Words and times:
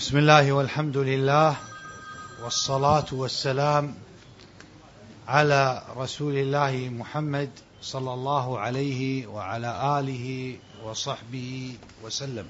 بسم 0.00 0.16
الله 0.16 0.52
والحمد 0.52 0.96
لله 0.96 1.56
والصلاة 2.42 3.04
والسلام 3.12 3.94
على 5.28 5.82
رسول 5.96 6.34
الله 6.34 6.88
محمد 6.88 7.50
صلى 7.82 8.14
الله 8.14 8.58
عليه 8.58 9.26
وعلى 9.26 10.00
آله 10.00 10.56
وصحبه 10.84 11.74
وسلم. 12.04 12.46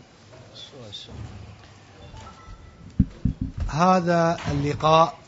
هذا 3.69 4.39
اللقاء 4.51 5.19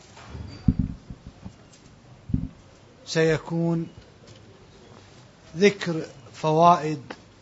سيكون 3.05 3.87
ذكر 5.57 6.01
فوائد 6.33 7.01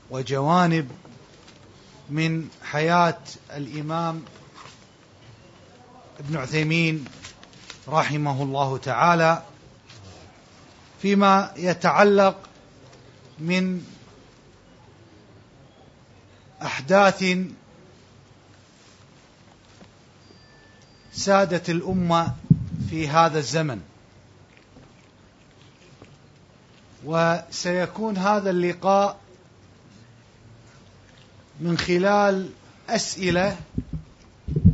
وجوانب 0.10 0.92
من 2.10 2.50
حياة 2.64 3.20
الإمام 3.56 4.24
ابن 6.22 6.38
عثيمين 6.38 7.06
رحمه 7.88 8.44
الله 8.44 8.78
تعالى 8.78 9.44
فيما 11.02 11.52
يتعلق 11.58 12.38
من 13.40 13.86
أحداث 16.62 17.26
سادت 21.12 21.70
الأمة 21.70 22.36
في 22.90 23.08
هذا 23.08 23.40
الزمن. 23.40 23.82
وسيكون 27.06 28.18
هذا 28.18 28.50
اللقاء 28.50 29.20
من 31.60 31.78
خلال 31.78 32.50
أسئلة 32.90 33.58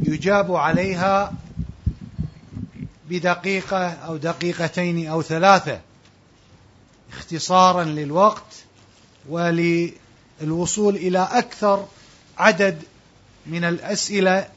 يجاب 0.08 0.56
عليها 0.56 1.34
بدقيقة 3.10 3.90
أو 3.90 4.18
دقيقتين 4.18 5.08
أو 5.08 5.22
ثلاثة 5.22 5.80
اختصارا 7.14 7.84
للوقت 7.84 8.64
وللوصول 9.30 10.96
إلى 10.96 11.28
أكثر 11.32 11.86
عدد 12.38 12.84
من 13.46 13.64
الأسئلة 13.64 14.48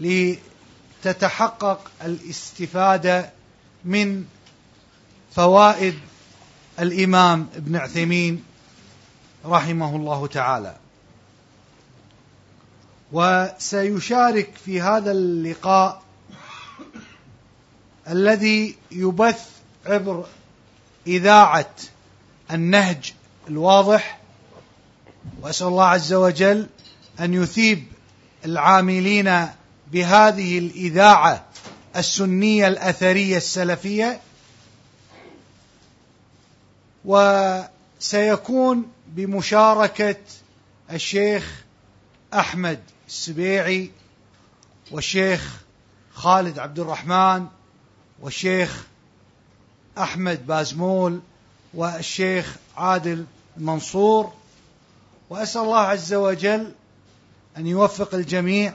لتتحقق 0.00 1.90
الاستفادة 2.04 3.30
من 3.84 4.24
فوائد 5.34 5.98
الإمام 6.80 7.46
ابن 7.56 7.76
عثيمين 7.76 8.44
رحمه 9.46 9.96
الله 9.96 10.26
تعالى. 10.26 10.76
وسيشارك 13.12 14.50
في 14.64 14.80
هذا 14.80 15.10
اللقاء 15.12 16.02
الذي 18.08 18.76
يبث 18.90 19.48
عبر 19.86 20.26
إذاعة 21.06 21.74
النهج 22.50 23.14
الواضح. 23.48 24.18
وأسأل 25.42 25.66
الله 25.66 25.84
عز 25.84 26.12
وجل 26.12 26.66
أن 27.20 27.34
يثيب 27.34 27.84
العاملين 28.44 29.46
بهذه 29.92 30.58
الإذاعة 30.58 31.44
السنية 31.96 32.68
الأثرية 32.68 33.36
السلفية. 33.36 34.20
وسيكون 37.04 38.92
بمشاركة 39.06 40.16
الشيخ 40.92 41.64
أحمد 42.34 42.80
السبيعي 43.08 43.90
والشيخ 44.90 45.62
خالد 46.12 46.58
عبد 46.58 46.78
الرحمن 46.78 47.46
والشيخ 48.20 48.86
أحمد 49.98 50.46
بازمول 50.46 51.20
والشيخ 51.74 52.56
عادل 52.76 53.24
المنصور. 53.56 54.32
وأسأل 55.30 55.62
الله 55.62 55.78
عز 55.78 56.14
وجل 56.14 56.72
أن 57.56 57.66
يوفق 57.66 58.14
الجميع 58.14 58.74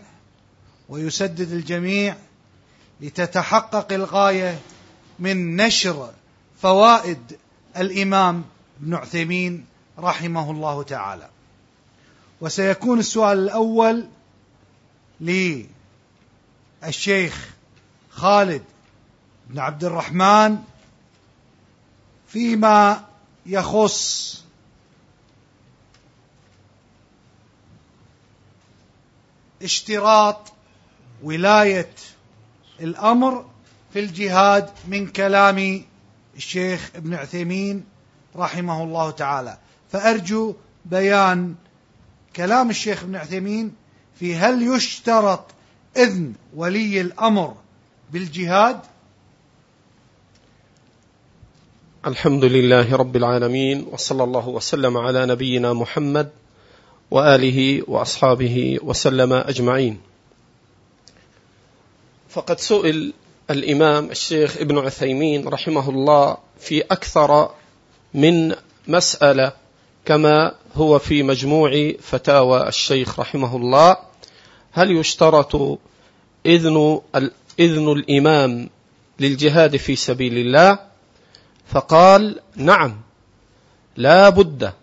ويسدد 0.89 1.51
الجميع 1.51 2.15
لتتحقق 3.01 3.93
الغاية 3.93 4.59
من 5.19 5.55
نشر 5.55 6.11
فوائد 6.61 7.37
الإمام 7.77 8.43
ابن 8.81 8.93
عثيمين 8.93 9.65
رحمه 9.99 10.51
الله 10.51 10.83
تعالى. 10.83 11.29
وسيكون 12.41 12.99
السؤال 12.99 13.39
الأول 13.39 14.07
للشيخ 16.81 17.49
خالد 18.09 18.63
بن 19.49 19.59
عبد 19.59 19.83
الرحمن 19.83 20.57
فيما 22.27 23.05
يخص 23.45 24.43
اشتراط 29.63 30.53
ولاية 31.23 31.89
الأمر 32.79 33.45
في 33.93 33.99
الجهاد 33.99 34.69
من 34.87 35.07
كلام 35.07 35.85
الشيخ 36.35 36.91
ابن 36.95 37.13
عثيمين 37.13 37.85
رحمه 38.35 38.83
الله 38.83 39.11
تعالى. 39.11 39.57
فأرجو 39.91 40.55
بيان 40.85 41.55
كلام 42.35 42.69
الشيخ 42.69 43.03
ابن 43.03 43.15
عثيمين 43.15 43.75
في 44.19 44.35
هل 44.35 44.75
يشترط 44.75 45.45
إذن 45.97 46.33
ولي 46.55 47.01
الأمر 47.01 47.55
بالجهاد 48.11 48.79
الحمد 52.05 52.43
لله 52.45 52.95
رب 52.95 53.15
العالمين 53.15 53.87
وصلى 53.91 54.23
الله 54.23 54.47
وسلم 54.49 54.97
على 54.97 55.25
نبينا 55.25 55.73
محمد 55.73 56.29
وآله 57.11 57.83
وأصحابه 57.87 58.79
وسلم 58.83 59.33
أجمعين. 59.33 60.01
فقد 62.29 62.59
سئل 62.59 63.13
الإمام 63.49 64.11
الشيخ 64.11 64.57
ابن 64.57 64.77
عثيمين 64.77 65.47
رحمه 65.47 65.89
الله 65.89 66.37
في 66.59 66.81
أكثر 66.81 67.51
من 68.13 68.55
مسألة 68.87 69.53
كما 70.05 70.55
هو 70.75 70.99
في 70.99 71.23
مجموع 71.23 71.91
فتاوى 71.99 72.67
الشيخ 72.67 73.19
رحمه 73.19 73.55
الله. 73.55 73.97
هل 74.71 74.91
يشترط 74.91 75.79
إذن 76.45 77.01
إذن 77.59 77.91
الإمام 77.91 78.69
للجهاد 79.19 79.77
في 79.77 79.95
سبيل 79.95 80.37
الله؟ 80.37 80.79
فقال 81.67 82.39
نعم 82.55 83.01
لا 83.97 84.29
بد 84.29 84.73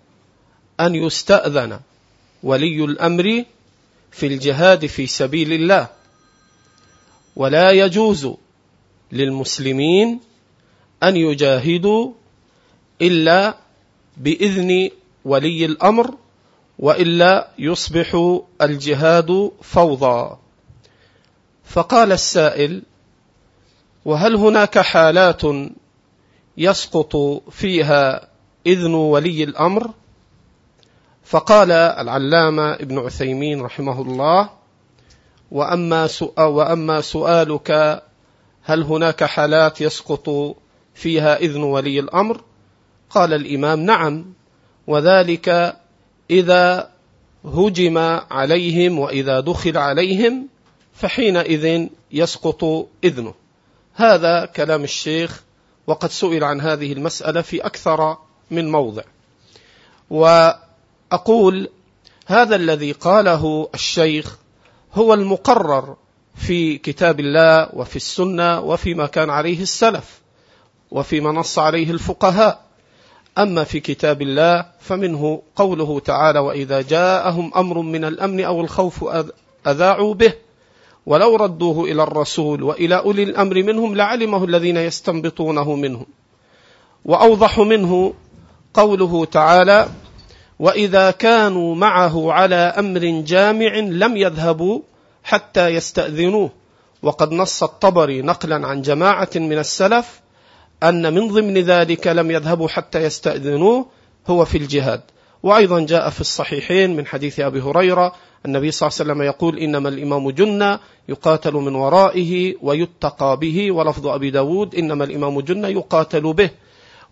أن 0.80 0.94
يستأذن 0.94 1.80
ولي 2.42 2.84
الأمر 2.84 3.44
في 4.10 4.26
الجهاد 4.26 4.86
في 4.86 5.06
سبيل 5.06 5.52
الله. 5.52 5.88
ولا 7.36 7.70
يجوز 7.70 8.30
للمسلمين 9.12 10.20
أن 11.02 11.16
يجاهدوا 11.16 12.12
إلا 13.02 13.56
بإذن 14.16 14.90
ولي 15.24 15.64
الأمر 15.64 16.14
وإلا 16.78 17.48
يصبح 17.58 18.38
الجهاد 18.62 19.50
فوضى. 19.62 20.36
فقال 21.64 22.12
السائل 22.12 22.82
وهل 24.04 24.34
هناك 24.36 24.78
حالات 24.78 25.42
يسقط 26.56 27.16
فيها 27.50 28.28
إذن 28.66 28.94
ولي 28.94 29.44
الأمر؟ 29.44 29.90
فقال 31.24 31.72
العلامة 31.72 32.74
ابن 32.74 32.98
عثيمين 32.98 33.60
رحمه 33.62 34.02
الله 34.02 34.50
وأما, 35.50 36.08
وأما 36.38 37.00
سؤالك 37.00 38.02
هل 38.62 38.82
هناك 38.82 39.24
حالات 39.24 39.80
يسقط 39.80 40.56
فيها 40.94 41.36
إذن 41.36 41.62
ولي 41.62 42.00
الأمر؟ 42.00 42.40
قال 43.10 43.34
الإمام 43.34 43.80
نعم. 43.80 44.32
وذلك 44.86 45.76
إذا 46.30 46.90
هجم 47.44 47.98
عليهم 48.30 48.98
وإذا 48.98 49.40
دخل 49.40 49.78
عليهم 49.78 50.48
فحينئذ 50.94 51.86
يسقط 52.12 52.88
إذنه. 53.04 53.34
هذا 53.94 54.44
كلام 54.44 54.84
الشيخ 54.84 55.42
وقد 55.86 56.10
سئل 56.10 56.44
عن 56.44 56.60
هذه 56.60 56.92
المسألة 56.92 57.40
في 57.40 57.60
أكثر 57.66 58.18
من 58.50 58.70
موضع. 58.70 59.02
وأقول 60.10 61.68
هذا 62.26 62.56
الذي 62.56 62.92
قاله 62.92 63.68
الشيخ 63.74 64.38
هو 64.94 65.14
المقرر 65.14 65.96
في 66.34 66.78
كتاب 66.78 67.20
الله 67.20 67.74
وفي 67.74 67.96
السنة 67.96 68.60
وفيما 68.60 69.06
كان 69.06 69.30
عليه 69.30 69.62
السلف 69.62 70.20
وفيما 70.90 71.32
نص 71.32 71.58
عليه 71.58 71.90
الفقهاء. 71.90 72.69
أما 73.42 73.64
في 73.64 73.80
كتاب 73.80 74.22
الله 74.22 74.66
فمنه 74.80 75.42
قوله 75.56 76.00
تعالى 76.00 76.38
وإذا 76.38 76.80
جاءهم 76.82 77.52
أمر 77.56 77.78
من 77.78 78.04
الأمن 78.04 78.40
أو 78.40 78.60
الخوف 78.60 79.04
أذاعوا 79.66 80.14
به 80.14 80.32
ولو 81.06 81.36
ردوه 81.36 81.84
إلى 81.84 82.02
الرسول 82.02 82.62
وإلى 82.62 82.98
أولي 82.98 83.22
الأمر 83.22 83.62
منهم 83.62 83.96
لعلمه 83.96 84.44
الذين 84.44 84.76
يستنبطونه 84.76 85.74
منهم. 85.74 86.06
وأوضح 87.04 87.58
منه 87.58 88.14
قوله 88.74 89.24
تعالى 89.24 89.88
وإذا 90.58 91.10
كانوا 91.10 91.74
معه 91.74 92.32
على 92.32 92.54
أمر 92.54 93.22
جامع 93.26 93.74
لم 93.76 94.16
يذهبوا 94.16 94.80
حتى 95.24 95.68
يستأذنوه. 95.68 96.50
وقد 97.02 97.32
نص 97.32 97.62
الطبري 97.62 98.22
نقلا 98.22 98.66
عن 98.66 98.82
جماعة 98.82 99.30
من 99.34 99.58
السلف 99.58 100.20
أن 100.82 101.14
من 101.14 101.28
ضمن 101.28 101.58
ذلك 101.58 102.06
لم 102.06 102.30
يذهبوا 102.30 102.68
حتى 102.68 103.02
يستأذنوه 103.02 103.86
هو 104.26 104.44
في 104.44 104.58
الجهاد. 104.58 105.02
وأيضا 105.42 105.80
جاء 105.80 106.10
في 106.10 106.20
الصحيحين 106.20 106.96
من 106.96 107.06
حديث 107.06 107.40
أبي 107.40 107.60
هريرة 107.60 108.12
النبي 108.46 108.70
صلى 108.70 108.88
الله 108.88 109.00
عليه 109.00 109.12
وسلم 109.12 109.22
يقول 109.22 109.58
إنما 109.58 109.88
الإمام 109.88 110.30
جنة 110.30 110.80
يقاتل 111.08 111.54
من 111.54 111.74
ورائه 111.74 112.54
ويتقى 112.62 113.36
به 113.36 113.72
ولفظ 113.72 114.06
أبي 114.06 114.30
داود 114.30 114.74
إنما 114.74 115.04
الإمام 115.04 115.40
جنة 115.40 115.68
يقاتل 115.68 116.32
به. 116.32 116.50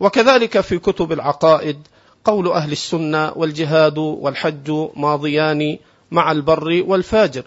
وكذلك 0.00 0.60
في 0.60 0.78
كتب 0.78 1.12
العقائد 1.12 1.78
قول 2.24 2.48
أهل 2.48 2.72
السنة 2.72 3.32
والجهاد 3.36 3.98
والحج 3.98 4.70
ماضيان 4.96 5.78
مع 6.10 6.32
البر 6.32 6.84
والفاجر. 6.86 7.42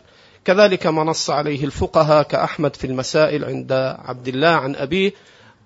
كذلك 0.45 0.87
ما 0.87 1.03
نص 1.03 1.29
عليه 1.29 1.65
الفقهاء 1.65 2.23
كأحمد 2.23 2.75
في 2.75 2.87
المسائل 2.87 3.45
عند 3.45 3.71
عبد 3.99 4.27
الله 4.27 4.47
عن 4.47 4.75
أبيه 4.75 5.13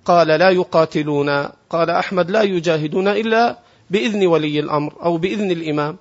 قال 0.05 0.27
لا 0.27 0.49
يقاتلون. 0.49 1.29
قال 1.69 1.89
أحمد 1.89 2.31
لا 2.31 2.41
يجاهدون 2.41 3.07
إلا 3.07 3.59
بإذن 3.89 4.27
ولي 4.27 4.59
الأمر 4.59 4.93
أو 5.03 5.17
بإذن 5.17 5.51
الإمام. 5.51 5.97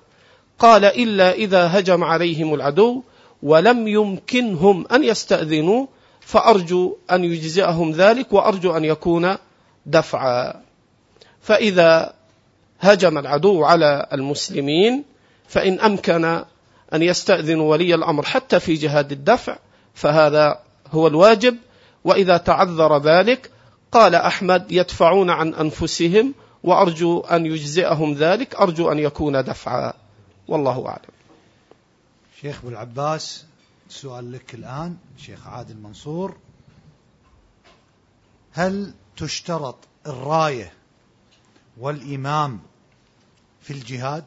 قال 0.59 0.85
إلا 0.85 1.31
إذا 1.31 1.79
هجم 1.79 2.03
عليهم 2.03 2.53
العدو 2.53 3.03
ولم 3.43 3.87
يمكنهم 3.87 4.85
أن 4.91 5.03
يستأذنوا 5.03 5.85
فأرجو 6.19 6.97
أن 7.11 7.23
يجزئهم 7.23 7.91
ذلك 7.91 8.33
وأرجو 8.33 8.77
أن 8.77 8.85
يكون 8.85 9.35
دفعا. 9.85 10.53
فإذا 11.41 12.13
هجم 12.79 13.17
العدو 13.17 13.63
على 13.63 14.07
المسلمين 14.13 15.03
فإن 15.47 15.79
أمكن 15.79 16.25
أن 16.93 17.01
يستأذنوا 17.01 17.71
ولي 17.71 17.95
الأمر 17.95 18.23
حتى 18.25 18.59
في 18.59 18.73
جهاد 18.73 19.11
الدفع 19.11 19.57
فهذا 19.93 20.59
هو 20.91 21.07
الواجب. 21.07 21.57
وإذا 22.03 22.37
تعذر 22.37 22.97
ذلك 23.01 23.51
قال 23.95 24.15
أحمد 24.15 24.71
يدفعون 24.71 25.29
عن 25.29 25.53
أنفسهم 25.53 26.33
وأرجو 26.63 27.19
أن 27.19 27.45
يجزئهم 27.45 28.13
ذلك 28.13 28.55
أرجو 28.55 28.91
أن 28.91 28.99
يكون 28.99 29.43
دفعا 29.43 29.93
والله 30.47 30.87
أعلم. 30.87 31.15
شيخ 32.41 32.59
أبو 32.59 32.69
العباس 32.69 33.45
سؤال 33.89 34.31
لك 34.31 34.53
الآن 34.55 34.97
شيخ 35.17 35.47
عادل 35.47 35.77
منصور 35.77 36.37
هل 38.51 38.93
تشترط 39.17 39.77
الراية 40.07 40.73
والإمام 41.77 42.59
في 43.61 43.73
الجهاد؟ 43.73 44.25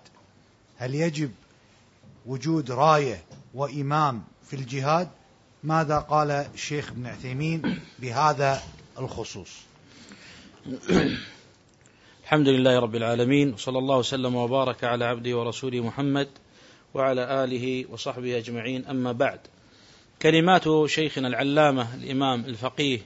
هل 0.79 0.94
يجب 0.94 1.31
وجود 2.26 2.71
راية 2.71 3.25
وإمام 3.55 4.25
في 4.44 4.56
الجهاد؟ 4.56 5.09
ماذا 5.64 5.99
قال 5.99 6.31
الشيخ 6.31 6.91
ابن 6.91 7.06
عثيمين 7.06 7.81
بهذا 7.99 8.62
الخصوص؟ 8.99 9.50
الحمد 12.25 12.49
لله 12.49 12.79
رب 12.79 12.95
العالمين 12.95 13.53
وصلى 13.53 13.79
الله 13.79 13.99
وسلم 13.99 14.35
وبارك 14.35 14.85
على 14.85 15.05
عبده 15.05 15.39
ورسوله 15.39 15.81
محمد 15.81 16.29
وعلى 16.95 17.45
آله 17.45 17.85
وصحبه 17.91 18.39
أجمعين 18.39 18.87
أما 18.87 19.12
بعد 19.12 19.41
كلمات 20.23 20.65
شيخنا 20.87 21.29
العلامة 21.29 21.95
الإمام 21.95 22.45
الفقيه 22.45 23.00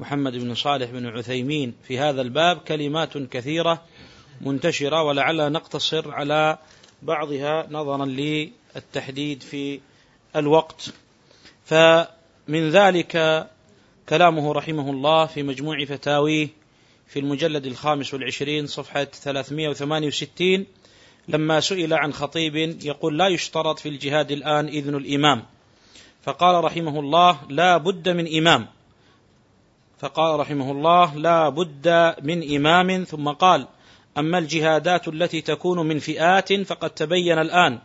محمد 0.00 0.32
بن 0.32 0.54
صالح 0.54 0.90
بن 0.90 1.06
عثيمين 1.06 1.74
في 1.84 1.98
هذا 1.98 2.22
الباب 2.22 2.58
كلمات 2.58 3.18
كثيرة 3.18 3.82
منتشرة 4.40 5.02
ولعلنا 5.02 5.48
نقتصر 5.48 6.10
على 6.10 6.58
بعضها 7.02 7.66
نظرا 7.70 8.04
للتحديد 8.06 9.42
في 9.42 9.80
الوقت 10.36 10.92
فمن 11.64 12.70
ذلك 12.70 13.16
كلامه 14.12 14.52
رحمه 14.52 14.90
الله 14.90 15.26
في 15.26 15.42
مجموع 15.42 15.84
فتاويه 15.84 16.48
في 17.06 17.18
المجلد 17.18 17.66
الخامس 17.66 18.14
والعشرين 18.14 18.66
صفحة 18.66 19.04
368 19.04 20.66
لما 21.28 21.60
سئل 21.60 21.94
عن 21.94 22.12
خطيب 22.12 22.56
يقول 22.84 23.18
لا 23.18 23.28
يشترط 23.28 23.78
في 23.78 23.88
الجهاد 23.88 24.30
الآن 24.30 24.68
إذن 24.68 24.94
الإمام. 24.94 25.44
فقال 26.22 26.64
رحمه 26.64 27.00
الله 27.00 27.38
لا 27.48 27.76
بد 27.76 28.08
من 28.08 28.36
إمام. 28.36 28.66
فقال 29.98 30.40
رحمه 30.40 30.72
الله 30.72 31.14
لا 31.16 31.48
بد 31.48 32.14
من 32.22 32.56
إمام. 32.56 33.04
ثم 33.04 33.28
قال 33.28 33.68
أما 34.18 34.38
الجهادات 34.38 35.08
التي 35.08 35.40
تكون 35.40 35.88
من 35.88 35.98
فئات 35.98 36.52
فقد 36.52 36.90
تبين 36.90 37.38
الآن 37.38 37.78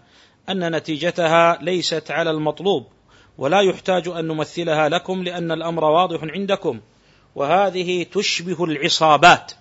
أن 0.49 0.75
نتيجتها 0.75 1.57
ليست 1.61 2.11
على 2.11 2.31
المطلوب. 2.31 2.96
ولا 3.37 3.61
يحتاج 3.61 4.07
أن 4.07 4.27
نمثلها 4.27 4.89
لكم 4.89 5.23
لأن 5.23 5.51
الأمر 5.51 5.83
واضح 5.83 6.19
عندكم. 6.23 6.79
وهذه 7.35 8.03
تشبه 8.03 8.63
العصابات. 8.63 9.51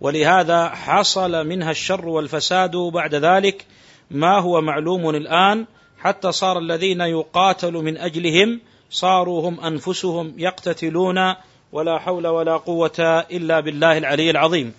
ولهذا 0.00 0.68
حصل 0.68 1.46
منها 1.46 1.70
الشر 1.70 2.08
والفساد 2.08 2.76
بعد 2.76 3.14
ذلك. 3.14 3.66
ما 4.10 4.40
هو 4.40 4.60
معلوم 4.60 5.10
الآن؟ 5.10 5.66
حتى 5.98 6.32
صار 6.32 6.58
الذين 6.58 7.00
يقاتل 7.00 7.72
من 7.72 7.96
أجلهم 7.96 8.60
صاروا 8.90 9.48
هم 9.48 9.60
أنفسهم 9.60 10.34
يقتتلون. 10.38 11.34
ولا 11.72 11.98
حول 11.98 12.26
ولا 12.26 12.56
قوة 12.56 13.24
إلا 13.30 13.60
بالله 13.60 13.98
العلي 13.98 14.30
العظيم. 14.30 14.72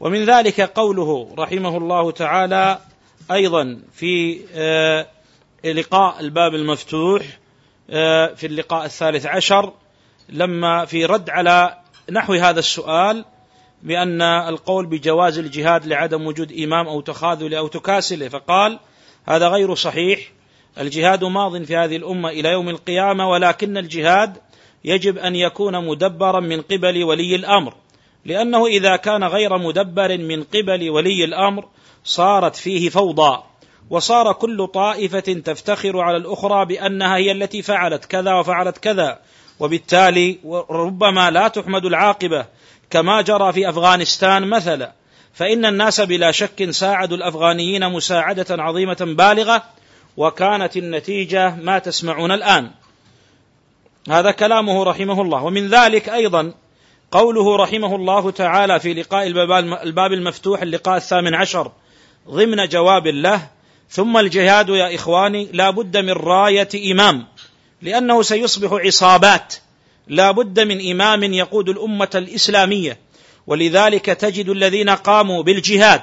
ومن 0.00 0.24
ذلك 0.24 0.60
قوله 0.60 1.34
رحمه 1.38 1.76
الله 1.76 2.10
تعالى 2.10 2.78
أيضا 3.30 3.78
في 3.92 4.40
آه، 4.54 5.06
لقاء 5.64 6.20
الباب 6.20 6.54
المفتوح. 6.54 7.22
في 8.36 8.46
اللقاء 8.46 8.84
الثالث 8.84 9.26
عشر 9.26 9.72
لما 10.28 10.84
في 10.84 11.04
رد 11.04 11.30
على 11.30 11.78
نحو 12.10 12.34
هذا 12.34 12.58
السؤال 12.58 13.24
بأن 13.82 14.22
القول 14.22 14.86
بجواز 14.86 15.38
الجهاد 15.38 15.86
لعدم 15.86 16.26
وجود 16.26 16.52
إمام 16.52 16.88
أو 16.88 17.00
تخاذله 17.00 17.58
أو 17.58 17.66
تكاسله 17.66 18.28
فقال 18.28 18.78
هذا 19.28 19.48
غير 19.48 19.74
صحيح. 19.74 20.32
الجهاد 20.78 21.24
ماض 21.24 21.62
في 21.62 21.76
هذه 21.76 21.96
الأمة 21.96 22.28
إلى 22.28 22.48
يوم 22.48 22.68
القيامة 22.68 23.30
ولكن 23.30 23.76
الجهاد 23.76 24.36
يجب 24.84 25.18
أن 25.18 25.36
يكون 25.36 25.86
مدبرا 25.86 26.40
من 26.40 26.62
قبل 26.62 27.04
ولي 27.04 27.34
الأمر. 27.34 27.74
لأنه 28.24 28.66
إذا 28.66 28.96
كان 28.96 29.24
غير 29.24 29.58
مدبر 29.58 30.18
من 30.18 30.42
قبل 30.42 30.90
ولي 30.90 31.24
الأمر 31.24 31.68
صارت 32.04 32.56
فيه 32.56 32.88
فوضى. 32.88 33.42
وصار 33.90 34.32
كل 34.32 34.66
طائفة 34.66 35.20
تفتخر 35.20 36.00
على 36.00 36.16
الأخرى 36.16 36.64
بأنها 36.64 37.16
هي 37.16 37.32
التي 37.32 37.62
فعلت 37.62 38.04
كذا 38.04 38.34
وفعلت 38.34 38.78
كذا. 38.78 39.18
وبالتالي 39.60 40.38
ربما 40.70 41.30
لا 41.30 41.48
تحمد 41.48 41.84
العاقبة 41.84 42.46
كما 42.90 43.22
جرى 43.22 43.52
في 43.52 43.68
أفغانستان 43.68 44.48
مثلا. 44.48 44.92
فإن 45.34 45.66
الناس 45.66 46.00
بلا 46.00 46.30
شك 46.30 46.70
ساعدوا 46.70 47.16
الأفغانيين 47.16 47.88
مساعدة 47.92 48.62
عظيمة 48.62 48.96
بالغة 49.00 49.62
وكانت 50.16 50.76
النتيجة 50.76 51.54
ما 51.54 51.78
تسمعون 51.78 52.32
الآن. 52.32 52.70
هذا 54.10 54.30
كلامه 54.30 54.84
رحمه 54.84 55.22
الله. 55.22 55.44
ومن 55.44 55.68
ذلك 55.68 56.08
أيضا 56.08 56.52
قوله 57.10 57.56
رحمه 57.56 57.96
الله 57.96 58.30
تعالى 58.30 58.80
في 58.80 58.94
لقاء 58.94 59.26
الباب 59.82 60.12
المفتوح 60.12 60.62
اللقاء 60.62 60.96
الثامن 60.96 61.34
عشر 61.34 61.72
ضمن 62.28 62.68
جواب 62.68 63.06
له 63.06 63.55
ثم 63.90 64.16
الجهاد 64.16 64.68
يا 64.68 64.94
إخواني 64.94 65.48
لا 65.52 65.70
بد 65.70 65.96
من 65.96 66.12
راية 66.12 66.92
إمام 66.92 67.26
لأنه 67.82 68.22
سيصبح 68.22 68.72
عصابات. 68.72 69.54
لا 70.08 70.30
بد 70.30 70.60
من 70.60 70.90
إمام 70.90 71.22
يقود 71.22 71.68
الأمة 71.68 72.10
الإسلامية. 72.14 72.98
ولذلك 73.46 74.04
تجد 74.04 74.48
الذين 74.48 74.90
قاموا 74.90 75.42
بالجهاد 75.42 76.02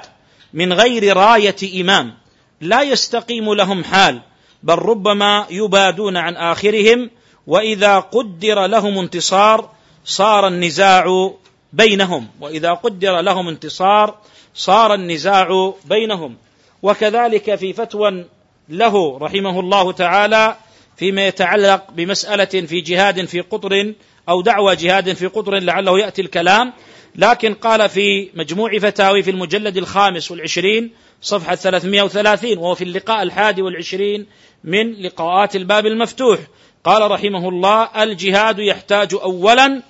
من 0.52 0.72
غير 0.72 1.16
راية 1.16 1.80
إمام. 1.80 2.14
لا 2.60 2.82
يستقيم 2.82 3.54
لهم 3.54 3.84
حال 3.84 4.20
بل 4.62 4.74
ربما 4.74 5.46
يبادون 5.50 6.16
عن 6.16 6.36
آخرهم 6.36 7.10
وإذا 7.46 7.98
قدر 7.98 8.66
لهم 8.66 8.98
انتصار 8.98 9.70
صار 10.04 10.48
النزاع 10.48 11.34
بينهم. 11.72 12.28
وإذا 12.40 12.72
قدر 12.72 13.20
لهم 13.20 13.48
انتصار 13.48 14.18
صار 14.54 14.94
النزاع 14.94 15.74
بينهم. 15.84 16.36
وكذلك 16.84 17.54
في 17.54 17.72
فتوى 17.72 18.24
له 18.68 19.18
رحمه 19.18 19.60
الله 19.60 19.92
تعالى 19.92 20.56
فيما 20.96 21.26
يتعلق 21.26 21.90
بمسألة 21.90 22.44
في 22.44 22.80
جهاد 22.80 23.24
في 23.24 23.40
قطر 23.40 23.92
أو 24.28 24.42
دعوى 24.42 24.76
جهاد 24.76 25.12
في 25.12 25.26
قطر 25.26 25.58
لعله 25.58 25.98
يأتي 25.98 26.22
الكلام. 26.22 26.72
لكن 27.16 27.54
قال 27.54 27.88
في 27.88 28.30
مجموع 28.34 28.78
فتاوي 28.78 29.22
في 29.22 29.30
المجلد 29.30 29.76
الخامس 29.76 30.30
والعشرين 30.30 30.90
صفحة 31.22 31.54
330 31.54 32.58
وهو 32.58 32.74
في 32.74 32.84
اللقاء 32.84 33.22
الحادي 33.22 33.62
والعشرين 33.62 34.26
من 34.64 34.92
لقاءات 34.92 35.56
الباب 35.56 35.86
المفتوح. 35.86 36.38
قال 36.84 37.10
رحمه 37.10 37.48
الله 37.48 38.02
الجهاد 38.02 38.58
يحتاج 38.58 39.14
اولا 39.14 39.82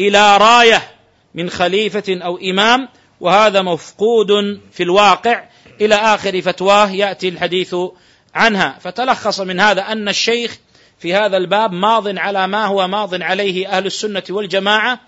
إلى 0.00 0.36
راية 0.36 0.82
من 1.34 1.50
خليفة 1.50 2.18
أو 2.24 2.38
إمام 2.38 2.88
وهذا 3.20 3.62
مفقود 3.62 4.60
في 4.72 4.82
الواقع. 4.82 5.51
إلى 5.80 5.94
آخر 5.94 6.40
فتواه 6.40 6.90
يأتي 6.90 7.28
الحديث 7.28 7.74
عنها. 8.34 8.78
فتلخص 8.80 9.40
من 9.40 9.60
هذا 9.60 9.82
أن 9.82 10.08
الشيخ 10.08 10.58
في 10.98 11.14
هذا 11.14 11.36
الباب 11.36 11.72
ماض 11.72 12.18
على 12.18 12.46
ما 12.46 12.66
هو 12.66 12.88
ماض 12.88 13.22
عليه 13.22 13.68
أهل 13.68 13.86
السنة 13.86 14.22
والجماعة 14.30 15.00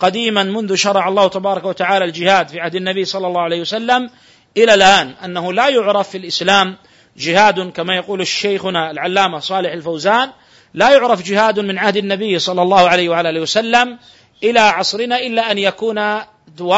قديما 0.00 0.42
منذ 0.42 0.74
شرع 0.74 1.08
الله 1.08 1.28
تبارك 1.28 1.64
وتعالى 1.64 2.04
الجهاد 2.04 2.48
في 2.48 2.60
عهد 2.60 2.74
النبي 2.74 3.04
صلى 3.04 3.26
الله 3.26 3.40
عليه 3.40 3.60
وسلم 3.60 4.10
إلى 4.56 4.74
الآن. 4.74 5.14
أنه 5.24 5.52
لا 5.52 5.68
يعرف 5.68 6.08
في 6.08 6.18
الإسلام 6.18 6.76
جهاد 7.16 7.70
كما 7.70 7.96
يقول 7.96 8.20
الشيخنا 8.20 8.90
العلامة 8.90 9.38
صالح 9.38 9.72
الفوزان 9.72 10.30
لا 10.74 10.90
يعرف 10.90 11.22
جهاد 11.22 11.60
من 11.60 11.78
عهد 11.78 11.96
النبي 11.96 12.38
صلى 12.38 12.62
الله 12.62 12.88
عليه 12.88 13.08
وعلى 13.08 13.30
آله 13.30 13.40
وسلم 13.40 13.98
إلى 14.42 14.60
عصرنا 14.60 15.18
إلا 15.18 15.50
أن 15.50 15.58
يكون 15.58 15.96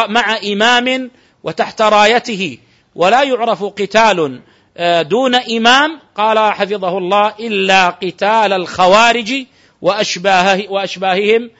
مع 0.08 0.38
إمام 0.52 1.10
وتحت 1.42 1.82
رايته. 1.82 2.58
ولا 2.94 3.22
يعرف 3.22 3.64
قتال 3.64 4.40
آه، 4.76 5.02
دون 5.02 5.34
إمام 5.34 6.00
قال 6.14 6.52
حفظه 6.54 6.98
الله 6.98 7.34
إلا 7.40 7.88
قتال 7.90 8.52
الخوارج 8.52 9.46
واشباه 9.82 10.64
وأشباههم 10.68 11.50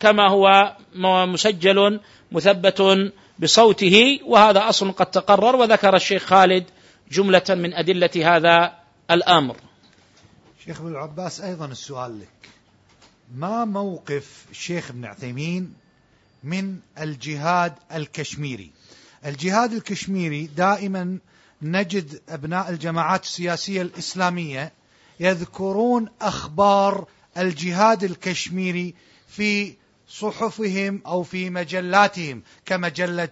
كما 0.00 0.30
هو 0.30 0.76
مسجل 1.26 2.00
مثبت 2.32 3.12
بصوته 3.38 4.20
وهذا 4.26 4.68
أصل 4.68 4.92
قد 4.92 5.06
تقرر 5.06 5.56
وذكر 5.56 5.96
الشيخ 5.96 6.24
خالد 6.24 6.64
جملة 7.10 7.44
من 7.48 7.74
أدلة 7.74 8.36
هذا 8.36 8.72
الأمر. 9.10 9.56
شيخ 10.64 10.80
ابن 10.80 10.90
العباس 10.90 11.40
أيضا 11.40 11.66
السؤال 11.66 12.20
لك. 12.20 12.50
ما 13.34 13.64
موقف 13.64 14.44
الشيخ 14.50 14.90
ابن 14.90 15.04
عثيمين 15.04 15.74
من 16.44 16.76
الجهاد 16.98 17.74
الكشميري؟ 17.94 18.70
الجهاد 19.26 19.72
الكشميري 19.72 20.46
دائما 20.46 21.18
نجد 21.62 22.20
أبناء 22.28 22.70
الجماعات 22.70 23.24
السياسية 23.24 23.82
الإسلامية 23.82 24.72
يذكرون 25.20 26.08
أخبار 26.20 27.06
الجهاد 27.38 28.04
الكشميري 28.04 28.94
في 29.28 29.74
صحفهم 30.08 31.02
أو 31.06 31.22
في 31.22 31.50
مجلاتهم 31.50 32.42
كمجلة 32.66 33.28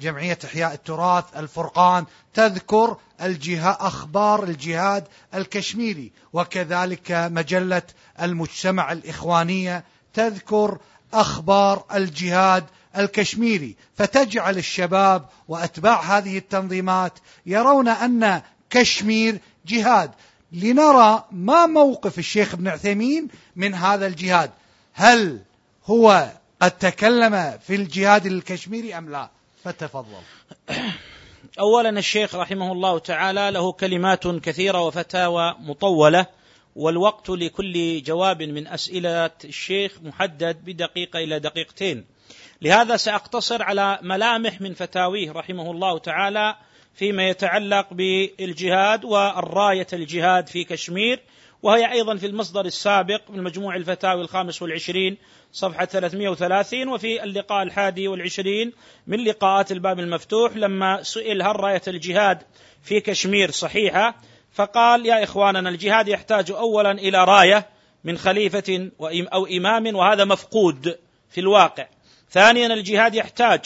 جمعية 0.00 0.38
إحياء 0.44 0.74
التراث 0.74 1.24
الفرقان 1.36 2.04
تذكر 2.34 2.96
الجهاد 3.22 3.76
أخبار 3.80 4.44
الجهاد 4.44 5.04
الكشميري. 5.34 6.12
وكذلك 6.32 7.10
مجلة 7.10 7.82
المجتمع 8.20 8.92
الإخوانية 8.92 9.84
تذكر 10.14 10.78
أخبار 11.12 11.84
الجهاد 11.94 12.64
الكشميري. 12.98 13.76
فتجعل 13.94 14.58
الشباب 14.58 15.26
وأتباع 15.48 16.18
هذه 16.18 16.38
التنظيمات 16.38 17.18
يرون 17.46 17.88
أن 17.88 18.42
كشمير 18.70 19.38
جهاد. 19.66 20.10
لنرى 20.52 21.24
ما 21.32 21.66
موقف 21.66 22.18
الشيخ 22.18 22.54
ابن 22.54 22.68
عثيمين 22.68 23.28
من 23.56 23.74
هذا 23.74 24.06
الجهاد. 24.06 24.50
هل 24.92 25.40
هو 25.86 26.30
قد 26.62 26.70
تكلم 26.70 27.58
في 27.66 27.74
الجهاد 27.74 28.26
الكشميري 28.26 28.98
أم 28.98 29.10
لا؟ 29.10 29.30
فتفضل. 29.64 30.20
اولا 31.58 31.98
الشيخ 31.98 32.34
رحمه 32.34 32.72
الله 32.72 32.98
تعالى 32.98 33.50
له 33.50 33.72
كلمات 33.72 34.26
كثيرة 34.26 34.80
وفتاوى 34.80 35.54
مطولة 35.60 36.26
والوقت 36.76 37.30
لكل 37.30 38.02
جواب 38.02 38.42
من 38.42 38.66
أسئلة 38.66 39.30
الشيخ 39.44 39.92
محدد 40.02 40.56
بدقيقة 40.64 41.18
إلى 41.18 41.38
دقيقتين. 41.38 42.04
لهذا 42.64 42.96
سأقتصر 42.96 43.62
على 43.62 43.98
ملامح 44.02 44.60
من 44.60 44.74
فتاويه 44.74 45.32
رحمه 45.32 45.70
الله 45.70 45.98
تعالى 45.98 46.56
فيما 46.94 47.28
يتعلق 47.28 47.86
بالجهاد 47.92 49.04
والراية 49.04 49.86
الجهاد 49.92 50.46
في 50.46 50.64
كشمير 50.64 51.20
وهي 51.62 51.92
أيضا 51.92 52.16
في 52.16 52.26
المصدر 52.26 52.64
السابق 52.64 53.20
من 53.28 53.42
مجموع 53.42 53.76
الفتاوي 53.76 54.22
الخامس 54.22 54.62
والعشرين 54.62 55.16
صفحة 55.52 55.84
330 55.84 56.88
وفي 56.88 57.24
اللقاء 57.24 57.62
الحادي 57.62 58.08
والعشرين 58.08 58.72
من 59.06 59.24
لقاءات 59.24 59.72
الباب 59.72 60.00
المفتوح 60.00 60.56
لما 60.56 61.02
سئل 61.02 61.42
هل 61.42 61.60
راية 61.60 61.82
الجهاد 61.88 62.42
في 62.82 63.00
كشمير 63.00 63.50
صحيحة 63.50 64.14
فقال 64.52 65.06
يا 65.06 65.24
إخواننا 65.24 65.68
الجهاد 65.68 66.08
يحتاج 66.08 66.50
اولا 66.50 66.90
إلى 66.90 67.24
راية 67.24 67.68
من 68.04 68.18
خليفة 68.18 68.90
أو 69.10 69.46
إمام 69.46 69.96
وهذا 69.96 70.24
مفقود 70.24 70.98
في 71.30 71.40
الواقع. 71.40 71.86
ثانيا 72.34 72.66
الجهاد 72.66 73.14
يحتاج 73.14 73.60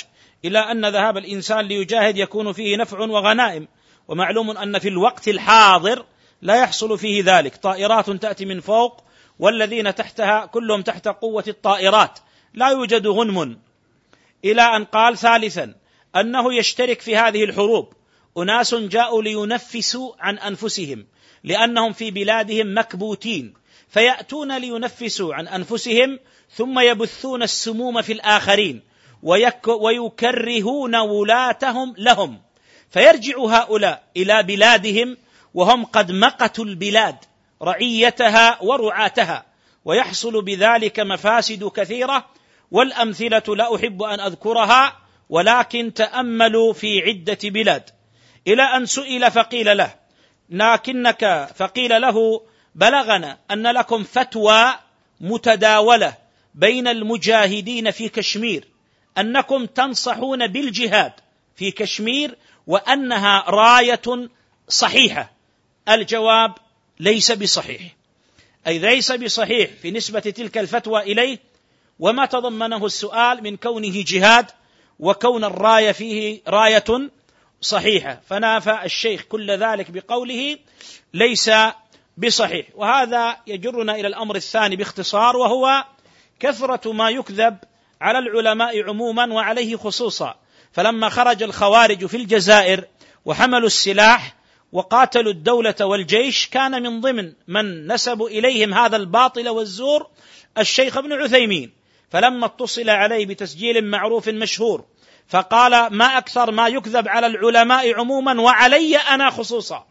إلى 0.44 0.58
أن 0.58 0.87
ذهاب 0.87 1.16
الإنسان 1.16 1.60
ليجاهد 1.60 2.16
يكون 2.16 2.52
فيه 2.52 2.76
نفع 2.76 2.98
وغنائم 2.98 3.68
ومعلوم 4.08 4.50
أن 4.50 4.78
في 4.78 4.88
الوقت 4.88 5.28
الحاضر 5.28 6.04
لا 6.42 6.56
يحصل 6.56 6.98
فيه 6.98 7.22
ذلك. 7.26 7.56
طائرات 7.56 8.10
تأتي 8.10 8.44
من 8.44 8.60
فوق 8.60 9.04
والذين 9.38 9.94
تحتها 9.94 10.46
كلهم 10.46 10.82
تحت 10.82 11.08
قوة 11.08 11.44
الطائرات. 11.48 12.18
لا 12.54 12.68
يوجد 12.68 13.06
غنم. 13.06 13.58
إلى 14.44 14.62
أن 14.62 14.84
قال 14.84 15.18
ثالثا 15.18 15.75
أنه 16.16 16.54
يشترك 16.54 17.00
في 17.00 17.16
هذه 17.16 17.44
الحروب. 17.44 17.92
أناس 18.38 18.75
جاءوا 18.75 19.22
لينفسوا 19.22 20.12
عن 20.18 20.38
أنفسهم 20.38 21.06
لأنهم 21.44 21.92
في 21.92 22.10
بلادهم 22.10 22.78
مكبوتين 22.78 23.54
فيأتون 23.88 24.58
لينفسوا 24.58 25.34
عن 25.34 25.48
أنفسهم 25.48 26.18
ثم 26.55 26.78
يبثون 26.78 27.43
السموم 27.43 28.02
في 28.02 28.12
الآخرين 28.12 28.83
ويكرهون 29.69 30.97
ولاتهم 30.97 31.95
لهم. 31.99 32.40
فيرجع 32.90 33.38
هؤلاء 33.38 34.02
إلى 34.17 34.43
بلادهم 34.43 35.17
وهم 35.55 35.85
قد 35.85 36.12
مقتوا 36.12 36.64
البلاد 36.64 37.17
رعيتها 37.62 38.62
ورعاتها. 38.62 39.47
ويحصل 39.85 40.43
بذلك 40.43 41.00
مفاسد 41.00 41.64
كثيرة 41.64 42.26
والأمثلة 42.71 43.57
لا 43.57 43.76
أحب 43.76 44.02
أن 44.02 44.21
أذكرها 44.21 44.97
ولكن 45.28 45.95
تأملوا 45.95 46.73
في 46.73 47.00
عدة 47.00 47.38
بلاد. 47.45 47.90
إلى 48.47 48.62
أن 48.62 48.87
سئل 48.87 49.31
فقيل 49.31 49.76
له 49.76 49.95
لكنك 50.50 51.49
فقيل 51.57 52.00
له 52.00 52.43
بلغنا 52.75 53.38
أن 53.50 53.67
لكم 53.67 54.05
فتوى 54.05 54.75
متداولة 55.21 56.27
بين 56.58 56.88
المجاهدين 56.88 57.90
في 57.90 58.08
كشمير 58.08 58.68
أنكم 59.18 59.66
تنصحون 59.66 60.46
بالجهاد 60.46 61.12
في 61.56 61.70
كشمير 61.70 62.36
وأنها 62.66 63.44
راية 63.48 64.28
صحيحة. 64.68 65.32
الجواب 65.88 66.54
ليس 67.00 67.32
بصحيح. 67.32 67.82
أي 68.66 68.78
ليس 68.78 69.12
بصحيح 69.12 69.70
في 69.82 69.90
نسبة 69.90 70.20
تلك 70.20 70.58
الفتوى 70.58 71.02
إليه 71.02 71.38
وما 71.98 72.26
تضمنه 72.26 72.86
السؤال 72.86 73.42
من 73.42 73.56
كونه 73.56 74.04
جهاد 74.06 74.46
وكون 74.98 75.44
الراية 75.44 75.92
فيه 75.92 76.40
راية 76.48 77.10
صحيحة. 77.60 78.20
فنافى 78.28 78.78
الشيخ 78.84 79.22
كل 79.22 79.50
ذلك 79.50 79.90
بقوله 79.90 80.58
ليس 81.14 81.50
بصحيح. 82.16 82.66
وهذا 82.74 83.36
يجرنا 83.46 83.94
إلى 83.94 84.06
الأمر 84.08 84.36
الثاني 84.36 84.76
باختصار 84.76 85.36
وهو 85.36 85.84
كثرة 86.40 86.92
ما 86.92 87.11
يكذب 87.11 87.59
على 88.00 88.18
العلماء 88.18 88.88
عموما 88.88 89.33
وعليه 89.33 89.76
خصوصا. 89.76 90.37
فلما 90.73 91.09
خرج 91.09 91.42
الخوارج 91.42 92.07
في 92.07 92.16
الجزائر 92.16 92.85
وحملوا 93.25 93.66
السلاح 93.66 94.35
وقاتلوا 94.73 95.33
الدولة 95.33 95.75
والجيش 95.80 96.49
كان 96.49 96.83
من 96.83 97.00
ضمن 97.00 97.33
من 97.49 97.92
نسبوا 97.92 98.28
إليهم 98.28 98.75
هذا 98.75 98.97
الباطل 98.97 99.49
والزور 99.49 100.07
الشيخ 100.59 100.97
ابن 100.97 101.12
عثيمين. 101.12 101.73
فلما 102.11 102.47
اتصل 102.47 102.90
عليه 102.90 103.26
بتسجيل 103.26 103.85
معروف 103.85 104.28
مشهور 104.28 104.85
فقال 105.28 105.95
ما 105.95 106.18
أكثر 106.18 106.50
ما 106.50 106.68
يكذب 106.68 107.09
على 107.09 107.26
العلماء 107.26 107.95
عموما 107.95 108.40
وعلي 108.40 108.97
أنا 108.97 109.30
خصوصا. 109.30 109.87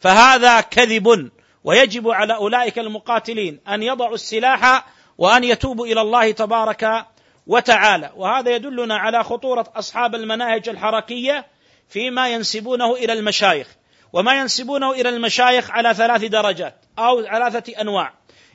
فهذا 0.00 0.60
كذب 0.60 1.30
ويجب 1.64 2.08
على 2.08 2.34
أولئك 2.34 2.78
المقاتلين 2.78 3.60
أن 3.68 3.82
يضعوا 3.82 4.14
السلاح 4.14 4.86
وأن 5.18 5.44
يتوبوا 5.44 5.86
إلى 5.86 6.00
الله 6.00 6.30
تبارك 6.30 7.06
وتعالى. 7.46 8.12
وهذا 8.16 8.50
يدلنا 8.50 8.96
على 8.96 9.24
خطورة 9.24 9.72
أصحاب 9.76 10.14
المناهج 10.14 10.68
الحركية 10.68 11.46
فيما 11.88 12.28
ينسبونه 12.28 12.94
إلى 12.94 13.12
المشايخ 13.12 13.66
وما 14.12 14.40
ينسبونه 14.40 14.92
إلى 14.92 15.08
المشايخ 15.08 15.70
على 15.70 15.94
ثلاث 15.94 16.24
درجات 16.24 16.84
أو 16.98 17.22
ثلاثة 17.22 17.80
أنواع. 17.80 18.14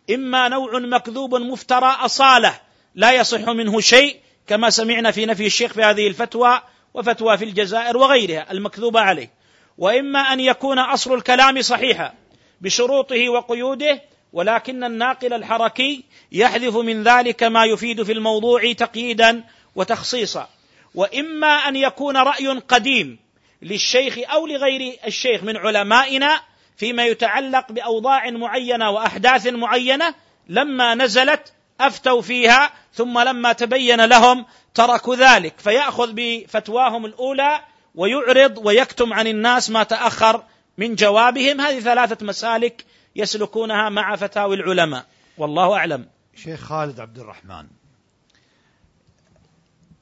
إما 0.10 0.48
نوع 0.48 0.80
مكذوب 0.80 1.36
مفترى 1.36 1.96
أصالة 2.00 2.54
لا 2.96 3.12
يصح 3.12 3.48
منه 3.48 3.80
شيء 3.80 4.20
كما 4.48 4.70
سمعنا 4.70 5.12
في 5.12 5.26
نفي 5.26 5.46
الشيخ 5.46 5.74
في 5.74 5.84
هذه 5.84 6.08
الفتوى 6.08 6.62
وفتوى 6.94 7.38
في 7.38 7.46
الجزائر 7.46 7.98
وغيرها 7.98 8.52
المكذوبة 8.52 9.00
عليه. 9.00 9.30
وإما 9.78 10.20
أن 10.20 10.40
يكون 10.40 10.80
أصل 10.80 11.14
الكلام 11.14 11.62
صحيحا 11.62 12.14
بشروطه 12.62 13.30
وقيوده 13.30 14.02
ولكن 14.34 14.84
الناقل 14.84 15.34
الحركي 15.34 16.04
يحذف 16.32 16.76
من 16.76 17.04
ذلك 17.04 17.44
ما 17.44 17.66
يفيد 17.66 18.04
في 18.04 18.12
الموضوع 18.12 18.74
تقييدا 18.74 19.44
وتخصيصا. 19.76 20.50
وإما 20.96 21.48
أن 21.48 21.76
يكون 21.76 22.18
رأي 22.18 22.48
قديم 22.48 23.20
للشيخ 23.62 24.18
أو 24.34 24.48
لغير 24.48 25.00
الشيخ 25.08 25.44
من 25.44 25.58
علمائنا 25.58 26.42
فيما 26.78 27.06
يتعلق 27.06 27.72
بأوضاع 27.72 28.30
معينة 28.30 28.90
وأحداث 28.90 29.48
معينة 29.48 30.16
لما 30.50 30.96
نزلت 30.96 31.54
أفتوا 31.80 32.22
فيها 32.22 32.72
ثم 32.94 33.20
لما 33.20 33.54
تبين 33.54 34.06
لهم 34.06 34.46
تركوا 34.74 35.16
ذلك. 35.16 35.54
فيأخذ 35.60 36.12
بفتواهم 36.14 37.06
الأولى 37.06 37.62
ويعرض 37.96 38.66
ويكتم 38.66 39.14
عن 39.14 39.28
الناس 39.28 39.70
ما 39.70 39.84
تأخر 39.84 40.44
من 40.78 40.96
جوابهم. 40.96 41.62
هذه 41.62 41.80
ثلاثة 41.80 42.26
مسالك 42.26 42.86
يسلكونها 43.16 43.90
مع 43.90 44.16
فتاوي 44.16 44.56
العلماء. 44.56 45.06
والله 45.38 45.78
أعلم. 45.78 46.08
شيخ 46.36 46.60
خالد 46.60 47.00
عبد 47.00 47.20
الرحمن 47.20 47.68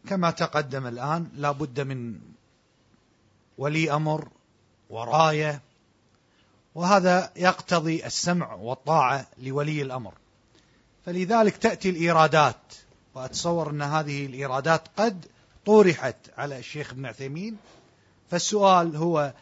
كما 0.07 0.31
تقدم 0.31 0.87
الآن 0.87 1.29
لا 1.35 1.51
بد 1.51 1.79
من 1.79 2.19
ولي 3.57 3.91
أمر 3.91 4.27
وراية 4.89 5.61
وهذا 6.75 7.31
يقتضي 7.35 8.05
السمع 8.05 8.53
والطاعة 8.53 9.27
لولي 9.37 9.81
الأمر. 9.81 10.13
فلذلك 11.05 11.57
تأتي 11.57 11.89
الإيرادات 11.89 12.55
وأتصور 13.15 13.69
أن 13.69 13.81
هذه 13.81 14.25
الإيرادات 14.25 14.87
قد 14.97 15.25
طرحت 15.65 16.15
على 16.37 16.59
الشيخ 16.59 16.91
ابن 16.91 17.05
عثيمين. 17.05 17.57
فالسؤال 18.31 18.95
هو 18.95 19.33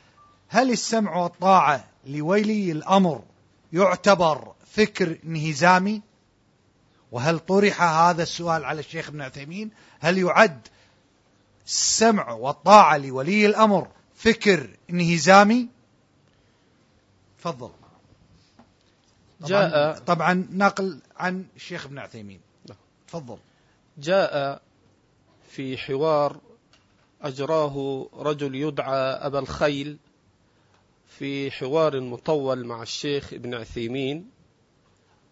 هل 0.47 0.71
السمع 0.71 1.15
والطاعة 1.15 1.87
لولي 2.05 2.71
الأمر 2.71 3.23
يعتبر 3.73 4.53
فكر 4.65 5.17
انهزامي 5.25 6.01
وهل 7.11 7.39
طرح 7.39 7.81
هذا 7.81 8.23
السؤال 8.23 8.65
على 8.65 8.79
الشيخ 8.79 9.09
ابن 9.09 9.21
عثيمين؟ 9.21 9.71
هل 9.99 10.17
يعد 10.17 10.67
السمع 11.65 12.31
والطاعة 12.31 12.97
لولي 12.97 13.45
الأمر 13.45 13.87
فكر 14.15 14.69
انهزامي 14.89 15.67
تفضل. 17.39 17.71
جاء 19.41 19.99
طبعا 19.99 20.47
نقل 20.51 20.99
عن 21.17 21.45
الشيخ 21.55 21.85
ابن 21.85 21.99
عثيمين. 21.99 22.39
تفضل. 23.07 23.37
جاء 23.97 24.61
في 25.49 25.77
حوار 25.77 26.37
أجراه 27.21 28.07
رجل 28.13 28.55
يدعى 28.55 28.97
أبا 28.97 29.39
الخيل 29.39 29.97
في 31.19 31.51
حوار 31.51 31.99
مطول 31.99 32.65
مع 32.65 32.81
الشيخ 32.81 33.33
ابن 33.33 33.53
عثيمين 33.53 34.29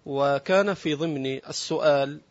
وكان 0.05 0.73
في 0.73 0.93
ضمن 0.93 1.25
السؤال 1.25 2.21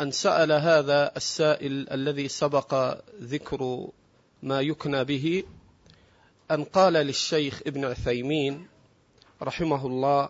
أن 0.00 0.10
سأل 0.10 0.52
هذا 0.52 1.16
السائل 1.16 1.90
الذي 1.90 2.28
سبق 2.28 2.98
ذكر 3.20 3.88
ما 4.42 4.60
يكنى 4.60 5.04
به 5.04 5.44
أن 6.50 6.64
قال 6.64 6.92
للشيخ 6.92 7.62
ابن 7.66 7.84
عثيمين 7.84 8.66
رحمه 9.42 9.86
الله 9.86 10.28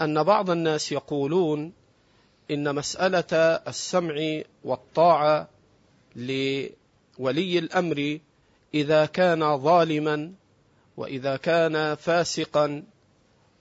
أن 0.00 0.22
بعض 0.22 0.50
الناس 0.50 0.92
يقولون 0.92 1.72
إن 2.50 2.74
مسألة 2.74 3.36
السمع 3.68 4.42
والطاعة 4.64 5.48
لولي 6.16 7.58
الأمر 7.58 8.18
إذا 8.74 9.06
كان 9.06 9.58
ظالما 9.58 10.34
وإذا 10.96 11.36
كان 11.36 11.94
فاسقا 11.94 12.82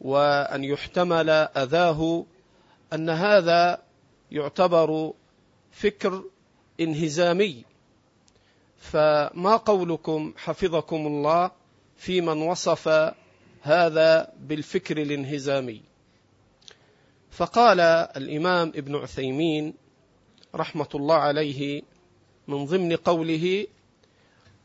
وأن 0.02 0.63
يحتمل 0.63 1.30
أذاه 1.30 2.25
أن 2.94 3.10
هذا 3.10 3.82
يعتبر 4.32 5.13
فكر 5.72 6.24
انهزامي. 6.80 7.63
فما 8.78 9.56
قولكم 9.56 10.34
حفظكم 10.38 11.08
الله 11.08 11.52
في 11.98 12.22
من 12.22 12.41
وصف 12.41 13.13
هذا 13.62 14.34
بالفكر 14.39 15.02
الانهزامي؟ 15.02 15.82
فقال 17.32 17.80
الإمام 18.17 18.67
ابن 18.76 18.96
عثيمين 18.96 19.74
رحمة 20.56 20.88
الله 20.96 21.15
عليه 21.15 21.82
من 22.48 22.65
ضمن 22.65 22.96
قوله 22.96 23.67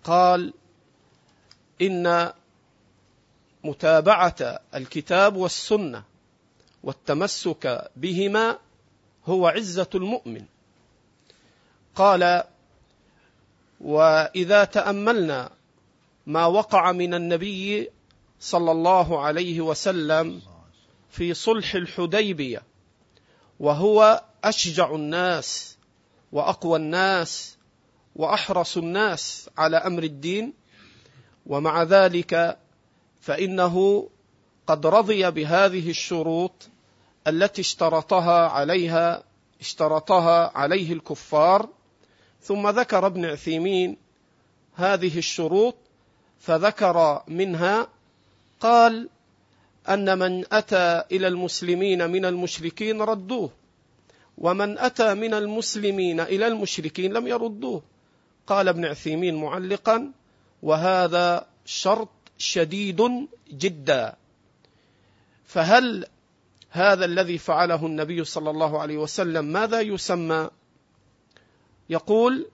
قال 0.05 0.55
إن 1.83 2.33
متابعة 3.65 4.61
الكتاب 4.75 5.37
والسنة 5.37 6.05
والتمسك 6.83 7.91
بهما 7.97 8.59
هو 9.27 9.47
عزة 9.47 9.91
المؤمن. 9.95 10.45
قال 11.95 12.45
وإذا 13.81 14.65
تأملنا 14.65 15.51
ما 16.27 16.47
وقع 16.47 16.93
من 16.93 17.15
النبي 17.15 17.91
صلى 18.41 18.73
الله 18.73 19.21
عليه 19.21 19.61
وسلم 19.61 20.43
في 21.11 21.35
صلح 21.35 21.75
الحديبية 21.75 22.63
وهو 23.61 24.23
أشجع 24.45 24.95
الناس 24.95 25.77
وأقوى 26.33 26.79
الناس 26.79 27.57
وأحرص 28.17 28.77
الناس 28.77 29.51
على 29.59 29.77
أمر 29.77 30.03
الدين 30.03 30.53
ومع 31.47 31.83
ذلك 31.83 32.59
فإنه 33.29 34.09
قد 34.67 34.87
رضي 34.87 35.31
بهذه 35.31 35.91
الشروط 35.91 36.69
التي 37.27 37.61
اشترطها 37.61 38.49
عليها 38.49 39.23
اشترطها 39.61 40.59
عليه 40.59 40.93
الكفار. 40.93 41.69
ثم 42.43 42.69
ذكر 42.69 43.07
ابن 43.07 43.25
عثيمين 43.25 43.97
هذه 44.75 45.19
الشروط 45.19 45.75
فذكر 46.41 47.23
منها 47.29 47.89
قال 48.61 49.09
أن 49.89 50.19
من 50.19 50.45
أتى 50.53 51.03
إلى 51.13 51.29
المسلمين 51.29 52.11
من 52.11 52.25
المشركين 52.25 53.03
ردوه 53.03 53.51
ومن 54.39 54.79
أتى 54.79 55.15
من 55.15 55.35
المسلمين 55.35 56.21
إلى 56.21 56.47
المشركين 56.47 57.13
لم 57.13 57.27
يردوه. 57.27 57.83
قال 58.47 58.69
ابن 58.69 58.85
عثيمين 58.85 59.35
معلقا 59.35 60.13
وهذا 60.63 61.47
شرط 61.65 62.18
شديد 62.39 63.29
جدا. 63.51 64.17
فهل 65.45 66.07
هذا 66.71 67.05
الذي 67.05 67.39
فعله 67.39 67.87
النبي 67.87 68.25
صلى 68.25 68.51
الله 68.51 68.81
عليه 68.81 68.99
وسلم 68.99 69.45
ماذا 69.45 69.81
يسمى؟ 69.81 70.51
يقول 71.91 72.51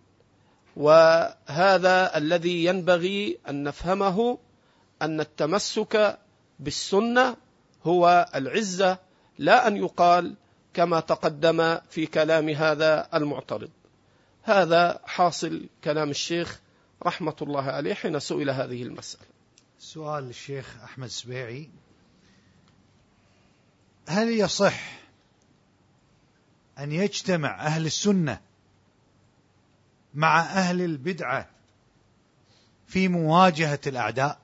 وهذا 0.76 2.16
الذي 2.16 2.64
ينبغي 2.64 3.38
أن 3.48 3.62
نفهمه 3.62 4.38
أن 5.02 5.20
التمسك 5.20 6.18
بالسنة 6.60 7.36
هو 7.84 8.30
العزة 8.34 8.98
لا 9.38 9.68
أن 9.68 9.76
يقال 9.76 10.34
كما 10.74 11.00
تقدم 11.00 11.78
في 11.90 12.06
كلام 12.06 12.48
هذا 12.48 13.08
المعترض. 13.14 13.70
هذا 14.42 15.00
حاصل 15.04 15.66
كلام 15.84 16.10
الشيخ 16.10 16.60
رحمة 17.06 17.36
الله 17.42 17.62
عليه 17.62 17.94
حين 17.94 18.20
سئل 18.20 18.50
هذه 18.50 18.82
المسألة. 18.82 19.33
سؤال 19.84 20.28
الشيخ 20.28 20.76
أحمد 20.84 21.08
سبيعي 21.08 21.68
هل 24.08 24.28
يصح 24.28 24.80
أن 26.78 26.92
يجتمع 26.92 27.66
أهل 27.66 27.86
السنة 27.86 28.40
مع 30.14 30.40
أهل 30.40 30.82
البدعة 30.82 31.48
في 32.86 33.08
مواجهة 33.08 33.78
الأعداء؟ 33.86 34.40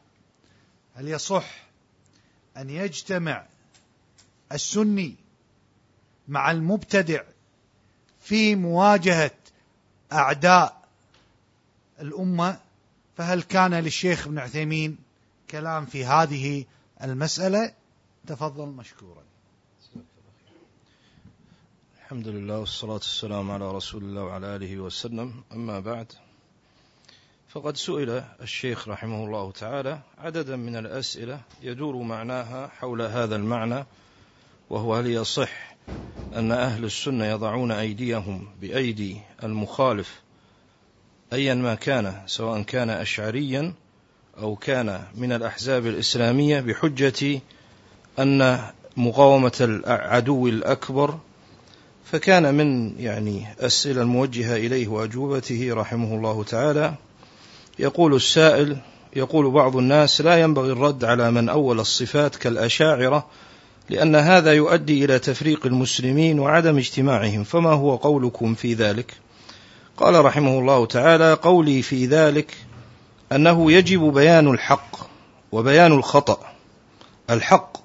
هل 0.94 1.08
يصح 1.08 1.62
أن 2.56 2.70
يجتمع 2.70 3.46
السني 4.52 5.16
مع 6.28 6.50
المبتدع 6.50 7.22
في 8.20 8.56
مواجهة 8.56 9.36
أعداء 10.12 10.88
الأمة؟ 12.00 12.60
فهل 13.16 13.42
كان 13.42 13.74
للشيخ 13.74 14.26
ابن 14.26 14.38
عثيمين 14.38 15.09
كلام 15.50 15.86
في 15.86 16.04
هذه 16.04 16.64
المسألة 17.02 17.72
تفضل 18.26 18.66
مشكورا. 18.66 19.22
الحمد 21.98 22.28
لله 22.28 22.58
والصلاة 22.58 22.92
والسلام 22.92 23.50
على 23.50 23.72
رسول 23.72 24.04
الله 24.04 24.22
وعلى 24.22 24.56
آله 24.56 24.78
وسلم. 24.78 25.44
أما 25.52 25.80
بعد 25.80 26.12
فقد 27.48 27.76
سئل 27.76 28.22
الشيخ 28.42 28.88
رحمه 28.88 29.24
الله 29.24 29.52
تعالى 29.52 30.00
عددا 30.18 30.56
من 30.56 30.76
الأسئلة 30.76 31.40
يدور 31.62 31.96
معناها 31.96 32.66
حول 32.66 33.02
هذا 33.02 33.36
المعنى 33.36 33.84
وهو 34.70 34.94
هل 34.94 35.06
يصح 35.06 35.76
أن 36.34 36.52
أهل 36.52 36.84
السنة 36.84 37.24
يضعون 37.26 37.72
أيديهم 37.72 38.48
بأيدي 38.60 39.20
المخالف 39.42 40.20
أيا 41.32 41.54
ما 41.54 41.74
كان 41.74 42.22
سواء 42.26 42.62
كان 42.62 42.90
أشعريا 42.90 43.74
أو 44.38 44.56
كان 44.56 45.02
من 45.14 45.32
الأحزاب 45.32 45.86
الإسلامية 45.86 46.60
بحجة 46.60 47.40
أن 48.18 48.60
مقاومة 48.96 49.52
العدو 49.60 50.48
الأكبر 50.48 51.18
فكان 52.04 52.54
من 52.54 53.00
يعني 53.00 53.46
أسئلة 53.60 54.02
الموجهة 54.02 54.56
إليه 54.56 54.88
وأجوبته 54.88 55.74
رحمه 55.74 56.14
الله 56.14 56.44
تعالى. 56.44 56.94
يقول 57.78 58.14
السائل 58.14 58.76
يقول 59.16 59.50
بعض 59.50 59.76
الناس 59.76 60.20
لا 60.20 60.40
ينبغي 60.40 60.72
الرد 60.72 61.04
على 61.04 61.30
من 61.30 61.48
أول 61.48 61.80
الصفات 61.80 62.36
كالأشاعرة 62.36 63.26
لأن 63.90 64.16
هذا 64.16 64.52
يؤدي 64.52 65.04
إلى 65.04 65.18
تفريق 65.18 65.66
المسلمين 65.66 66.38
وعدم 66.38 66.76
اجتماعهم 66.78 67.44
فما 67.44 67.70
هو 67.70 67.96
قولكم 67.96 68.54
في 68.54 68.74
ذلك؟ 68.74 69.14
قال 69.96 70.24
رحمه 70.24 70.58
الله 70.58 70.86
تعالى 70.86 71.32
قولي 71.32 71.82
في 71.82 72.06
ذلك 72.06 72.54
أنه 73.32 73.72
يجب 73.72 74.00
بيان 74.00 74.48
الحق 74.48 74.96
وبيان 75.52 75.92
الخطأ. 75.92 76.38
الحق 77.30 77.76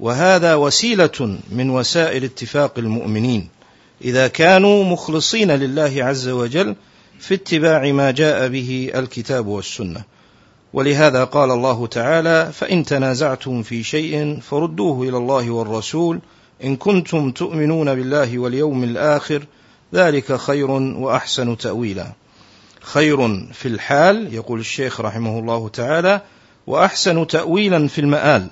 وهذا 0.00 0.54
وسيلة 0.54 1.38
من 1.50 1.70
وسائل 1.70 2.24
اتفاق 2.24 2.78
المؤمنين 2.78 3.48
إذا 4.04 4.28
كانوا 4.28 4.84
مخلصين 4.84 5.50
لله 5.50 6.04
عز 6.04 6.28
وجل 6.28 6.76
في 7.18 7.34
اتباع 7.34 7.92
ما 7.92 8.10
جاء 8.10 8.48
به 8.48 8.90
الكتاب 8.94 9.46
والسنة. 9.46 10.02
ولهذا 10.72 11.24
قال 11.24 11.50
الله 11.50 11.86
تعالى 11.86 12.52
فإن 12.52 12.84
تنازعتم 12.84 13.62
في 13.62 13.82
شيء 13.82 14.40
فردوه 14.40 15.08
إلى 15.08 15.16
الله 15.16 15.50
والرسول 15.50 16.20
إن 16.64 16.76
كنتم 16.76 17.30
تؤمنون 17.30 17.94
بالله 17.94 18.38
واليوم 18.38 18.84
الآخر 18.84 19.44
ذلك 19.94 20.36
خير 20.36 20.70
وأحسن 20.70 21.56
تأويلا. 21.56 22.21
خير 22.82 23.46
في 23.52 23.68
الحال 23.68 24.34
يقول 24.34 24.60
الشيخ 24.60 25.00
رحمه 25.00 25.38
الله 25.38 25.68
تعالى 25.68 26.20
وأحسن 26.66 27.26
تأويلا 27.26 27.88
في 27.88 28.00
المآل. 28.00 28.50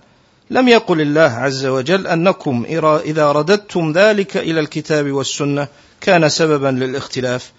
لم 0.50 0.68
يقل 0.68 1.00
الله 1.00 1.20
عز 1.20 1.66
وجل 1.66 2.06
أنكم 2.06 2.66
إذا 3.04 3.32
رددتم 3.32 3.92
ذلك 3.92 4.36
إلى 4.36 4.60
الكتاب 4.60 5.12
والسنة 5.12 5.68
كان 6.00 6.28
سببا 6.28 6.68
للاختلاف 6.68 7.52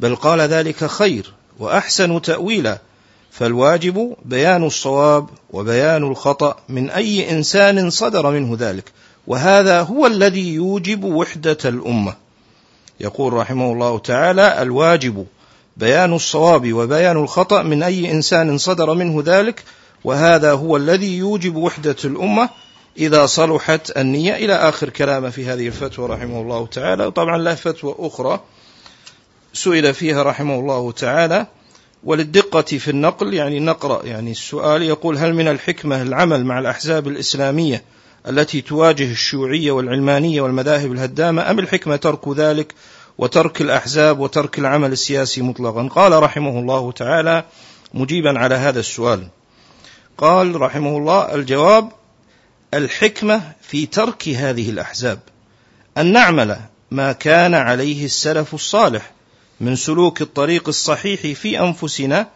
بل 0.00 0.16
قال 0.16 0.40
ذلك 0.40 0.84
خير 0.84 1.34
وأحسن 1.58 2.22
تأويلا. 2.22 2.78
فالواجب 3.30 4.16
بيان 4.24 4.64
الصواب 4.64 5.26
وبيان 5.50 6.02
الخطأ 6.02 6.56
من 6.68 6.90
أي 6.90 7.30
إنسان 7.30 7.90
صدر 7.90 8.30
منه 8.30 8.56
ذلك 8.60 8.92
وهذا 9.26 9.82
هو 9.82 10.06
الذي 10.06 10.54
يوجب 10.54 11.04
وحدة 11.04 11.58
الأمة. 11.64 12.14
يقول 13.00 13.32
رحمه 13.32 13.72
الله 13.72 13.98
تعالى 13.98 14.62
الواجب 14.62 15.26
بيان 15.78 16.14
الصواب 16.14 16.72
وبيان 16.72 17.16
الخطأ 17.16 17.62
من 17.62 17.82
أي 17.82 18.10
إنسان 18.10 18.58
صدر 18.58 18.94
منه 18.94 19.22
ذلك 19.26 19.64
وهذا 20.04 20.52
هو 20.52 20.76
الذي 20.76 21.16
يوجب 21.16 21.56
وحدة 21.56 21.96
الأمة 22.04 22.48
إذا 22.98 23.26
صلحت 23.26 23.96
النية 23.96 24.36
إلى 24.36 24.54
آخر 24.54 24.88
كلامه 24.88 25.30
في 25.30 25.46
هذه 25.46 25.66
الفتوى 25.66 26.08
رحمه 26.08 26.40
الله 26.40 26.66
تعالى. 26.66 27.06
وطبعا 27.06 27.38
له 27.38 27.54
فتوى 27.54 27.94
أخرى 27.98 28.40
سئل 29.52 29.94
فيها 29.94 30.22
رحمه 30.22 30.54
الله 30.54 30.92
تعالى 30.92 31.46
وللدقة 32.04 32.62
في 32.62 32.90
النقل 32.90 33.34
يعني 33.34 33.60
نقرأ 33.60 34.06
يعني 34.06 34.30
السؤال 34.30 34.82
يقول 34.82 35.18
هل 35.18 35.34
من 35.34 35.48
الحكمة 35.48 36.02
العمل 36.02 36.44
مع 36.44 36.58
الأحزاب 36.58 37.08
الإسلامية 37.08 37.82
التي 38.28 38.60
تواجه 38.60 39.10
الشيوعية 39.10 39.70
والعلمانية 39.70 40.40
والمذاهب 40.40 40.92
الهدامة 40.92 41.50
أم 41.50 41.58
الحكمة 41.58 41.96
ترك 41.96 42.28
ذلك 42.28 42.74
وترك 43.18 43.60
الأحزاب 43.60 44.18
وترك 44.18 44.58
العمل 44.58 44.92
السياسي 44.92 45.42
مطلقا. 45.42 45.88
قال 45.88 46.22
رحمه 46.22 46.58
الله 46.58 46.92
تعالى 46.92 47.44
مجيبا 47.94 48.38
على 48.38 48.54
هذا 48.54 48.80
السؤال. 48.80 49.28
قال 50.18 50.60
رحمه 50.60 50.96
الله 50.96 51.34
الجواب 51.34 51.92
الحكمة 52.74 53.52
في 53.60 53.86
ترك 53.86 54.28
هذه 54.28 54.70
الأحزاب. 54.70 55.18
أن 55.98 56.12
نعمل 56.12 56.56
ما 56.90 57.12
كان 57.12 57.54
عليه 57.54 58.04
السلف 58.04 58.54
الصالح 58.54 59.10
من 59.60 59.76
سلوك 59.76 60.22
الطريق 60.22 60.68
الصحيح 60.68 61.20
في 61.20 61.60
أنفسنا 61.60 62.28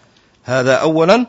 هذا 0.45 0.75
أولا. 0.75 1.27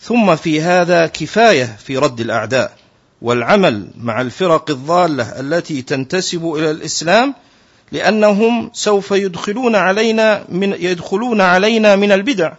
ثم 0.00 0.36
في 0.36 0.60
هذا 0.60 1.06
كفاية 1.06 1.76
في 1.84 1.96
رد 1.96 2.20
الأعداء 2.20 2.76
والعمل 3.22 3.90
مع 3.96 4.20
الفرق 4.20 4.70
الضالة 4.70 5.40
التي 5.40 5.82
تنتسب 5.82 6.54
إلى 6.54 6.70
الإسلام 6.70 7.34
لأنهم 7.92 8.70
سوف 8.72 9.10
يدخلون 9.10 9.76
علينا 9.76 10.44
من 10.48 10.72
يدخلون 10.72 11.40
علينا 11.40 11.96
من 11.96 12.12
البدع. 12.12 12.52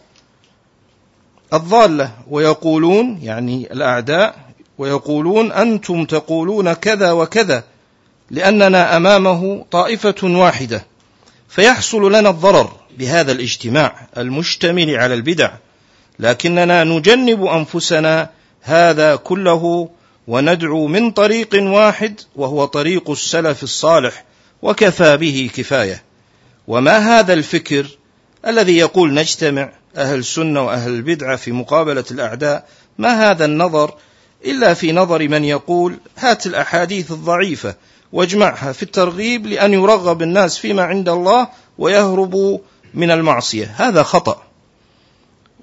الضالة 1.54 2.12
ويقولون 2.30 3.20
يعني 3.24 3.74
الأعداء 3.74 4.36
ويقولون 4.78 5.52
أنتم 5.52 6.06
تقولون 6.06 6.74
كذا 6.74 7.12
وكذا 7.12 7.64
لأننا 8.32 8.98
أمامه 8.98 9.66
طائفة 9.72 10.16
واحدة. 10.24 10.86
فيحصل 11.50 12.12
لنا 12.12 12.30
الضرر 12.30 12.72
بهذا 12.98 13.32
الاجتماع 13.32 14.08
المشتمل 14.18 14.96
على 14.96 15.14
البدع. 15.14 15.52
لكننا 16.20 16.84
نجنب 16.84 17.46
أنفسنا 17.46 18.30
هذا 18.62 19.16
كله 19.16 19.90
وندعو 20.28 20.88
من 20.88 21.12
طريق 21.12 21.50
واحد 21.54 22.20
وهو 22.36 22.66
طريق 22.66 23.10
السلف 23.10 23.64
الصالح 23.64 24.24
وكفى 24.62 25.18
به 25.18 25.50
كفاية. 25.56 26.04
وما 26.68 26.98
هذا 26.98 27.34
الفكر 27.34 27.88
الذي 28.48 28.78
يقول 28.78 29.14
نجتمع 29.14 29.72
أهل 29.98 30.20
السنة 30.20 30.66
وأهل 30.66 30.92
البدعه 30.92 31.36
في 31.36 31.52
مقابلة 31.52 32.06
الأعداء؟ 32.12 32.66
ما 32.98 33.32
هذا 33.32 33.46
النظر 33.46 33.94
إلا 34.46 34.74
في 34.74 34.92
نظر 34.92 35.28
من 35.28 35.46
يقول 35.46 35.98
هات 36.18 36.46
الأحاديث 36.46 37.12
الضعيفة 37.12 37.76
واجمعها 38.14 38.72
في 38.72 38.84
الترغيب 38.84 39.46
لأن 39.46 39.74
يرغب 39.74 40.22
الناس 40.22 40.58
فيما 40.58 40.84
عند 40.84 41.10
الله 41.10 41.48
ويهربوا 41.78 42.60
من 42.94 43.12
المعصية. 43.12 43.76
هذا 43.78 44.04
خطأ. 44.04 44.44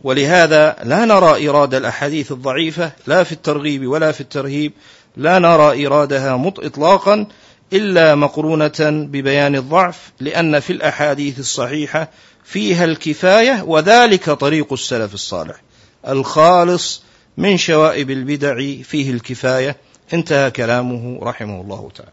ولهذا 0.04 0.76
لا 0.84 1.04
نرى 1.04 1.34
إيراد 1.34 1.74
الأحاديث 1.74 2.32
الضعيفة 2.32 2.92
لا 3.06 3.24
في 3.24 3.32
الترغيب 3.32 3.88
ولا 3.88 4.12
في 4.12 4.20
الترهيب. 4.20 4.72
لا 5.16 5.38
نرى 5.38 5.72
إيرادها 5.72 6.36
مط 6.36 6.60
إطلاقا 6.60 7.26
إلا 7.72 8.14
مقرونة 8.14 8.80
ببيان 8.80 9.56
الضعف 9.56 10.12
لأن 10.20 10.60
في 10.60 10.72
الأحاديث 10.72 11.38
الصحيحة 11.38 12.08
فيها 12.44 12.84
الكفاية 12.84 13.62
وذلك 13.62 14.30
طريق 14.30 14.72
السلف 14.72 15.14
الصالح. 15.14 15.62
الخالص 16.08 17.02
من 17.36 17.56
شوائب 17.56 18.10
البدع 18.10 18.82
فيه 18.82 19.10
الكفاية. 19.10 19.76
انتهى 20.14 20.50
كلامه 20.50 21.18
رحمه 21.22 21.60
الله 21.60 21.90
تعالى. 21.94 22.12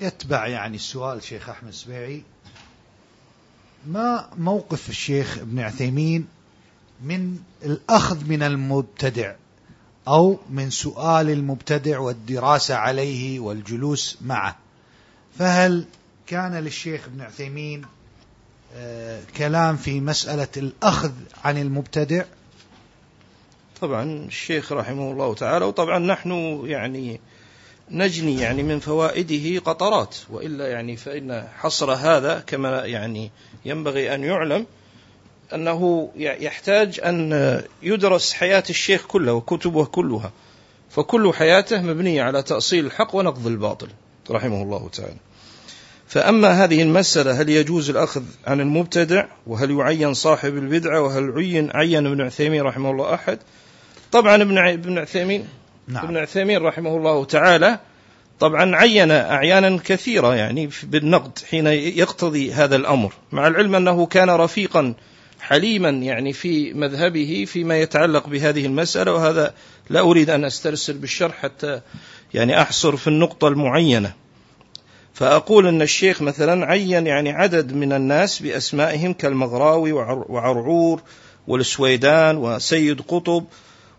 يتبع 0.00 0.46
يعني 0.46 0.76
السؤال 0.76 1.22
شيخ 1.22 1.48
أحمد 1.48 1.70
سبيعي 1.70 2.22
ما 3.86 4.28
موقف 4.38 4.88
الشيخ 4.88 5.38
ابن 5.38 5.60
عثيمين 5.60 6.26
من 7.02 7.38
الأخذ 7.62 8.24
من 8.24 8.42
المبتدع؟ 8.42 9.34
أو 10.08 10.38
من 10.50 10.70
سؤال 10.70 11.30
المبتدع 11.30 11.98
والدراسة 11.98 12.74
عليه 12.74 13.40
والجلوس 13.40 14.18
معه. 14.20 14.56
فهل 15.38 15.84
كان 16.26 16.54
للشيخ 16.54 17.04
ابن 17.06 17.20
عثيمين 17.20 17.84
آه، 18.76 19.20
كلام 19.36 19.76
في 19.76 20.00
مسألة 20.00 20.48
الأخذ 20.56 21.12
عن 21.44 21.58
المبتدع؟ 21.58 22.24
طبعا 23.80 24.26
الشيخ 24.26 24.72
رحمه 24.72 25.12
الله 25.12 25.34
تعالى 25.34 25.64
وطبعا 25.64 25.98
نحن 25.98 26.60
يعني 26.64 27.20
نجني 27.90 28.40
يعني 28.40 28.62
من 28.62 28.80
فوائده 28.80 29.60
قطرات 29.60 30.16
وإلا 30.30 30.68
يعني 30.68 30.96
فإن 30.96 31.48
حصر 31.58 31.92
هذا 31.92 32.40
كما 32.46 32.86
يعني 32.86 33.30
ينبغي 33.64 34.14
أن 34.14 34.24
يعلم. 34.24 34.66
أنه 35.54 36.10
يحتاج 36.16 37.00
أن 37.04 37.62
يدرس 37.82 38.32
حياة 38.32 38.64
الشيخ 38.70 39.06
كلها 39.06 39.32
وكتبه 39.32 39.84
كلها 39.84 40.32
فكل 40.90 41.32
حياته 41.34 41.82
مبنية 41.82 42.22
على 42.22 42.42
تأصيل 42.42 42.86
الحق 42.86 43.14
ونقض 43.14 43.46
الباطل 43.46 43.88
رحمه 44.30 44.62
الله 44.62 44.88
تعالى. 44.88 45.16
فأما 46.12 46.64
هذه 46.64 46.82
المسألة 46.82 47.40
هل 47.40 47.48
يجوز 47.48 47.90
الأخذ 47.90 48.22
عن 48.46 48.60
المبتدع 48.60 49.26
وهل 49.46 49.70
يعين 49.70 50.14
صاحب 50.14 50.56
البدعة 50.56 51.00
وهل 51.00 51.32
عين 51.36 51.70
عين 51.74 52.06
ابن 52.06 52.20
عثيمين 52.20 52.62
رحمه 52.62 52.90
الله 52.90 53.14
أحد؟ 53.14 53.38
طبعا 54.12 54.42
ابن 54.42 54.58
ابن 54.58 54.98
عثيمين 54.98 55.48
نعم. 55.88 56.04
ابن 56.04 56.16
عثيمين 56.16 56.62
رحمه 56.62 56.96
الله 56.96 57.24
تعالى 57.24 57.78
طبعا 58.40 58.76
عين 58.76 59.10
أعيانا 59.10 59.78
كثيرة 59.84 60.34
يعني 60.34 60.68
بالنقد 60.82 61.38
حين 61.50 61.66
يقتضي 61.66 62.52
هذا 62.52 62.76
الأمر 62.76 63.12
مع 63.32 63.46
العلم 63.46 63.74
أنه 63.74 64.06
كان 64.06 64.30
رفيقا 64.30 64.94
حليما 65.52 65.88
يعني 65.88 66.32
في 66.32 66.72
مذهبه 66.72 67.44
فيما 67.48 67.78
يتعلق 67.78 68.26
بهذه 68.26 68.66
المسألة 68.66 69.12
وهذا 69.12 69.54
لا 69.90 70.00
أريد 70.00 70.30
أن 70.30 70.44
أسترسل 70.44 70.92
بالشرح 70.92 71.34
حتى 71.42 71.80
يعني 72.34 72.62
أحصر 72.62 72.96
في 72.96 73.08
النقطة 73.08 73.48
المعينة. 73.48 74.12
فأقول 75.14 75.66
أن 75.66 75.82
الشيخ 75.82 76.22
مثلا 76.22 76.66
عين 76.66 77.06
يعني 77.06 77.30
عدد 77.30 77.72
من 77.72 77.92
الناس 77.92 78.42
بأسمائهم 78.42 79.12
كالمغراوي 79.12 79.92
وعرعور 79.92 81.02
والسويدان 81.48 82.36
وسيد 82.36 83.00
قطب 83.00 83.44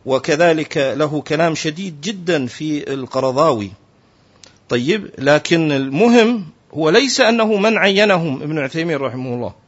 وكذلك 0.06 0.78
له 0.78 1.22
كلام 1.22 1.56
شديد 1.56 2.02
جدا 2.02 2.46
في 2.46 2.94
القرضاوي. 2.94 3.72
طيب 4.70 5.10
لكن 5.18 5.72
المهم 5.72 6.46
هو 6.74 6.90
ليس 6.90 7.22
أنه 7.22 7.56
من 7.56 7.78
عينهم 7.78 8.42
ابن 8.44 8.60
عثيمين 8.60 8.98
رحمه 8.98 9.34
الله. 9.34 9.63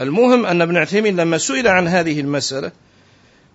المهم 0.00 0.46
أن 0.46 0.62
ابن 0.62 0.76
عثيمين 0.76 1.16
لما 1.16 1.38
سئل 1.38 1.68
عن 1.68 1.88
هذه 1.88 2.20
المسألة 2.20 2.72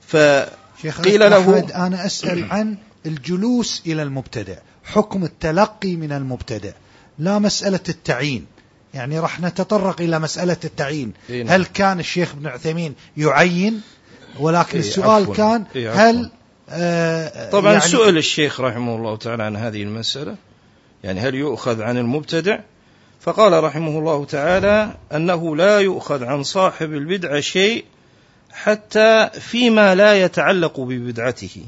فقيل 0.07 1.19
له 1.19 1.59
أنا 1.59 2.05
أسأل 2.05 2.51
عن 2.51 2.77
الجلوس 3.05 3.83
إلى 3.85 4.03
المبتدع 4.03 4.55
حكم 4.83 5.23
التلقي 5.23 5.95
من 5.95 6.11
المبتدع 6.11 6.71
لا 7.19 7.39
مسألة 7.39 7.79
التعيين 7.89 8.45
يعني 8.93 9.19
راح 9.19 9.41
نتطرق 9.41 10.01
إلى 10.01 10.19
مسألة 10.19 10.57
التعيين 10.63 11.13
نعم. 11.29 11.47
هل 11.47 11.65
كان 11.65 11.99
الشيخ 11.99 12.31
ابن 12.31 12.47
عثيمين 12.47 12.95
يعين 13.17 13.81
ولكن 14.39 14.79
إيه 14.79 14.87
السؤال 14.87 15.21
عفواً. 15.21 15.35
كان 15.35 15.63
إيه 15.75 15.89
عفواً. 15.89 16.09
هل 16.09 16.31
آه 16.69 17.49
طبعا 17.49 17.71
يعني 17.71 17.83
سئل 17.85 18.17
الشيخ 18.17 18.61
رحمه 18.61 18.95
الله 18.95 19.17
تعالى 19.17 19.43
عن 19.43 19.55
هذه 19.55 19.83
المسألة 19.83 20.35
يعني 21.03 21.19
هل 21.19 21.35
يؤخذ 21.35 21.81
عن 21.81 21.97
المبتدع 21.97 22.59
فقال 23.19 23.63
رحمه 23.63 23.99
الله 23.99 24.25
تعالى 24.25 24.95
أنه 25.15 25.55
لا 25.55 25.79
يؤخذ 25.79 26.23
عن 26.23 26.43
صاحب 26.43 26.93
البدعة 26.93 27.39
شيء 27.39 27.85
حتى 28.51 29.29
فيما 29.39 29.95
لا 29.95 30.23
يتعلق 30.23 30.79
ببدعته. 30.79 31.65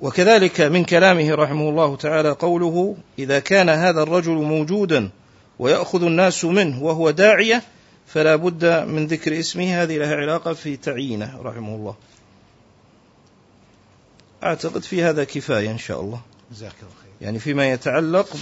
وكذلك 0.00 0.60
من 0.60 0.84
كلامه 0.84 1.34
رحمه 1.34 1.68
الله 1.68 1.96
تعالى 1.96 2.30
قوله 2.30 2.96
إذا 3.18 3.38
كان 3.38 3.68
هذا 3.68 4.02
الرجل 4.02 4.32
موجودا 4.32 5.10
ويأخذ 5.58 6.04
الناس 6.04 6.44
منه 6.44 6.82
وهو 6.82 7.10
داعية 7.10 7.62
فلا 8.06 8.36
بد 8.36 8.64
من 8.64 9.06
ذكر 9.06 9.38
اسمه 9.38 9.82
هذه 9.82 9.98
لها 9.98 10.16
علاقة 10.16 10.52
في 10.52 10.76
تعيينه 10.76 11.40
رحمه 11.42 11.74
الله. 11.74 11.94
أعتقد 14.42 14.82
في 14.82 15.02
هذا 15.02 15.24
كفاية 15.24 15.70
إن 15.70 15.78
شاء 15.78 16.00
الله. 16.00 16.20
جزاك 16.52 16.72
الله 16.82 16.92
خير. 17.02 17.12
يعني 17.20 17.38
فيما 17.38 17.70
يتعلق 17.70 18.36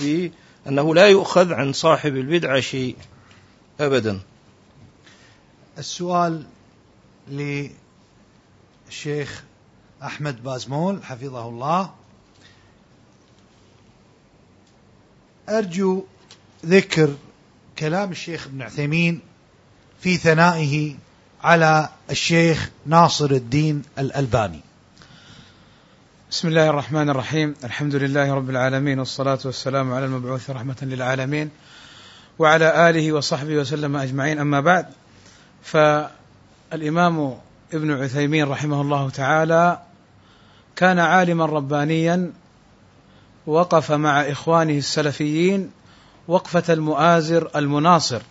بأنه 0.65 0.95
لا 0.95 1.07
يؤخذ 1.09 1.53
عن 1.53 1.73
صاحب 1.73 2.17
البدعة 2.17 2.61
شيء 2.61 2.97
أبدا. 3.81 4.21
السؤال 5.79 6.47
للشيخ 8.89 9.45
أحمد 10.03 10.43
بازمول 10.43 11.05
حفظه 11.05 11.49
الله. 11.49 11.91
أرجو 15.49 16.05
ذكر 16.67 17.15
كلام 17.79 18.11
الشيخ 18.11 18.47
ابن 18.47 18.63
عثيمين 18.63 19.21
في 20.01 20.17
ثنائه 20.17 20.95
على 21.43 21.89
الشيخ 22.11 22.71
ناصر 22.87 23.31
الدين 23.31 23.83
الألباني. 23.99 24.61
بسم 26.35 26.49
الله 26.49 26.71
الرحمن 26.71 27.11
الرحيم 27.11 27.55
الحمد 27.65 27.95
لله 27.95 28.35
رب 28.35 28.51
العالمين 28.51 28.99
والصلاة 28.99 29.39
والسلام 29.45 29.93
على 29.93 30.05
المبعوث 30.05 30.51
رحمة 30.51 30.77
للعالمين 30.83 31.51
وعلى 32.39 32.91
آله 32.91 33.13
وصحبه 33.13 33.57
وسلم 33.57 33.97
أجمعين 33.97 34.39
أما 34.39 34.61
بعد 34.61 34.87
فالإمام 35.63 37.39
ابن 37.75 38.03
عثيمين 38.03 38.49
رحمه 38.49 38.81
الله 38.81 39.11
تعالى 39.11 39.79
كان 40.77 40.99
عالما 40.99 41.47
ربانيا 41.47 42.33
وقف 43.47 43.93
مع 43.93 44.21
إخوانه 44.21 44.79
السلفيين 44.79 45.71
وقفة 46.29 46.73
المؤازر 46.73 47.51
المناصر 47.57 48.23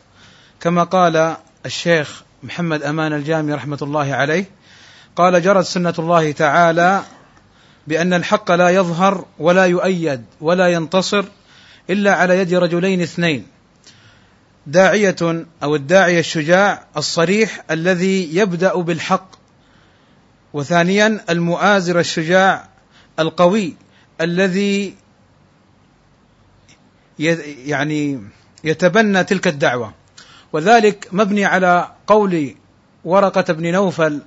كما 0.59 0.83
قال 0.83 1.35
الشيخ 1.65 2.23
محمد 2.43 2.83
أمان 2.83 3.13
الجامي 3.13 3.53
رحمة 3.53 3.79
الله 3.81 4.13
عليه 4.13 4.45
قال 5.15 5.41
جرت 5.41 5.65
سنة 5.65 5.93
الله 5.99 6.31
تعالى 6.31 7.03
بأن 7.87 8.13
الحق 8.13 8.51
لا 8.51 8.69
يظهر 8.69 9.25
ولا 9.39 9.65
يؤيد 9.65 10.25
ولا 10.41 10.67
ينتصر 10.67 11.25
إلا 11.89 12.15
على 12.15 12.39
يد 12.39 12.53
رجلين 12.53 13.01
اثنين. 13.01 13.47
داعية 14.67 15.45
أو 15.63 15.75
الداعية 15.75 16.19
الشجاع 16.19 16.87
الصريح 16.97 17.63
الذي 17.71 18.35
يبدأ 18.35 18.75
بالحق. 18.75 19.27
وثانيا 20.53 21.19
المؤازر 21.29 21.99
الشجاع 21.99 22.69
القوي 23.19 23.75
الذي 24.21 24.95
يعني 27.65 28.21
يتبنى 28.63 29.23
تلك 29.23 29.47
الدعوة. 29.47 29.93
وذلك 30.53 31.07
مبني 31.11 31.45
على 31.45 31.91
قول 32.07 32.55
ورقة 33.05 33.53
بن 33.53 33.71
نوفل 33.71 34.21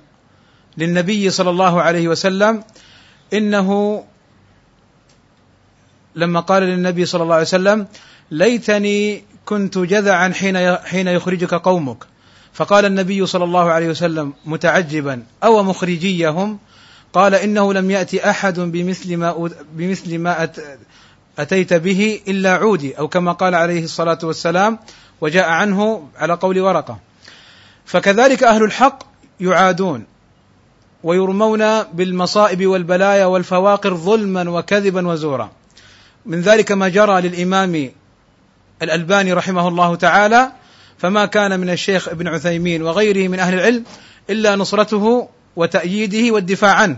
للنبي 0.77 1.29
صلى 1.29 1.49
الله 1.49 1.81
عليه 1.81 2.07
وسلم 2.07 2.63
إنه 3.33 4.03
لما 6.15 6.39
قال 6.39 6.63
للنبي 6.63 7.05
صلى 7.05 7.23
الله 7.23 7.35
عليه 7.35 7.45
وسلم 7.45 7.87
ليتني 8.31 9.23
كنت 9.45 9.77
جذعا 9.77 10.33
حين 10.33 10.75
حين 10.75 11.07
يخرجك 11.07 11.53
قومك. 11.53 11.97
فقال 12.53 12.85
النبي 12.85 13.25
صلى 13.25 13.43
الله 13.43 13.71
عليه 13.71 13.89
وسلم 13.89 14.33
متعجبا 14.45 15.23
أو 15.43 15.63
مخرجيهم؟ 15.63 16.59
قال 17.13 17.35
إنه 17.35 17.73
لم 17.73 17.91
يأتي 17.91 18.29
أحد 18.29 18.59
بمثل 18.59 19.17
ما 19.17 19.49
بمثل 19.73 20.19
ما 20.19 20.49
أتيت 21.39 21.73
به 21.73 22.21
إلا 22.27 22.55
عودي 22.55 22.99
أو 22.99 23.07
كما 23.07 23.31
قال 23.31 23.55
عليه 23.55 23.83
الصلاة 23.83 24.19
والسلام 24.23 24.79
وجاء 25.21 25.49
عنه 25.49 26.09
على 26.17 26.33
قول 26.33 26.59
ورقة. 26.59 26.99
فكذلك 27.85 28.43
أهل 28.43 28.63
الحق 28.63 29.03
يعادون. 29.39 30.05
ويرمون 31.03 31.83
بالمصائب 31.83 32.67
والبلايا 32.67 33.25
والفواقر 33.25 33.95
ظلما 33.95 34.49
وكذبا 34.49 35.07
وزورا. 35.07 35.51
من 36.25 36.41
ذلك 36.41 36.71
ما 36.71 36.89
جرى 36.89 37.21
للإمام 37.21 37.91
الألباني 38.81 39.33
رحمه 39.33 39.67
الله 39.67 39.95
تعالى 39.95 40.51
فما 40.97 41.25
كان 41.25 41.59
من 41.59 41.69
الشيخ 41.69 42.07
ابن 42.07 42.27
عثيمين 42.27 42.81
وغيره 42.81 43.27
من 43.27 43.39
أهل 43.39 43.53
العلم 43.53 43.83
إلا 44.29 44.55
نصرته 44.55 45.29
وتأييده 45.55 46.33
والدفاع 46.33 46.73
عنه. 46.73 46.97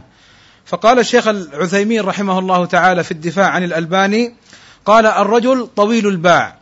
فقال 0.65 0.99
الشيخ 0.99 1.27
العثيمين 1.27 2.01
رحمه 2.01 2.39
الله 2.39 2.65
تعالى 2.65 3.03
في 3.03 3.11
الدفاع 3.11 3.49
عن 3.49 3.63
الألباني 3.63 4.33
قال 4.85 5.05
الرجل 5.05 5.67
طويل 5.75 6.07
الباع 6.07 6.55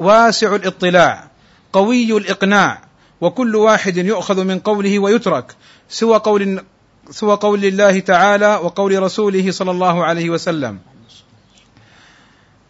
واسع 0.00 0.54
الاطلاع 0.54 1.30
قوي 1.72 2.16
الإقناع 2.16 2.82
وكل 3.20 3.56
واحد 3.56 3.96
يؤخذ 3.96 4.44
من 4.44 4.58
قوله 4.58 4.98
ويترك 4.98 5.56
سوى 5.88 6.18
قول 6.18 6.64
سوى 7.10 7.36
قول 7.36 7.64
الله 7.64 8.00
تعالى 8.00 8.46
وقول 8.46 9.02
رسوله 9.02 9.50
صلى 9.50 9.70
الله 9.70 10.04
عليه 10.04 10.30
وسلم. 10.30 10.78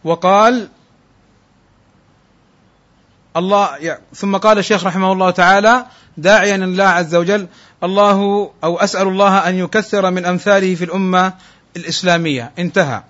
وقال 0.05 0.69
الله 3.37 3.99
ثم 4.15 4.37
قال 4.37 4.59
الشيخ 4.59 4.85
رحمه 4.85 5.13
الله 5.13 5.31
تعالى 5.31 5.87
داعيا 6.17 6.57
الله 6.57 6.85
عز 6.85 7.15
وجل 7.15 7.47
الله 7.85 8.51
أو 8.65 8.77
أسأل 8.79 9.09
الله 9.09 9.49
أن 9.49 9.55
يكثر 9.55 10.11
من 10.11 10.25
أمثاله 10.25 10.75
في 10.75 10.85
الأمة 10.85 11.33
الإسلامية. 11.77 12.53
انتهى. 12.59 13.03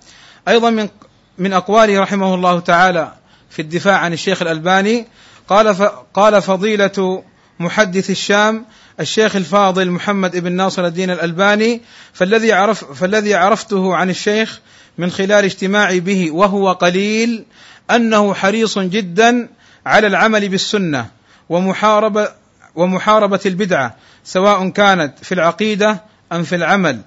أيضا 0.47 0.69
من 0.69 0.89
من 1.37 1.53
أقواله 1.53 2.01
رحمه 2.01 2.35
الله 2.35 2.59
تعالى 2.59 3.11
في 3.49 3.61
الدفاع 3.61 3.97
عن 3.97 4.13
الشيخ 4.13 4.41
الألباني 4.41 5.07
قال 5.47 5.91
قال 6.13 6.41
فضيلة 6.41 7.23
محدث 7.59 8.09
الشام 8.09 8.65
الشيخ 8.99 9.35
الفاضل 9.35 9.91
محمد 9.91 10.37
بن 10.37 10.51
ناصر 10.51 10.85
الدين 10.85 11.09
الألباني 11.09 11.81
فالذي 12.13 12.53
عرف 12.53 12.93
فالذي 12.93 13.35
عرفته 13.35 13.95
عن 13.95 14.09
الشيخ 14.09 14.59
من 14.97 15.11
خلال 15.11 15.45
اجتماعي 15.45 15.99
به 15.99 16.31
وهو 16.31 16.71
قليل 16.71 17.45
أنه 17.91 18.33
حريص 18.33 18.79
جدا 18.79 19.49
على 19.85 20.07
العمل 20.07 20.49
بالسنة 20.49 21.07
ومحاربة 21.49 22.29
ومحاربة 22.75 23.39
البدعة 23.45 23.95
سواء 24.23 24.69
كانت 24.69 25.13
في 25.21 25.31
العقيدة 25.31 26.03
أم 26.31 26.43
في 26.43 26.55
العمل. 26.55 27.01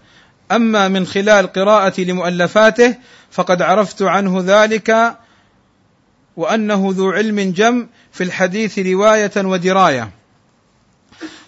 أما 0.53 0.89
من 0.89 1.07
خلال 1.07 1.53
قراءتي 1.53 2.05
لمؤلفاته 2.05 2.95
فقد 3.31 3.63
عرفت 3.63 4.03
عنه 4.03 4.43
ذلك 4.47 5.17
وأنه 6.37 6.89
ذو 6.97 7.11
علم 7.11 7.53
جم 7.53 7.87
في 8.13 8.25
الحديث 8.25 8.79
رواية 8.79 9.33
ودراية. 9.37 10.11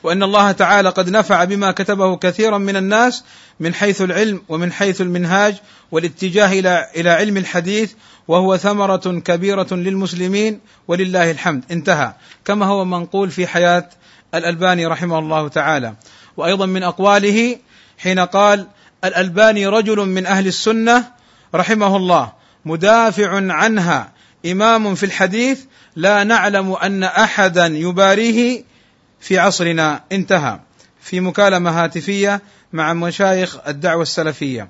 وإن 0.03 0.23
الله 0.23 0.53
تعالى 0.53 0.89
قد 0.89 1.11
نفع 1.11 1.45
بما 1.45 1.73
كتبه 1.73 2.17
كثيرا 2.17 2.59
من 2.59 2.77
الناس 2.77 3.25
من 3.61 3.75
حيث 3.75 4.03
العلم 4.03 4.43
ومن 4.49 4.73
حيث 4.73 5.01
المنهاج 5.01 5.55
والاتجاه 5.93 6.53
إلى 6.53 6.89
إلى 6.97 7.11
علم 7.11 7.37
الحديث 7.37 7.93
وهو 8.29 8.57
ثمرة 8.57 9.21
كبيرة 9.25 9.67
للمسلمين 9.71 10.61
ولله 10.89 11.31
الحمد. 11.31 11.65
انتهى. 11.71 12.13
كما 12.45 12.67
هو 12.67 12.85
منقول 12.85 13.31
في 13.31 13.47
حياة 13.47 13.89
الألباني 14.35 14.87
رحمه 14.87 15.19
الله 15.19 15.49
تعالى. 15.49 15.95
وأيضا 16.37 16.67
من 16.67 16.83
أقواله 16.83 17.57
حين 17.99 18.19
قال 18.19 18.67
الألباني 19.05 19.67
رجل 19.67 20.09
من 20.09 20.27
أهل 20.27 20.47
السنة 20.47 21.05
رحمه 21.55 21.97
الله 21.97 22.33
مدافع 22.65 23.53
عنها 23.53 24.13
إمام 24.47 24.95
في 24.95 25.07
الحديث 25.07 25.61
لا 25.97 26.25
نعلم 26.25 26.73
أن 26.73 27.05
أحدا 27.05 27.67
يباريه 27.67 28.65
في 29.23 29.39
عصرنا 29.39 30.01
انتهى. 30.13 30.61
في 31.01 31.21
مكالمة 31.21 31.85
هاتفية 31.85 32.43
مع 32.73 32.93
مشايخ 32.93 33.57
الدعوة 33.69 34.03
السلفية. 34.03 34.69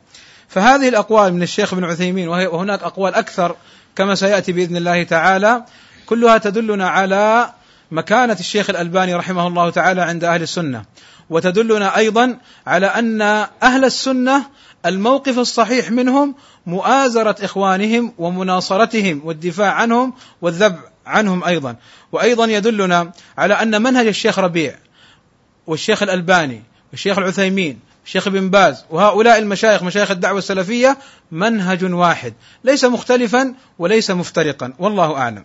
فهذه 0.48 0.88
الأقوال 0.88 1.34
من 1.34 1.42
الشيخ 1.42 1.72
ابن 1.72 1.84
عثيمين 1.84 2.28
وهناك 2.28 2.82
أقوال 2.82 3.14
أكثر 3.14 3.56
كما 3.96 4.14
سيأتي 4.14 4.52
بإذن 4.52 4.76
الله 4.76 5.02
تعالى 5.02 5.64
كلها 6.06 6.38
تدلنا 6.38 6.88
على 6.88 7.52
مكانة 7.90 8.36
الشيخ 8.40 8.70
الألباني 8.70 9.14
رحمه 9.14 9.46
الله 9.46 9.70
تعالى 9.70 10.02
عند 10.02 10.24
أهل 10.24 10.42
السنة. 10.42 10.84
وتدلنا 11.30 11.96
أيضا 11.96 12.38
على 12.66 12.86
أن 12.86 13.22
أهل 13.62 13.84
السنة 13.84 14.46
الموقف 14.86 15.38
الصحيح 15.38 15.90
منهم 15.90 16.34
مؤازرة 16.66 17.44
إخوانهم 17.44 18.12
ومناصرتهم 18.18 19.20
والدفاع 19.24 19.72
عنهم 19.72 20.14
والذب 20.42 20.76
عنهم 21.06 21.44
أيضا. 21.44 21.76
وأيضا 22.12 22.46
يدلنا 22.46 23.12
على 23.38 23.54
أن 23.54 23.82
منهج 23.82 24.06
الشيخ 24.06 24.38
ربيع 24.38 24.74
والشيخ 25.66 26.02
الألباني 26.02 26.62
والشيخ 26.90 27.18
العثيمين 27.18 27.78
الشيخ 28.04 28.28
بن 28.28 28.50
باز 28.50 28.84
وهؤلاء 28.90 29.38
المشايخ 29.38 29.82
مشايخ 29.82 30.10
الدعوة 30.10 30.38
السلفية 30.38 30.98
منهج 31.32 31.84
واحد. 31.84 32.34
ليس 32.64 32.84
مختلفا 32.84 33.54
وليس 33.78 34.10
مفترقا. 34.10 34.72
والله 34.78 35.16
أعلم. 35.16 35.44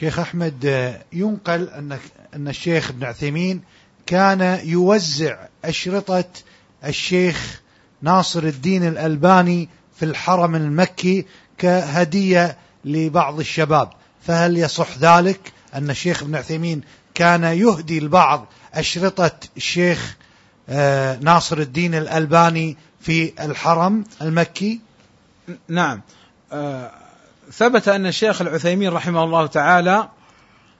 شيخ 0.00 0.18
أحمد 0.18 0.64
ينقل 1.12 1.68
أن 1.68 1.98
أن 2.34 2.48
الشيخ 2.48 2.90
ابن 2.90 3.04
عثيمين 3.04 3.62
كان 4.06 4.60
يوزع 4.64 5.38
أشرطة 5.64 6.24
الشيخ 6.84 7.60
ناصر 8.02 8.42
الدين 8.42 8.88
الألباني 8.88 9.68
في 9.96 10.04
الحرم 10.04 10.54
المكي 10.54 11.26
كهدية 11.58 12.56
لبعض 12.84 13.38
الشباب. 13.38 13.90
فهل 14.22 14.58
يصح 14.58 14.98
ذلك 14.98 15.52
أن 15.74 15.90
الشيخ 15.90 16.22
ابن 16.22 16.36
عثيمين 16.36 16.82
كان 17.14 17.44
يهدي 17.44 17.98
البعض 17.98 18.46
أشرطة 18.74 19.30
الشيخ 19.56 20.16
آه، 20.68 21.16
ناصر 21.16 21.58
الدين 21.58 21.94
الألباني 21.94 22.76
في 23.00 23.32
الحرم 23.44 24.04
المكي؟ 24.22 24.80
نعم. 25.68 26.00
آه، 26.52 26.90
ثبت 27.52 27.88
أن 27.88 28.06
الشيخ 28.06 28.40
العثيمين 28.40 28.92
رحمه 28.92 29.24
الله 29.24 29.46
تعالى 29.46 30.08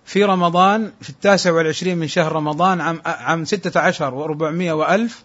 في 0.04 0.24
رمضان 0.24 0.92
في 1.00 1.10
التاسع 1.10 1.52
والعشرين 1.52 1.98
من 1.98 2.08
شهر 2.08 2.32
رمضان 2.32 2.80
عام, 2.80 3.02
عام 3.04 3.44
ستة 3.44 3.80
عشر 3.80 4.14
وأربعمائة 4.14 4.72
وألف 4.72 5.24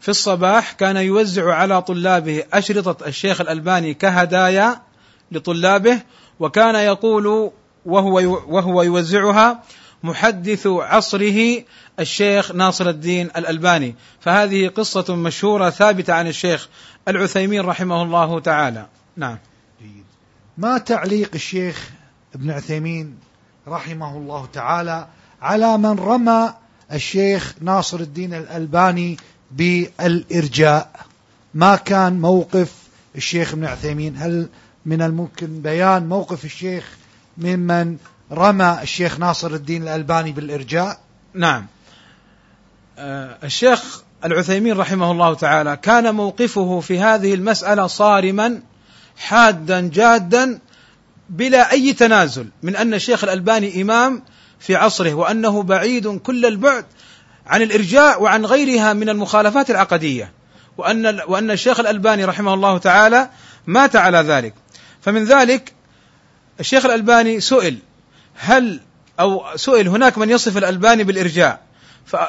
في 0.00 0.08
الصباح 0.08 0.72
كان 0.72 0.96
يوزع 0.96 1.54
على 1.54 1.82
طلابه 1.82 2.44
أشرطة 2.52 3.06
الشيخ 3.06 3.40
الألباني 3.40 3.94
كهدايا 3.94 4.82
لطلابه 5.32 6.00
وكان 6.40 6.74
يقول 6.74 7.50
وهو 7.86 8.40
وهو 8.48 8.82
يوزعها 8.82 9.62
محدث 10.02 10.66
عصره 10.66 11.62
الشيخ 12.00 12.52
ناصر 12.52 12.88
الدين 12.88 13.26
الألباني. 13.26 13.94
فهذه 14.20 14.68
قصة 14.68 15.16
مشهورة 15.16 15.70
ثابتة 15.70 16.12
عن 16.12 16.26
الشيخ 16.26 16.68
العثيمين 17.08 17.60
رحمه 17.60 18.02
الله 18.02 18.40
تعالى. 18.40 18.86
نعم. 19.16 19.38
ما 20.58 20.78
تعليق 20.78 21.30
الشيخ 21.34 21.90
ابن 22.34 22.50
عثيمين 22.50 23.18
رحمه 23.68 24.18
الله 24.18 24.46
تعالى 24.52 25.06
على 25.42 25.78
من 25.78 25.98
رمى 25.98 26.54
الشيخ 26.92 27.54
ناصر 27.60 28.00
الدين 28.00 28.34
الألباني 28.34 29.16
بالإرجاء؟ 29.50 31.00
ما 31.54 31.76
كان 31.76 32.20
موقف 32.20 32.72
الشيخ 33.16 33.52
ابن 33.52 33.64
عثيمين؟ 33.64 34.16
هل 34.16 34.48
من 34.86 35.02
الممكن 35.02 35.60
بيان 35.60 36.06
موقف 36.06 36.44
الشيخ 36.44 36.96
ممن 37.38 37.96
رمى 38.32 38.78
الشيخ 38.82 39.18
ناصر 39.18 39.54
الدين 39.54 39.82
الألباني 39.82 40.32
بالإرجاء؟ 40.32 40.98
نعم. 41.34 41.66
آه 42.98 43.38
الشيخ 43.44 44.02
العثيمين 44.24 44.76
رحمه 44.76 45.10
الله 45.10 45.34
تعالى 45.34 45.76
كان 45.76 46.14
موقفه 46.14 46.80
في 46.80 47.00
هذه 47.00 47.34
المسألة 47.34 47.86
صارما 47.86 48.60
حادا 49.16 49.80
جادا 49.80 50.58
بلا 51.30 51.72
أي 51.72 51.92
تنازل 51.92 52.48
من 52.62 52.76
أن 52.76 52.94
الشيخ 52.94 53.24
الألباني 53.24 53.82
إمام 53.82 54.22
في 54.58 54.76
عصره 54.76 55.14
وأنه 55.14 55.62
بعيد 55.62 56.18
كل 56.18 56.46
البعد 56.46 56.84
عن 57.46 57.62
الإرجاء 57.62 58.22
وعن 58.22 58.46
غيرها 58.46 58.92
من 58.92 59.08
المخالفات 59.08 59.70
العقدية. 59.70 60.32
وأن 60.78 61.20
وأن 61.26 61.50
الشيخ 61.50 61.80
الألباني 61.80 62.24
رحمه 62.24 62.54
الله 62.54 62.78
تعالى 62.78 63.30
مات 63.66 63.96
على 63.96 64.18
ذلك. 64.18 64.54
فمن 65.04 65.24
ذلك 65.24 65.72
الشيخ 66.60 66.84
الألباني 66.84 67.40
سئل 67.40 67.78
هل 68.34 68.80
أو 69.20 69.56
سئل 69.56 69.88
هناك 69.88 70.18
من 70.18 70.30
يصف 70.30 70.56
الألباني 70.56 71.04
بالإرجاء؟ 71.04 71.60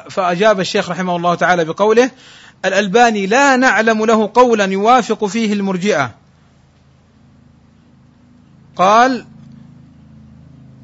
فأجاب 0.09 0.59
الشيخ 0.59 0.89
رحمه 0.89 1.15
الله 1.15 1.35
تعالى 1.35 1.65
بقوله 1.65 2.11
الألباني 2.65 3.25
لا 3.25 3.55
نعلم 3.55 4.05
له 4.05 4.31
قولا 4.33 4.65
يوافق 4.65 5.25
فيه 5.25 5.53
المرجئة. 5.53 6.11
قال 8.75 9.25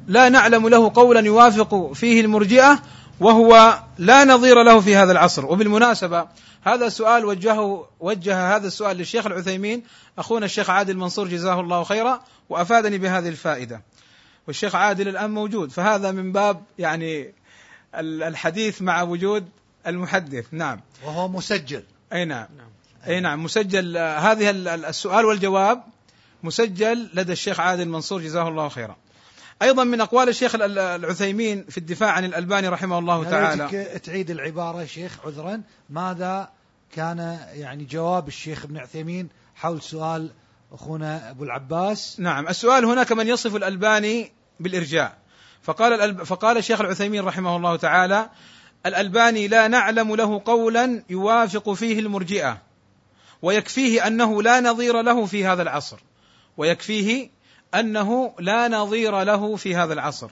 لا 0.06 0.28
نعلم 0.28 0.68
له 0.68 0.92
قولا 0.94 1.20
يوافق 1.20 1.92
فيه 1.92 2.20
المرجئة 2.20 2.82
وهو 3.20 3.78
لا 3.98 4.24
نظير 4.24 4.62
له 4.62 4.80
في 4.80 4.96
هذا 4.96 5.12
العصر. 5.12 5.46
وبالمناسبة 5.46 6.26
هذا 6.62 6.86
السؤال 6.86 7.24
وجهه 7.24 7.88
وجه 8.00 8.56
هذا 8.56 8.66
السؤال 8.66 8.96
للشيخ 8.96 9.26
العثيمين. 9.26 9.82
أخونا 10.18 10.46
الشيخ 10.46 10.70
عادل 10.70 10.96
منصور 10.96 11.28
جزاه 11.28 11.60
الله 11.60 11.84
خيرا 11.84 12.20
وأفادني 12.48 12.98
بهذه 12.98 13.28
الفائدة. 13.28 13.82
والشيخ 14.46 14.74
عادل 14.74 15.08
الآن 15.08 15.30
موجود 15.30 15.70
فهذا 15.70 16.10
من 16.10 16.32
باب 16.32 16.62
يعني 16.78 17.34
الحديث 17.94 18.82
مع 18.82 19.02
وجود 19.02 19.48
المحدث. 19.86 20.46
نعم. 20.52 20.80
وهو 21.04 21.28
مسجل. 21.28 21.82
أي 22.12 22.24
نعم. 22.24 22.46
أي 23.06 23.20
نعم. 23.20 23.44
مسجل 23.44 23.96
هذه 23.98 24.50
السؤال 24.88 25.24
والجواب 25.24 25.82
مسجل 26.42 27.10
لدى 27.14 27.32
الشيخ 27.32 27.60
عادل 27.60 27.88
منصور 27.88 28.22
جزاه 28.22 28.48
الله 28.48 28.68
خيرا. 28.68 28.96
أيضا 29.62 29.84
من 29.84 30.00
أقوال 30.00 30.28
الشيخ 30.28 30.54
العثيمين 30.54 31.64
في 31.68 31.78
الدفاع 31.78 32.10
عن 32.10 32.24
الألباني 32.24 32.68
رحمه 32.68 32.98
الله 32.98 33.24
تعالى. 33.24 33.84
تعيد 33.98 34.30
العبارة 34.30 34.84
شيخ 34.84 35.18
عذرا؟ 35.26 35.62
ماذا 35.90 36.50
كان 36.92 37.38
يعني 37.52 37.84
جواب 37.84 38.28
الشيخ 38.28 38.64
ابن 38.64 38.78
عثيمين 38.78 39.28
حول 39.54 39.82
سؤال 39.82 40.30
أخونا 40.72 41.30
أبو 41.30 41.44
العباس؟ 41.44 42.20
نعم 42.20 42.48
السؤال 42.48 42.84
هناك 42.84 43.12
من 43.12 43.28
يصف 43.28 43.56
الألباني 43.56 44.32
بالإرجاء. 44.60 45.18
فقال 45.62 45.92
الألب 45.92 46.22
فقال 46.22 46.56
الشيخ 46.56 46.80
العثيمين 46.80 47.24
رحمه 47.24 47.56
الله 47.56 47.76
تعالى 47.76 48.30
الألباني 48.86 49.48
لا 49.48 49.68
نعلم 49.68 50.14
له 50.14 50.42
قولا 50.44 51.02
يوافق 51.10 51.72
فيه 51.72 51.98
المرجئة 51.98 52.58
ويكفيه 53.42 54.06
أنه 54.06 54.42
لا 54.42 54.60
نظير 54.60 55.02
له 55.02 55.26
في 55.26 55.46
هذا 55.46 55.62
العصر 55.62 55.98
ويكفيه 56.56 57.30
أنه 57.74 58.34
لا 58.38 58.68
نظير 58.68 59.22
له 59.22 59.56
في 59.56 59.76
هذا 59.76 59.92
العصر. 59.92 60.30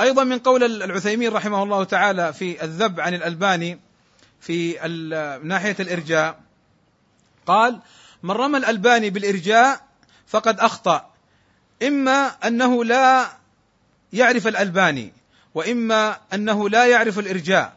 أيضا 0.00 0.24
من 0.24 0.38
قول 0.38 0.82
العثيمين 0.82 1.32
رحمه 1.32 1.62
الله 1.62 1.84
تعالى 1.84 2.32
في 2.32 2.64
الذب 2.64 3.00
عن 3.00 3.14
الألباني 3.14 3.80
في 4.40 4.72
ناحية 5.44 5.76
الإرجاء 5.80 6.40
قال 7.46 7.80
من 8.22 8.30
رمى 8.30 8.58
الألباني 8.58 9.10
بالإرجاء 9.10 9.80
فقد 10.26 10.60
أخطأ 10.60 11.10
إما 11.82 12.26
أنه 12.46 12.84
لا 12.84 13.26
يعرف 14.12 14.46
الألباني 14.46 15.12
وإما 15.54 16.18
أنه 16.34 16.68
لا 16.68 16.86
يعرف 16.86 17.18
الإرجاء. 17.18 17.72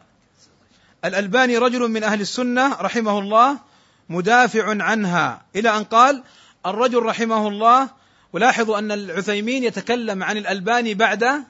الألباني 1.04 1.58
رجل 1.58 1.88
من 1.88 2.04
أهل 2.04 2.20
السنة 2.20 2.76
رحمه 2.80 3.18
الله 3.18 3.58
مدافع 4.08 4.82
عنها 4.82 5.42
إلى 5.56 5.76
أن 5.76 5.84
قال 5.84 6.22
الرجل 6.66 7.02
رحمه 7.02 7.48
الله 7.48 7.88
ولاحظوا 8.32 8.78
أن 8.78 8.92
العثيمين 8.92 9.64
يتكلم 9.64 10.22
عن 10.22 10.36
الألباني 10.36 10.94
بعد 10.94 11.44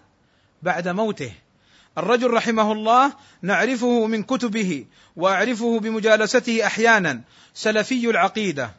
بعد 0.62 0.88
موته. 0.88 1.32
الرجل 1.98 2.30
رحمه 2.30 2.72
الله 2.72 3.12
نعرفه 3.42 4.06
من 4.06 4.22
كتبه 4.22 4.86
وأعرفه 5.16 5.80
بمجالسته 5.80 6.66
أحيانا 6.66 7.20
سلفي 7.54 8.10
العقيدة 8.10 8.70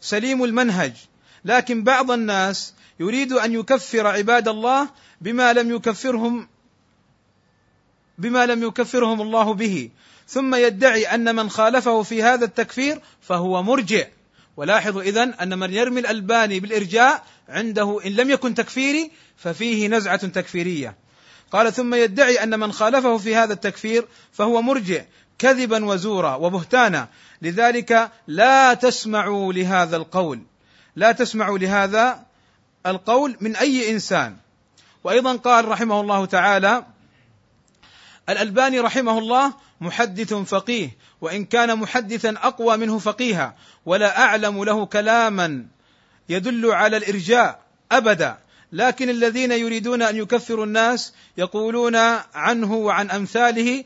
سليم 0.00 0.44
المنهج. 0.44 0.92
لكن 1.44 1.84
بعض 1.84 2.10
الناس 2.10 2.74
يريد 3.00 3.32
أن 3.32 3.54
يكفر 3.54 4.06
عباد 4.06 4.48
الله 4.48 4.88
بما 5.20 5.52
لم 5.52 5.70
يكفرهم 5.74 6.48
بما 8.18 8.46
لم 8.46 8.62
يكفرهم 8.62 9.22
الله 9.22 9.54
به. 9.54 9.90
ثم 10.28 10.54
يدعي 10.54 11.06
أن 11.06 11.34
من 11.34 11.50
خالفه 11.50 12.02
في 12.02 12.22
هذا 12.22 12.44
التكفير 12.44 13.00
فهو 13.20 13.62
مرجئ 13.62 14.08
ولاحظوا 14.58 15.02
اذا 15.02 15.34
أن 15.42 15.58
من 15.58 15.72
يرمي 15.72 16.00
الألباني 16.00 16.60
بالإرجاء 16.60 17.24
عنده 17.48 18.00
إن 18.06 18.12
لم 18.12 18.30
يكن 18.30 18.54
تكفيري 18.54 19.10
ففيه 19.36 19.88
نزعة 19.88 20.26
تكفيرية. 20.26 20.96
قال 21.52 21.72
ثم 21.72 21.94
يدعي 21.94 22.42
أن 22.42 22.60
من 22.60 22.72
خالفه 22.72 23.16
في 23.16 23.36
هذا 23.36 23.52
التكفير 23.52 24.06
فهو 24.32 24.62
مرجئ 24.62 25.04
كذبا 25.38 25.84
وزورا 25.84 26.34
وبهتانا. 26.34 27.08
لذلك 27.42 28.10
لا 28.26 28.74
تسمعوا 28.74 29.52
لهذا 29.52 29.96
القول. 29.96 30.42
لا 30.96 31.12
تسمعوا 31.12 31.58
لهذا 31.58 32.26
القول 32.86 33.36
من 33.40 33.56
أي 33.56 33.90
إنسان. 33.90 34.36
وأيضا 35.04 35.36
قال 35.36 35.68
رحمه 35.68 36.00
الله 36.00 36.24
تعالى 36.24 36.86
الألباني 38.28 38.80
رحمه 38.80 39.18
الله 39.18 39.54
محدث 39.80 40.34
فقيه 40.34 40.90
وإن 41.20 41.44
كان 41.44 41.78
محدثا 41.78 42.34
أقوى 42.42 42.76
منه 42.76 42.98
فقيها 42.98 43.54
ولا 43.86 44.18
أعلم 44.22 44.64
له 44.64 44.86
كلاما 44.86 45.66
يدل 46.28 46.70
على 46.70 46.96
الإرجاء 46.96 47.60
ابدا. 47.92 48.38
لكن 48.72 49.08
الذين 49.08 49.52
يريدون 49.52 50.02
أن 50.02 50.16
يكفروا 50.16 50.64
الناس 50.64 51.14
يقولون 51.36 51.96
عنه 52.34 52.74
وعن 52.74 53.10
أمثاله 53.10 53.84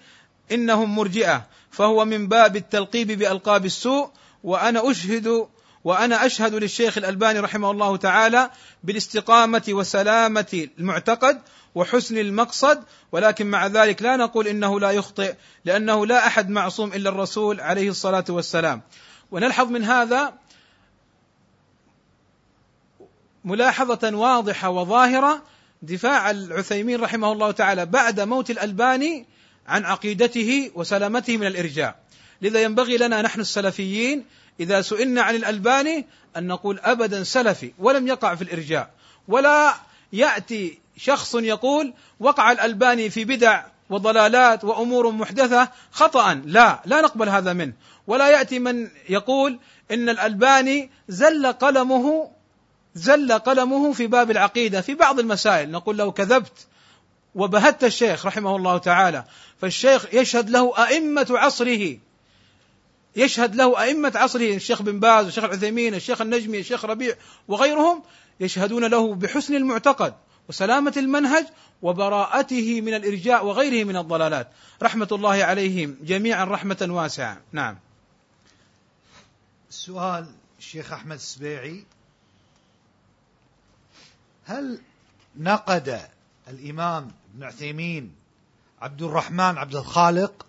إنهم 0.53 0.97
مرجئة 0.97 1.47
فهو 1.71 2.05
من 2.05 2.29
باب 2.29 2.57
التلقيب 2.57 3.13
بألقاب 3.13 3.65
السوء. 3.65 4.11
وأنا 4.45 4.91
أشهد 4.91 5.47
وأنا 5.85 6.27
أشهد 6.27 6.55
للشيخ 6.55 6.99
الألباني 6.99 7.39
رحمه 7.39 7.71
الله 7.71 7.97
تعالى 7.97 8.51
بالاستقامة 8.85 9.63
وسلامة 9.69 10.69
المعتقد 10.79 11.43
وحسن 11.75 12.19
المقصد 12.19 12.85
ولكن 13.13 13.47
مع 13.47 13.67
ذلك 13.67 14.03
لا 14.03 14.17
نقول 14.17 14.49
إنه 14.49 14.81
لا 14.81 14.91
يخطئ 14.91 15.35
لأنه 15.65 16.07
لا 16.07 16.27
أحد 16.27 16.51
معصوم 16.51 16.93
إلا 16.93 17.11
الرسول 17.11 17.61
عليه 17.61 17.89
الصلاة 17.89 18.25
والسلام. 18.29 18.83
ونلحظ 19.31 19.71
من 19.71 19.85
هذا 19.85 20.35
ملاحظة 23.45 24.17
واضحة 24.17 24.71
وظاهرة 24.71 25.43
دفاع 25.83 26.31
العثيمين 26.31 27.01
رحمه 27.01 27.33
الله 27.33 27.51
تعالى 27.51 27.87
بعد 27.87 28.21
موت 28.21 28.51
الألباني 28.51 29.27
عن 29.67 29.85
عقيدته 29.85 30.71
وسلامته 30.75 31.37
من 31.37 31.47
الإرجاء. 31.47 32.03
لذا 32.43 32.63
ينبغي 32.63 32.97
لنا 32.97 33.23
نحن 33.23 33.41
السلفيين 33.41 34.25
إذا 34.61 34.83
سئلنا 34.83 35.23
عن 35.23 35.35
الألباني 35.35 36.07
أن 36.37 36.47
نقول 36.47 36.79
ابدا 36.79 37.25
سلفي 37.25 37.73
ولم 37.79 38.07
يقع 38.07 38.35
في 38.35 38.43
الإرجاء 38.43 38.91
ولا 39.29 39.75
يأتي 40.13 40.82
شخص 41.05 41.35
يقول 41.35 41.95
وقع 42.21 42.53
الألباني 42.53 43.11
في 43.11 43.25
بدع 43.25 43.65
وضلالات 43.91 44.65
وأمور 44.65 45.11
محدثة 45.11 45.69
خطأ. 45.93 46.35
لا 46.35 46.83
لا 46.85 47.01
نقبل 47.01 47.29
هذا 47.29 47.53
منه. 47.53 47.73
ولا 48.07 48.29
يأتي 48.29 48.59
من 48.59 48.89
يقول 49.09 49.59
إن 49.91 50.09
الألباني 50.09 50.91
زل 51.09 51.47
قلمه 51.47 52.31
زل 52.95 53.33
قلمه 53.33 53.93
في 53.93 54.07
باب 54.07 54.31
العقيدة 54.31 54.81
في 54.81 54.95
بعض 54.95 55.19
المسائل. 55.19 55.71
نقول 55.71 55.97
له 55.97 56.11
كذبت 56.11 56.67
وبهت 57.35 57.85
الشيخ 57.85 58.27
رحمه 58.27 58.57
الله 58.57 58.79
تعالى 58.79 59.25
فالشيخ 59.61 60.15
يشهد 60.15 60.51
له 60.51 60.85
أئمة 60.85 61.27
عصره. 61.31 61.99
يشهد 63.17 63.55
له 63.55 63.83
أئمة 63.83 64.13
عصره 64.15 64.55
الشيخ 64.57 64.83
بن 64.83 65.01
باز 65.01 65.27
الشيخ 65.27 65.45
العثيمين 65.45 65.95
الشيخ 65.95 66.21
النجمي 66.21 66.59
الشيخ 66.59 66.85
ربيع 66.85 67.15
وغيرهم 67.49 68.03
يشهدون 68.41 68.85
له 68.85 69.15
بحسن 69.15 69.55
المعتقد. 69.55 70.15
وسلامة 70.49 70.93
المنهج 70.97 71.47
وبراءته 71.83 72.81
من 72.81 72.95
الإرجاء 72.95 73.47
وغيره 73.47 73.85
من 73.85 73.97
الضلالات. 73.97 74.49
رحمة 74.83 75.09
الله 75.13 75.45
عليهم 75.45 75.97
جميعا 76.03 76.45
رحمة 76.45 76.87
واسعة. 76.91 77.41
نعم. 77.53 77.79
السؤال 79.71 80.27
الشيخ 80.59 80.93
أحمد 80.93 81.17
السبيعي. 81.17 81.85
هل 84.45 84.81
نقد 85.37 86.09
الإمام 86.49 87.11
ابن 87.35 87.45
عثيمين 87.45 88.15
عبد 88.81 89.03
الرحمن 89.03 89.59
عبد 89.59 89.75
الخالق 89.75 90.47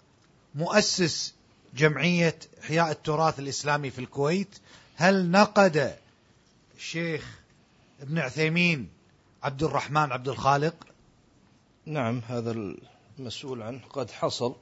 مؤسس 0.55 1.33
جمعية 1.75 2.39
إحياء 2.63 2.91
التراث 2.91 3.39
الإسلامي 3.39 3.89
في 3.89 3.99
الكويت؟ 3.99 4.57
هل 4.95 5.31
نقد 5.31 5.97
الشيخ 6.77 7.39
ابن 8.01 8.19
عثيمين 8.19 8.89
عبد 9.43 9.63
الرحمن 9.63 10.11
عبد 10.11 10.27
الخالق 10.27 10.75
نعم 11.85 12.21
هذا 12.27 12.75
المسؤول 13.19 13.61
عنه. 13.61 13.79
قد 13.89 14.11
حصل 14.11 14.55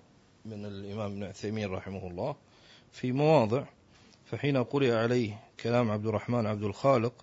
من 0.45 0.65
الإمام 0.65 1.11
ابن 1.11 1.23
عثيمين 1.23 1.71
رحمه 1.71 2.07
الله 2.07 2.35
في 2.91 3.11
مواضع 3.11 3.63
فحين 4.25 4.63
قرئ 4.63 4.91
عليه 4.91 5.39
كلام 5.59 5.91
عبد 5.91 6.05
الرحمن 6.05 6.47
عبد 6.47 6.63
الخالق 6.63 7.13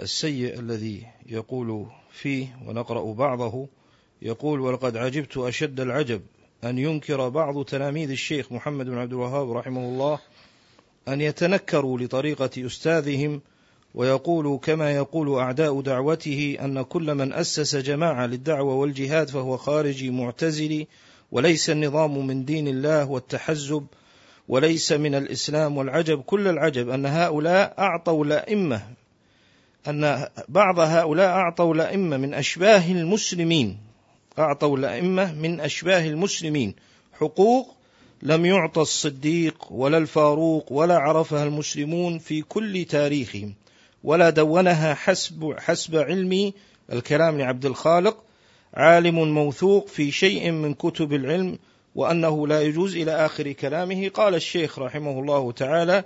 السيء 0.00 0.58
الذي 0.58 1.06
يقول 1.26 1.86
فيه 2.10 2.58
ونقرأ 2.66 3.12
بعضه 3.12 3.68
يقول 4.22 4.60
ولقد 4.60 4.96
عجبت 4.96 5.36
أشد 5.36 5.80
العجب 5.80 6.22
أن 6.64 6.78
ينكر 6.78 7.28
بعض 7.28 7.64
تلاميذ 7.64 8.10
الشيخ 8.10 8.52
محمد 8.52 8.86
بن 8.86 8.98
عبد 8.98 9.12
الوهاب 9.12 9.50
رحمه 9.50 9.80
الله 9.80 10.18
أن 11.08 11.20
يتنكروا 11.20 11.98
لطريقة 11.98 12.66
أستاذهم 12.66 13.40
ويقول 13.94 14.58
كما 14.62 14.90
يقول 14.90 15.38
أعداء 15.38 15.80
دعوته 15.80 16.56
أن 16.60 16.82
كل 16.82 17.14
من 17.14 17.32
أسس 17.32 17.76
جماعة 17.76 18.26
للدعوة 18.26 18.74
والجهاد 18.74 19.28
فهو 19.28 19.56
خارجي 19.56 20.10
معتزلي 20.10 20.86
وليس 21.32 21.70
النظام 21.70 22.26
من 22.26 22.44
دين 22.44 22.68
الله 22.68 23.10
والتحزب 23.10 23.86
وليس 24.48 24.92
من 24.92 25.14
الإسلام 25.14 25.76
والعجب. 25.76 26.22
كل 26.22 26.48
العجب 26.48 26.88
أن 26.88 27.06
هؤلاء 27.06 27.74
أعطوا 27.78 28.24
الأئمة 28.24 28.82
أن 29.88 30.26
بعض 30.48 30.78
هؤلاء 30.78 31.28
أعطوا 31.28 31.74
الأئمة 31.74 32.16
من 32.16 32.34
أشباه 32.34 32.92
المسلمين 32.92 33.78
أعطوا 34.38 34.76
الأئمة 34.76 35.34
من 35.34 35.60
أشباه 35.60 36.06
المسلمين. 36.06 36.74
حقوق 37.12 37.76
لم 38.22 38.46
يعطى 38.46 38.80
الصديق 38.80 39.72
ولا 39.72 39.98
الفاروق 39.98 40.72
ولا 40.72 40.98
عرفها 40.98 41.44
المسلمون 41.44 42.18
في 42.18 42.42
كل 42.42 42.84
تاريخهم. 42.84 43.54
ولا 44.04 44.30
دونها 44.30 44.94
حسب 44.94 45.54
حسب 45.58 45.96
علمي 45.96 46.54
الكلام 46.92 47.38
لعبد 47.38 47.66
الخالق 47.66 48.16
عالم 48.74 49.34
موثوق 49.34 49.88
في 49.88 50.10
شيء 50.10 50.50
من 50.50 50.74
كتب 50.74 51.12
العلم 51.12 51.58
وأنه 51.94 52.46
لا 52.46 52.62
يجوز 52.62 52.96
إلى 52.96 53.12
آخر 53.26 53.52
كلامه. 53.52 54.08
قال 54.08 54.34
الشيخ 54.34 54.78
رحمه 54.78 55.20
الله 55.20 55.52
تعالى 55.52 56.04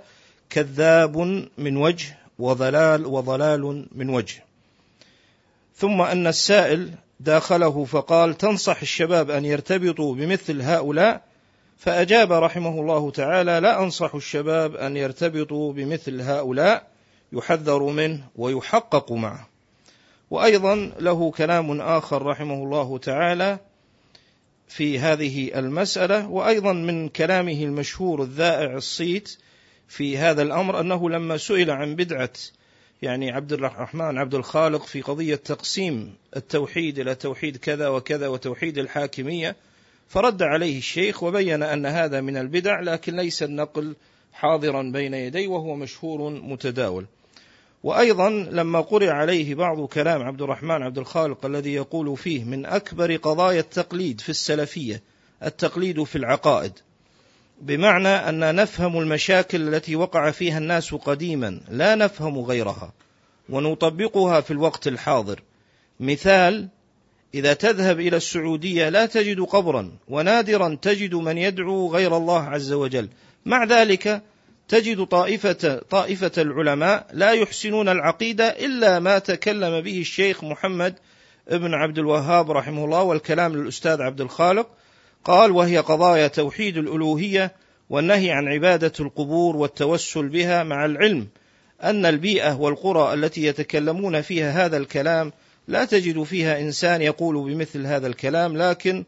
كذاب 0.49 1.17
من 1.57 1.77
وجه 1.77 2.17
وضلال 2.39 3.05
وضلال 3.05 3.85
من 3.91 4.09
وجه. 4.09 4.43
ثم 5.75 6.01
أن 6.01 6.27
السائل 6.27 6.91
داخله 7.19 7.85
فقال 7.85 8.37
تنصح 8.37 8.81
الشباب 8.81 9.31
أن 9.31 9.45
يرتبطوا 9.45 10.15
بمثل 10.15 10.61
هؤلاء؟ 10.61 11.21
فأجاب 11.77 12.31
رحمه 12.31 12.79
الله 12.79 13.11
تعالى 13.11 13.59
لا 13.59 13.83
أنصح 13.83 14.15
الشباب 14.15 14.75
أن 14.75 14.97
يرتبطوا 14.97 15.73
بمثل 15.73 16.21
هؤلاء. 16.21 16.94
يحذر 17.35 17.83
منه 17.83 18.23
ويحقق 18.35 19.11
معه. 19.11 19.47
وأيضا 20.31 20.75
له 20.99 21.31
كلام 21.31 21.81
آخر 21.81 22.25
رحمه 22.25 22.53
الله 22.53 22.97
تعالى 22.97 23.59
في 24.67 24.99
هذه 24.99 25.59
المسألة 25.59 26.27
وأيضا 26.29 26.73
من 26.73 27.09
كلامه 27.09 27.63
المشهور 27.63 28.21
الذائع 28.23 28.75
الصيت 28.75 29.37
في 29.87 30.17
هذا 30.17 30.41
الأمر 30.41 30.79
أنه 30.79 31.09
لما 31.09 31.37
سئل 31.37 31.71
عن 31.71 31.95
بدعة 31.95 32.33
يعني 33.01 33.31
عبد 33.31 33.53
الرحمن 33.53 34.17
عبد 34.17 34.35
الخالق 34.35 34.85
في 34.85 35.01
قضية 35.01 35.35
تقسيم 35.35 36.13
التوحيد 36.35 36.99
إلى 36.99 37.15
توحيد 37.15 37.57
كذا 37.57 37.87
وكذا 37.87 38.27
وتوحيد 38.27 38.77
الحاكمية 38.77 39.55
فرد 40.07 40.43
عليه 40.43 40.77
الشيخ 40.77 41.23
وبين 41.23 41.63
أن 41.63 41.85
هذا 41.85 42.21
من 42.21 42.37
البدع 42.37 42.79
لكن 42.79 43.15
ليس 43.15 43.43
النقل 43.43 43.95
حاضرا 44.33 44.83
بين 44.83 45.13
يديه 45.13 45.47
وهو 45.47 45.75
مشهور 45.75 46.29
متداول. 46.29 47.05
وأيضا 47.85 48.29
لما 48.29 48.81
قرئ 48.81 49.09
عليه 49.09 49.55
بعض 49.55 49.85
كلام 49.85 50.23
عبد 50.23 50.41
الرحمن 50.41 50.83
عبد 50.83 50.97
الخالق 50.97 51.45
الذي 51.45 51.73
يقول 51.73 52.17
فيه 52.17 52.43
من 52.43 52.65
أكبر 52.65 53.15
قضايا 53.15 53.59
التقليد 53.59 54.21
في 54.21 54.29
السلفية 54.29 55.01
التقليد 55.43 56.03
في 56.03 56.15
العقائد. 56.15 56.71
بمعنى 57.61 58.07
أن 58.07 58.55
نفهم 58.55 58.99
المشاكل 58.99 59.73
التي 59.73 59.95
وقع 59.95 60.31
فيها 60.31 60.57
الناس 60.57 60.93
قديما 60.93 61.59
لا 61.69 61.95
نفهم 61.95 62.39
غيرها 62.39 62.93
ونطبقها 63.49 64.41
في 64.41 64.51
الوقت 64.51 64.87
الحاضر. 64.87 65.41
مثال 65.99 66.67
إذا 67.33 67.53
تذهب 67.53 67.99
إلى 67.99 68.17
السعودية 68.17 68.89
لا 68.89 69.05
تجد 69.05 69.39
قبرا 69.41 69.91
ونادرا 70.07 70.77
تجد 70.81 71.15
من 71.15 71.37
يدعو 71.37 71.93
غير 71.93 72.17
الله 72.17 72.41
عز 72.41 72.73
وجل. 72.73 73.09
مع 73.45 73.63
ذلك 73.63 74.21
تجد 74.67 75.05
طائفة 75.05 75.81
طائفة 75.89 76.31
العلماء 76.37 77.07
لا 77.13 77.31
يحسنون 77.31 77.89
العقيدة 77.89 78.47
إلا 78.47 78.99
ما 78.99 79.19
تكلم 79.19 79.81
به 79.81 79.99
الشيخ 79.99 80.43
محمد 80.43 80.95
ابن 81.47 81.73
عبد 81.73 81.99
الوهاب 81.99 82.51
رحمه 82.51 82.85
الله 82.85 83.03
والكلام 83.03 83.55
للأستاذ 83.55 84.01
عبد 84.01 84.21
الخالق. 84.21 84.67
قال 85.23 85.51
وهي 85.51 85.77
قضايا 85.77 86.27
توحيد 86.27 86.77
الألوهية 86.77 87.55
والنهي 87.89 88.31
عن 88.31 88.47
عبادة 88.47 88.91
القبور 88.99 89.55
والتوسل 89.55 90.27
بها 90.27 90.63
مع 90.63 90.85
العلم 90.85 91.27
أن 91.83 92.05
البيئة 92.05 92.53
والقرى 92.53 93.13
التي 93.13 93.43
يتكلمون 93.45 94.21
فيها 94.21 94.65
هذا 94.65 94.77
الكلام 94.77 95.31
لا 95.67 95.85
تجد 95.85 96.23
فيها 96.23 96.59
إنسان 96.59 97.01
يقول 97.01 97.53
بمثل 97.53 97.85
هذا 97.85 98.07
الكلام 98.07 98.57
لكن 98.57 99.03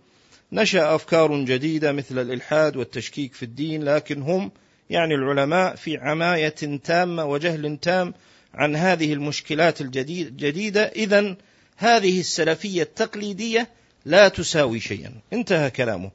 نشأ 0.51 0.95
أفكار 0.95 1.43
جديدة 1.43 1.91
مثل 1.91 2.19
الإلحاد 2.19 2.77
والتشكيك 2.77 3.33
في 3.33 3.43
الدين 3.43 3.83
لكن 3.83 4.21
هم 4.21 4.51
يعني 4.89 5.15
العلماء 5.15 5.75
في 5.75 5.97
عماية 5.97 6.79
تامة 6.83 7.25
وجهل 7.25 7.77
تام 7.77 8.13
عن 8.53 8.75
هذه 8.75 9.13
المشكلات 9.13 9.81
الجديدة. 9.81 10.83
إذا 10.83 11.35
هذه 11.77 12.19
السلفية 12.19 12.81
التقليدية 12.81 13.69
لا 14.05 14.27
تساوي 14.27 14.79
شيئا. 14.79 15.11
انتهى 15.33 15.69
كلامه. 15.69 16.11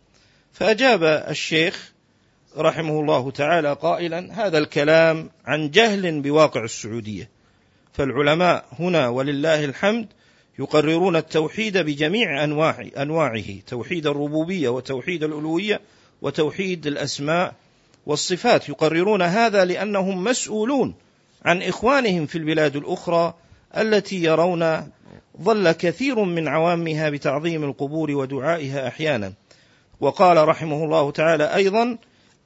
فأجاب 0.53 1.03
الشيخ 1.05 1.93
رحمه 2.57 3.01
الله 3.01 3.31
تعالى 3.31 3.73
قائلا 3.73 4.47
هذا 4.47 4.59
الكلام 4.59 5.31
عن 5.45 5.71
جهل 5.71 6.21
بواقع 6.21 6.65
السعودية. 6.65 7.29
فالعلماء 7.93 8.65
هنا 8.79 9.09
ولله 9.09 9.65
الحمد 9.65 10.07
يقررون 10.59 11.17
التوحيد 11.17 11.79
بجميع 11.79 12.45
أنواع 12.45 12.89
أنواعه 12.97 13.61
توحيد 13.67 14.07
الربوبية 14.07 14.69
وتوحيد 14.69 15.25
الألوهية 15.25 15.81
وتوحيد 16.23 16.87
الأسماء 16.87 17.55
والصفات 18.07 18.69
يقررون 18.69 19.23
هذا 19.23 19.65
لأنهم 19.65 20.25
مسؤولون 20.25 20.95
عن 21.45 21.63
إخوانهم 21.63 22.27
في 22.27 22.39
البلاد 22.39 22.77
الأخرى 22.77 23.35
التي 23.77 24.23
يرون 24.23 24.91
ظل 25.43 25.73
كثير 25.73 26.25
من 26.25 26.49
عوامها 26.49 27.11
بتعظيم 27.11 27.65
القبور 27.65 28.11
ودعائها 28.11 28.89
أحيانا. 28.89 29.33
وقال 30.01 30.49
رحمه 30.49 30.85
الله 30.85 31.11
تعالى 31.11 31.55
أيضا 31.55 31.99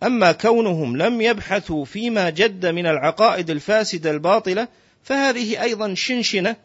أما 0.03 0.33
كونهم 0.33 0.97
لم 0.97 1.21
يبحثوا 1.21 1.85
فيما 1.85 2.31
جد 2.31 2.67
من 2.67 2.87
العقائد 2.87 3.51
الفاسدة 3.51 4.11
الباطلة 4.11 4.69
فهذه 5.03 5.63
أيضا 5.63 5.95
شنشنة 5.95 6.57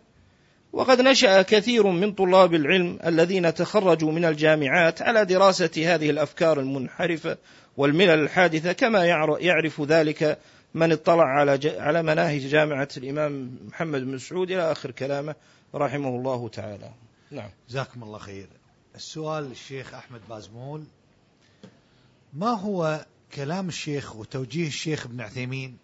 وقد 0.74 1.01
نشأ 1.01 1.41
كثير 1.41 1.88
من 1.88 2.13
طلاب 2.13 2.53
العلم 2.53 2.99
الذين 3.05 3.53
تخرجوا 3.53 4.11
من 4.11 4.26
الجامعات 4.26 5.01
على 5.01 5.26
دراسة 5.26 5.72
هذه 5.78 6.09
الأفكار 6.09 6.59
المنحرفة 6.59 7.38
والملل 7.78 8.09
الحادثة 8.09 8.72
كما 8.72 9.05
يعرف 9.39 9.82
ذلك 9.82 10.39
من 10.74 10.91
اطلع 10.91 11.24
على 11.24 11.59
على 11.80 12.03
مناهج 12.03 12.41
جامعة 12.41 12.89
الإمام 12.97 13.57
محمد 13.67 14.01
بن 14.01 14.17
سعود 14.17 14.51
إلى 14.51 14.72
آخر 14.72 14.91
كلامه 14.91 15.36
رحمه 15.76 16.09
الله 16.09 16.49
تعالى. 16.49 16.89
نعم. 17.32 17.49
جزاكم 17.69 18.03
الله 18.03 18.17
خير. 18.17 18.47
السؤال 18.95 19.51
الشيخ 19.51 19.93
أحمد 19.93 20.22
بازمول. 20.30 20.84
ما 22.34 22.49
هو 22.49 23.05
كلام 23.36 23.67
الشيخ 23.67 24.15
وتوجيه 24.15 24.67
الشيخ 24.67 25.05
ابن 25.05 25.22
عثيمين؟ 25.22 25.78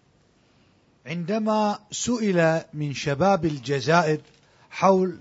عندما 1.06 1.78
سئل 1.90 2.60
من 2.74 2.94
شباب 2.94 3.44
الجزائر 3.44 4.20
حول 4.70 5.18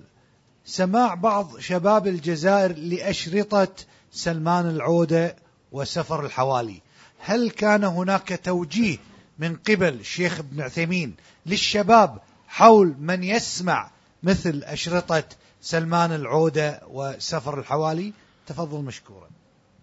سماع 0.65 1.13
بعض 1.13 1.59
شباب 1.59 2.07
الجزائر 2.07 2.77
لأشرطة 2.77 3.67
سلمان 4.11 4.69
العودة 4.69 5.35
وسفر 5.71 6.25
الحوالي. 6.25 6.81
هل 7.19 7.49
كان 7.49 7.83
هناك 7.83 8.39
توجيه 8.43 8.97
من 9.39 9.55
قبل 9.55 9.93
الشيخ 9.93 10.39
ابن 10.39 10.61
عثيمين 10.61 11.15
للشباب 11.45 12.19
حول 12.47 12.95
من 12.99 13.23
يسمع 13.23 13.91
مثل 14.23 14.63
أشرطة 14.65 15.23
سلمان 15.61 16.11
العودة 16.11 16.81
وسفر 16.87 17.59
الحوالي؟ 17.59 18.13
تفضل 18.47 18.83
مشكورا. 18.83 19.29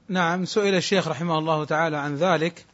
نعم 0.08 0.44
سئل 0.44 0.74
الشيخ 0.74 1.08
رحمه 1.08 1.38
الله 1.38 1.64
تعالى 1.64 1.96
عن 1.96 2.16
ذلك 2.16 2.64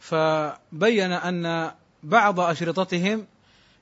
فبين 0.00 1.12
أن 1.12 1.72
بعض 2.02 2.40
أشرطتهم 2.40 3.26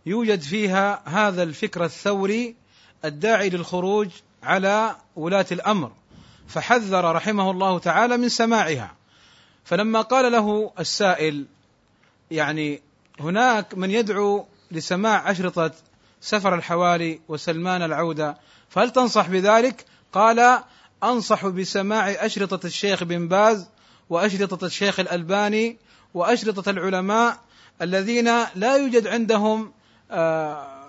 يوجد 0.06 0.40
فيها 0.40 1.02
هذا 1.04 1.42
الفكر 1.42 1.84
الثوري 1.84 2.54
الداعي 3.04 3.50
للخروج 3.50 4.08
على 4.42 4.96
ولاة 5.16 5.46
الأمر 5.52 5.92
فحذر 6.48 7.12
رحمه 7.14 7.50
الله 7.50 7.78
تعالى 7.78 8.16
من 8.16 8.28
سماعها 8.28 8.94
فلما 9.64 10.00
قال 10.00 10.32
له 10.32 10.72
السائل 10.78 11.46
يعني 12.30 12.82
هناك 13.20 13.74
من 13.74 13.90
يدعو 13.90 14.46
لسماع 14.70 15.30
أشرطة 15.30 15.70
سفر 16.20 16.54
الحوالي 16.54 17.20
وسلمان 17.28 17.82
العودة 17.82 18.36
فهل 18.68 18.90
تنصح 18.90 19.28
بذلك؟ 19.28 19.84
قال 20.12 20.62
أنصح 21.04 21.46
بسماع 21.46 22.10
أشرطة 22.10 22.66
الشيخ 22.66 23.04
بن 23.04 23.28
باز 23.28 23.68
وأشرطة 24.10 24.66
الشيخ 24.66 25.00
الألباني 25.00 25.76
وأشرطة 26.14 26.70
العلماء 26.70 27.38
الذين 27.82 28.24
لا 28.54 28.76
يوجد 28.76 29.06
عندهم 29.06 29.72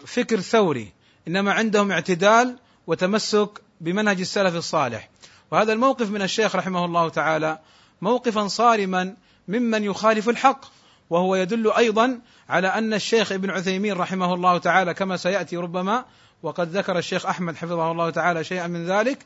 فكر 0.06 0.40
ثوري 0.40 0.94
إنما 1.28 1.52
عندهم 1.52 1.92
اعتدال 1.92 2.60
وتمسك 2.88 3.62
بمنهج 3.82 4.20
السلف 4.20 4.56
الصالح. 4.56 5.10
وهذا 5.52 5.74
الموقف 5.74 6.10
من 6.10 6.22
الشيخ 6.22 6.56
رحمه 6.56 6.86
الله 6.86 7.10
تعالى 7.10 7.60
موقفا 8.02 8.48
صارما 8.48 9.16
ممن 9.48 9.84
يخالف 9.84 10.30
الحق 10.30 10.66
وهو 11.10 11.36
يدل 11.36 11.72
أيضا 11.72 12.20
على 12.50 12.68
أن 12.68 12.94
الشيخ 12.94 13.32
ابن 13.32 13.50
عثيمين 13.50 13.94
رحمه 13.94 14.34
الله 14.34 14.58
تعالى 14.58 14.94
كما 14.94 15.18
سيأتي 15.18 15.58
ربما 15.58 16.06
وقد 16.44 16.78
ذكر 16.78 16.98
الشيخ 16.98 17.26
أحمد 17.26 17.56
حفظه 17.56 17.92
الله 17.92 18.10
تعالى 18.10 18.44
شيئا 18.44 18.68
من 18.68 18.86
ذلك 18.86 19.26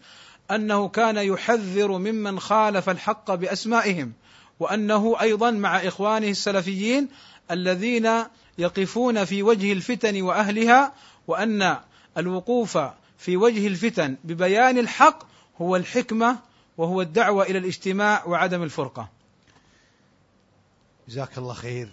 أنه 0.51 0.87
كان 0.87 1.17
يحذر 1.17 1.91
ممن 1.91 2.39
خالف 2.39 2.89
الحق 2.89 3.33
بأسمائهم 3.33 4.13
وأنه 4.59 5.15
أيضا 5.21 5.51
مع 5.51 5.77
إخوانه 5.77 6.27
السلفيين 6.27 7.09
الذين 7.51 8.09
يقفون 8.62 9.26
في 9.26 9.43
وجه 9.43 9.74
الفتن 9.74 10.22
وأهلها 10.22 10.93
وأن 11.28 11.80
الوقوف 12.18 12.78
في 13.18 13.38
وجه 13.38 13.68
الفتن 13.68 14.18
ببيان 14.24 14.78
الحق 14.78 15.24
هو 15.62 15.76
الحكمة 15.76 16.39
وهو 16.78 17.01
الدعوة 17.01 17.43
إلى 17.43 17.57
الاجتماع 17.57 18.26
وعدم 18.26 18.64
الفرقة. 18.64 19.09
جزاك 21.07 21.38
الله 21.38 21.53
خير. 21.53 21.89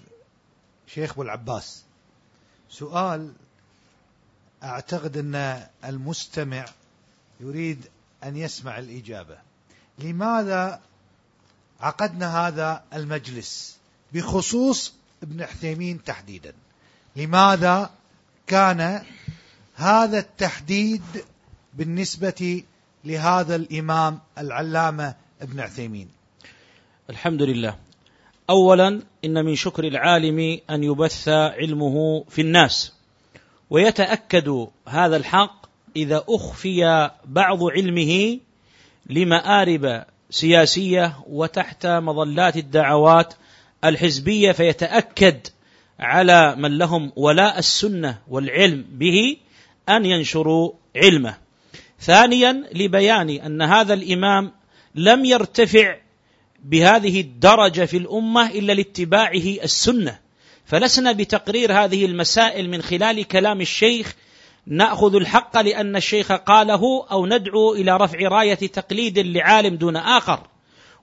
شيخ 0.87 1.13
أبو 1.13 1.23
العباس 1.23 1.85
سؤال 2.71 3.33
أعتقد 4.63 5.17
أن 5.17 5.67
المستمع 5.85 6.65
يريد 7.41 7.89
أن 8.25 8.37
يسمع 8.37 8.79
الإجابة. 8.79 9.39
لماذا 9.99 10.81
عقدنا 11.81 12.49
هذا 12.49 12.85
المجلس 12.95 13.79
بخصوص 14.13 14.98
ابن 15.23 15.43
عثيمين 15.43 16.05
تحديدا؟ 16.05 16.53
لماذا 17.17 17.91
كان 18.47 19.03
هذا 19.75 20.19
التحديد 20.19 21.03
بالنسبة 21.75 22.63
لهذا 23.05 23.57
الإمام 23.57 24.19
العلامة 24.39 25.15
ابن 25.43 25.61
عثيمين؟ 25.61 26.09
الحمد 27.11 27.43
لله. 27.43 27.77
أولا 28.51 29.03
إن 29.25 29.45
من 29.45 29.55
شكر 29.55 29.85
العالم 29.85 30.61
أن 30.71 30.85
يبث 30.85 31.29
علمه 31.29 32.25
في 32.29 32.41
الناس. 32.41 32.93
ويتأكد 33.71 34.67
هذا 34.89 35.17
الحق 35.17 35.67
إذا 35.97 36.25
أخفي 36.29 37.11
بعض 37.25 37.59
علمه 37.63 38.39
لمآرب 39.07 40.05
سياسية 40.31 41.19
وتحت 41.27 41.87
مظلات 41.87 42.57
الدعوات 42.57 43.35
الحزبية 43.85 44.53
فيتأكد 44.53 45.47
على 46.01 46.57
من 46.57 46.79
لهم 46.79 47.13
ولاء 47.17 47.59
السنة 47.59 48.19
والعلم 48.29 48.85
به 48.91 49.37
أن 49.89 50.05
ينشروا 50.05 50.73
علمه. 50.97 51.37
ثانيا 52.01 52.65
لبيان 52.75 53.31
أن 53.31 53.63
هذا 53.63 53.95
الإمام 53.95 54.53
لم 54.95 55.25
يرتفع 55.25 55.97
بهذه 56.65 57.21
الدرجة 57.21 57.85
في 57.85 57.97
الأمة 57.97 58.51
إلا 58.51 58.73
لاتباعه 58.73 59.65
السنة. 59.65 60.19
فلسنا 60.65 61.13
بتقرير 61.13 61.73
هذه 61.73 62.05
المسائل 62.05 62.71
من 62.71 62.83
خلال 62.83 63.25
كلام 63.25 63.61
الشيخ. 63.61 64.15
نأخذ 64.67 65.15
الحق 65.15 65.61
لأن 65.61 65.97
الشيخ 65.97 66.33
قاله 66.33 67.07
أو 67.11 67.27
ندعو 67.27 67.75
إلى 67.75 67.97
رفع 67.97 68.19
راية 68.19 68.55
تقليد 68.55 69.19
لعالم 69.19 69.77
دون 69.77 69.97
آخر. 69.97 70.47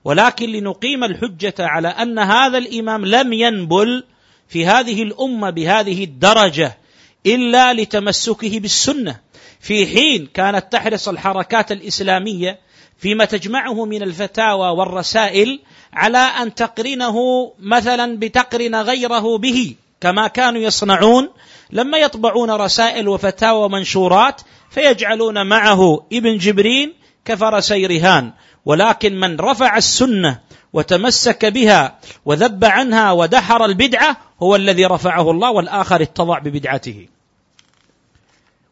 ولكن 0.06 0.50
لنقيم 0.50 1.04
الحجة 1.04 1.54
على 1.58 1.88
أن 1.88 2.18
هذا 2.18 2.58
الإمام 2.58 3.06
لم 3.06 3.32
ينبل 3.32 4.04
في 4.48 4.66
هذه 4.66 5.02
الأمة 5.02 5.50
بهذه 5.50 6.04
الدرجة 6.04 6.78
إلا 7.26 7.72
لتمسكه 7.72 8.60
بالسنة. 8.60 9.20
في 9.60 9.86
حين 9.86 10.28
كانت 10.34 10.72
تحرص 10.72 11.08
الحركات 11.08 11.72
الإسلامية 11.72 12.58
فيما 12.98 13.24
تجمعه 13.24 13.84
من 13.84 14.02
الفتاوى 14.02 14.68
والرسائل 14.68 15.60
على 15.92 16.18
أن 16.18 16.54
تقرنه 16.54 17.16
مثلا 17.58 18.18
بتقرن 18.18 18.74
غيره 18.74 19.38
به 19.38 19.74
كما 20.00 20.28
كانوا 20.28 20.60
يصنعون. 20.60 21.28
لما 21.70 21.98
يطبعون 21.98 22.50
رسائل 22.50 23.08
وفتاوى 23.08 23.64
ومنشورات 23.64 24.40
فيجعلون 24.70 25.46
معه 25.46 26.06
ابن 26.12 26.36
جبرين 26.36 26.94
كفرسي 27.24 27.86
رهان 27.86 28.32
ولكن 28.66 29.20
من 29.20 29.40
رفع 29.40 29.76
السنة 29.76 30.38
وتمسك 30.72 31.46
بها 31.46 31.98
وذب 32.24 32.64
عنها 32.64 33.12
ودحر 33.12 33.64
البدعة 33.64 34.16
هو 34.42 34.56
الذي 34.56 34.86
رفعه 34.86 35.30
الله 35.30 35.50
والآخر 35.50 36.02
اتضع 36.02 36.38
ببدعته. 36.38 37.08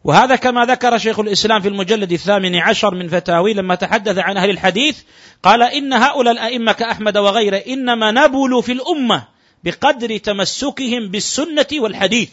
وهذا 0.05 0.37
كما 0.37 0.65
ذكر 0.65 0.99
شيخ 0.99 1.19
الإسلام 1.21 1.61
في 1.61 1.69
المجلد 1.69 2.13
الثامن 2.13 2.57
عشر 2.57 2.95
من 2.95 3.09
فتاوي 3.09 3.55
لما 3.55 3.75
تحدث 3.75 4.19
عن 4.19 4.37
أهل 4.37 4.51
الحديث 4.51 4.99
قال 5.43 5.63
إن 5.63 5.93
هؤلاء 5.93 6.33
الأئمة 6.33 6.73
كأحمد 6.73 7.19
وغيره 7.19 7.57
إنما 7.57 8.11
نبلوا 8.11 8.63
في 8.63 8.73
الأمة 8.73 9.25
بقدر 9.65 10.17
تمسكهم 10.17 11.09
بالسنة 11.09 11.67
والحديث. 11.73 12.31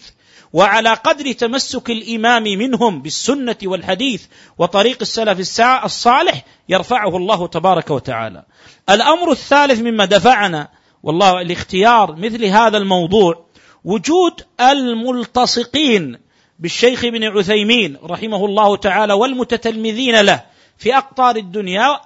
وعلى 0.54 0.93
قدر 0.93 1.32
تمسك 1.32 1.89
الإمام 1.89 2.43
منهم 2.43 3.02
بالسنة 3.02 3.56
والحديث 3.64 4.26
وطريق 4.58 4.97
السلف 5.02 5.60
الصالح 5.86 6.45
يرفعه 6.70 7.18
الله 7.18 7.47
تبارك 7.47 7.89
وتعالى. 7.89 8.43
الأمر 8.89 9.32
الثالث 9.32 9.80
مما 9.80 10.06
دفعنا 10.06 10.68
والله 11.04 11.41
لاختيار 11.41 12.16
مثل 12.16 12.45
هذا 12.45 12.78
الموضوع 12.78 13.45
وجود 13.86 14.34
الملتصقين 14.60 16.18
بالشيخ 16.60 17.06
ابن 17.06 17.24
عثيمين 17.24 17.97
رحمه 18.04 18.45
الله 18.45 18.76
تعالى 18.76 19.14
والمتتلمذين 19.14 20.22
له 20.22 20.43
في 20.78 20.97
أقطار 20.97 21.36
الدنيا 21.36 22.02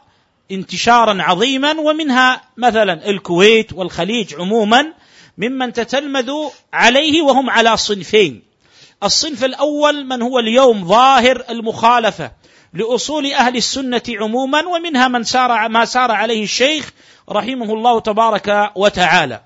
انتشارا 0.52 1.22
عظيما 1.24 1.80
ومنها 1.80 2.42
مثلا 2.58 3.10
الكويت 3.10 3.74
والخليج 3.74 4.36
عموما 4.36 4.94
ممن 5.38 5.74
تتلمذوا 5.74 6.50
عليه 6.74 7.22
وهم 7.22 7.50
على 7.50 7.78
صنفين. 7.78 8.42
الصنف 9.04 9.44
الأول 9.44 10.06
من 10.06 10.22
هو 10.22 10.40
اليوم 10.40 10.88
ظاهر 10.88 11.44
المخالفة 11.50 12.32
لأصول 12.74 13.34
أهل 13.34 13.58
السنة 13.58 14.02
عموما 14.10 14.68
ومنها 14.68 15.08
من 15.08 15.24
سار 15.24 15.70
ما 15.70 15.86
سار 15.86 16.12
عليه 16.12 16.44
الشيخ 16.44 16.94
رحمه 17.30 17.74
الله 17.74 18.00
تبارك 18.00 18.72
وتعالى. 18.76 19.42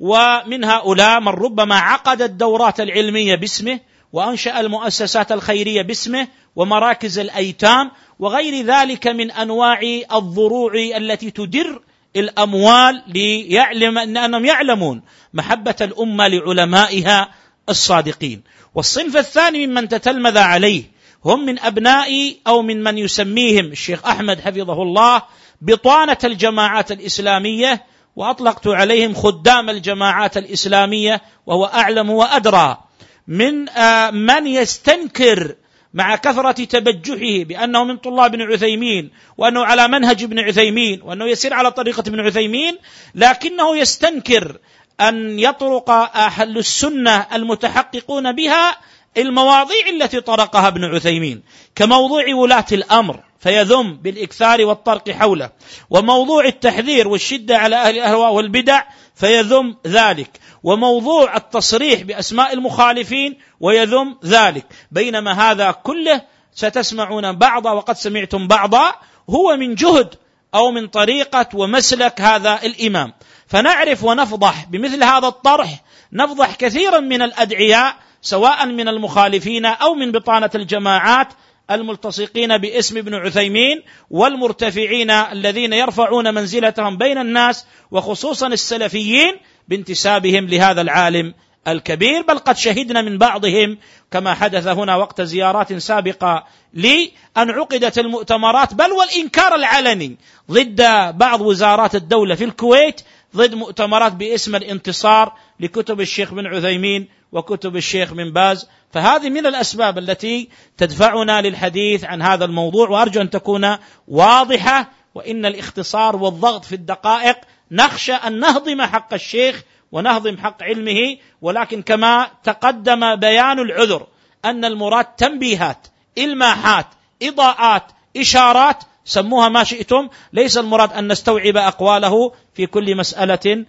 ومن 0.00 0.64
هؤلاء 0.64 1.20
من 1.20 1.28
ربما 1.28 1.74
عقد 1.74 2.22
الدورات 2.22 2.80
العلمية 2.80 3.34
باسمه 3.34 3.80
وأنشأ 4.12 4.60
المؤسسات 4.60 5.32
الخيرية 5.32 5.82
باسمه 5.82 6.28
ومراكز 6.56 7.18
الأيتام 7.18 7.90
وغير 8.18 8.64
ذلك 8.66 9.06
من 9.06 9.30
أنواع 9.30 9.80
الضروع 10.12 10.72
التي 10.74 11.30
تدر 11.30 11.82
الأموال 12.16 13.02
ليعلم 13.06 13.98
ان 13.98 14.16
أنهم 14.16 14.44
يعلمون 14.44 15.02
محبة 15.34 15.74
الأمة 15.80 16.28
لعلمائها 16.28 17.28
الصادقين. 17.68 18.42
والصنف 18.74 19.16
الثاني 19.16 19.66
ممن 19.66 19.88
تتلمذ 19.88 20.38
عليه 20.38 20.84
هم 21.24 21.46
من 21.46 21.58
ابناء 21.58 22.36
أو 22.46 22.62
من 22.62 22.82
من 22.82 22.98
يسميهم 22.98 23.64
الشيخ 23.64 24.06
أحمد 24.06 24.40
حفظه 24.40 24.82
الله 24.82 25.22
بطانة 25.60 26.18
الجماعات 26.24 26.92
الإسلامية 26.92 27.86
وأطلقت 28.16 28.66
عليهم 28.66 29.14
خدام 29.14 29.70
الجماعات 29.70 30.36
الإسلامية 30.36 31.22
وهو 31.46 31.64
أعلم 31.64 32.10
وأدرى. 32.10 32.78
من 33.26 33.68
آه، 33.68 34.10
من 34.10 34.46
يستنكر 34.46 35.54
مع 35.94 36.16
كثرة 36.16 36.64
تبجحه 36.64 37.44
بأنه 37.44 37.84
من 37.84 37.96
طلاب 37.96 38.34
ابن 38.34 38.52
عثيمين 38.52 39.10
وأنه 39.38 39.64
على 39.64 39.88
منهج 39.88 40.22
ابن 40.22 40.38
عثيمين 40.38 41.02
وأنه 41.02 41.26
يسير 41.26 41.54
على 41.54 41.70
طريقة 41.70 42.00
ابن 42.00 42.20
عثيمين 42.20 42.78
لكنه 43.14 43.76
يستنكر 43.76 44.58
أن 45.00 45.38
يطرق 45.38 45.90
أهل 45.90 46.58
السنة 46.58 47.26
المتحققون 47.32 48.32
بها 48.32 48.76
المواضيع 49.16 49.88
التي 49.88 50.20
طرقها 50.20 50.68
ابن 50.68 50.84
عثيمين 50.84 51.42
كموضوع 51.74 52.34
ولاة 52.34 52.66
الأمر 52.72 53.20
فيذم 53.40 53.96
بالإكثار 53.96 54.64
والطرق 54.64 55.10
حوله 55.10 55.50
وموضوع 55.90 56.44
التحذير 56.44 57.08
والشدة 57.08 57.58
على 57.58 57.76
أهل 57.76 57.94
الأهواء 57.94 58.32
والبدع 58.32 58.82
فيذم 59.14 59.76
ذلك. 59.86 60.30
وموضوع 60.62 61.36
التصريح 61.36 62.02
بأسماء 62.02 62.52
المخالفين 62.52 63.38
ويذم 63.60 64.16
ذلك. 64.24 64.66
بينما 64.90 65.50
هذا 65.50 65.70
كله 65.70 66.22
ستسمعون 66.54 67.32
بعضا 67.32 67.72
وقد 67.72 67.96
سمعتم 67.96 68.48
بعضا 68.48 68.94
هو 69.30 69.56
من 69.56 69.74
جهد 69.74 70.14
أو 70.54 70.70
من 70.70 70.86
طريقة 70.86 71.46
ومسلك 71.54 72.20
هذا 72.20 72.62
الإمام. 72.62 73.12
فنعرف 73.46 74.04
ونفضح 74.04 74.64
بمثل 74.70 75.04
هذا 75.04 75.28
الطرح 75.28 75.82
نفضح 76.12 76.54
كثيرا 76.54 77.00
من 77.00 77.22
الأدعياء 77.22 77.96
سواء 78.22 78.66
من 78.66 78.88
المخالفين 78.88 79.66
أو 79.66 79.94
من 79.94 80.12
بطانة 80.12 80.50
الجماعات 80.54 81.28
الملتصقين 81.70 82.58
باسم 82.58 82.98
ابن 82.98 83.14
عثيمين 83.14 83.82
والمرتفعين 84.10 85.10
الذين 85.10 85.72
يرفعون 85.72 86.34
منزلتهم 86.34 86.96
بين 86.96 87.18
الناس 87.18 87.66
وخصوصا 87.90 88.46
السلفيين 88.46 89.36
بانتسابهم 89.68 90.46
لهذا 90.46 90.80
العالم 90.80 91.34
الكبير 91.68 92.22
بل 92.22 92.38
قد 92.38 92.56
شهدنا 92.56 93.02
من 93.02 93.18
بعضهم 93.18 93.78
كما 94.10 94.34
حدث 94.34 94.66
هنا 94.66 94.96
وقت 94.96 95.20
زيارات 95.20 95.72
سابقة 95.72 96.44
لي 96.74 97.12
أن 97.36 97.50
عقدت 97.50 97.98
المؤتمرات 97.98 98.74
بل 98.74 98.92
والإنكار 98.92 99.54
العلني 99.54 100.16
ضد 100.50 100.82
بعض 101.16 101.40
وزارات 101.40 101.94
الدولة 101.94 102.34
في 102.34 102.44
الكويت 102.44 103.00
ضد 103.36 103.54
مؤتمرات 103.54 104.12
باسم 104.12 104.56
الانتصار 104.56 105.32
لكتب 105.60 106.00
الشيخ 106.00 106.34
بن 106.34 106.46
عثيمين 106.46 107.08
وكتب 107.32 107.76
الشيخ 107.76 108.14
بن 108.14 108.32
باز. 108.32 108.68
فهذه 108.92 109.30
من 109.30 109.46
الأسباب 109.46 109.98
التي 109.98 110.48
تدفعنا 110.76 111.42
للحديث 111.42 112.04
عن 112.04 112.22
هذا 112.22 112.44
الموضوع 112.44 112.88
وأرجو 112.88 113.20
أن 113.20 113.30
تكون 113.30 113.76
واضحة 114.08 114.90
وإن 115.14 115.46
الاختصار 115.46 116.16
والضغط 116.16 116.64
في 116.64 116.74
الدقائق 116.74 117.36
نخشى 117.72 118.12
أن 118.12 118.40
نهضم 118.40 118.82
حق 118.82 119.14
الشيخ 119.14 119.62
ونهضم 119.92 120.38
حق 120.38 120.62
علمه 120.62 121.16
ولكن 121.42 121.82
كما 121.82 122.30
تقدم 122.44 123.16
بيان 123.16 123.58
العذر 123.58 124.06
أن 124.44 124.64
المراد 124.64 125.04
تنبيهات 125.04 125.86
إلماحات 126.18 126.86
إضاءات 127.22 127.82
إشارات 128.16 128.84
سموها 129.04 129.48
ما 129.48 129.64
شئتم 129.64 130.08
ليس 130.32 130.58
المراد 130.58 130.92
أن 130.92 131.12
نستوعب 131.12 131.56
أقواله 131.56 132.32
في 132.54 132.66
كل 132.66 132.96
مسألة 132.96 133.64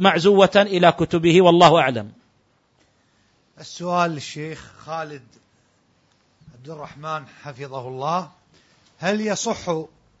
معزوه 0.00 0.50
إلى 0.56 0.92
كتبه 0.92 1.42
والله 1.42 1.80
أعلم. 1.80 2.12
السؤال 3.60 4.10
للشيخ 4.10 4.72
خالد 4.78 5.22
عبد 6.54 6.68
الرحمن 6.70 7.26
حفظه 7.42 7.88
الله 7.88 8.30
هل 8.98 9.20
يصح 9.20 9.58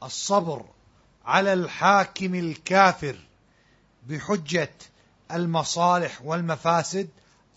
الصبر 0.02 0.64
على 1.26 1.52
الحاكم 1.52 2.34
الكافر 2.34 3.16
بحجة 4.08 4.70
المصالح 5.32 6.22
والمفاسد 6.24 7.08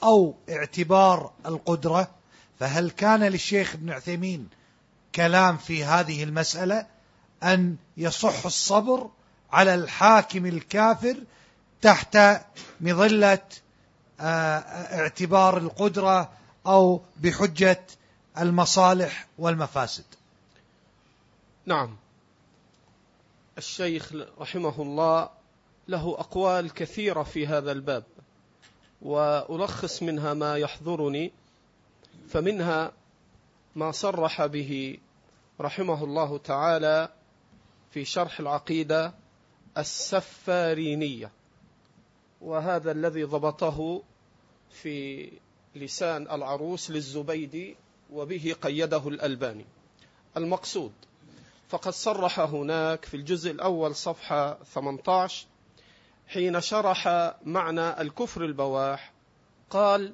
أو 0.04 0.36
اعتبار 0.50 1.32
القدرة 1.46 2.10
فهل 2.60 2.92
كان 2.92 3.24
للشيخ 3.24 3.74
ابن 3.74 3.90
عثيمين 3.90 4.50
كلام 5.16 5.58
في 5.58 5.86
هذه 5.86 6.24
المسألة 6.24 6.86
أن 7.44 7.76
يصح 7.98 8.46
الصبر 8.46 9.10
على 9.52 9.76
الحاكم 9.76 10.46
الكافر 10.46 11.18
تحت 11.82 12.18
مظلة 12.82 13.40
آه، 14.20 14.60
اعتبار 15.00 15.58
القدرة 15.58 16.30
أو 16.68 17.02
بحجة 17.18 17.82
المصالح 18.38 19.28
والمفاسد؟ 19.38 20.06
نعم. 21.66 21.96
الشيخ 23.60 24.14
رحمه 24.40 24.82
الله 24.82 25.30
له 25.88 26.16
أقوال 26.20 26.74
كثيرة 26.74 27.24
في 27.24 27.48
هذا 27.48 27.72
الباب 27.72 28.04
وألخص 29.02 30.04
منها 30.04 30.34
ما 30.34 30.58
يحضرني 30.58 31.32
فمنها 32.28 32.92
ما 33.76 33.92
صرح 33.92 34.46
به 34.46 34.98
رحمه 35.62 36.04
الله 36.04 36.38
تعالى 36.38 37.10
في 37.92 38.06
شرح 38.06 38.40
العقيدة 38.40 39.14
السفارينية 39.78 41.32
وهذا 42.42 42.92
الذي 42.92 43.24
ضبطه 43.24 44.04
في 44.72 45.30
لسان 45.76 46.22
العروس 46.32 46.92
للزبيدي 46.92 47.76
وبه 48.12 48.56
قيده 48.62 49.08
الألباني. 49.08 49.66
المقصود 50.38 50.92
فقد 51.70 51.92
صرح 51.92 52.40
هناك 52.40 53.06
في 53.06 53.18
الجزء 53.18 53.52
الأول 53.52 53.96
صفحة 53.96 54.58
18 54.64 55.48
حين 56.28 56.62
شرح 56.62 57.08
معنى 57.44 58.02
الكفر 58.02 58.46
البواح. 58.46 59.12
قال 59.70 60.14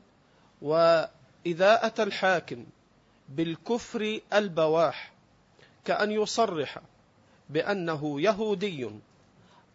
وإذا 0.62 1.86
أتى 1.86 2.04
الحاكم 2.04 2.66
بالكفر 3.30 4.20
البواح 4.34 5.14
كأن 5.86 6.12
يصرح 6.12 6.80
بأنه 7.50 8.22
يهودي 8.22 8.90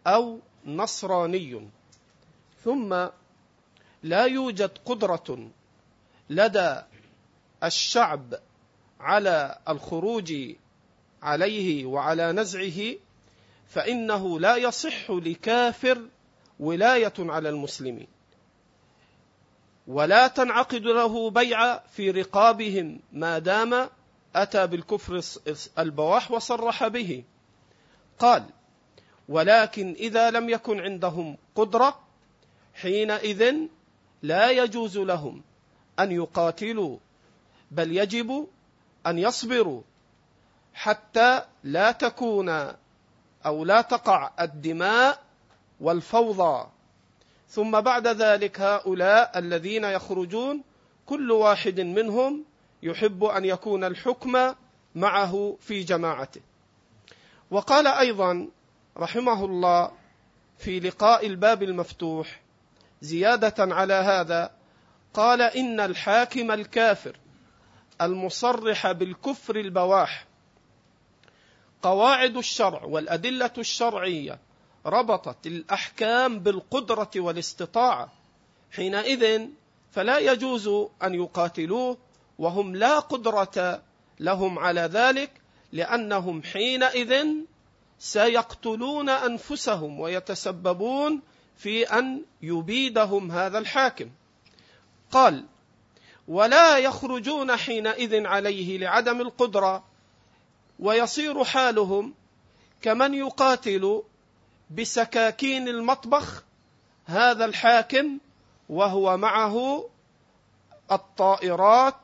أو 0.07 0.39
نصراني 0.65 1.69
ثم 2.63 3.07
لا 4.03 4.25
يوجد 4.25 4.77
قدرة 4.85 5.49
لدى 6.29 6.81
الشعب 7.63 8.33
على 8.99 9.59
الخروج 9.69 10.33
عليه 11.21 11.85
وعلى 11.85 12.31
نزعه 12.31 12.95
فإنه 13.69 14.39
لا 14.39 14.55
يصح 14.55 15.11
لكافر 15.11 16.01
ولاية 16.59 17.13
على 17.19 17.49
المسلمين. 17.49 18.07
ولا 19.87 20.27
تنعقد 20.27 20.83
له 20.83 21.29
بيعة 21.29 21.83
في 21.91 22.11
رقابهم 22.11 22.99
ما 23.11 23.39
دام 23.39 23.89
أتى 24.35 24.67
بالكفر 24.67 25.21
البواح 25.79 26.31
وصرح 26.31 26.87
به. 26.87 27.23
قال 28.19 28.45
ولكن 29.29 29.95
إذا 29.99 30.31
لم 30.31 30.49
يكن 30.49 30.79
عندهم 30.79 31.37
قدرة 31.55 31.99
حينئذ 32.73 33.55
لا 34.21 34.51
يجوز 34.51 34.97
لهم 34.97 35.41
أن 35.99 36.11
يقاتلوا 36.11 36.97
بل 37.71 37.97
يجب 37.97 38.47
أن 39.07 39.19
يصبروا 39.19 39.81
حتى 40.81 41.41
لا 41.63 41.91
تكون 41.91 42.49
أو 43.45 43.65
لا 43.65 43.81
تقع 43.81 44.31
الدماء 44.39 45.19
والفوضى. 45.81 46.67
ثم 47.49 47.81
بعد 47.81 48.07
ذلك 48.07 48.61
هؤلاء 48.61 49.39
الذين 49.39 49.83
يخرجون 49.83 50.63
كل 51.05 51.31
واحد 51.31 51.79
منهم 51.79 52.45
يحب 52.83 53.23
أن 53.23 53.45
يكون 53.45 53.83
الحكم 53.83 54.53
معه 54.95 55.57
في 55.59 55.83
جماعته. 55.83 56.41
وقال 57.51 57.87
أيضا 57.87 58.47
رحمه 58.97 59.45
الله 59.45 59.91
في 60.57 60.79
لقاء 60.79 61.27
الباب 61.27 61.63
المفتوح 61.63 62.41
زيادة 63.01 63.75
على 63.75 63.93
هذا 63.93 64.51
قال 65.13 65.41
إن 65.41 65.79
الحاكم 65.79 66.51
الكافر 66.51 67.15
المصرح 68.01 68.91
بالكفر 68.91 69.55
البواح 69.55 70.30
قواعد 71.81 72.37
الشرع 72.37 72.83
والأدلة 72.83 73.51
الشرعية 73.57 74.39
ربطت 74.85 75.47
الأحكام 75.47 76.39
بالقدرة 76.39 77.11
والاستطاعة. 77.15 78.09
حينئذ 78.71 79.47
فلا 79.91 80.17
يجوز 80.17 80.67
أن 81.03 81.13
يقاتلوه 81.13 81.97
وهم 82.39 82.75
لا 82.75 82.99
قدرة 82.99 83.81
لهم 84.19 84.59
على 84.59 84.81
ذلك 84.81 85.31
لأنهم 85.71 86.43
حينئذ 86.43 87.25
سيقتلون 87.99 89.09
أنفسهم 89.09 89.99
ويتسببون 89.99 91.21
في 91.57 91.83
أن 91.83 92.21
يبيدهم 92.41 93.31
هذا 93.31 93.57
الحاكم. 93.57 94.09
قال 95.11 95.45
ولا 96.27 96.77
يخرجون 96.77 97.55
حينئذ 97.55 98.25
عليه 98.25 98.77
لعدم 98.77 99.21
القدرة 99.21 99.90
ويصير 100.81 101.43
حالهم 101.43 102.13
كمن 102.81 103.13
يقاتل 103.13 104.03
بسكاكين 104.71 105.67
المطبخ 105.67 106.43
هذا 107.05 107.45
الحاكم 107.45 108.17
وهو 108.69 109.17
معه 109.17 109.85
الطائرات 110.91 111.95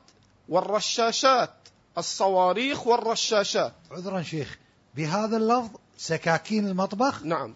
والرشاشات 0.50 1.54
الصواريخ 1.98 2.88
والرشاشات. 2.88 3.74
عذرا 3.92 4.22
شيخ 4.22 4.58
بهذا 4.96 5.38
اللفظ 5.38 5.70
سكاكين 5.98 6.68
المطبخ؟ 6.68 7.24
نعم. 7.24 7.56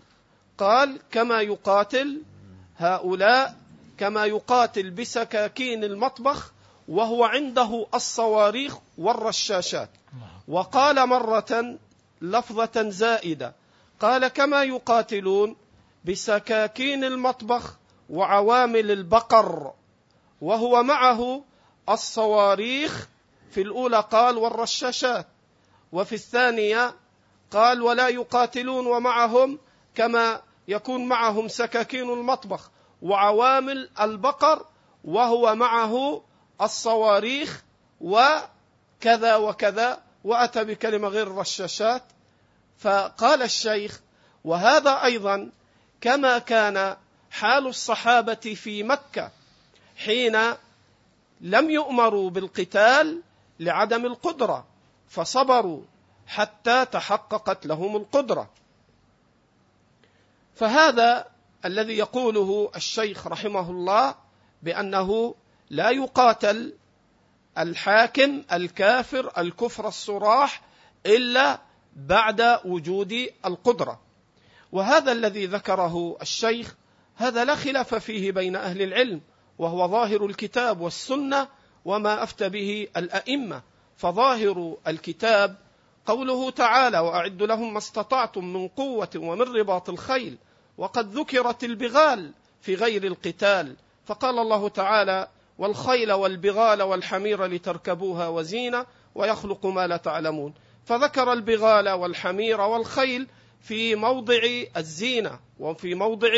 قال 0.57 0.99
كما 1.11 1.41
يقاتل 1.41 2.21
هؤلاء 2.77 3.55
كما 3.97 4.25
يقاتل 4.25 4.89
بسكاكين 4.91 5.83
المطبخ 5.83 6.51
وهو 6.87 7.23
عنده 7.23 7.85
الصواريخ 7.93 8.77
والرشاشات. 8.97 9.89
وقال 10.51 11.07
مرة 11.07 11.77
لفظة 12.21 12.89
زائدة 12.89 13.53
قال 13.99 14.27
كما 14.27 14.63
يقاتلون 14.63 15.55
بسكاكين 16.05 17.03
المطبخ 17.03 17.77
وعوامل 18.09 18.91
البقر 18.91 19.73
وهو 20.41 20.83
معه 20.83 21.43
الصواريخ 21.89 23.07
في 23.51 23.61
الأولى 23.61 23.99
قال 24.11 24.37
والرشاشات 24.37 25.27
وفي 25.91 26.15
الثانية 26.15 26.95
قال 27.51 27.81
ولا 27.81 28.07
يقاتلون 28.07 28.87
ومعهم 28.87 29.59
كما 29.95 30.41
يكون 30.67 31.05
معهم 31.05 31.47
سكاكين 31.47 32.09
المطبخ 32.09 32.71
وعوامل 33.01 33.89
البقر 34.01 34.65
وهو 35.03 35.55
معه 35.55 36.23
الصواريخ 36.61 37.63
وكذا 38.01 39.35
وكذا 39.35 40.10
وأتى 40.23 40.63
بكلمة 40.63 41.07
غير 41.07 41.27
الرشاشات 41.27 42.03
فقال 42.77 43.41
الشيخ 43.41 44.01
وهذا 44.43 45.03
أيضا 45.03 45.51
كما 46.01 46.37
كان 46.37 46.97
حال 47.31 47.67
الصحابة 47.67 48.33
في 48.35 48.83
مكة 48.83 49.31
حين 49.97 50.37
لم 51.41 51.69
يؤمروا 51.69 52.29
بالقتال 52.29 53.21
لعدم 53.59 54.05
القدرة 54.05 54.65
فصبروا 55.09 55.81
حتى 56.27 56.85
تحققت 56.85 57.65
لهم 57.65 57.95
القدرة. 57.95 58.49
فهذا 60.55 61.27
الذي 61.65 61.97
يقوله 61.97 62.71
الشيخ 62.75 63.27
رحمه 63.27 63.69
الله 63.69 64.15
بأنه 64.63 65.35
لا 65.69 65.89
يقاتل 65.89 66.73
الحاكم 67.57 68.43
الكافر 68.53 69.31
الكفر 69.37 69.87
الصراح 69.87 70.61
إلا 71.05 71.61
بعد 71.95 72.59
وجود 72.65 73.27
القدرة. 73.45 74.01
وهذا 74.71 75.11
الذي 75.11 75.45
ذكره 75.45 76.17
الشيخ 76.21 76.75
هذا 77.15 77.45
لا 77.45 77.55
خلاف 77.55 77.95
فيه 77.95 78.31
بين 78.31 78.55
أهل 78.55 78.81
العلم 78.81 79.21
وهو 79.57 79.87
ظاهر 79.87 80.25
الكتاب 80.25 80.81
والسنة 80.81 81.47
وما 81.85 82.23
أفتى 82.23 82.49
به 82.49 82.87
الأئمة. 82.97 83.61
فظاهر 83.97 84.77
الكتاب 84.87 85.57
قوله 86.05 86.51
تعالى 86.51 86.99
واعد 86.99 87.43
لهم 87.43 87.73
ما 87.73 87.77
استطعتم 87.77 88.53
من 88.53 88.67
قوة 88.67 89.09
ومن 89.15 89.41
رباط 89.41 89.89
الخيل 89.89 90.37
وقد 90.77 91.17
ذكرت 91.17 91.63
البغال 91.63 92.31
في 92.61 92.75
غير 92.75 93.03
القتال 93.03 93.75
فقال 94.05 94.39
الله 94.39 94.69
تعالى 94.69 95.27
والخيل 95.61 96.11
والبغال 96.11 96.81
والحمير 96.81 97.45
لتركبوها 97.45 98.27
وزينة 98.27 98.85
ويخلق 99.15 99.65
ما 99.65 99.87
لا 99.87 99.97
تعلمون. 99.97 100.53
فذكر 100.85 101.33
البغال 101.33 101.89
والحمير 101.89 102.61
والخيل 102.61 103.27
في 103.61 103.95
موضع 103.95 104.39
الزينة 104.77 105.39
وفي 105.59 105.95
موضع 105.95 106.29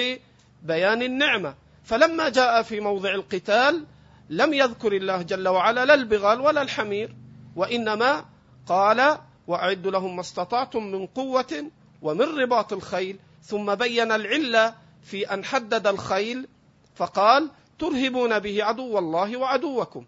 بيان 0.64 1.02
النعمة. 1.02 1.56
فلما 1.84 2.30
جاء 2.30 2.62
في 2.62 2.80
موضع 2.80 3.14
القتال 3.14 3.86
لم 4.30 4.54
يذكر 4.54 4.94
الله 4.94 5.22
جل 5.22 5.48
وعلا 5.48 5.86
لا 5.86 5.94
البغال 5.94 6.42
ولا 6.42 6.62
الحمير 6.62 7.16
وإنما 7.56 8.26
قال 8.68 9.18
وأعدوا 9.48 9.92
لهم 9.92 10.16
ما 10.16 10.22
استطعتم 10.22 10.84
من 10.84 11.06
قوة 11.08 11.72
ومن 12.02 12.40
رباط 12.40 12.74
الخيل. 12.74 13.20
ثم 13.44 13.76
بين 13.76 14.12
العلة 14.12 14.76
في 15.04 15.34
أن 15.34 15.46
حدد 15.46 15.88
الخيل 15.88 16.48
فقال 16.96 17.50
ترهبون 17.84 18.40
به 18.40 18.64
عدو 18.64 19.00
الله 19.00 19.38
وعدوكم. 19.38 20.06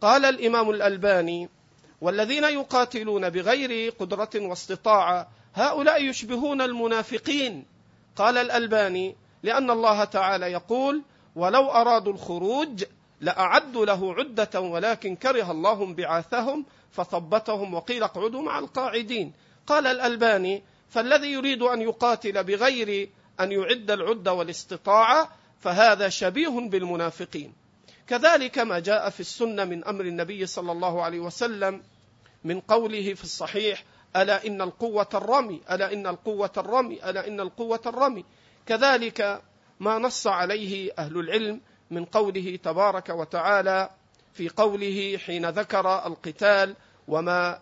قال 0.00 0.24
الإمام 0.24 0.70
الألباني 0.70 1.48
والذين 2.00 2.44
يقاتلون 2.44 3.30
بغير 3.30 3.92
قدرة 3.98 4.30
واستطاعة 4.34 5.28
هؤلاء 5.54 6.04
يشبهون 6.04 6.62
المنافقين. 6.62 7.64
قال 8.16 8.38
الألباني 8.38 9.16
لأن 9.42 9.70
الله 9.70 10.04
تعالى 10.04 10.52
يقول 10.52 11.02
ولو 11.36 11.70
أرادوا 11.70 12.12
الخروج 12.12 12.84
لأعدوا 13.20 13.86
له 13.86 14.14
عدة 14.14 14.60
ولكن 14.60 15.16
كره 15.16 15.50
الله 15.50 15.94
بعاثهم 15.94 16.64
فثبتهم 16.90 17.74
وقيل 17.74 18.02
اقعدوا 18.02 18.42
مع 18.42 18.58
القاعدين 18.58 19.32
قال 19.66 19.86
الألباني 19.86 20.62
فالذي 20.88 21.32
يريد 21.32 21.62
أن 21.62 21.82
يقاتل 21.82 22.44
بغير 22.44 23.08
أن 23.40 23.52
يعد 23.52 23.90
العده 23.90 24.32
والاستطاعة 24.32 25.28
فهذا 25.62 26.08
شبيه 26.08 26.68
بالمنافقين. 26.68 27.52
كذلك 28.06 28.58
ما 28.58 28.78
جاء 28.78 29.10
في 29.10 29.20
السنة 29.20 29.64
من 29.64 29.84
أمر 29.84 30.04
النبي 30.04 30.46
صلى 30.46 30.72
الله 30.72 31.02
عليه 31.02 31.20
وسلم 31.20 31.82
من 32.44 32.60
قوله 32.60 33.14
في 33.14 33.24
الصحيح 33.24 33.84
ألا 34.16 34.46
إن 34.46 34.62
القوة 34.62 35.08
الرمي 35.14 35.60
ألا 35.70 35.92
إن 35.92 36.06
القوة 36.06 36.52
الرمي 36.56 37.10
ألا 37.10 37.28
إن 37.28 37.40
القوة 37.40 37.80
الرمي. 37.86 38.24
كذلك 38.66 39.42
ما 39.80 39.98
نص 39.98 40.26
عليه 40.26 40.92
أهل 40.98 41.18
العلم 41.18 41.60
من 41.90 42.04
قوله 42.04 42.58
تبارك 42.62 43.08
وتعالى 43.08 43.90
في 44.32 44.48
قوله 44.48 45.18
حين 45.26 45.48
ذكر 45.48 46.06
القتال 46.06 46.76
وما 47.08 47.58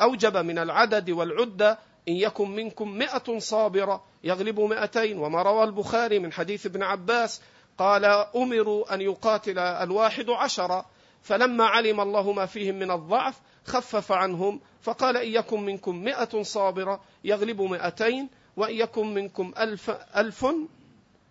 أوجب 0.00 0.36
من 0.36 0.58
العدد 0.58 1.10
والعدة 1.10 1.78
إن 2.08 2.16
يكن 2.16 2.50
منكم 2.50 2.88
مئة 2.98 3.38
صابرة 3.38 4.04
يغلب 4.24 4.60
مئتين 4.60 5.18
وما 5.18 5.42
روى 5.42 5.64
البخاري 5.64 6.18
من 6.18 6.32
حديث 6.32 6.66
ابن 6.66 6.82
عباس 6.82 7.40
قال 7.78 8.04
أمروا 8.36 8.94
أن 8.94 9.00
يقاتل 9.00 9.58
الواحد 9.58 10.30
عشرة 10.30 10.86
فلما 11.22 11.64
علم 11.64 12.00
الله 12.00 12.32
ما 12.32 12.46
فيهم 12.46 12.74
من 12.74 12.90
الضعف 12.90 13.40
خفف 13.64 14.12
عنهم 14.12 14.60
فقال 14.82 15.16
إن 15.16 15.28
يكن 15.28 15.60
منكم 15.60 15.96
مئة 15.96 16.42
صابرة 16.42 17.00
يغلب 17.24 17.62
مئتين 17.62 18.28
وإن 18.56 18.74
يكن 18.74 19.14
منكم 19.14 19.52
ألف, 19.58 19.90
ألف 20.16 20.46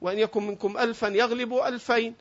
وإن 0.01 0.19
يكن 0.19 0.47
منكم 0.47 0.77
ألفا 0.77 1.07
يغلب 1.07 1.53
ألفين 1.53 2.15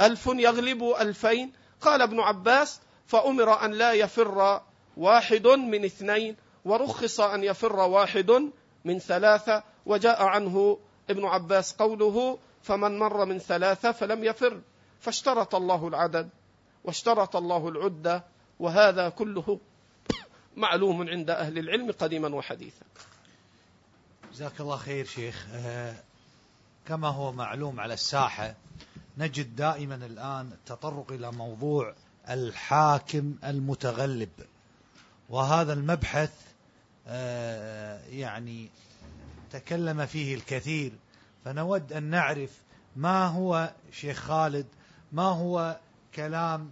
ألف 0.00 0.26
يغلب 0.26 0.94
ألفين. 1.00 1.52
قال 1.80 2.02
ابن 2.02 2.20
عباس 2.20 2.80
فأمر 3.06 3.64
أن 3.64 3.70
لا 3.72 3.92
يفر 3.92 4.60
واحد 4.96 5.46
من 5.46 5.84
اثنين. 5.84 6.36
ورخص 6.64 7.20
أن 7.20 7.44
يفر 7.44 7.76
واحد 7.76 8.50
من 8.84 8.98
ثلاثة 8.98 9.62
وجاء 9.86 10.22
عنه 10.22 10.78
ابن 11.10 11.24
عباس 11.24 11.72
قوله 11.72 12.38
فمن 12.62 12.98
مر 12.98 13.24
من 13.24 13.38
ثلاثة 13.38 13.92
فلم 13.92 14.24
يفر 14.24 14.60
فاشترط 15.00 15.54
الله 15.54 15.88
العدد 15.88 16.28
واشترط 16.84 17.36
الله 17.36 17.68
العدة 17.68 18.24
وهذا 18.60 19.08
كله 19.08 19.60
معلوم 20.56 21.08
عند 21.08 21.30
أهل 21.30 21.58
العلم 21.58 21.92
قديما 21.92 22.34
وحديثا. 22.34 22.84
جزاك 24.32 24.60
الله 24.60 24.76
خير 24.76 25.04
شيخ. 25.04 25.46
آه، 25.52 25.94
كما 26.86 27.08
هو 27.08 27.32
معلوم 27.32 27.80
على 27.80 27.94
الساحة 27.94 28.54
نجد 29.18 29.56
دائما 29.56 29.94
الآن 29.94 30.52
التطرق 30.52 31.12
إلى 31.12 31.32
موضوع 31.32 31.94
الحاكم 32.28 33.34
المتغلب 33.44 34.30
وهذا 35.28 35.72
المبحث 35.72 36.32
يعني 38.10 38.68
تكلم 39.50 40.06
فيه 40.06 40.34
الكثير. 40.34 40.92
فنود 41.44 41.92
أن 41.92 42.02
نعرف 42.02 42.50
ما 42.96 43.26
هو 43.26 43.72
شيخ 43.92 44.18
خالد 44.18 44.66
ما 45.12 45.22
هو 45.22 45.80
كلام 46.14 46.70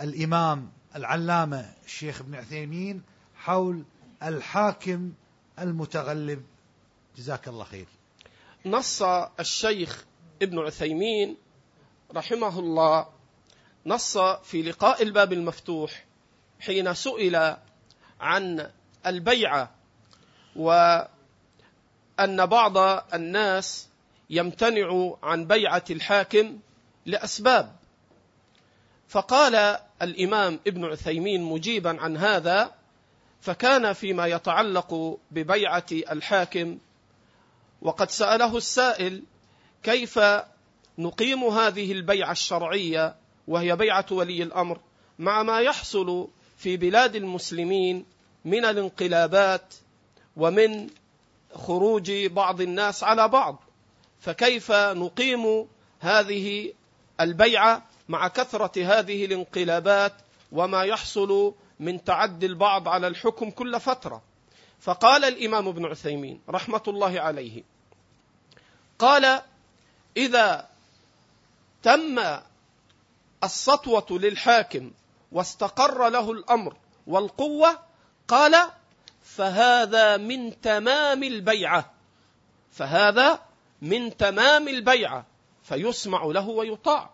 الإمام 0.00 0.70
العلامة 0.96 1.72
الشيخ 1.84 2.20
ابن 2.20 2.34
عثيمين 2.34 3.02
حول 3.36 3.84
الحاكم 4.22 5.12
المتغلب. 5.58 6.44
جزاك 7.16 7.48
الله 7.48 7.64
خير. 7.64 7.86
نص 8.66 9.02
الشيخ 9.40 10.04
ابن 10.42 10.58
عثيمين 10.58 11.36
رحمه 12.14 12.58
الله 12.58 13.06
نص 13.86 14.18
في 14.18 14.62
لقاء 14.62 15.02
الباب 15.02 15.32
المفتوح 15.32 16.04
حين 16.60 16.94
سئل 16.94 17.56
عن 18.20 18.70
البيعة 19.06 19.70
وأن 20.56 21.06
بعض 22.46 22.78
الناس 23.14 23.88
يمتنع 24.30 25.14
عن 25.22 25.46
بيعة 25.46 25.84
الحاكم 25.90 26.58
لأسباب. 27.06 27.76
فقال 29.08 29.78
الإمام 30.02 30.60
ابن 30.66 30.84
عثيمين 30.84 31.42
مجيبا 31.42 32.00
عن 32.00 32.16
هذا 32.16 32.74
فكان 33.40 33.92
فيما 33.92 34.26
يتعلق 34.26 35.18
ببيعة 35.30 35.86
الحاكم. 35.92 36.78
وقد 37.82 38.10
سأله 38.10 38.56
السائل 38.56 39.22
كيف 39.82 40.20
نقيم 40.98 41.44
هذه 41.44 41.92
البيعة 41.92 42.32
الشرعية 42.32 43.16
وهي 43.48 43.76
بيعة 43.76 44.06
ولي 44.10 44.42
الأمر 44.42 44.80
مع 45.18 45.42
ما 45.42 45.60
يحصل 45.60 46.28
في 46.56 46.76
بلاد 46.76 47.16
المسلمين 47.16 48.06
من 48.44 48.64
الانقلابات 48.64 49.74
ومن 50.36 50.90
خروج 51.54 52.12
بعض 52.26 52.60
الناس 52.60 53.04
على 53.04 53.28
بعض. 53.28 53.62
فكيف 54.20 54.72
نقيم 54.72 55.66
هذه 56.00 56.72
البيعة 57.20 57.82
مع 58.08 58.28
كثرة 58.28 58.84
هذه 58.84 59.24
الانقلابات 59.24 60.12
وما 60.52 60.82
يحصل 60.82 61.54
من 61.80 62.04
تعدي 62.04 62.46
البعض 62.46 62.88
على 62.88 63.06
الحكم 63.06 63.50
كل 63.50 63.80
فترة؟ 63.80 64.22
فقال 64.80 65.24
الإمام 65.24 65.68
ابن 65.68 65.86
عثيمين 65.86 66.40
رحمة 66.48 66.82
الله 66.88 67.20
عليه 67.20 67.62
قال 68.98 69.42
إذا 70.16 70.68
تم 71.82 72.38
السطوة 73.44 74.06
للحاكم 74.10 74.90
واستقر 75.32 76.08
له 76.08 76.32
الأمر 76.32 76.76
والقوة 77.06 77.78
قال 78.28 78.70
فهذا 79.24 80.16
من 80.16 80.60
تمام 80.60 81.22
البيعة. 81.22 81.92
فهذا 82.72 83.40
من 83.82 84.16
تمام 84.16 84.68
البيعة. 84.68 85.26
فيسمع 85.64 86.24
له 86.24 86.48
ويطاع. 86.48 87.10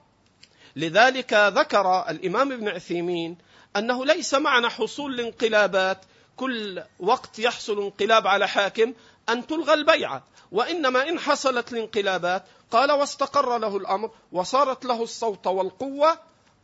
لذلك 0.76 1.32
ذكر 1.32 2.10
الإمام 2.10 2.52
ابن 2.52 2.68
عثيمين 2.68 3.38
أنه 3.76 4.04
ليس 4.04 4.34
معنى 4.34 4.68
حصول 4.68 5.14
الانقلابات. 5.14 5.98
كل 6.36 6.82
وقت 7.00 7.38
يحصل 7.38 7.82
انقلاب 7.82 8.26
على 8.26 8.48
حاكم 8.48 8.94
أن 9.28 9.46
تلغى 9.46 9.74
البيعة. 9.74 10.24
وإنما 10.52 11.08
إن 11.08 11.20
حصلت 11.20 11.72
الانقلابات 11.72 12.44
قال 12.70 12.92
واستقر 12.92 13.58
له 13.58 13.76
الأمر 13.76 14.10
وصارت 14.32 14.84
له 14.84 15.02
الصوت 15.02 15.46
والقوة. 15.46 16.18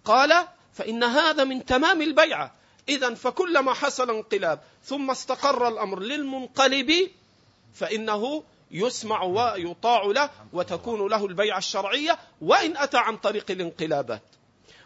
قال 0.04 0.46
فإن 0.74 1.04
هذا 1.04 1.44
من 1.44 1.64
تمام 1.64 2.02
البيعة. 2.02 2.54
إذا 2.88 3.14
فكلما 3.14 3.72
حصل 3.72 4.10
انقلاب 4.10 4.60
ثم 4.84 5.10
استقر 5.10 5.68
الأمر 5.68 6.00
للمنقلب 6.00 7.10
فإنه 7.74 8.42
يسمع 8.70 9.22
ويطاع 9.22 10.04
له 10.04 10.30
وتكون 10.52 11.10
له 11.10 11.26
البيعة 11.26 11.58
الشرعية 11.58 12.18
وإن 12.40 12.76
أتى 12.76 12.96
عن 12.98 13.16
طريق 13.16 13.50
الانقلابات. 13.50 14.22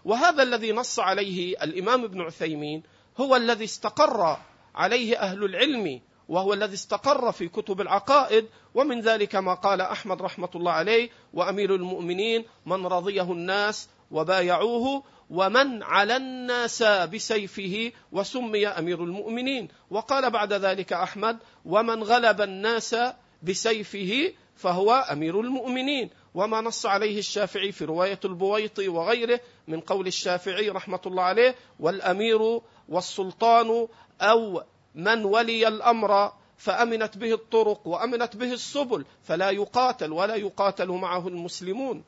وهذا 0.05 0.43
الذي 0.43 0.73
نص 0.73 0.99
عليه 0.99 1.63
الإمام 1.63 2.05
ابن 2.05 2.21
عثيمين 2.21 2.83
هو 3.21 3.37
الذي 3.37 3.65
استقر 3.65 4.37
عليه 4.75 5.19
أهل 5.19 5.45
العلم 5.45 6.01
وهو 6.29 6.53
الذي 6.53 6.75
استقر 6.75 7.33
في 7.33 7.49
كتب 7.49 7.81
العقائد 7.81 8.47
ومن 8.75 9.01
ذلك 9.01 9.35
ما 9.35 9.55
قال 9.55 9.81
أحمد 9.81 10.23
رحمة 10.23 10.49
الله 10.55 10.73
عليه 10.73 11.11
وأمير 11.35 11.75
المؤمنين 11.75 12.45
من 12.67 12.87
رضيه 12.87 13.33
الناس 13.33 13.89
وبايعوه 14.11 15.03
ومن 15.31 15.83
على 15.83 16.17
الناس 16.17 16.83
بسيفه 16.83 17.93
وسمي 18.13 18.69
أمير 18.69 19.05
المؤمنين 19.05 19.69
وقال 19.91 20.31
بعد 20.31 20.53
ذلك 20.53 20.93
أحمد 20.93 21.39
ومن 21.65 22.03
غلب 22.03 22.41
الناس 22.41 22.97
بسيفه 23.43 24.33
فهو 24.57 24.93
أمير 24.93 25.41
المؤمنين 25.41 26.11
وما 26.35 26.61
نص 26.61 26.87
عليه 26.87 27.19
الشافعي 27.19 27.73
في 27.73 27.85
رواية 27.85 28.21
البويطي 28.25 28.89
وغيره 28.89 29.41
من 29.69 29.81
قول 29.81 30.07
الشافعي 30.07 30.69
رحمة 30.69 31.01
الله 31.07 31.23
عليه 31.23 31.55
والأمير 31.81 32.61
والسلطان 32.89 33.89
أو 34.21 34.63
من 34.95 35.25
ولي 35.25 35.69
الأمر 35.69 36.33
فأمنت 36.57 37.17
به 37.17 37.35
الطرق 37.35 37.87
وأمنت 37.87 38.37
به 38.37 38.53
السبل 38.53 39.05
فلا 39.23 39.51
يقاتل 39.51 40.13
ولا 40.13 40.35
يقاتل 40.35 40.89
معه 40.89 41.29
المسلمون 41.29 42.05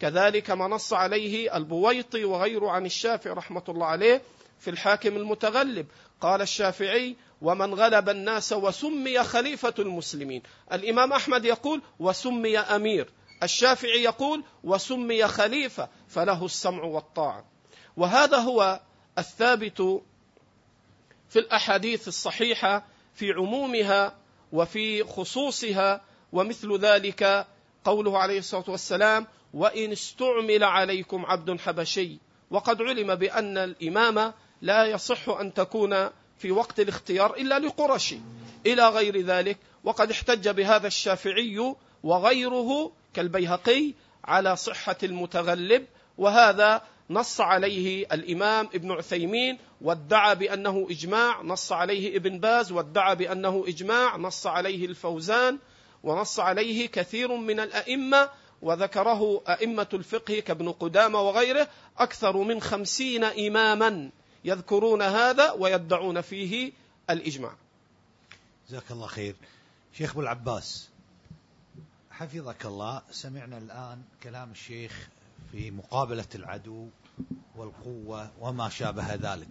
كذلك 0.00 0.50
ما 0.50 0.68
نص 0.68 0.92
عليه 0.92 1.56
البويطي 1.56 2.24
وغيره 2.24 2.70
عن 2.70 2.86
الشافعي 2.86 3.32
رحمة 3.32 3.64
الله 3.68 3.86
عليه 3.86 4.22
في 4.58 4.70
الحاكم 4.70 5.16
المتغلب. 5.16 5.86
قال 6.20 6.42
الشافعي 6.42 7.16
ومن 7.42 7.74
غلب 7.74 8.08
الناس 8.08 8.52
وسمي 8.52 9.24
خليفة 9.24 9.74
المسلمين 9.78 10.42
الإمام 10.72 11.12
أحمد 11.12 11.44
يقول 11.44 11.82
وسمي 11.98 12.58
أمير 12.58 13.08
الشافعي 13.42 14.02
يقول 14.02 14.44
وسمي 14.64 15.28
خليفة 15.28 15.88
فله 16.08 16.44
السمع 16.44 16.82
والطاعة. 16.82 17.44
وهذا 17.96 18.36
هو 18.36 18.80
الثابت 19.18 20.02
في 21.28 21.38
الأحاديث 21.38 22.08
الصحيحة 22.08 22.86
في 23.14 23.32
عمومها 23.32 24.16
وفي 24.52 25.04
خصوصها 25.04 26.00
ومثل 26.32 26.78
ذلك 26.78 27.46
قوله 27.84 28.18
عليه 28.18 28.38
الصلاة 28.38 28.64
والسلام 28.68 29.26
وإن 29.54 29.92
استعمل 29.92 30.64
عليكم 30.64 31.26
عبد 31.26 31.60
حبشي. 31.60 32.18
وقد 32.50 32.82
علم 32.82 33.14
بأن 33.14 33.58
الإمامة 33.58 34.34
لا 34.62 34.84
يصح 34.84 35.28
أن 35.28 35.54
تكون 35.54 36.08
في 36.38 36.50
وقت 36.50 36.80
الاختيار 36.80 37.34
إلا 37.34 37.58
لقرشي 37.58 38.18
إلى 38.66 38.88
غير 38.88 39.20
ذلك 39.20 39.58
وقد 39.84 40.10
احتج 40.10 40.48
بهذا 40.48 40.86
الشافعي 40.86 41.74
وغيره 42.02 42.92
كالبيهقي 43.14 43.94
على 44.24 44.56
صحة 44.56 44.96
المتغلب. 45.02 45.86
وهذا 46.18 46.82
نص 47.10 47.40
عليه 47.40 48.06
الإمام 48.12 48.68
ابن 48.74 48.92
عثيمين 48.92 49.58
وادعى 49.80 50.34
بأنه 50.34 50.86
إجماع 50.90 51.42
نص 51.42 51.72
عليه 51.72 52.16
ابن 52.16 52.38
باز 52.38 52.72
وادعى 52.72 53.16
بأنه 53.16 53.64
إجماع 53.68 54.16
نص 54.16 54.46
عليه 54.46 54.86
الفوزان 54.86 55.58
ونص 56.02 56.40
عليه 56.40 56.88
كثير 56.88 57.36
من 57.36 57.60
الأئمة. 57.60 58.28
وذكره 58.62 59.42
أئمة 59.48 59.88
الفقه 59.94 60.40
كابن 60.40 60.72
قدامة 60.72 61.20
وغيره 61.20 61.68
أكثر 61.98 62.36
من 62.36 62.60
خمسين 62.60 63.24
إماما 63.24 64.10
يذكرون 64.44 65.02
هذا 65.02 65.50
ويدعون 65.50 66.20
فيه 66.20 66.72
الإجماع. 67.10 67.52
جزاك 68.68 68.90
الله 68.90 69.06
خير. 69.06 69.36
شيخ 69.92 70.10
أبو 70.10 70.20
العباس 70.20 70.88
حفظك 72.10 72.66
الله 72.66 73.02
سمعنا 73.10 73.58
الآن 73.58 74.02
كلام 74.22 74.50
الشيخ 74.50 75.08
في 75.52 75.70
مقابلة 75.70 76.28
العدو 76.34 76.88
والقوة 77.56 78.30
وما 78.40 78.68
شابه 78.68 79.14
ذلك. 79.14 79.48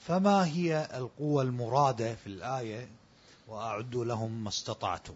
فما 0.00 0.46
هي 0.46 0.88
القوة 0.94 1.42
المرادة 1.42 2.14
في 2.14 2.26
الآية؟ 2.26 2.88
وأعدوا 3.48 4.04
لهم 4.04 4.44
ما 4.44 4.48
استطعتم. 4.48 5.14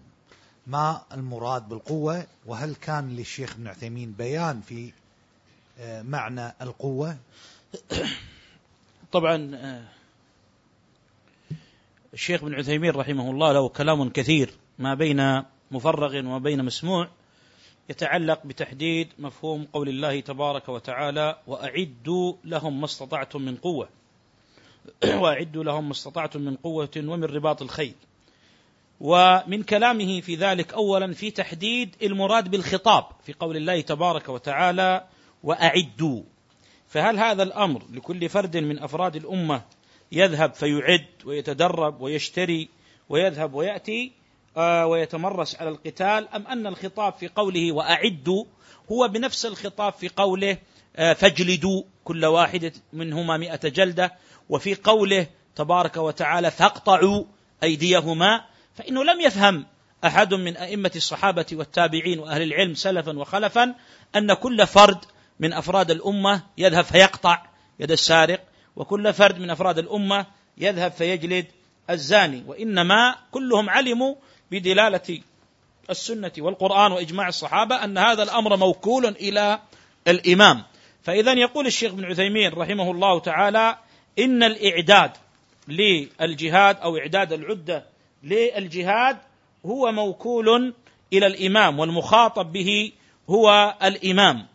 ما 0.70 1.02
المراد 1.12 1.68
بالقوة؟ 1.68 2.26
وهل 2.46 2.74
كان 2.74 3.16
للشيخ 3.16 3.54
ابن 3.54 3.68
عثيمين 3.68 4.12
بيان 4.12 4.60
في 4.60 4.92
آه، 5.80 6.02
معنى 6.02 6.52
القوة؟ 6.62 7.16
طبعا 9.12 9.50
آه، 9.54 9.84
الشيخ 12.14 12.42
ابن 12.42 12.54
عثيمين 12.54 12.90
رحمه 12.90 13.30
الله 13.30 13.52
له 13.52 13.68
كلام 13.68 14.08
كثير 14.08 14.50
ما 14.78 14.94
بين 14.94 15.42
مفرغ 15.70 16.26
وبين 16.26 16.64
مسموع 16.64 17.08
يتعلق 17.90 18.46
بتحديد 18.46 19.08
مفهوم 19.18 19.66
قول 19.72 19.88
الله 19.88 20.20
تبارك 20.20 20.68
وتعالى 20.68 21.38
وأعدوا 21.46 22.34
لهم 22.44 22.80
ما 22.80 22.84
استطعتم 22.84 23.42
من 23.42 23.56
قوة. 23.56 23.88
وأعدوا 25.22 25.64
لهم 25.64 25.84
ما 25.84 25.92
استطعتم 25.92 26.40
من 26.40 26.56
قوة 26.56 26.90
ومن 26.96 27.24
رباط 27.24 27.62
الخيل. 27.62 27.94
ومن 29.00 29.62
كلامه 29.62 30.20
في 30.20 30.34
ذلك 30.34 30.74
اولا 30.74 31.12
في 31.14 31.30
تحديد 31.30 31.96
المراد 32.02 32.50
بالخطاب 32.50 33.04
في 33.26 33.32
قول 33.32 33.56
الله 33.56 33.80
تبارك 33.80 34.28
وتعالى 34.28 35.04
وأعدوا. 35.42 36.22
فهل 36.88 37.18
هذا 37.18 37.42
الأمر 37.42 37.82
لكل 37.92 38.28
فرد 38.28 38.56
من 38.56 38.78
أفراد 38.78 39.16
الأمة 39.16 39.62
يذهب 40.12 40.54
فيعد 40.54 41.06
ويتدرب 41.24 42.00
ويشتري 42.00 42.68
ويذهب 43.08 43.54
ويأتي 43.54 44.12
آه، 44.56 44.86
ويتمرس 44.86 45.56
على 45.56 45.68
القتال 45.68 46.28
أم 46.28 46.46
أن 46.46 46.66
الخطاب 46.66 47.12
في 47.12 47.28
قوله 47.28 47.72
وأعدوا 47.72 48.44
هو 48.92 49.08
بنفس 49.08 49.46
الخطاب 49.46 49.92
في 49.92 50.08
قوله 50.08 50.58
آه، 50.96 51.12
فاجلدوا 51.12 51.82
كل 52.04 52.24
واحد 52.24 52.72
منهما 52.92 53.36
مئة 53.36 53.68
جلدة 53.68 54.12
وفي 54.48 54.74
قوله 54.74 55.26
تبارك 55.56 55.96
وتعالى 55.96 56.50
فاقطعوا 56.50 57.24
أيديهما 57.62 58.44
فإنه 58.74 59.04
لم 59.04 59.20
يفهم 59.20 59.66
أحد 60.04 60.34
من 60.34 60.56
أئمة 60.56 60.90
الصحابة 60.96 61.46
والتابعين 61.52 62.18
وأهل 62.18 62.42
العلم 62.42 62.74
سلفا 62.74 63.18
وخلفا 63.18 63.74
أن 64.16 64.34
كل 64.34 64.66
فرد 64.66 64.98
من 65.40 65.52
أفراد 65.52 65.90
الأمة 65.90 66.42
يذهب 66.58 66.84
فيقطع 66.84 67.42
يد 67.80 67.90
السارق 67.90 68.40
وكل 68.76 69.12
فرد 69.12 69.38
من 69.38 69.50
أفراد 69.50 69.78
الأمة 69.78 70.26
يذهب 70.58 70.92
فيجلد 70.92 71.46
الزاني. 71.90 72.44
وإنما 72.46 73.16
كلهم 73.30 73.70
علموا 73.70 74.14
بدلالة 74.50 75.20
السنة 75.90 76.32
والقرآن 76.38 76.92
وإجماع 76.92 77.28
الصحابة 77.28 77.84
أن 77.84 77.98
هذا 77.98 78.22
الأمر 78.22 78.56
موكول 78.56 79.06
إلى 79.06 79.58
الإمام. 80.08 80.62
فإذا 81.02 81.32
يقول 81.32 81.66
الشيخ 81.66 81.92
بن 81.92 82.04
عثيمين 82.04 82.52
رحمه 82.52 82.90
الله 82.90 83.20
تعالى 83.20 83.78
إن 84.18 84.42
الإعداد 84.42 85.10
للجهاد 85.68 86.76
أو 86.76 86.96
إعداد 86.96 87.32
العدة 87.32 87.84
للجهاد 88.22 89.18
هو 89.66 89.92
موكول 89.92 90.74
إلى 91.12 91.26
الإمام 91.26 91.78
والمخاطب 91.78 92.52
به 92.52 92.92
هو 93.30 93.74
الإمام. 93.82 94.46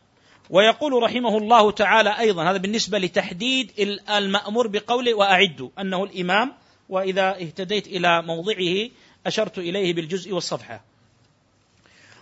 ويقول 0.49 1.03
رحمه 1.03 1.37
الله 1.37 1.71
تعالى 1.71 2.19
أيضا 2.19 2.51
هذا 2.51 2.57
بالنسبة 2.57 2.97
لتحديد 2.97 3.71
المأمور 4.09 4.67
بقوله 4.67 5.13
وأعدوا 5.13 5.69
أنه 5.79 6.03
الإمام 6.03 6.53
وإذا 6.89 7.29
اهتديت 7.29 7.87
إلى 7.87 8.21
موضعه 8.21 8.89
أشرت 9.25 9.57
إليه 9.57 9.93
بالجزء 9.93 10.33
والصفحة. 10.33 10.83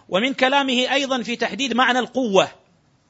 ومن 0.09 0.33
كلامه 0.33 0.93
أيضا 0.93 1.21
في 1.21 1.35
تحديد 1.35 1.73
معنى 1.73 1.99
القوة 1.99 2.47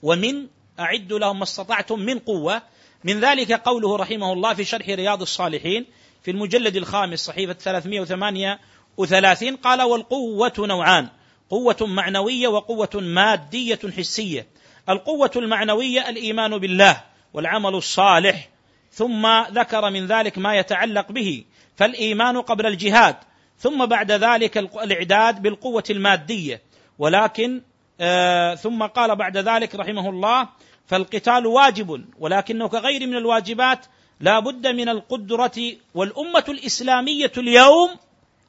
ومن 0.04 0.48
أعدوا 0.80 1.20
لهم 1.20 1.38
ما 1.38 1.44
استطعتم 1.44 2.00
من 2.00 2.20
قوة. 2.20 2.62
من 3.04 3.20
ذلك 3.20 3.52
قوله 3.52 3.96
رحمه 3.96 4.34
الله 4.34 4.54
في 4.54 4.64
شرح 4.64 4.90
رياض 4.90 5.22
الصالحين 5.22 5.86
في 6.24 6.32
المجلد 6.32 6.76
الخامس 6.76 7.20
صحيفة 7.20 7.54
338 7.54 9.56
قال 9.56 9.82
والقوة 9.82 10.54
نوعان 10.60 11.10
قوة 11.50 11.78
معنوية 11.82 12.48
وقوة 12.48 12.90
مادية 12.94 13.80
حسية. 13.98 14.48
القوة 14.90 15.32
المعنوية 15.36 16.10
الإيمان 16.10 16.58
بالله 16.58 17.04
والعمل 17.34 17.76
الصالح 17.76 18.50
ثم 18.92 19.28
ذكر 19.52 19.90
من 19.90 20.08
ذلك 20.08 20.38
ما 20.38 20.56
يتعلق 20.56 21.12
به 21.12 21.44
فالإيمان 21.76 22.42
قبل 22.42 22.66
الجهاد 22.66 23.16
ثم 23.58 23.86
بعد 23.86 24.12
ذلك 24.12 24.58
الإعداد 24.58 25.42
بالقوة 25.42 25.84
المادية. 25.90 26.62
ولكن 27.00 27.62
آه 28.02 28.56
ثم 28.56 28.84
قال 28.84 29.16
بعد 29.16 29.38
ذلك 29.38 29.76
رحمه 29.76 30.10
الله 30.10 30.50
فالقتال 30.86 31.48
واجب 31.48 32.06
ولكنه 32.20 32.68
كغير 32.68 33.08
من 33.08 33.16
الواجبات 33.16 33.86
لا 34.24 34.40
بد 34.40 34.68
من 34.68 34.90
القدرة 34.90 35.76
والأمة 35.96 36.46
الإسلامية 36.50 37.32
اليوم 37.38 37.90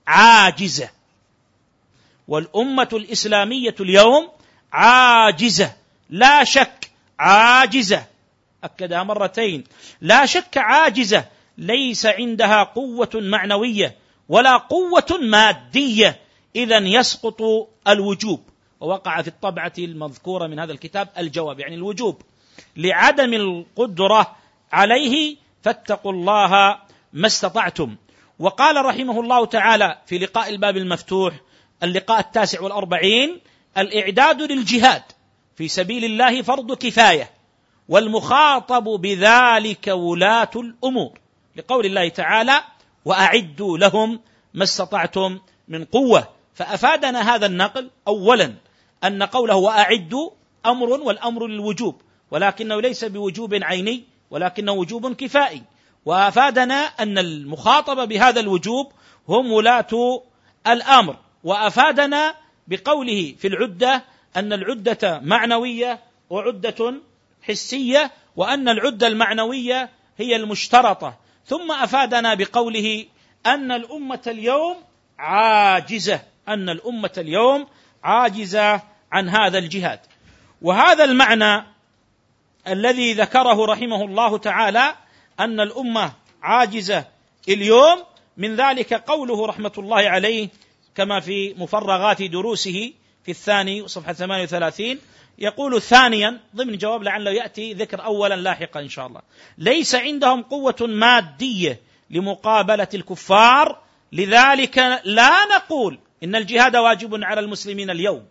عاجزة. 0.06 0.90
والأمة 2.28 2.88
الإسلامية 2.92 3.74
اليوم 3.80 4.28
عاجزة. 4.72 5.72
لا 6.10 6.44
شك 6.44 6.90
عاجزة. 7.18 8.06
أكدها 8.64 9.02
مرتين. 9.02 9.64
لا 10.00 10.26
شك 10.26 10.58
عاجزة. 10.58 11.24
ليس 11.58 12.06
عندها 12.06 12.62
قوة 12.62 13.10
معنوية 13.14 13.96
ولا 14.28 14.56
قوة 14.56 15.18
مادية. 15.22 16.20
إذا 16.56 16.78
يسقط 16.78 17.42
الوجوب. 17.88 18.42
ووقع 18.80 19.22
في 19.22 19.28
الطبعة 19.28 19.72
المذكورة 19.78 20.46
من 20.46 20.58
هذا 20.58 20.72
الكتاب 20.72 21.08
الجواب 21.18 21.60
يعني 21.60 21.74
الوجوب. 21.74 22.22
لعدم 22.76 23.34
القدرة 23.34 24.36
عليه 24.72 25.43
فاتقوا 25.64 26.12
الله 26.12 26.78
ما 27.12 27.26
استطعتم. 27.26 27.96
وقال 28.38 28.84
رحمه 28.84 29.20
الله 29.20 29.46
تعالى 29.46 29.98
في 30.06 30.18
لقاء 30.18 30.48
الباب 30.48 30.76
المفتوح 30.76 31.34
اللقاء 31.82 32.20
التاسع 32.20 32.60
والأربعين 32.60 33.40
الإعداد 33.78 34.42
للجهاد 34.42 35.02
في 35.56 35.68
سبيل 35.68 36.04
الله 36.04 36.42
فرض 36.42 36.72
كفاية 36.72 37.30
والمخاطب 37.88 38.84
بذلك 38.84 39.88
ولاة 39.88 40.50
الأمور. 40.56 41.18
لقول 41.56 41.86
الله 41.86 42.08
تعالى 42.08 42.64
وأعدوا 43.04 43.78
لهم 43.78 44.20
ما 44.54 44.64
استطعتم 44.64 45.38
من 45.68 45.84
قوة. 45.84 46.28
فأفادنا 46.54 47.34
هذا 47.34 47.46
النقل 47.46 47.90
أولا 48.08 48.54
أن 49.04 49.22
قوله 49.22 49.56
وأعدوا 49.56 50.30
أمر 50.66 50.88
والأمر 50.88 51.46
للوجوب 51.46 52.02
ولكنه 52.30 52.80
ليس 52.80 53.04
بوجوب 53.04 53.54
عيني 53.54 54.13
ولكنه 54.30 54.72
وجوب 54.72 55.12
كفائي. 55.12 55.62
وأفادنا 56.04 56.74
أن 56.74 57.18
المخاطب 57.18 58.08
بهذا 58.08 58.40
الوجوب 58.40 58.92
هم 59.28 59.52
ولاة 59.52 60.22
الأمر. 60.66 61.16
وأفادنا 61.44 62.34
بقوله 62.68 63.34
في 63.38 63.48
العدة 63.48 64.04
أن 64.36 64.52
العدة 64.52 65.20
معنوية 65.24 66.00
وعدة 66.30 66.94
حسية 67.42 68.10
وأن 68.36 68.68
العدة 68.68 69.06
المعنوية 69.06 69.90
هي 70.18 70.36
المشترطة. 70.36 71.18
ثم 71.46 71.72
أفادنا 71.72 72.34
بقوله 72.34 73.06
أن 73.46 73.72
الأمة 73.72 74.22
اليوم 74.26 74.76
عاجزة 75.18 76.22
أن 76.48 76.68
الأمة 76.68 77.12
اليوم 77.18 77.66
عاجزة 78.04 78.82
عن 79.12 79.28
هذا 79.28 79.58
الجهاد. 79.58 80.00
وهذا 80.62 81.04
المعنى 81.04 81.73
الذي 82.68 83.12
ذكره 83.12 83.66
رحمه 83.66 84.04
الله 84.04 84.38
تعالى 84.38 84.94
أن 85.40 85.60
الأمة 85.60 86.12
عاجزة 86.42 87.04
اليوم 87.48 88.02
من 88.36 88.56
ذلك 88.56 88.94
قوله 88.94 89.46
رحمة 89.46 89.72
الله 89.78 89.96
عليه 89.96 90.48
كما 90.94 91.20
في 91.20 91.54
مفرغات 91.54 92.22
دروسه 92.22 92.92
في 93.24 93.30
الثاني 93.30 93.88
صفحة 93.88 94.12
38 94.12 94.98
يقول 95.38 95.82
ثانيا 95.82 96.40
ضمن 96.56 96.78
جواب 96.78 97.02
لعله 97.02 97.30
يأتي 97.30 97.74
ذكر 97.74 98.04
اولا 98.04 98.34
لاحقا 98.34 98.80
إن 98.80 98.88
شاء 98.88 99.06
الله. 99.06 99.20
ليس 99.58 99.94
عندهم 99.94 100.42
قوة 100.42 100.76
مادية 100.80 101.80
لمقابلة 102.10 102.88
الكفار 102.94 103.82
لذلك 104.12 104.78
لا 105.04 105.44
نقول 105.56 105.98
إن 106.22 106.36
الجهاد 106.36 106.76
واجب 106.76 107.24
على 107.24 107.40
المسلمين 107.40 107.90
اليوم 107.90 108.24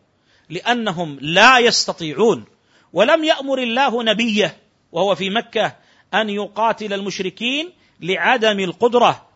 لأنهم 0.50 1.18
لا 1.22 1.60
يستطيعون. 1.60 2.46
ولم 2.94 3.24
يأمر 3.24 3.58
الله 3.58 4.04
نبيه 4.04 4.58
وهو 4.92 5.16
في 5.16 5.30
مكة 5.30 5.76
أن 6.14 6.30
يقاتل 6.30 6.94
المشركين 6.94 7.70
لعدم 8.02 8.60
القدرة. 8.60 9.28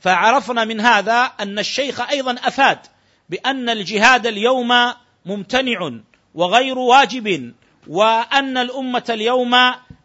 فعرفنا 0.00 0.64
من 0.64 0.80
هذا 0.80 1.22
أن 1.40 1.58
الشيخ 1.58 2.10
أيضا 2.10 2.32
أفاد 2.32 2.78
بأن 3.28 3.68
الجهاد 3.68 4.26
اليوم 4.26 4.68
ممتنع 5.26 5.90
وغير 6.34 6.78
واجب 6.78 7.54
وأن 7.86 8.58
الأمة 8.58 9.04
اليوم 9.10 9.54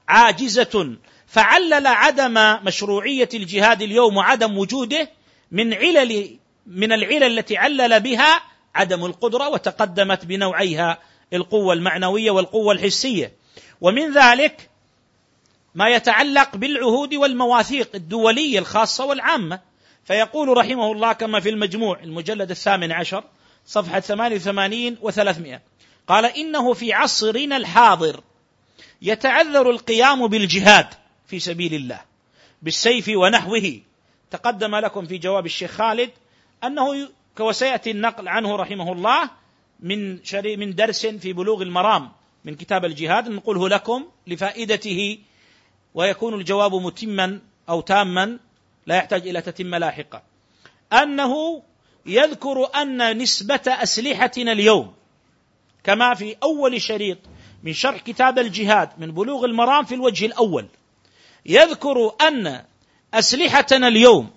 عاجزة. 0.08 0.98
فعلل 1.28 1.88
عدم 1.88 2.66
مشروعية 2.66 3.30
الجهاد 3.34 3.82
اليوم 3.82 4.18
وعدم 4.18 4.58
وجوده 4.58 5.10
من 5.52 5.74
علل 5.74 6.40
من 6.68 6.92
العلل 6.92 7.24
التي 7.24 7.58
علل 7.58 8.00
بها 8.00 8.42
عدم 8.76 9.06
القدرة 9.06 9.50
وتقدمت 9.50 10.26
بنوعيها 10.26 10.98
القوة 11.34 11.74
المعنوية 11.74 12.32
والقوة 12.32 12.74
الحسية. 12.74 13.34
ومن 13.82 14.14
ذلك 14.14 14.70
ما 15.76 15.90
يتعلق 15.90 16.56
بالعهود 16.56 17.14
والمواثيق 17.14 17.90
الدولية 17.96 18.60
الخاصة 18.60 19.06
والعامة. 19.06 19.60
فيقول 20.04 20.58
رحمه 20.58 20.92
الله 20.92 21.14
كما 21.14 21.40
في 21.40 21.50
المجموع 21.50 22.00
المجلد 22.00 22.52
الثامن 22.52 22.92
عشر 22.92 23.24
صفحة 23.66 24.00
88 24.00 24.98
و300 24.98 25.60
قال 26.08 26.26
إنه 26.26 26.74
في 26.74 26.94
عصرنا 26.94 27.58
الحاضر 27.58 28.24
يتعذر 29.02 29.70
القيام 29.70 30.28
بالجهاد 30.28 30.88
في 31.28 31.40
سبيل 31.40 31.74
الله 31.74 32.02
بالسيف 32.62 33.10
ونحوه. 33.16 33.82
تقدم 34.32 34.76
لكم 34.76 35.06
في 35.06 35.18
جواب 35.18 35.46
الشيخ 35.46 35.72
خالد 35.72 36.10
أنه 36.64 37.10
وسيأتي 37.40 37.92
النقل 37.92 38.28
عنه 38.28 38.56
رحمه 38.56 38.92
الله 38.92 39.30
من 39.80 40.24
شري 40.24 40.58
من 40.58 40.76
درس 40.76 41.06
في 41.06 41.34
بلوغ 41.34 41.62
المرام 41.62 42.12
من 42.46 42.56
كتاب 42.56 42.86
الجهاد 42.86 43.30
نقوله 43.30 43.70
لكم 43.70 44.06
لفائدته 44.28 45.20
ويكون 45.94 46.34
الجواب 46.34 46.76
متما 46.76 47.40
أو 47.70 47.82
تاما 47.82 48.40
لا 48.86 48.96
يحتاج 48.96 49.28
إلى 49.28 49.42
تتم 49.42 49.76
لاحقا 49.76 50.24
أنه 50.94 51.64
يذكر 52.06 52.76
أن 52.76 53.18
نسبة 53.18 53.62
أسلحتنا 53.68 54.52
اليوم 54.52 54.94
كما 55.84 56.14
في 56.14 56.36
أول 56.44 56.82
شريط 56.82 57.18
من 57.64 57.74
شرح 57.74 58.02
كتاب 58.02 58.40
الجهاد 58.40 58.90
من 58.98 59.12
بلوغ 59.12 59.46
المرام 59.46 59.86
في 59.86 59.96
الوجه 59.96 60.26
الأول 60.26 60.68
يذكر 61.46 62.12
أن 62.22 62.64
أسلحتنا 63.14 63.88
اليوم 63.88 64.30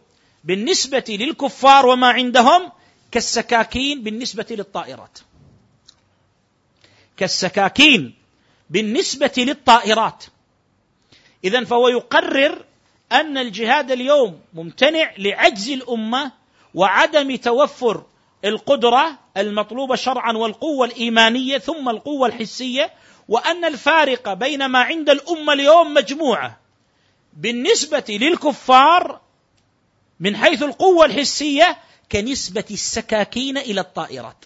بالنسبة 0.45 1.05
للكفار 1.09 1.87
وما 1.87 2.07
عندهم 2.07 2.73
كالسكاكين 3.11 4.03
بالنسبة 4.03 4.47
للطائرات. 4.51 5.19
كالسكاكين 7.17 8.15
بالنسبة 8.71 9.33
للطائرات. 9.37 10.25
اذا 11.45 11.65
فهو 11.65 11.89
يقرر 11.89 12.65
أن 13.13 13.39
الجهاد 13.39 13.91
اليوم 13.91 14.41
ممتنع 14.55 15.13
لعجز 15.19 15.71
الأمة 15.71 16.33
وعدم 16.75 17.37
توفر 17.37 18.05
القدرة 18.45 19.19
المطلوبة 19.37 19.97
شرعا 19.97 20.33
والقوة 20.33 20.87
الإيمانية 20.87 21.59
ثم 21.59 21.89
القوة 21.89 22.29
الحسية 22.29 22.91
وأن 23.29 23.65
الفارق 23.65 24.33
بين 24.33 24.67
ما 24.67 24.79
عند 24.79 25.11
الأمة 25.11 25.53
اليوم 25.53 25.95
مجموعة. 25.95 26.61
بالنسبة 27.33 28.05
للكفار 28.09 29.21
من 30.21 30.37
حيث 30.37 30.63
القوة 30.63 31.05
الحسية 31.05 31.77
كنسبة 32.13 32.65
السكاكين 32.71 33.59
إلى 33.59 33.81
الطائرات. 33.81 34.45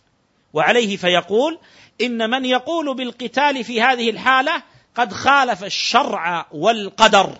وعليه 0.52 0.96
فيقول 0.96 1.58
إن 2.00 2.30
من 2.30 2.44
يقول 2.44 2.94
بالقتال 2.94 3.64
في 3.64 3.82
هذه 3.82 4.10
الحالة 4.10 4.62
قد 4.94 5.12
خالف 5.12 5.64
الشرع 5.64 6.46
والقدر. 6.52 7.38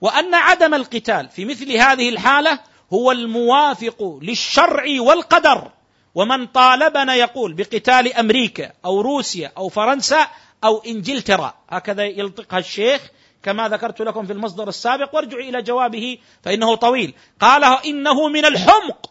وأن 0.00 0.34
عدم 0.34 0.74
القتال 0.74 1.28
في 1.28 1.44
مثل 1.44 1.72
هذه 1.72 2.08
الحالة 2.08 2.58
هو 2.92 3.12
الموافق 3.12 4.18
للشرع 4.22 4.84
والقدر. 5.00 5.70
ومن 6.14 6.46
طالبنا 6.46 7.14
يقول 7.14 7.52
بقتال 7.52 8.12
أمريكا 8.12 8.72
أو 8.84 9.00
روسيا 9.00 9.52
أو 9.56 9.68
فرنسا 9.68 10.26
أو 10.64 10.82
إنجلترا. 10.86 11.54
هكذا 11.70 12.04
يلطقها 12.04 12.58
الشيخ 12.58 13.10
كما 13.42 13.68
ذكرت 13.68 14.02
لكم 14.02 14.26
في 14.26 14.32
المصدر 14.32 14.68
السابق. 14.68 15.14
وارجعوا 15.14 15.42
إلى 15.42 15.62
جوابه 15.62 16.18
فإنه 16.42 16.74
طويل. 16.74 17.14
قال 17.40 17.64
إنه 17.64 18.28
من 18.28 18.44
الحمق. 18.44 19.10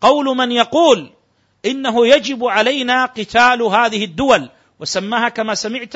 قول 0.00 0.36
من 0.36 0.52
يقول 0.52 1.12
إنه 1.66 2.06
يجب 2.06 2.44
علينا 2.44 3.04
قتال 3.04 3.62
هذه 3.62 4.04
الدول. 4.04 4.50
وسماها 4.80 5.28
كما 5.28 5.54
سمعت 5.54 5.94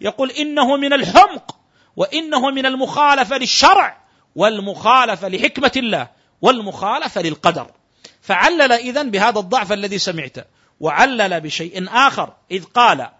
يقول 0.00 0.30
إنه 0.30 0.76
من 0.76 0.92
الحمق 0.92 1.56
وإنه 1.96 2.50
من 2.50 2.66
المخالفة 2.66 3.38
للشرع 3.38 3.96
والمخالفة 4.34 5.28
لحكمة 5.28 5.72
الله 5.76 6.08
والمخالفة 6.42 7.22
للقدر. 7.22 7.70
فعلل 8.22 8.72
اذا 8.72 9.02
بهذا 9.02 9.38
الضعف 9.38 9.72
الذي 9.72 9.98
سمعته 9.98 10.44
وعلل 10.80 11.40
بشيء 11.40 11.86
آخر. 11.88 12.32
إذ 12.50 12.64
قال 12.64 13.10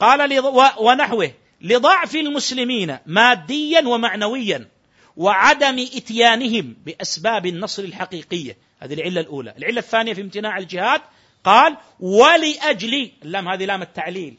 قال 0.00 0.40
ونحوه 0.78 1.32
لضعف 1.60 2.14
المسلمين 2.14 2.98
ماديا 3.06 3.88
ومعنويا 3.88 4.68
وعدم 5.16 5.78
إتيانهم 5.78 6.76
بأسباب 6.86 7.46
النصر 7.46 7.82
الحقيقية. 7.82 8.56
هذه 8.80 8.94
العلة 8.94 9.20
الأولى. 9.20 9.54
العلة 9.58 9.78
الثانية 9.78 10.14
في 10.14 10.20
امتناع 10.20 10.58
الجهاد 10.58 11.00
قال 11.44 11.76
ولاجل 12.00 13.10
اللام 13.22 13.48
هذه 13.48 13.64
لام 13.64 13.82
التعليل 13.82 14.36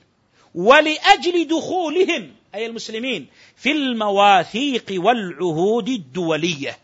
ولاجل 0.56 1.47
دخولهم 1.47 2.32
أي 2.56 2.66
المسلمين 2.66 3.28
في 3.56 3.72
المواثيق 3.72 4.86
والعهود 4.91 5.89
الدولية. 5.89 6.78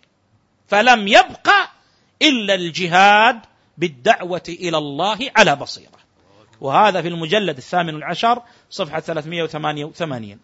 فلم 0.67 1.07
يبق 1.07 1.49
إلا 2.21 2.53
الجهاد 2.53 3.39
بالدعوة 3.77 4.43
إلى 4.49 4.77
الله 4.77 5.31
على 5.35 5.55
بصيرة. 5.55 5.97
وهذا 6.61 7.01
في 7.01 7.07
المجلد 7.07 7.57
الثامن 7.57 8.03
عشر 8.03 8.41
صفحة 8.69 8.99
388 8.99 10.39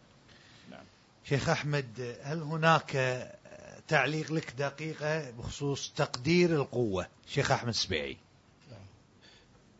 شيخ 1.29 1.49
أحمد 1.49 2.17
هل 2.23 2.41
هناك 2.41 2.91
تعليق 3.87 4.31
لك 4.31 4.51
دقيقة 4.57 5.31
بخصوص 5.31 5.93
تقدير 5.95 6.55
القوة؟ 6.55 7.07
شيخ 7.27 7.51
أحمد 7.51 7.73
سبيعي 7.73 8.17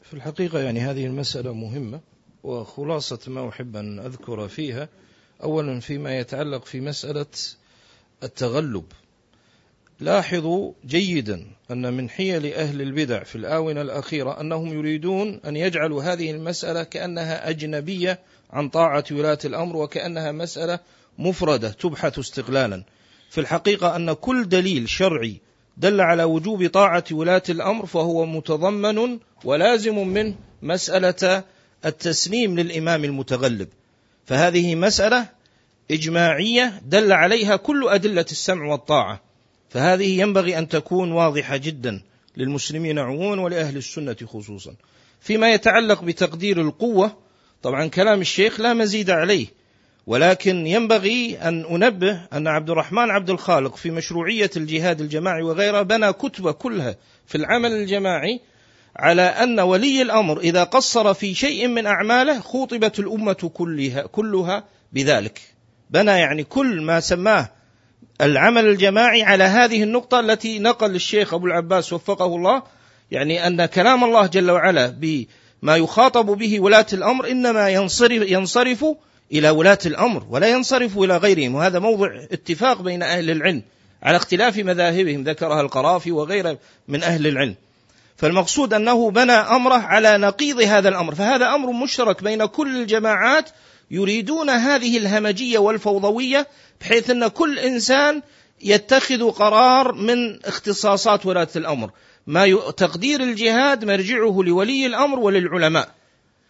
في 0.03 0.13
الحقيقة 0.13 0.59
يعني 0.59 0.79
هذه 0.79 1.05
المسألة 1.05 1.53
مهمة 1.53 1.99
وخلاصة 2.43 3.19
ما 3.27 3.49
أحب 3.49 3.75
أن 3.75 3.99
أذكر 3.99 4.47
فيها 4.47 4.89
اولا 5.43 5.79
فيما 5.79 6.17
يتعلق 6.17 6.65
في 6.65 6.81
مسألة 6.81 7.25
التغلب 8.23 8.85
لاحظوا 9.99 10.73
جيدا 10.85 11.47
أن 11.71 11.93
من 11.93 12.09
حيل 12.09 12.53
أهل 12.53 12.81
البدع 12.81 13.23
في 13.23 13.35
الآونة 13.35 13.81
الأخيرة 13.81 14.41
أنهم 14.41 14.67
يريدون 14.67 15.39
أن 15.45 15.55
يجعلوا 15.55 16.03
هذه 16.03 16.31
المسألة 16.31 16.83
كأنها 16.83 17.49
أجنبية 17.49 18.19
عن 18.51 18.69
طاعة 18.69 19.03
ولاة 19.11 19.39
الأمر 19.45 19.77
وكأنها 19.77 20.31
مسألة 20.31 20.79
مفردة 21.19 21.69
تبحث 21.69 22.19
استقلالا. 22.19 22.83
في 23.29 23.41
الحقيقة 23.41 23.95
أن 23.95 24.13
كل 24.13 24.49
دليل 24.49 24.89
شرعي 24.89 25.41
دل 25.77 26.01
على 26.01 26.23
وجوب 26.23 26.67
طاعة 26.67 27.03
ولاة 27.11 27.43
الأمر 27.49 27.85
فهو 27.85 28.25
متضمن 28.25 29.19
ولازم 29.43 30.07
من 30.07 30.35
مسألة 30.61 31.43
التسليم 31.85 32.59
للإمام 32.59 33.03
المتغلب. 33.03 33.67
فهذه 34.25 34.75
مسألة 34.75 35.29
إجماعية 35.91 36.81
دل 36.85 37.11
عليها 37.11 37.55
كل 37.55 37.87
أدلة 37.87 38.25
السمع 38.31 38.65
والطاعة. 38.65 39.21
فهذه 39.69 40.21
ينبغي 40.21 40.57
أن 40.57 40.67
تكون 40.67 41.11
واضحة 41.11 41.57
جدا 41.57 42.01
للمسلمين 42.37 42.99
عموما 42.99 43.41
ولأهل 43.41 43.77
السنة 43.77 44.15
خصوصا. 44.25 44.75
فيما 45.23 45.53
يتعلق 45.53 46.03
بتقدير 46.03 46.61
القوة 46.61 47.17
طبعا 47.61 47.87
كلام 47.87 48.21
الشيخ 48.21 48.59
لا 48.59 48.73
مزيد 48.73 49.09
عليه 49.09 49.47
ولكن 50.07 50.67
ينبغي 50.67 51.37
أن 51.37 51.65
أنبه 51.65 52.27
أن 52.33 52.47
عبد 52.47 52.69
الرحمن 52.69 53.09
عبد 53.09 53.29
الخالق 53.29 53.75
في 53.75 53.91
مشروعية 53.91 54.49
الجهاد 54.57 55.01
الجماعي 55.01 55.43
وغيره 55.43 55.81
بنى 55.81 56.13
كتبة 56.13 56.51
كلها 56.51 56.95
في 57.25 57.35
العمل 57.35 57.71
الجماعي 57.71 58.39
على 58.95 59.21
أن 59.21 59.59
ولي 59.59 60.01
الأمر 60.01 60.39
إذا 60.39 60.63
قصر 60.63 61.13
في 61.13 61.33
شيء 61.33 61.67
من 61.67 61.85
أعماله 61.85 62.39
خوطبت 62.39 62.99
الأمة 62.99 63.51
كلها 63.53 64.01
كلها 64.01 64.63
بذلك. 64.93 65.41
بنى 65.89 66.11
يعني 66.11 66.43
كل 66.43 66.81
ما 66.81 66.99
سماه 66.99 67.49
العمل 68.21 68.65
الجماعي 68.65 69.23
على 69.23 69.43
هذه 69.43 69.83
النقطة 69.83 70.19
التي 70.19 70.59
نقل 70.59 70.95
الشيخ 70.95 71.33
أبو 71.33 71.45
العباس 71.45 71.93
وفقه 71.93 72.25
الله. 72.25 72.63
يعني 73.11 73.47
أن 73.47 73.65
كلام 73.65 74.03
الله 74.03 74.27
جل 74.27 74.51
وعلا 74.51 74.87
بما 74.87 75.75
يخاطب 75.75 76.25
به 76.25 76.59
ولاة 76.59 76.85
الأمر 76.93 77.31
إنما 77.31 77.69
ينصرف, 77.69 78.31
ينصرف 78.31 78.85
إلى 79.31 79.49
ولاة 79.49 79.79
الأمر 79.85 80.25
ولا 80.29 80.47
ينصرف 80.47 80.97
إلى 80.97 81.17
غيرهم. 81.17 81.55
وهذا 81.55 81.79
موضع 81.79 82.07
اتفاق 82.31 82.81
بين 82.81 83.03
أهل 83.03 83.29
العلم 83.29 83.63
على 84.03 84.17
اختلاف 84.17 84.57
مذاهبهم. 84.57 85.23
ذكرها 85.23 85.61
القرافي 85.61 86.11
وغيره 86.11 86.57
من 86.87 87.03
أهل 87.03 87.27
العلم. 87.27 87.55
فالمقصود 88.17 88.73
أنه 88.73 89.11
بنى 89.11 89.31
أمره 89.31 89.77
على 89.77 90.17
نقيض 90.17 90.61
هذا 90.61 90.89
الأمر. 90.89 91.15
فهذا 91.15 91.55
أمر 91.55 91.71
مشترك 91.71 92.23
بين 92.23 92.45
كل 92.45 92.81
الجماعات 92.81 93.49
يريدون 93.91 94.49
هذه 94.49 94.97
الهمجية 94.97 95.57
والفوضوية 95.57 96.47
بحيث 96.81 97.09
أن 97.09 97.27
كل 97.27 97.59
إنسان 97.59 98.21
يتخذ 98.61 99.31
قرار 99.31 99.91
من 99.91 100.45
اختصاصات 100.45 101.25
ولاة 101.25 101.47
الأمر. 101.55 101.89
ما 102.27 102.71
تقدير 102.77 103.23
الجهاد 103.23 103.85
مرجعه 103.85 104.41
لولي 104.43 104.85
الأمر 104.85 105.19
وللعلماء. 105.19 105.89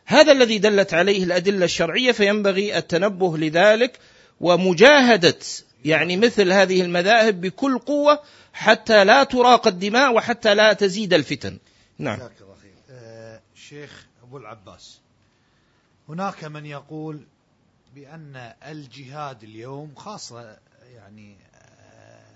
هذا 0.06 0.32
الذي 0.32 0.58
دلت 0.58 0.94
عليه 0.94 1.24
الأدلة 1.24 1.66
الشرعية 1.66 2.12
فينبغي 2.12 2.78
التنبه 2.78 3.38
لذلك 3.38 4.00
ومجاهدة 4.42 5.40
يعني 5.86 6.18
مثل 6.18 6.52
هذه 6.52 6.82
المذاهب 6.82 7.42
بكل 7.42 7.80
قوة 7.80 8.20
حتى 8.54 9.04
لا 9.04 9.24
تراق 9.24 9.68
الدماء 9.68 10.14
وحتى 10.14 10.56
لا 10.56 10.74
تزيد 10.74 11.14
الفتن. 11.14 11.60
نعم. 11.98 12.30
آه 12.90 13.42
شيخ 13.56 14.06
أبو 14.24 14.38
العباس 14.38 15.00
هناك 16.10 16.44
من 16.44 16.66
يقول 16.66 17.26
بأن 17.96 18.36
الجهاد 18.68 19.44
اليوم 19.44 19.96
خاصة 19.96 20.58
يعني 20.96 21.36
آه، 21.56 22.36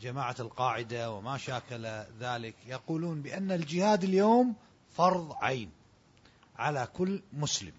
جماعة 0.00 0.36
القاعدة 0.40 1.10
وما 1.10 1.38
شاكل 1.38 1.86
ذلك 2.20 2.54
يقولون 2.66 3.22
بأن 3.22 3.52
الجهاد 3.52 4.04
اليوم 4.04 4.54
فرض 4.96 5.32
عين 5.40 5.70
على 6.56 6.88
كل 6.94 7.22
مسلم. 7.32 7.72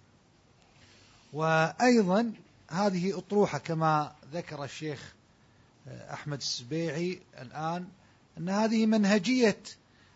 وأيضا 1.33 2.33
هذه 2.69 3.17
أطروحة 3.17 3.57
كما 3.57 4.15
ذكر 4.33 4.63
الشيخ 4.63 5.13
آه، 5.87 6.13
أحمد 6.13 6.37
السبيعي 6.37 7.21
الآن 7.41 7.87
أن 8.37 8.49
هذه 8.49 8.85
منهجية 8.85 9.57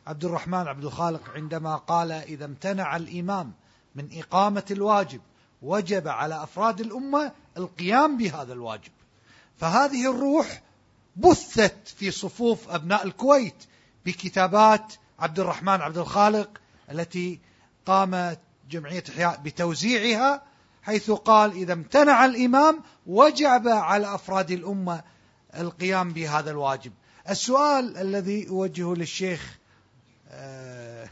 عبد 0.08 0.26
الرحمن 0.26 0.68
عبد 0.68 0.86
الخالق 0.86 1.30
عندما 1.36 1.76
قال 1.76 2.12
إذا 2.12 2.46
امتنع 2.46 2.96
الإمام 2.96 3.54
من 3.96 4.10
إقامة 4.14 4.66
الواجب 4.72 5.22
وجب 5.62 6.08
على 6.08 6.44
أفراد 6.44 6.82
الأمة 6.82 7.32
القيام 7.58 8.18
بهذا 8.18 8.54
الواجب. 8.54 8.92
فهذه 9.58 10.12
الروح 10.12 10.62
بثت 11.16 11.88
في 11.88 12.12
صفوف 12.12 12.70
أبناء 12.70 13.06
الكويت 13.06 13.66
بكتابات 14.06 14.94
عبد 15.20 15.40
الرحمن 15.40 15.82
عبد 15.82 15.98
الخالق 15.98 16.50
التي 16.92 17.40
قامت 17.86 18.40
جمعية 18.70 19.04
إحياء 19.10 19.42
بتوزيعها 19.44 20.49
حيث 20.84 21.12
قال 21.12 21.52
إذا 21.52 21.74
امتنع 21.74 22.26
الإمام 22.26 22.84
وجب 23.08 23.68
على 23.68 24.16
أفراد 24.16 24.52
الأمة 24.52 25.02
القيام 25.56 26.14
بهذا 26.14 26.52
الواجب. 26.52 26.92
السؤال 27.30 27.98
الذي 27.98 28.50
أوجهه 28.50 28.94
للشيخ 28.94 29.58
آه، 30.32 31.10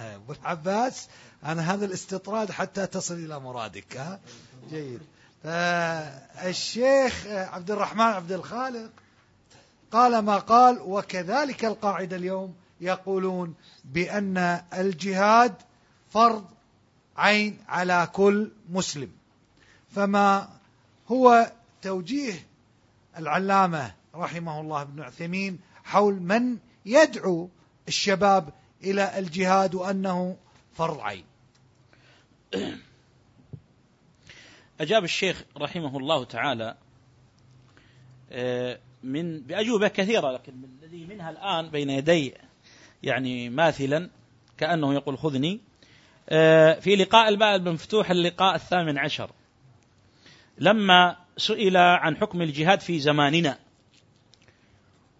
أبو 0.00 0.32
العباس 0.32 1.08
أنا 1.44 1.74
هذا 1.74 1.84
الاستطراد 1.84 2.50
حتى 2.50 2.86
تصل 2.86 3.14
إلى 3.14 3.40
مرادك 3.40 3.96
ها؟ 3.96 4.20
جيد. 4.70 5.00
الشيخ 6.44 7.26
عبد 7.26 7.70
الرحمن 7.70 8.04
عبد 8.04 8.32
الخالق 8.32 8.90
قال 9.92 10.18
ما 10.18 10.38
قال 10.38 10.78
وكذلك 10.80 11.64
القاعدة 11.64 12.16
اليوم 12.16 12.54
يقولون 12.80 13.54
بأن 13.84 14.60
الجهاد 14.72 15.54
فرض 16.10 16.44
عين 17.16 17.58
على 17.68 18.08
كل 18.12 18.50
مسلم. 18.70 19.10
فما 19.90 20.48
هو 21.08 21.52
توجيه 21.82 22.46
العلامة 23.18 23.94
رحمه 24.14 24.60
الله 24.60 24.82
ابن 24.82 25.02
عثيمين 25.02 25.60
حول 25.84 26.14
من 26.14 26.58
يدعو 26.86 27.48
الشباب 27.88 28.52
إلى 28.84 29.18
الجهاد 29.18 29.74
وأنه 29.74 30.36
فرض 30.74 31.00
عين؟ 31.00 31.24
أجاب 34.80 35.04
الشيخ 35.04 35.44
رحمه 35.56 35.96
الله 35.96 36.24
تعالى 36.24 36.76
آه، 38.32 38.78
من 39.02 39.40
بأجوبة 39.40 39.88
كثيرة 39.88 40.32
لكن 40.32 40.52
الذي 40.82 41.06
منها 41.06 41.30
الآن 41.30 41.70
بين 41.70 41.90
يدي 41.90 42.34
يعني 43.02 43.50
ماثلا 43.50 44.10
كأنه 44.58 44.94
يقول 44.94 45.18
خذني 45.18 45.60
في 46.80 46.96
لقاء 46.96 47.28
الباب 47.28 47.68
المفتوح 47.68 48.10
اللقاء 48.10 48.54
الثامن 48.54 48.98
عشر. 48.98 49.30
لما 50.58 51.16
سئل 51.36 51.76
عن 51.76 52.16
حكم 52.16 52.42
الجهاد 52.42 52.80
في 52.80 52.98
زماننا 52.98 53.58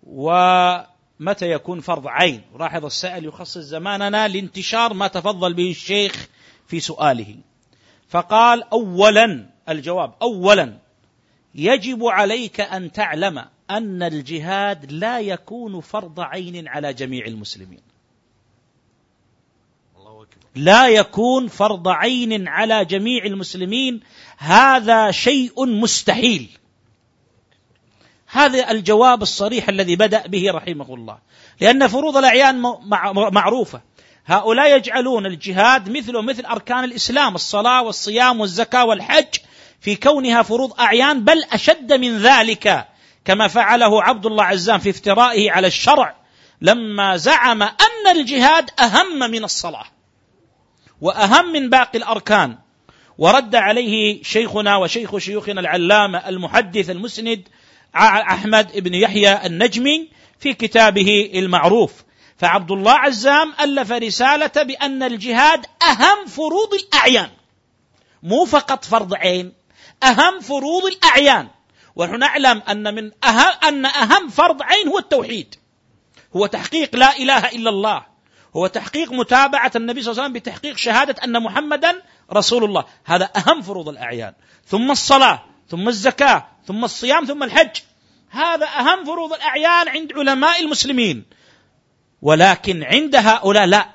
ومتى 0.03 1.51
يكون 1.51 1.81
فرض 1.81 2.07
عين؟ 2.07 2.43
لاحظ 2.59 2.85
السائل 2.85 3.25
يخصص 3.25 3.59
زماننا 3.59 4.29
لانتشار 4.29 4.95
ما 4.95 5.07
تفضل 5.09 5.55
به 5.55 5.71
الشيخ 5.71 6.29
في 6.67 6.81
سؤاله. 6.81 7.37
فقال 8.09 8.63
اولا 8.63 9.51
الجواب 9.69 10.15
اولا 10.23 10.79
يجب 11.55 12.05
عليك 12.05 12.61
أن 12.61 12.93
تعلم 12.93 13.45
أن 13.71 14.03
الجهاد 14.03 14.93
لا 14.93 15.21
يكون 15.21 15.81
فرض 15.81 16.21
عين 16.21 16.69
على 16.69 16.93
جميع 16.95 17.27
المسلمين. 17.27 17.92
لا 20.55 20.89
يكون 20.89 21.49
فرض 21.49 21.89
عين 21.89 22.49
على 22.49 22.85
جميع 22.85 23.25
المسلمين. 23.25 24.01
هذا 24.39 25.11
شيء 25.11 25.67
مستحيل. 25.67 26.49
هذا 28.27 28.71
الجواب 28.71 29.23
الصريح 29.23 29.69
الذي 29.69 29.97
بدأ 29.97 30.27
به 30.27 30.51
رحمه 30.51 30.95
الله. 30.95 31.19
لأن 31.61 31.89
فروض 31.89 32.17
الأعيان 32.17 32.63
معروفة. 33.33 33.81
هؤلاء 34.27 34.77
يجعلون 34.77 35.27
الجهاد 35.27 35.91
مثله 35.91 36.23
مثل 36.23 36.45
أركان 36.45 36.85
الإسلام 36.85 37.35
الصلاة 37.35 37.83
والصيام 37.83 38.41
والزكاة 38.41 38.85
والحج 38.85 39.37
في 39.81 39.97
كونها 39.97 40.43
فروض 40.43 40.81
أعيان 40.81 41.25
بل 41.25 41.45
أشد 41.53 41.93
من 41.93 42.19
ذلك 42.19 42.89
كما 43.25 43.49
فعله 43.49 44.03
عبد 44.03 44.27
الله 44.27 44.45
عزام 44.45 44.79
في 44.79 44.91
افترائه 44.91 45.51
على 45.51 45.67
الشرع 45.67 46.17
لما 46.61 47.17
زعم 47.17 47.63
أن 47.63 48.17
الجهاد 48.17 48.71
أهم 48.81 49.19
من 49.31 49.45
الصلاة. 49.45 49.85
وأهم 51.03 51.53
من 51.53 51.71
باقي 51.71 51.99
الأركان. 51.99 52.59
ورد 53.19 53.55
عليه 53.55 54.23
شيخنا 54.23 54.77
وشيخ 54.77 55.19
شيوخنا 55.19 55.61
العلامة 55.61 56.29
المحدث 56.29 56.91
المسند 56.91 57.49
أحمد 57.97 58.79
بن 58.79 58.95
يحيى 58.95 59.47
النجمي 59.47 60.09
في 60.39 60.55
كتابه 60.55 61.31
المعروف. 61.35 61.93
فعبد 62.37 62.71
الله 62.71 62.93
عزام 62.93 63.53
ألف 63.61 63.93
رسالة 63.93 64.63
بأن 64.63 65.03
الجهاد 65.03 65.67
أهم 65.83 66.27
فروض 66.27 66.75
الأعيان. 66.75 67.31
مو 68.23 68.45
فقط 68.45 68.85
فرض 68.85 69.15
عين 69.15 69.53
أهم 70.03 70.41
فروض 70.41 70.85
الأعيان. 70.85 71.49
ونحن 71.97 72.19
نعلم 72.19 72.63
أن 72.69 72.95
من 72.95 73.11
أهم 73.25 73.53
أن 73.65 73.87
أهم 73.87 74.29
فرض 74.29 74.63
عين 74.63 74.89
هو 74.89 74.99
التوحيد. 74.99 75.55
هو 76.37 76.47
تحقيق 76.47 76.97
لا 76.97 77.17
إله 77.17 77.49
إلا 77.49 77.71
الله. 77.71 78.12
هو 78.57 78.67
تحقيق 78.67 79.13
متابعة 79.13 79.73
النبي 79.77 80.03
صلى 80.03 80.13
الله 80.13 80.23
عليه 80.23 80.33
وسلم 80.33 80.41
بتحقيق 80.41 80.77
شهادة 80.77 81.25
أن 81.25 81.43
محمدا 81.43 82.03
رسول 82.33 82.65
الله. 82.65 82.85
هذا 83.05 83.31
أهم 83.37 83.63
فروض 83.63 83.89
الأعيان. 83.89 84.33
ثم 84.67 84.91
الصلاة 84.91 85.43
ثم 85.69 85.89
الزكاة 85.89 86.47
ثم 86.67 86.85
الصيام 86.85 87.25
ثم 87.25 87.43
الحج. 87.43 87.77
هذا 88.31 88.67
أهم 88.67 89.05
فروض 89.05 89.33
الأعيان 89.33 89.89
عند 89.89 90.13
علماء 90.13 90.61
المسلمين. 90.61 91.25
ولكن 92.23 92.83
عند 92.83 93.17
هؤلاء 93.17 93.65
لا. 93.65 93.89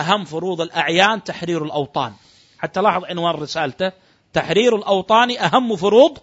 أهم 0.00 0.24
فروض 0.24 0.60
الأعيان 0.60 1.24
تحرير 1.24 1.64
الأوطان. 1.64 2.12
حتى 2.58 2.80
لاحظ 2.80 3.04
عنوان 3.04 3.34
رسالته. 3.34 3.92
تحرير 4.32 4.76
الأوطان 4.76 5.38
أهم 5.38 5.76
فروض 5.76 6.18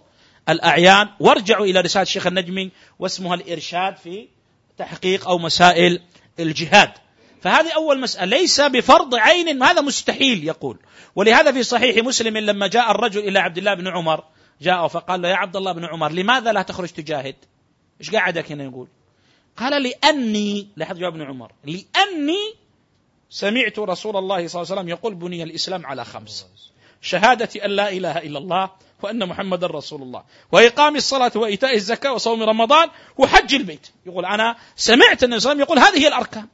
الأعيان. 0.48 1.08
وارجعوا 1.20 1.66
إلى 1.66 1.80
رسالة 1.80 2.02
الشيخ 2.02 2.26
النجمي 2.26 2.70
واسمها 2.98 3.34
الإرشاد 3.34 3.96
في 3.96 4.28
تحقيق 4.78 5.28
أو 5.28 5.38
مسائل 5.38 6.02
الجهاد. 6.40 6.92
فهذه 7.40 7.72
أول 7.76 8.00
مسألة 8.00 8.38
ليس 8.38 8.60
بفرض 8.60 9.14
عين 9.14 9.62
هذا 9.62 9.80
مستحيل 9.80 10.44
يقول 10.44 10.78
ولهذا 11.16 11.52
في 11.52 11.62
صحيح 11.62 12.04
مسلم 12.04 12.38
لما 12.38 12.66
جاء 12.66 12.90
الرجل 12.90 13.28
إلى 13.28 13.38
عبد 13.38 13.58
الله 13.58 13.74
بن 13.74 13.88
عمر 13.88 14.24
جاء 14.60 14.88
فقال 14.88 15.22
له 15.22 15.28
يا 15.28 15.36
عبد 15.36 15.56
الله 15.56 15.72
بن 15.72 15.84
عمر 15.84 16.12
لماذا 16.12 16.52
لا 16.52 16.62
تخرج 16.62 16.88
تجاهد؟ 16.88 17.36
إيش 18.00 18.10
قاعدك 18.10 18.52
هنا 18.52 18.64
يقول؟ 18.64 18.88
قال 19.56 19.82
لأني 19.82 20.68
لاحظ 20.76 20.98
جواب 20.98 21.12
ابن 21.12 21.22
عمر 21.22 21.52
لأني 21.64 22.54
سمعت 23.30 23.78
رسول 23.78 24.16
الله 24.16 24.48
صلى 24.48 24.62
الله 24.62 24.72
عليه 24.72 24.80
وسلم 24.80 24.88
يقول 24.88 25.14
بني 25.14 25.42
الإسلام 25.42 25.86
على 25.86 26.04
خمس 26.04 26.46
شهادة 27.00 27.64
أن 27.64 27.70
لا 27.70 27.88
إله 27.88 28.18
إلا 28.18 28.38
الله 28.38 28.70
وأن 29.02 29.28
محمدا 29.28 29.66
رسول 29.66 30.02
الله 30.02 30.24
وإقام 30.52 30.96
الصلاة 30.96 31.32
وإيتاء 31.36 31.74
الزكاة 31.74 32.12
وصوم 32.12 32.42
رمضان 32.42 32.88
وحج 33.18 33.54
البيت 33.54 33.88
يقول 34.06 34.24
أنا 34.24 34.56
سمعت 34.76 35.24
النبي 35.24 35.40
صلى 35.40 35.52
الله 35.52 35.64
عليه 35.64 35.74
وسلم 35.74 35.78
يقول 35.78 35.78
هذه 35.78 36.02
هي 36.02 36.08
الأركان 36.08 36.46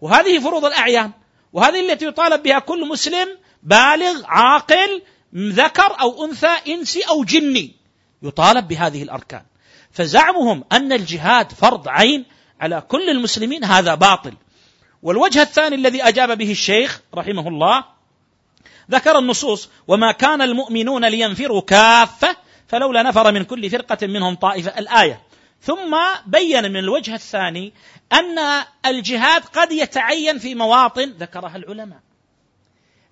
وهذه 0.00 0.38
فروض 0.38 0.64
الأعيان 0.64 1.10
وهذه 1.52 1.92
التي 1.92 2.06
يطالب 2.06 2.42
بها 2.42 2.58
كل 2.58 2.88
مسلم 2.88 3.28
بالغ 3.62 4.22
عاقل 4.24 5.02
ذكر 5.34 6.00
أو 6.00 6.24
أنثى 6.24 6.56
إنسي 6.68 7.02
أو 7.02 7.24
جني 7.24 7.76
يطالب 8.22 8.68
بهذه 8.68 9.02
الأركان. 9.02 9.42
فزعمهم 9.92 10.64
أن 10.72 10.92
الجهاد 10.92 11.52
فرض 11.52 11.88
عين 11.88 12.24
على 12.60 12.80
كل 12.80 13.10
المسلمين 13.10 13.64
هذا 13.64 13.94
باطل. 13.94 14.32
والوجه 15.02 15.42
الثاني 15.42 15.74
الذي 15.74 16.02
أجاب 16.02 16.38
به 16.38 16.50
الشيخ 16.50 17.00
رحمه 17.14 17.48
الله 17.48 17.84
ذكر 18.90 19.18
النصوص 19.18 19.68
وما 19.88 20.12
كان 20.12 20.42
المؤمنون 20.42 21.04
لينفروا 21.04 21.60
كافة 21.60 22.36
فلولا 22.68 23.02
نفر 23.02 23.32
من 23.32 23.44
كل 23.44 23.70
فرقة 23.70 24.06
منهم 24.06 24.34
طائفة. 24.34 24.78
الآية 24.78 25.20
ثم 25.60 25.96
بين 26.26 26.64
من 26.72 26.76
الوجه 26.76 27.14
الثاني 27.14 27.72
أن 28.12 28.38
الجهاد 28.86 29.42
قد 29.44 29.72
يتعين 29.72 30.38
في 30.38 30.54
مواطن 30.54 31.10
ذكرها 31.10 31.56
العلماء. 31.56 32.00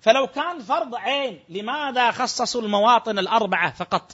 فلو 0.01 0.27
كان 0.27 0.59
فرض 0.59 0.95
عين 0.95 1.39
لماذا 1.49 2.11
خصصوا 2.11 2.61
المواطن 2.61 3.19
الأربعة 3.19 3.73
فقط؟ 3.73 4.11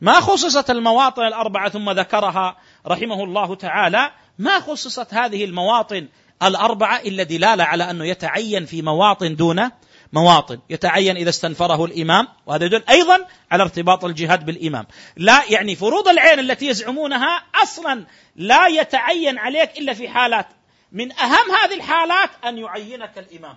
ما 0.00 0.20
خصصت 0.20 0.70
المواطن 0.70 1.22
الأربعة 1.22 1.68
ثم 1.68 1.90
ذكرها 1.90 2.56
رحمه 2.86 3.24
الله 3.24 3.54
تعالى؟ 3.54 4.10
ما 4.38 4.60
خصصت 4.60 5.14
هذه 5.14 5.44
المواطن 5.44 6.08
الأربعة 6.42 6.96
إلا 6.98 7.22
دلالة 7.22 7.64
على 7.64 7.90
أنه 7.90 8.04
يتعين 8.04 8.66
في 8.66 8.82
مواطن 8.82 9.36
دون 9.36 9.70
مواطن 10.12 10.58
يتعين 10.70 11.16
إذا 11.16 11.28
استنفره 11.28 11.84
الإمام 11.84 12.28
وهذا 12.46 12.64
يدل 12.64 12.82
أيضا 12.90 13.26
على 13.50 13.62
ارتباط 13.62 14.04
الجهاد 14.04 14.44
بالإمام. 14.46 14.86
لا 15.16 15.42
يعني 15.50 15.76
فروض 15.76 16.08
العين 16.08 16.38
التي 16.38 16.66
يزعمونها 16.66 17.42
أصلا 17.62 18.06
لا 18.36 18.66
يتعين 18.66 19.38
عليك 19.38 19.78
إلا 19.78 19.94
في 19.94 20.08
حالات. 20.08 20.46
من 20.92 21.12
أهم 21.12 21.50
هذه 21.62 21.74
الحالات 21.74 22.30
أن 22.44 22.58
يعينك 22.58 23.18
الإمام. 23.18 23.56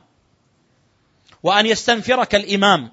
وأن 1.43 1.65
يستنفرك 1.65 2.35
الإمام. 2.35 2.91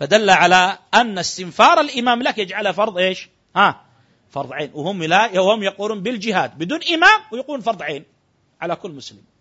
فدل 0.00 0.30
على 0.30 0.78
أن 0.94 1.18
استنفار 1.18 1.80
الإمام 1.80 2.22
لك 2.22 2.38
يجعله 2.38 2.72
فرض 2.72 2.98
إيش؟ 2.98 3.28
ها 3.56 3.84
فرض 4.30 4.52
عين. 4.52 4.70
وهم 4.74 5.02
لا 5.02 5.40
وهم 5.40 5.62
يقولون 5.62 6.02
بالجهاد 6.02 6.58
بدون 6.58 6.80
إمام 6.94 7.20
ويقولون 7.32 7.60
فرض 7.60 7.82
عين 7.82 8.04
على 8.60 8.76
كل 8.76 8.90
مسلم. 8.90 9.31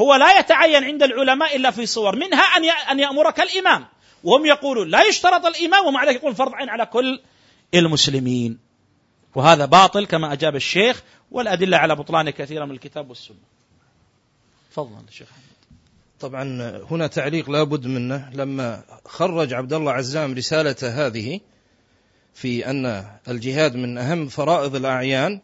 هو 0.00 0.14
لا 0.14 0.38
يتعين 0.38 0.84
عند 0.84 1.02
العلماء 1.02 1.56
إلا 1.56 1.70
في 1.70 1.86
صور 1.86 2.16
منها 2.16 2.42
أن 2.42 2.64
أن 2.90 3.00
يأمرك 3.00 3.40
الإمام. 3.40 3.86
وهم 4.24 4.46
يقولون 4.46 4.88
لا 4.88 5.02
يشترط 5.02 5.46
الإمام 5.46 5.86
ومع 5.86 6.04
ذلك 6.04 6.16
يقول 6.16 6.34
فرض 6.34 6.54
عين 6.54 6.68
على 6.68 6.86
كل 6.86 7.20
المسلمين. 7.74 8.58
وهذا 9.34 9.64
باطل 9.64 10.06
كما 10.06 10.32
أجاب 10.32 10.56
الشيخ 10.56 11.02
والأدلة 11.30 11.76
على 11.76 11.96
بطلان 11.96 12.30
كثيرا 12.30 12.64
من 12.64 12.72
الكتاب 12.72 13.08
والسنة. 13.08 13.36
تفضل 14.72 15.04
الشيخ 15.08 15.28
طبعا 16.20 16.42
هنا 16.90 17.06
تعليق 17.06 17.50
لابد 17.50 17.86
منه. 17.86 18.30
لما 18.34 18.82
خرج 19.06 19.52
عبد 19.52 19.72
الله 19.72 19.92
عزام 19.92 20.34
رسالته 20.34 21.06
هذه 21.06 21.40
في 22.34 22.70
أن 22.70 23.04
الجهاد 23.28 23.76
من 23.76 23.98
أهم 23.98 24.28
فرائض 24.28 24.76
الأعيان 24.76 25.40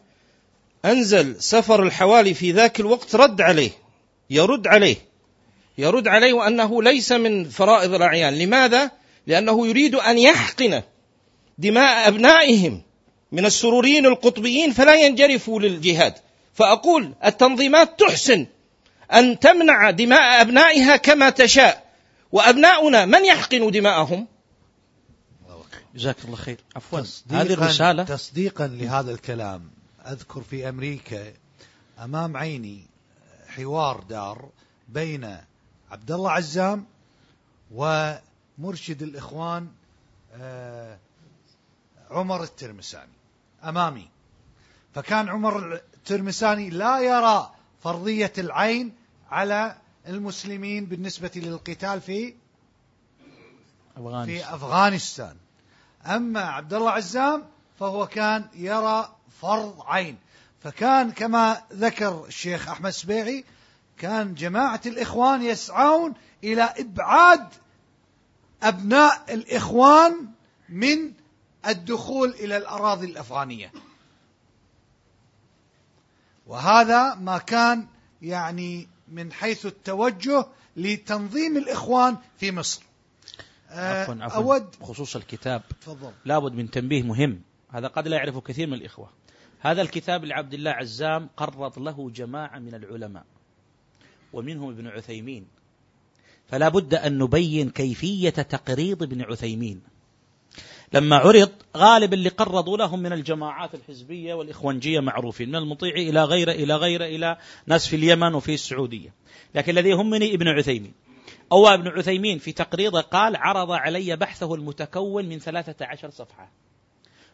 أنزل 0.84 1.42
سفر 1.42 1.82
الحوالي 1.82 2.34
في 2.34 2.52
ذاك 2.52 2.80
الوقت 2.80 3.14
رد 3.14 3.40
عليه. 3.40 3.70
يرد 4.30 4.66
عليه. 4.66 4.96
يرد 5.78 6.08
عليه 6.08 6.32
وأنه 6.32 6.82
ليس 6.82 7.12
من 7.12 7.48
فرائض 7.48 7.94
الأعيان. 7.94 8.38
لماذا؟ 8.38 8.90
لأنه 9.26 9.66
يريد 9.66 9.94
أن 9.94 10.18
يحقن 10.18 10.82
دماء 11.58 12.08
أبنائهم 12.08 12.82
من 13.32 13.46
السروريين 13.46 14.06
القطبيين 14.06 14.72
فلا 14.72 14.94
ينجرفوا 14.94 15.60
للجهاد. 15.60 16.14
فأقول 16.54 17.14
التنظيمات 17.24 18.00
تحسن 18.00 18.46
أن 19.12 19.38
تمنع 19.38 19.90
دماء 19.90 20.40
أبنائها 20.40 20.96
كما 20.96 21.30
تشاء. 21.30 21.86
وأبناؤنا 22.32 23.04
من 23.04 23.24
يحقن 23.24 23.70
دماءهم؟ 23.70 24.26
جزاك 25.94 26.16
الله 26.24 26.36
خير. 26.36 26.56
عفوا. 26.76 27.00
هذه 27.30 27.52
الرسالة؟ 27.52 28.02
تصديقا 28.04 28.66
لهذا 28.66 29.10
الكلام. 29.10 29.70
أذكر 30.06 30.42
في 30.50 30.68
أمريكا 30.68 31.32
أمام 32.04 32.36
عيني 32.36 32.95
حوار 33.56 34.00
دار 34.00 34.48
بين 34.88 35.36
عبد 35.90 36.10
الله 36.10 36.30
عزام 36.30 36.86
ومرشد 37.74 39.02
الإخوان 39.02 39.68
آه، 40.32 40.98
عمر 42.10 42.42
الترمساني 42.42 43.12
أمامي. 43.64 44.08
فكان 44.94 45.28
عمر 45.28 45.74
الترمساني 45.74 46.70
لا 46.70 47.00
يرى 47.00 47.50
فرضية 47.82 48.32
العين 48.38 48.94
على 49.30 49.76
المسلمين 50.08 50.86
بالنسبة 50.86 51.30
للقتال 51.36 52.00
في 52.00 52.34
أفغانستان. 53.96 54.26
في 54.26 54.54
أفغانستان. 54.54 55.36
أما 56.06 56.40
عبد 56.40 56.74
الله 56.74 56.90
عزام 56.90 57.44
فهو 57.80 58.06
كان 58.06 58.48
يرى 58.54 59.16
فرض 59.40 59.82
عين. 59.86 60.18
فكان 60.66 61.10
كما 61.10 61.62
ذكر 61.72 62.24
الشيخ 62.26 62.68
أحمد 62.68 62.90
سبيعي 62.90 63.44
كان 63.98 64.34
جماعة 64.34 64.80
الإخوان 64.86 65.42
يسعون 65.42 66.14
إلى 66.44 66.62
إبعاد 66.62 67.48
أبناء 68.62 69.34
الإخوان 69.34 70.28
من 70.68 71.12
الدخول 71.66 72.30
إلى 72.30 72.56
الأراضي 72.56 73.06
الأفغانية. 73.06 73.72
وهذا 76.46 77.14
ما 77.14 77.38
كان 77.38 77.86
يعني 78.22 78.88
من 79.08 79.32
حيث 79.32 79.66
التوجه 79.66 80.46
لتنظيم 80.76 81.56
الإخوان 81.56 82.16
في 82.38 82.52
مصر. 82.52 82.82
عفوا 83.70 84.14
عفوا 84.20 84.36
أود 84.36 84.76
بخصوص 84.80 85.16
الكتاب. 85.16 85.62
تفضل. 85.80 86.12
لابد 86.24 86.52
من 86.52 86.70
تنبيه 86.70 87.02
مهم. 87.02 87.40
هذا 87.70 87.88
قد 87.88 88.08
لا 88.08 88.16
يعرفه 88.16 88.40
كثير 88.40 88.66
من 88.66 88.74
الإخوة. 88.74 89.25
هذا 89.60 89.82
الكتاب 89.82 90.24
لعبد 90.24 90.54
الله 90.54 90.70
عزام 90.70 91.28
قرض 91.36 91.78
له 91.78 92.10
جماعة 92.10 92.58
من 92.58 92.74
العلماء 92.74 93.24
ومنهم 94.32 94.70
ابن 94.70 94.86
عثيمين. 94.86 95.46
فلا 96.48 96.68
بد 96.68 96.94
أن 96.94 97.18
نبين 97.18 97.70
كيفية 97.70 98.30
تقريض 98.30 99.02
ابن 99.02 99.22
عثيمين. 99.22 99.82
لما 100.92 101.16
عرض 101.16 101.50
غالب 101.76 102.14
اللي 102.14 102.28
قرضوا 102.28 102.76
لهم 102.76 103.00
من 103.00 103.12
الجماعات 103.12 103.74
الحزبية 103.74 104.34
والإخوانجية 104.34 105.00
معروفين 105.00 105.48
من 105.48 105.56
المطيع 105.56 105.94
إلى 105.94 106.24
غيره 106.24 106.52
إلى 106.52 106.76
غيره 106.76 107.04
إلى 107.04 107.36
ناس 107.66 107.86
في 107.86 107.96
اليمن 107.96 108.34
وفي 108.34 108.54
السعودية. 108.54 109.14
لكن 109.54 109.72
الذي 109.72 109.88
يهمني 109.88 110.34
ابن 110.34 110.48
عثيمين. 110.48 110.94
أو 111.52 111.68
ابن 111.68 111.88
عثيمين 111.88 112.38
في 112.38 112.52
تقريضه 112.52 113.00
قال 113.00 113.36
عرض 113.36 113.70
علي 113.70 114.16
بحثه 114.16 114.54
المتكون 114.54 115.28
من 115.28 115.38
ثلاثة 115.38 115.86
عشر 115.86 116.10
صفحة. 116.10 116.50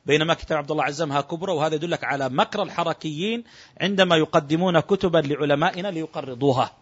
بينما 0.07 0.35
كتاب 0.35 0.59
عبد 0.59 0.71
الله 0.71 0.85
عزمها 0.85 1.21
كبرى 1.21 1.53
وهذا 1.53 1.75
يدلك 1.75 2.05
على 2.05 2.29
مكر 2.29 2.63
الحركيين 2.63 3.45
عندما 3.81 4.17
يقدمون 4.17 4.81
كتبا 4.81 5.19
لعلمائنا 5.19 5.89
ليقرضوها. 5.89 6.73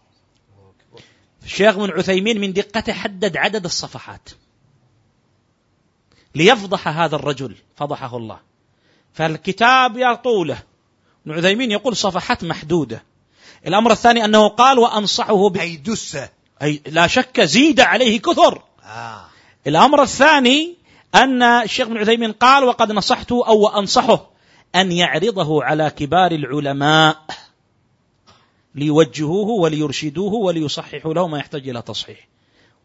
الشيخ 1.44 1.74
ابن 1.74 1.90
عثيمين 1.90 2.40
من 2.40 2.52
دقته 2.52 2.92
حدد 2.92 3.36
عدد 3.36 3.64
الصفحات. 3.64 4.28
ليفضح 6.34 6.88
هذا 6.88 7.16
الرجل 7.16 7.54
فضحه 7.76 8.16
الله. 8.16 8.40
فالكتاب 9.12 9.96
يطوله 9.96 10.62
ابن 11.26 11.38
عثيمين 11.38 11.70
يقول 11.70 11.96
صفحات 11.96 12.44
محدودة. 12.44 13.02
الأمر 13.66 13.92
الثاني 13.92 14.24
أنه 14.24 14.48
قال 14.48 14.78
وأنصحه 14.78 15.48
ب... 15.48 15.56
أي 15.56 15.76
دسة. 15.76 16.28
أي 16.62 16.82
لا 16.86 17.06
شك 17.06 17.40
زيد 17.40 17.80
عليه 17.80 18.20
كثر. 18.20 18.62
آه. 18.84 19.24
الأمر 19.66 20.02
الثاني 20.02 20.76
أن 21.14 21.42
الشيخ 21.42 21.86
ابن 21.86 21.98
عثيمين 21.98 22.32
قال 22.32 22.64
وقد 22.64 22.92
نصحته 22.92 23.46
أو 23.46 23.68
أنصحه 23.68 24.30
أن 24.74 24.92
يعرضه 24.92 25.64
على 25.64 25.90
كبار 25.90 26.32
العلماء 26.32 27.16
ليوجهوه 28.74 29.48
وليرشدوه 29.48 30.32
وليصححوا 30.34 31.14
له 31.14 31.28
ما 31.28 31.38
يحتاج 31.38 31.68
إلى 31.68 31.82
تصحيح. 31.82 32.28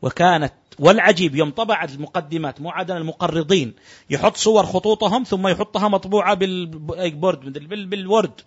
وكانت 0.01 0.53
والعجيب 0.79 1.35
يوم 1.35 1.51
طبعت 1.51 1.91
المقدمات 1.91 2.61
مو 2.61 2.69
عدد 2.69 2.91
المقرضين 2.91 3.73
يحط 4.09 4.37
صور 4.37 4.65
خطوطهم 4.65 5.23
ثم 5.23 5.47
يحطها 5.47 5.87
مطبوعة 5.87 6.33
بالبورد 6.33 7.69
بالورد. 7.89 8.41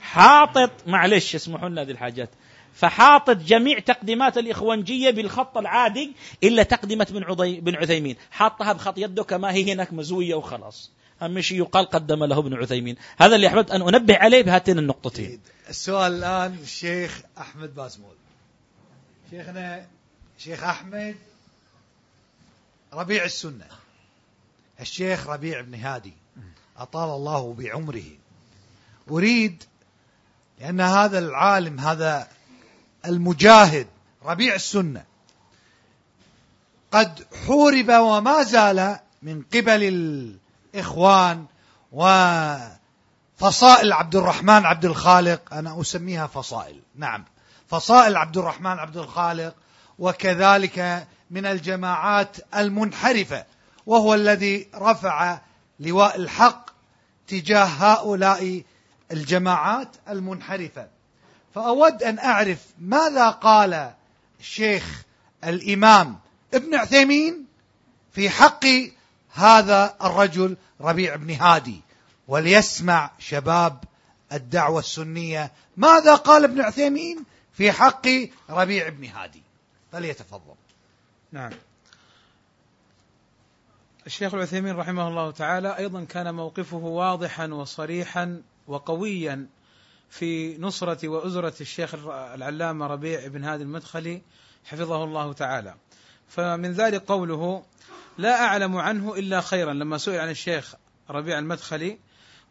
حاطط 0.00 0.70
معلش 0.86 1.34
اسمحوا 1.34 1.68
لنا 1.68 1.82
هذه 1.82 1.90
الحاجات. 1.90 2.30
فحاطط 2.74 3.36
جميع 3.36 3.78
تقديمات 3.78 4.38
الإخوانجية 4.38 5.10
بالخط 5.10 5.58
العادي 5.58 6.12
إلا 6.42 6.62
تقدمة 6.62 7.06
بن, 7.10 7.60
بن 7.60 7.74
عثيمين. 7.74 8.16
حاطها 8.30 8.72
بخط 8.72 8.98
يده 8.98 9.24
كما 9.24 9.52
هي 9.52 9.72
هناك 9.72 9.92
مزوية 9.92 10.34
وخلاص. 10.34 10.90
أهم 11.22 11.40
شيء 11.40 11.58
يقال 11.58 11.86
قدم 11.86 12.24
له 12.24 12.38
ابن 12.38 12.54
عثيمين. 12.54 12.96
هذا 13.18 13.36
اللي 13.36 13.46
أحببت 13.46 13.70
أن 13.70 13.94
أنبه 13.94 14.16
عليه 14.16 14.42
بهاتين 14.42 14.78
النقطتين. 14.78 15.40
السؤال 15.68 16.12
الآن 16.12 16.58
الشيخ 16.62 17.22
أحمد 17.38 17.74
بازمول 17.74 18.16
شيخنا 19.30 19.86
شيخ 20.38 20.64
أحمد 20.64 21.16
ربيع 22.92 23.24
السنة. 23.24 23.66
الشيخ 24.80 25.28
ربيع 25.28 25.60
بن 25.60 25.74
هادي. 25.74 26.12
أطال 26.76 27.16
الله 27.16 27.54
بعمره. 27.54 28.04
أريد 29.10 29.62
لأن 30.60 30.80
هذا 30.80 31.18
العالم 31.18 31.80
هذا 31.80 32.28
المجاهد 33.06 33.86
ربيع 34.24 34.54
السنة. 34.54 35.04
قد 36.92 37.26
حورب 37.46 37.90
وما 37.90 38.42
زال 38.42 38.98
من 39.22 39.42
قبل 39.54 39.82
الإخوان 40.74 41.44
وفصائل 41.92 43.92
عبد 43.92 44.16
الرحمن 44.16 44.66
عبد 44.66 44.84
الخالق 44.84 45.54
أنا 45.54 45.80
أسميها 45.80 46.26
فصائل 46.26 46.80
نعم. 46.94 47.24
فصائل 47.68 48.16
عبد 48.16 48.36
الرحمن 48.36 48.78
عبد 48.78 48.96
الخالق 48.96 49.54
وكذلك 49.98 51.06
من 51.30 51.46
الجماعات 51.46 52.36
المنحرفة 52.56 53.44
وهو 53.86 54.14
الذي 54.14 54.68
رفع 54.74 55.38
لواء 55.80 56.16
الحق 56.16 56.70
تجاه 57.28 57.64
هؤلاء 57.64 58.62
الجماعات 59.12 59.88
المنحرفة. 60.08 60.88
فأود 61.54 62.02
أن 62.02 62.18
أعرف 62.18 62.58
ماذا 62.78 63.30
قال 63.30 63.92
الشيخ 64.40 65.02
الإمام 65.44 66.18
ابن 66.54 66.74
عثيمين 66.74 67.46
في 68.12 68.30
حق 68.30 68.64
هذا 69.32 69.96
الرجل 70.02 70.56
ربيع 70.80 71.16
بن 71.16 71.30
هادي 71.30 71.80
وليسمع 72.28 73.10
شباب 73.18 73.84
الدعوة 74.32 74.78
السنية 74.78 75.52
ماذا 75.76 76.14
قال 76.14 76.44
ابن 76.44 76.60
عثيمين 76.60 77.24
في 77.52 77.72
حق 77.72 78.06
ربيع 78.50 78.88
بن 78.88 79.04
هادي. 79.04 79.42
فليتفضل. 79.92 80.54
نعم. 81.32 81.52
الشيخ 84.06 84.34
العثيمين 84.34 84.76
رحمه 84.76 85.08
الله 85.08 85.30
تعالى 85.30 85.78
أيضا 85.78 86.04
كان 86.04 86.34
موقفه 86.34 86.76
واضحا 86.76 87.46
وصريحا 87.46 88.42
وقويا 88.66 89.46
في 90.18 90.58
نصرة 90.58 91.08
وأزرة 91.08 91.54
الشيخ 91.60 91.94
العلامة 92.08 92.86
ربيع 92.86 93.26
بن 93.26 93.44
هادي 93.44 93.62
المدخلي 93.62 94.22
حفظه 94.64 95.04
الله 95.04 95.32
تعالى. 95.32 95.74
فمن 96.28 96.72
ذلك 96.72 97.02
قوله 97.02 97.62
لا 98.18 98.44
أعلم 98.44 98.76
عنه 98.76 99.14
إلا 99.14 99.40
خيرا. 99.40 99.72
لما 99.72 99.98
سئل 99.98 100.20
عن 100.20 100.30
الشيخ 100.30 100.74
ربيع 101.10 101.38
المدخلي 101.38 101.98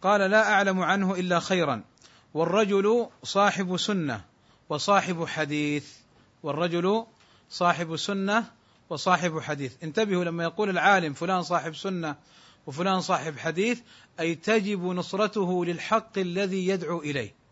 قال 0.01 0.31
لا 0.31 0.51
أعلم 0.53 0.79
عنه 0.79 1.13
إلا 1.13 1.39
خيرا. 1.39 1.83
والرجل 2.33 3.07
صاحب 3.23 3.77
سنة 3.77 4.25
وصاحب 4.69 5.25
حديث. 5.25 5.87
والرجل 6.43 7.05
صاحب 7.49 7.95
سنة 7.95 8.45
وصاحب 8.89 9.39
حديث. 9.39 9.73
انتبهوا 9.83 10.23
لما 10.23 10.43
يقول 10.43 10.69
العالم 10.69 11.13
فلان 11.13 11.43
صاحب 11.43 11.75
سنة 11.75 12.15
وفلان 12.67 13.01
صاحب 13.01 13.37
حديث 13.37 13.79
أي 14.19 14.35
تجب 14.35 14.83
نصرته 14.83 15.65
للحق 15.65 16.17
الذي 16.17 16.67
يدعو 16.67 16.99
إليه. 17.01 17.42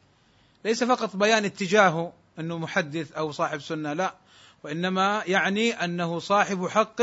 ليس 0.66 0.84
فقط 0.84 1.16
بيان 1.16 1.46
اتجاهه 1.46 2.14
أنه 2.40 2.58
محدث 2.58 3.12
أو 3.12 3.32
صاحب 3.32 3.62
سنة 3.62 3.94
لا. 3.94 4.16
وإنما 4.64 5.24
يعني 5.26 5.72
أنه 5.72 6.20
صاحب 6.20 6.68
حق 6.68 7.02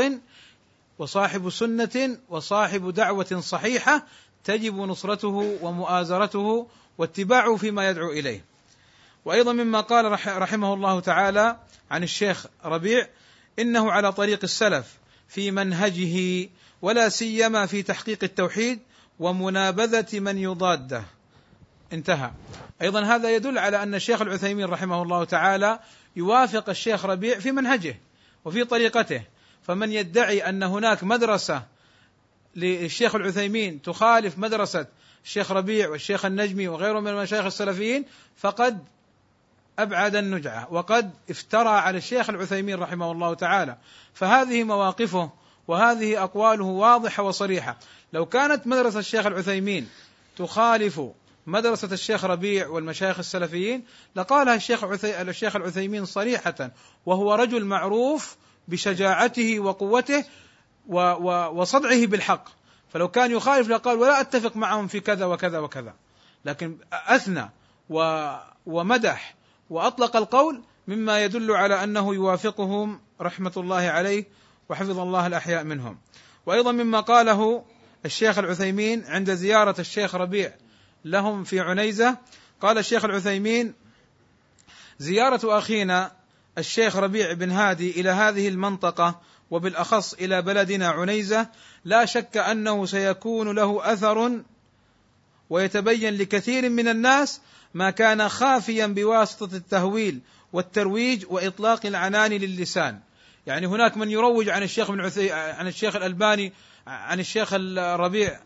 وصاحب 0.99 1.49
سنة 1.49 2.17
وصاحب 2.29 2.93
دعوة 2.93 3.39
صحيحة 3.39 4.05
تجب 4.43 4.75
نصرته 4.75 5.57
ومؤازرته 5.61 6.67
واتباعه 6.97 7.55
فيما 7.55 7.89
يدعو 7.89 8.11
إليه. 8.11 8.45
وأيضا 9.25 9.53
مما 9.53 9.81
قال 9.81 10.11
رحمه 10.27 10.73
الله 10.73 10.99
تعالى 10.99 11.57
عن 11.91 12.03
الشيخ 12.03 12.45
ربيع 12.65 13.07
إنه 13.59 13.91
على 13.91 14.13
طريق 14.13 14.39
السلف 14.43 14.97
في 15.27 15.51
منهجه 15.51 16.49
ولا 16.81 17.09
سيما 17.09 17.65
في 17.65 17.83
تحقيق 17.83 18.23
التوحيد 18.23 18.79
ومنابذة 19.19 20.19
من 20.19 20.37
يضاده. 20.37 21.03
انتهى. 21.93 22.31
أيضا 22.81 23.01
هذا 23.01 23.35
يدل 23.35 23.57
على 23.57 23.83
أن 23.83 23.95
الشيخ 23.95 24.21
العثيمين 24.21 24.65
رحمه 24.65 25.01
الله 25.01 25.23
تعالى 25.23 25.79
يوافق 26.15 26.69
الشيخ 26.69 27.05
ربيع 27.05 27.39
في 27.39 27.51
منهجه 27.51 27.95
وفي 28.45 28.63
طريقته. 28.63 29.21
فمن 29.63 29.91
يدعي 29.91 30.49
أن 30.49 30.63
هناك 30.63 31.03
مدرسة 31.03 31.63
للشيخ 32.55 33.15
العثيمين 33.15 33.81
تخالف 33.81 34.37
مدرسة 34.37 34.85
الشيخ 35.25 35.51
ربيع 35.51 35.89
والشيخ 35.89 36.25
النجمي 36.25 36.67
وغيرهم 36.67 37.03
من 37.03 37.11
المشايخ 37.11 37.45
السلفيين 37.45 38.05
فقد 38.37 38.83
أبعد 39.79 40.15
النجعة 40.15 40.73
وقد 40.73 41.11
افترى 41.29 41.69
على 41.69 41.97
الشيخ 41.97 42.29
العثيمين 42.29 42.79
رحمه 42.79 43.11
الله 43.11 43.33
تعالى. 43.33 43.77
فهذه 44.13 44.63
مواقفه 44.63 45.31
وهذه 45.67 46.23
أقواله 46.23 46.65
واضحة 46.65 47.23
وصريحة. 47.23 47.77
لو 48.13 48.25
كانت 48.25 48.67
مدرسة 48.67 48.99
الشيخ 48.99 49.25
العثيمين 49.25 49.89
تخالف 50.37 51.01
مدرسة 51.51 51.87
الشيخ 51.91 52.25
ربيع 52.25 52.67
والمشايخ 52.67 53.19
السلفيين 53.19 53.83
لقالها 54.15 54.55
الشيخ 54.55 54.83
عثي... 54.83 55.21
الشيخ 55.21 55.55
العثيمين 55.55 56.05
صريحة 56.05 56.71
وهو 57.05 57.33
رجل 57.33 57.65
معروف 57.65 58.37
بشجاعته 58.67 59.59
وقوته 59.59 60.25
و... 60.87 60.99
و... 60.99 61.59
وصدعه 61.61 62.05
بالحق. 62.05 62.49
فلو 62.93 63.07
كان 63.07 63.31
يخالف 63.31 63.69
لقال 63.69 63.97
ولا 63.97 64.21
أتفق 64.21 64.57
معهم 64.57 64.87
في 64.87 64.99
كذا 64.99 65.25
وكذا 65.25 65.59
وكذا. 65.59 65.93
لكن 66.45 66.77
أثنى 66.93 67.49
و... 67.89 68.27
ومدح 68.65 69.35
وأطلق 69.69 70.15
القول 70.15 70.61
مما 70.87 71.23
يدل 71.23 71.51
على 71.51 71.83
أنه 71.83 72.13
يوافقهم 72.15 73.01
رحمة 73.21 73.53
الله 73.57 73.81
عليه 73.81 74.25
وحفظ 74.69 74.99
الله 74.99 75.27
الأحياء 75.27 75.63
منهم. 75.63 75.97
وأيضا 76.45 76.71
مما 76.71 76.99
قاله 76.99 77.63
الشيخ 78.05 78.37
العثيمين 78.37 79.03
عند 79.05 79.33
زيارة 79.33 79.75
الشيخ 79.79 80.15
ربيع 80.15 80.53
لهم 81.05 81.43
في 81.43 81.59
عنيزة. 81.59 82.17
قال 82.61 82.77
الشيخ 82.77 83.05
العثيمين 83.05 83.73
زيارة 84.99 85.57
أخينا 85.57 86.11
الشيخ 86.57 86.95
ربيع 86.95 87.33
بن 87.33 87.51
هادي 87.51 88.01
إلى 88.01 88.09
هذه 88.09 88.47
المنطقة 88.47 89.21
وبالأخص 89.51 90.13
إلى 90.13 90.41
بلدنا 90.41 90.87
عنيزة 90.89 91.47
لا 91.85 92.05
شك 92.05 92.37
أنه 92.37 92.85
سيكون 92.85 93.55
له 93.55 93.93
أثر 93.93 94.41
ويتبين 95.49 96.13
لكثير 96.13 96.69
من 96.69 96.87
الناس 96.87 97.41
ما 97.73 97.89
كان 97.89 98.29
خافيا 98.29 98.87
بواسطة 98.87 99.55
التهويل 99.55 100.19
والترويج 100.53 101.25
وإطلاق 101.29 101.85
العنان 101.85 102.31
للسان. 102.31 102.99
يعني 103.47 103.67
هناك 103.67 103.97
من 103.97 104.09
يروج 104.11 104.49
عن 104.49 104.63
الشيخ 104.63 104.91
بن 104.91 105.01
عثي 105.01 105.31
عن 105.31 105.67
الشيخ 105.67 105.95
الألباني 105.95 106.53
عن 106.89 107.19
الشيخ 107.19 107.49
الربيع 107.53 108.39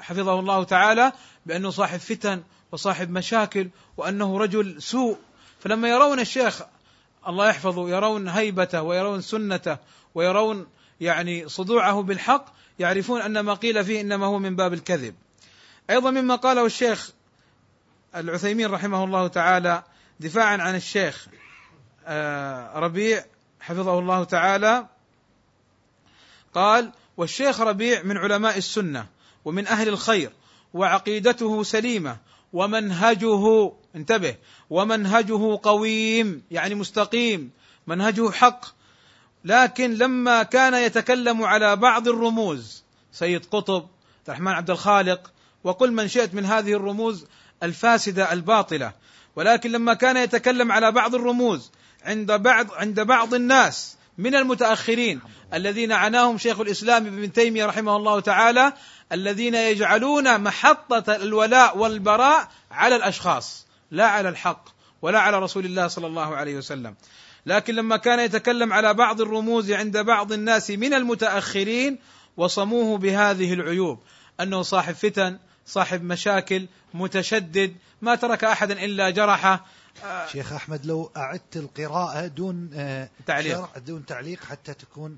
حفظه 0.00 0.40
الله 0.40 0.64
تعالى 0.64 1.12
بأنه 1.46 1.70
صاحب 1.70 1.98
فتن 1.98 2.42
وصاحب 2.72 3.10
مشاكل 3.10 3.68
وأنه 3.96 4.38
رجل 4.38 4.82
سوء. 4.82 5.18
فلما 5.60 5.88
يرون 5.88 6.20
الشيخ 6.20 6.62
الله 7.28 7.48
يحفظه 7.48 7.88
يرون 7.88 8.28
هيبته 8.28 8.82
ويرون 8.82 9.20
سنته 9.20 9.76
ويرون 10.14 10.66
يعني 11.00 11.48
صدوعه 11.48 12.02
بالحق 12.02 12.44
يعرفون 12.78 13.20
أن 13.20 13.40
ما 13.40 13.54
قيل 13.54 13.84
فيه 13.84 14.00
إنما 14.00 14.26
هو 14.26 14.38
من 14.38 14.56
باب 14.56 14.72
الكذب. 14.72 15.14
أيضا 15.90 16.10
مما 16.10 16.34
قاله 16.34 16.66
الشيخ 16.66 17.12
العثيمين 18.16 18.70
رحمه 18.70 19.04
الله 19.04 19.28
تعالى 19.28 19.82
دفاعا 20.20 20.56
عن 20.56 20.74
الشيخ 20.74 21.26
آه، 22.06 22.78
ربيع 22.78 23.24
حفظه 23.60 23.98
الله 23.98 24.24
تعالى 24.24 24.86
قال 26.54 26.92
والشيخ 27.22 27.60
ربيع 27.60 28.02
من 28.02 28.18
علماء 28.18 28.58
السنة 28.58 29.06
ومن 29.44 29.66
أهل 29.66 29.88
الخير 29.88 30.32
وعقيدته 30.74 31.62
سليمة 31.62 32.16
ومنهجه 32.52 33.72
انتبه 33.96 34.36
ومنهجه 34.70 35.58
قويم 35.62 36.42
يعني 36.50 36.74
مستقيم 36.74 37.50
منهجه 37.86 38.30
حق. 38.30 38.64
لكن 39.44 39.94
لما 39.94 40.42
كان 40.42 40.74
يتكلم 40.74 41.44
على 41.44 41.76
بعض 41.76 42.08
الرموز 42.08 42.82
سيد 43.12 43.46
قطب 43.46 43.86
الرحمن 44.28 44.52
عبد 44.52 44.70
الخالق 44.70 45.32
وقل 45.64 45.92
من 45.92 46.08
شئت 46.08 46.34
من 46.34 46.44
هذه 46.44 46.72
الرموز 46.72 47.26
الفاسدة 47.62 48.32
الباطلة. 48.32 48.92
ولكن 49.36 49.72
لما 49.72 49.94
كان 49.94 50.16
يتكلم 50.16 50.72
على 50.72 50.92
بعض 50.92 51.14
الرموز 51.14 51.70
عند 52.04 52.32
بعض 52.32 52.72
عند 52.72 53.00
بعض 53.00 53.34
الناس 53.34 53.96
من 54.18 54.34
المتأخرين 54.34 55.20
الذين 55.54 55.92
عناهم 55.92 56.38
شيخ 56.38 56.60
الإسلام 56.60 57.06
ابن 57.06 57.32
تيمية 57.32 57.66
رحمه 57.66 57.96
الله 57.96 58.20
تعالى 58.20 58.72
الذين 59.12 59.54
يجعلون 59.54 60.40
محطة 60.40 61.16
الولاء 61.16 61.78
والبراء 61.78 62.48
على 62.70 62.96
الأشخاص 62.96 63.66
لا 63.90 64.06
على 64.06 64.28
الحق 64.28 64.68
ولا 65.02 65.18
على 65.18 65.38
رسول 65.38 65.64
الله 65.64 65.88
صلى 65.88 66.06
الله 66.06 66.36
عليه 66.36 66.56
وسلم. 66.56 66.94
لكن 67.46 67.74
لما 67.74 67.96
كان 67.96 68.20
يتكلم 68.20 68.72
على 68.72 68.94
بعض 68.94 69.20
الرموز 69.20 69.72
عند 69.72 69.98
بعض 69.98 70.32
الناس 70.32 70.70
من 70.70 70.94
المتأخرين 70.94 71.98
وصموه 72.36 72.98
بهذه 72.98 73.52
العيوب. 73.52 73.98
أنه 74.40 74.62
صاحب 74.62 74.94
فتن 74.94 75.38
صاحب 75.66 76.04
مشاكل 76.04 76.66
متشدد 76.94 77.76
ما 78.02 78.14
ترك 78.14 78.44
أحدا 78.44 78.84
إلا 78.84 79.10
جرحه 79.10 79.66
شيخ 80.32 80.52
أحمد 80.52 80.86
لو 80.86 81.10
أعدت 81.16 81.56
القراءة 81.56 82.26
دون 82.26 82.70
آه، 82.74 83.08
تعليق. 83.26 83.78
دون 83.78 84.06
تعليق 84.06 84.44
حتى 84.44 84.74
تكون 84.74 85.16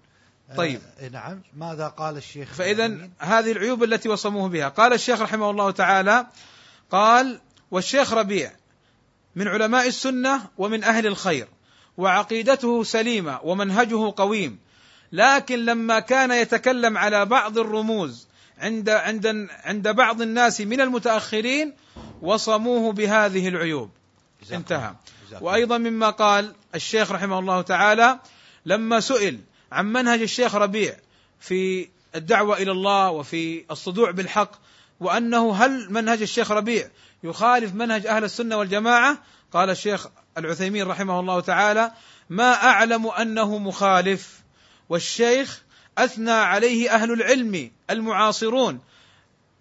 طيب. 0.57 0.81
آه 1.01 1.09
نعم. 1.09 1.43
ماذا 1.57 1.89
قال 1.89 2.17
الشيخ 2.17 2.53
فإذا 2.55 3.09
هذه 3.19 3.53
العيوب 3.53 3.85
التي 3.85 4.09
وصموه 4.09 4.49
بها. 4.49 4.69
قال 4.69 4.93
الشيخ 4.93 5.21
رحمه 5.21 5.51
الله 5.51 5.71
تعالى 5.71 6.27
قال 6.91 7.41
والشيخ 7.71 8.13
ربيع 8.13 8.53
من 9.37 9.49
علماء 9.49 9.89
السنة 9.89 10.47
ومن 10.59 10.85
أهل 10.85 11.07
الخير 11.07 11.49
وعقيدته 11.97 12.83
سليمة 12.83 13.41
ومنهجه 13.43 14.13
قويم 14.17 14.59
لكن 15.13 15.65
لما 15.65 16.01
كان 16.01 16.31
يتكلم 16.31 16.99
على 16.99 17.27
بعض 17.27 17.59
الرموز 17.59 18.27
عند 18.59 18.89
عند 18.89 19.49
عند 19.65 19.89
بعض 19.89 20.23
الناس 20.23 20.61
من 20.61 20.81
المتأخرين 20.81 21.73
وصموه 22.23 22.93
بهذه 22.93 23.49
العيوب. 23.49 23.91
انتهى. 24.53 24.95
وأيضا 25.41 25.79
مما 25.79 26.11
قال 26.11 26.55
الشيخ 26.75 27.13
رحمه 27.13 27.39
الله 27.39 27.63
تعالى 27.63 28.19
لما 28.67 29.01
سئل 29.01 29.41
عن 29.73 29.93
منهج 29.93 30.23
الشيخ 30.23 30.55
ربيع 30.55 30.97
في 31.41 31.89
الدعوة 32.15 32.57
إلى 32.57 32.71
الله 32.71 33.11
وفي 33.11 33.65
الصدوع 33.71 34.11
بالحق 34.11 34.51
وأنه 35.01 35.55
هل 35.55 35.93
منهج 35.93 36.23
الشيخ 36.23 36.51
ربيع 36.51 36.89
يخالف 37.25 37.75
منهج 37.75 38.07
أهل 38.07 38.25
السنة 38.25 38.57
والجماعة؟ 38.57 39.19
قال 39.53 39.71
الشيخ 39.71 40.07
العثيمين 40.39 40.87
رحمه 40.87 41.21
الله 41.21 41.41
تعالى 41.41 41.93
ما 42.31 42.53
أعلم 42.53 43.07
أنه 43.07 43.59
مخالف. 43.59 44.45
والشيخ 44.89 45.63
أثنى 45.99 46.31
عليه 46.31 46.95
أهل 46.95 47.13
العلم 47.13 47.71
المعاصرون 47.91 48.81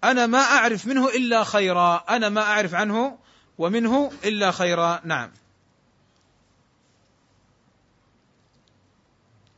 أنا 0.04 0.26
ما 0.26 0.38
أعرف 0.38 0.86
منه 0.86 1.08
إلا 1.08 1.44
خيرا 1.44 2.04
أنا 2.08 2.28
ما 2.28 2.42
أعرف 2.42 2.74
عنه 2.74 3.18
ومنه 3.58 4.10
إلا 4.24 4.50
خيرا 4.50 5.00
نعم. 5.04 5.30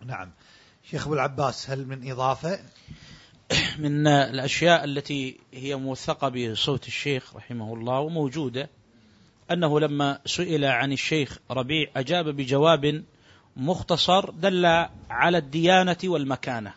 نعم. 0.06 0.31
شيخ 0.90 1.06
أبو 1.06 1.14
العباس 1.14 1.70
هل 1.70 1.86
من 1.86 2.10
إضافة؟ 2.10 2.59
من 3.78 4.06
الأشياء 4.06 4.85
التي 4.85 5.36
هي 5.52 5.77
موثقة 5.77 6.28
بصوت 6.28 6.86
الشيخ 6.86 7.36
رحمه 7.36 7.74
الله 7.74 8.01
وموجودة 8.01 8.68
أنه 9.51 9.81
لما 9.81 10.18
سئل 10.27 10.64
عن 10.64 10.93
الشيخ 10.93 11.39
ربيع 11.51 11.90
أجاب 11.97 12.28
بجواب 12.28 13.05
مختصر 13.56 14.31
دل 14.31 14.66
على 15.10 15.39
الديانة 15.39 15.97
والمكانة 16.05 16.74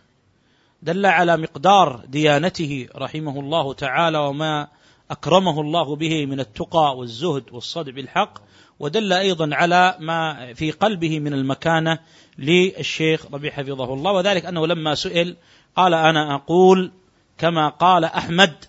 دل 0.82 1.06
على 1.06 1.38
مقدار 1.38 2.06
ديانته 2.08 2.88
رحمه 2.96 3.40
الله 3.40 3.74
تعالى 3.74 4.18
وما 4.18 4.68
أكرمه 5.12 5.62
الله 5.62 5.96
به 5.96 6.26
من 6.26 6.40
التقى 6.40 6.98
والزهد 6.98 7.44
والصدع 7.52 7.92
بالحق 7.92 8.40
ودل 8.80 9.14
أيضا 9.14 9.56
على 9.56 9.98
ما 10.00 10.54
في 10.54 10.72
قلبه 10.72 11.20
من 11.20 11.34
المكانة 11.34 12.00
للشيخ 12.38 13.26
ربيع 13.34 13.52
حفظه 13.52 13.94
الله. 13.94 14.12
وذلك 14.12 14.46
أنه 14.46 14.68
لما 14.68 14.96
سئل 14.96 15.36
قال 15.76 15.94
أنا 15.94 16.36
أقول 16.36 16.92
كما 17.38 17.70
قال 17.70 18.06
أحمد 18.06 18.66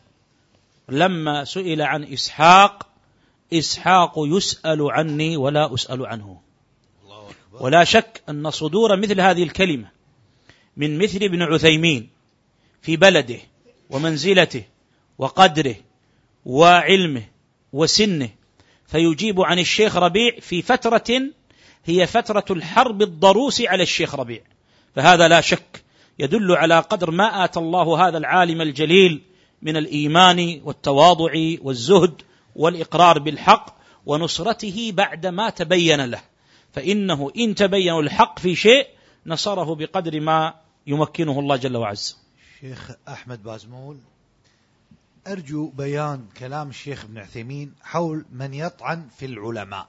لما 0.88 1.44
سئل 1.44 1.82
عن 1.82 2.04
إسحاق 2.04 2.86
إسحاق 3.52 4.14
يسأل 4.16 4.90
عني 4.90 5.36
ولا 5.36 5.74
أسأل 5.74 6.06
عنه. 6.06 6.40
ولا 7.52 7.84
شك 7.84 8.22
أن 8.28 8.50
صدور 8.50 8.96
مثل 8.96 9.20
هذه 9.20 9.42
الكلمة 9.42 9.88
من 10.76 10.98
مثل 10.98 11.16
ابن 11.22 11.42
عثيمين 11.42 12.10
في 12.82 12.96
بلده 12.96 13.38
ومنزلته 13.90 14.64
وقدره 15.18 15.74
وعلمه 16.44 17.22
وسنه. 17.72 18.30
فيجيب 18.86 19.40
عن 19.40 19.58
الشيخ 19.58 19.96
ربيع 19.96 20.40
في 20.40 20.62
فترة 20.62 21.22
هي 21.84 22.06
فترة 22.06 22.44
الحرب 22.50 23.02
الضروس 23.02 23.60
على 23.60 23.82
الشيخ 23.82 24.14
ربيع. 24.14 24.40
فهذا 24.94 25.28
لا 25.28 25.40
شك 25.40 25.84
يدل 26.18 26.52
على 26.52 26.78
قدر 26.78 27.10
ما 27.10 27.44
آتى 27.44 27.60
الله 27.60 28.08
هذا 28.08 28.18
العالم 28.18 28.60
الجليل 28.60 29.22
من 29.62 29.76
الإيمان 29.76 30.60
والتواضع 30.64 31.32
والزهد 31.62 32.22
والإقرار 32.56 33.18
بالحق 33.18 33.76
ونصرته 34.06 34.92
بعد 34.94 35.26
ما 35.26 35.50
تبين 35.50 36.04
له. 36.04 36.20
فإنه 36.72 37.30
إن 37.36 37.54
تبين 37.54 37.98
الحق 37.98 38.38
في 38.38 38.54
شيء 38.54 38.86
نصره 39.26 39.74
بقدر 39.74 40.20
ما 40.20 40.54
يمكنه 40.86 41.40
الله 41.40 41.56
جل 41.56 41.76
وعز. 41.76 42.18
شيخ 42.60 42.90
أحمد 43.08 43.42
بازمول. 43.42 43.96
أرجو 45.26 45.68
بيان 45.68 46.28
كلام 46.38 46.68
الشيخ 46.68 47.04
ابن 47.04 47.18
عثيمين 47.18 47.74
حول 47.82 48.24
من 48.32 48.54
يطعن 48.54 49.08
في 49.18 49.26
العلماء 49.26 49.88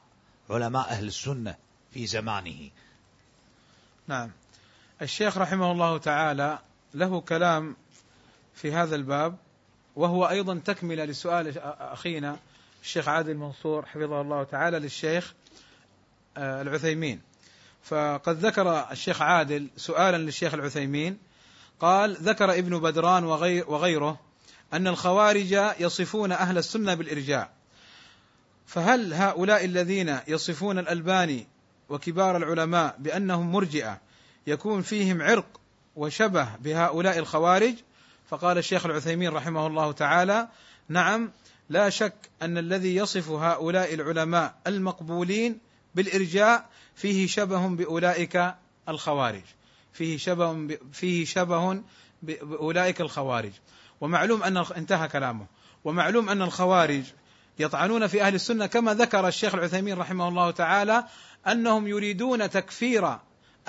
علماء 0.49 0.89
أهل 0.89 1.07
السنة 1.07 1.55
في 1.91 2.07
زمانه. 2.07 2.69
نعم. 4.07 4.31
الشيخ 5.01 5.37
رحمه 5.37 5.71
الله 5.71 5.97
تعالى 5.97 6.59
له 6.93 7.21
كلام 7.21 7.75
في 8.53 8.73
هذا 8.73 8.95
الباب 8.95 9.37
وهو 9.95 10.29
أيضا 10.29 10.61
تكملة 10.65 11.05
لسؤال 11.05 11.57
أخينا 11.79 12.39
الشيخ 12.81 13.07
عادل 13.07 13.37
منصور 13.37 13.85
حفظه 13.85 14.21
الله 14.21 14.43
تعالى 14.43 14.79
للشيخ 14.79 15.33
آه، 16.37 16.61
العثيمين. 16.61 17.21
فقد 17.83 18.45
ذكر 18.45 18.91
الشيخ 18.91 19.21
عادل 19.21 19.67
سؤالا 19.77 20.17
للشيخ 20.17 20.53
العثيمين 20.53 21.17
قال 21.79 22.15
ذكر 22.15 22.53
ابن 22.53 22.79
بدران 22.79 23.23
وغير 23.23 23.69
وغيره 23.69 24.19
أن 24.73 24.87
الخوارج 24.87 25.51
يصفون 25.79 26.31
أهل 26.31 26.57
السنة 26.57 26.93
بالإرجاء 26.93 27.51
فهل 28.65 29.13
هؤلاء 29.13 29.65
الذين 29.65 30.19
يصفون 30.27 30.79
الألباني 30.79 31.47
وكبار 31.89 32.37
العلماء 32.37 32.95
بأنهم 32.99 33.51
مرجئة 33.51 34.01
يكون 34.47 34.81
فيهم 34.81 35.21
عرق 35.21 35.45
وشبه 35.95 36.55
بهؤلاء 36.55 37.19
الخوارج؟ 37.19 37.75
فقال 38.29 38.57
الشيخ 38.57 38.85
العثيمين 38.85 39.29
رحمه 39.29 39.67
الله 39.67 39.91
تعالى 39.91 40.47
نعم 40.89 41.31
لا 41.69 41.89
شك 41.89 42.13
أن 42.41 42.57
الذي 42.57 42.95
يصف 42.95 43.29
هؤلاء 43.29 43.93
العلماء 43.93 44.55
المقبولين 44.67 45.59
بالإرجاء 45.95 46.69
فيه 46.95 47.27
شبه 47.27 47.67
بأولئك 47.67 48.53
الخوارج. 48.89 49.43
فيه 49.93 50.17
شبه 50.17 50.77
فيه 50.93 51.25
شبه 51.25 51.81
بأولئك 52.23 53.01
الخوارج. 53.01 53.51
ومعلوم 54.01 54.43
أن 54.43 54.57
انتهى 54.57 55.07
كلامه. 55.07 55.45
ومعلوم 55.83 56.29
أن 56.29 56.41
الخوارج 56.41 57.03
يطعنون 57.59 58.07
في 58.07 58.21
أهل 58.21 58.35
السنة 58.35 58.65
كما 58.65 58.93
ذكر 58.93 59.27
الشيخ 59.27 59.55
العثيمين 59.55 59.97
رحمه 59.97 60.27
الله 60.27 60.51
تعالى 60.51 61.05
أنهم 61.47 61.87
يريدون 61.87 62.49
تكفير 62.49 63.17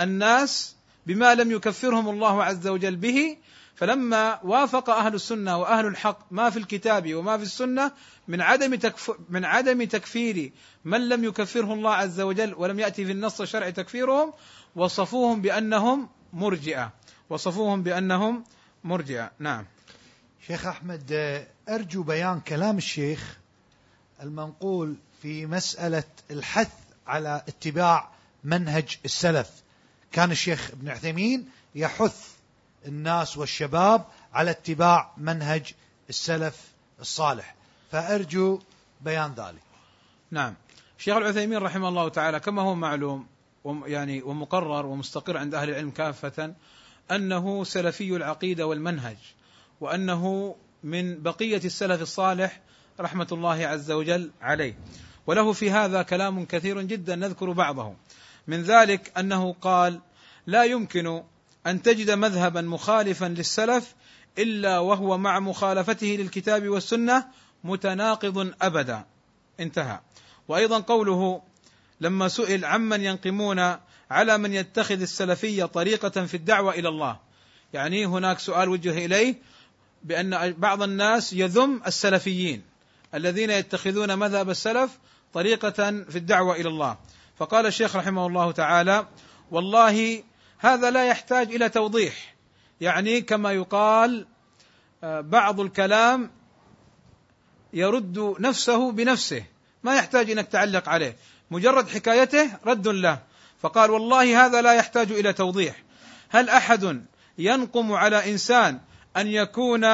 الناس 0.01 0.77
بما 1.07 1.35
لم 1.35 1.51
يكفرهم 1.51 2.09
الله 2.09 2.45
عز 2.45 2.67
وجل 2.67 2.97
به. 2.97 3.37
فلما 3.75 4.39
وافق 4.43 4.91
أهل 4.91 5.15
السنة 5.15 5.59
وأهل 5.59 5.87
الحق 5.87 6.19
ما 6.31 6.51
في 6.51 6.59
الكتاب 6.59 7.15
وما 7.15 7.37
في 7.37 7.43
السنة 7.43 7.93
من 8.29 8.41
عدم 8.41 8.79
من 9.29 9.45
عدم 9.45 9.85
تكفير 9.85 10.53
من 10.85 11.09
لم 11.09 11.25
يكفره 11.25 11.73
الله 11.73 11.95
عز 11.95 12.21
وجل 12.21 12.55
ولم 12.55 12.81
يأتي 12.81 13.05
في 13.05 13.13
النص 13.13 13.41
الشرعي 13.41 13.73
تكفيرهم 13.73 14.33
وصفوهم 14.77 15.43
بأنهم 15.43 16.09
مرجئة. 16.33 16.93
وصفوهم 17.31 17.83
بأنهم 17.83 18.45
مرجئة. 18.85 19.31
نعم. 19.39 19.67
شيخ 20.47 20.66
أحمد 20.66 21.12
أرجو 21.69 22.02
بيان 22.02 22.40
كلام 22.40 22.78
الشيخ 22.78 23.39
المنقول 24.23 24.97
في 25.23 25.47
مسألة 25.47 26.05
الحث 26.31 26.73
على 27.06 27.43
اتباع 27.48 28.09
منهج 28.44 28.98
السلف. 29.05 29.51
كان 30.12 30.31
الشيخ 30.31 30.70
ابن 30.70 30.89
عثيمين 30.89 31.48
يحث 31.74 32.31
الناس 32.86 33.39
والشباب 33.39 34.05
على 34.32 34.51
اتباع 34.51 35.12
منهج 35.16 35.74
السلف 36.09 36.60
الصالح. 37.01 37.55
فأرجو 37.93 38.60
بيان 39.01 39.35
ذلك. 39.35 39.62
نعم. 40.31 40.55
الشيخ 40.98 41.16
العثيمين 41.16 41.59
رحمه 41.59 41.89
الله 41.89 42.09
تعالى 42.09 42.40
كما 42.40 42.62
هو 42.62 42.74
معلوم 42.74 43.27
يعني 43.64 44.23
ومقرر 44.23 44.86
ومستقر 44.86 45.36
عند 45.36 45.55
أهل 45.55 45.70
العلم 45.70 45.90
كافة 45.90 46.55
أنه 47.10 47.64
سلفي 47.64 48.16
العقيدة 48.16 48.66
والمنهج. 48.66 49.16
وأنه 49.83 50.55
من 50.85 51.23
بقية 51.23 51.61
السلف 51.65 52.03
الصالح 52.03 52.61
رحمة 53.01 53.27
الله 53.33 53.67
عز 53.67 53.91
وجل 53.91 54.31
عليه. 54.41 54.79
وله 55.27 55.53
في 55.53 55.71
هذا 55.71 56.03
كلام 56.03 56.45
كثير 56.45 56.83
جدا 56.83 57.17
نذكر 57.17 57.53
بعضه. 57.53 57.95
من 58.47 58.63
ذلك 58.63 59.13
أنه 59.19 59.53
قال 59.53 60.01
لا 60.47 60.65
يمكن 60.65 61.23
أن 61.67 61.83
تجد 61.83 62.11
مذهبا 62.11 62.61
مخالفا 62.61 63.25
للسلف 63.25 63.95
إلا 64.39 64.79
وهو 64.79 65.19
مع 65.19 65.41
مخالفته 65.41 66.07
للكتاب 66.07 66.69
والسنة 66.69 67.27
متناقض 67.65 68.55
ابدا. 68.63 69.05
انتهى. 69.61 70.01
وأيضا 70.49 70.79
قوله 70.79 71.43
لما 72.01 72.29
سئل 72.29 72.65
عمن 72.65 73.05
ينقمون 73.05 73.77
على 74.11 74.39
من 74.39 74.53
يتخذ 74.53 75.01
السلفية 75.01 75.65
طريقة 75.65 76.27
في 76.27 76.37
الدعوة 76.37 76.75
إلى 76.75 76.89
الله. 76.89 77.19
يعني 77.73 78.07
هناك 78.07 78.39
سؤال 78.39 78.69
وجه 78.69 79.05
إليه 79.05 79.52
بأن 80.05 80.53
بعض 80.53 80.83
الناس 80.83 81.33
يذم 81.33 81.83
السلفيين 81.87 82.62
الذين 83.15 83.51
يتخذون 83.51 84.19
مذهب 84.19 84.51
السلف 84.51 84.99
طريقة 85.35 86.05
في 86.09 86.16
الدعوة 86.16 86.57
إلى 86.57 86.69
الله. 86.69 86.97
فقال 87.39 87.66
الشيخ 87.66 87.97
رحمه 87.97 88.27
الله 88.27 88.53
تعالى 88.53 89.07
والله 89.51 90.23
هذا 90.59 90.91
لا 90.91 91.05
يحتاج 91.05 91.55
إلى 91.55 91.69
توضيح. 91.69 92.35
يعني 92.81 93.20
كما 93.20 93.53
يقال 93.53 94.27
بعض 95.03 95.61
الكلام 95.61 96.31
يرد 97.73 98.35
نفسه 98.41 98.93
بنفسه 98.93 99.45
ما 99.83 99.95
يحتاج 99.97 100.31
انك 100.31 100.49
تعلق 100.49 100.89
عليه. 100.89 101.16
مجرد 101.51 101.89
حكايته 101.89 102.51
رد 102.66 102.89
له. 102.89 103.19
فقال 103.61 103.91
والله 103.91 104.47
هذا 104.47 104.62
لا 104.62 104.73
يحتاج 104.73 105.12
إلى 105.12 105.33
توضيح. 105.33 105.83
هل 106.29 106.49
أحد 106.49 107.05
ينقم 107.39 107.93
على 107.93 108.33
إنسان 108.33 108.81
أن 109.16 109.26
يكون 109.26 109.86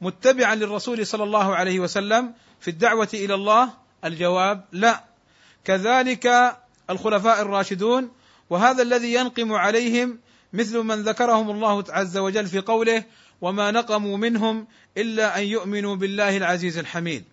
متبعا 0.00 0.54
للرسول 0.54 1.06
صلى 1.06 1.24
الله 1.24 1.54
عليه 1.54 1.80
وسلم 1.80 2.34
في 2.60 2.68
الدعوة 2.68 3.08
إلى 3.14 3.34
الله؟ 3.34 3.70
الجواب 4.04 4.64
لا. 4.72 5.04
كذلك 5.64 6.56
الخلفاء 6.90 7.42
الراشدون 7.42 8.10
وهذا 8.50 8.82
الذي 8.82 9.14
ينقم 9.14 9.52
عليهم 9.52 10.18
مثل 10.52 10.78
من 10.78 11.02
ذكرهم 11.02 11.50
الله 11.50 11.84
عز 11.88 12.16
وجل 12.16 12.46
في 12.46 12.60
قوله 12.60 13.04
وما 13.40 13.70
نقموا 13.70 14.16
منهم 14.16 14.66
إلا 14.96 15.38
أن 15.38 15.42
يؤمنوا 15.42 15.96
بالله 15.96 16.36
العزيز 16.36 16.78
الحميد 16.78 17.24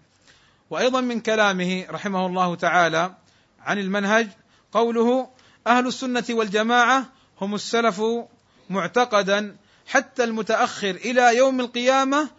وأيضا 0.70 1.02
من 1.02 1.20
كلامه 1.20 1.86
رحمه 1.90 2.26
الله 2.26 2.56
تعالى 2.56 3.16
عن 3.60 3.80
المنهج 3.80 4.28
قوله 4.72 5.30
أهل 5.68 5.88
السنة 5.88 6.24
والجماعة 6.30 7.06
هم 7.42 7.56
السلف 7.56 8.02
معتقدا 8.70 9.56
حتى 9.92 10.24
المتأخر 10.24 10.90
إلى 10.90 11.38
يوم 11.38 11.60
القيامة 11.60 12.30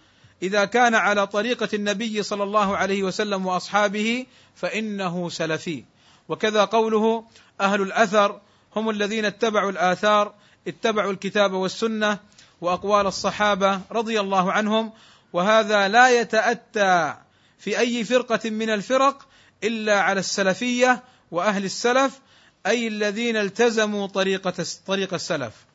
إذا 0.42 0.64
كان 0.64 0.94
على 0.94 1.26
طريقة 1.26 1.68
النبي 1.74 2.22
صلى 2.22 2.42
الله 2.42 2.76
عليه 2.76 3.02
وسلم 3.02 3.46
وأصحابه 3.46 4.26
فإنه 4.54 5.28
سلفي 5.28 5.84
وكذا 6.28 6.64
قوله 6.64 7.24
أهل 7.60 7.82
الأثر 7.82 8.40
هم 8.76 8.90
الذين 8.90 9.24
اتبعوا 9.24 9.70
الآثار 9.70 10.34
اتبعوا 10.68 11.12
الكتاب 11.12 11.52
والسنة 11.52 12.18
وأقوال 12.60 13.06
الصحابة 13.06 13.80
رضي 13.90 14.20
الله 14.20 14.52
عنهم 14.52 14.92
وهذا 15.32 15.88
لا 15.88 16.20
يتأتى 16.20 17.14
في 17.58 17.78
أي 17.78 18.04
فرقة 18.04 18.50
من 18.50 18.70
الفرق 18.70 19.28
إلا 19.64 20.00
على 20.00 20.20
السلفية 20.20 21.02
وأهل 21.30 21.64
السلف 21.64 22.20
أي 22.66 22.88
الذين 22.88 23.36
التزموا 23.36 24.06
طريقة 24.06 24.64
طريق 24.86 25.14
السلف. 25.14 25.71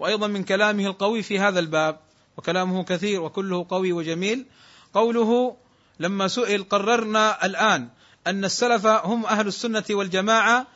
وأيضا 0.00 0.26
من 0.26 0.44
كلامه 0.44 0.86
القوي 0.86 1.22
في 1.22 1.38
هذا 1.38 1.60
الباب 1.60 2.00
وكلامه 2.36 2.84
كثير 2.84 3.22
وكله 3.22 3.66
قوي 3.68 3.92
وجميل. 3.92 4.46
قوله 4.94 5.56
لما 6.00 6.28
سئل 6.28 6.62
قررنا 6.62 7.46
الآن 7.46 7.88
أن 8.26 8.44
السلف 8.44 8.86
هم 8.86 9.26
أهل 9.26 9.46
السنة 9.46 9.84
والجماعة. 9.90 10.66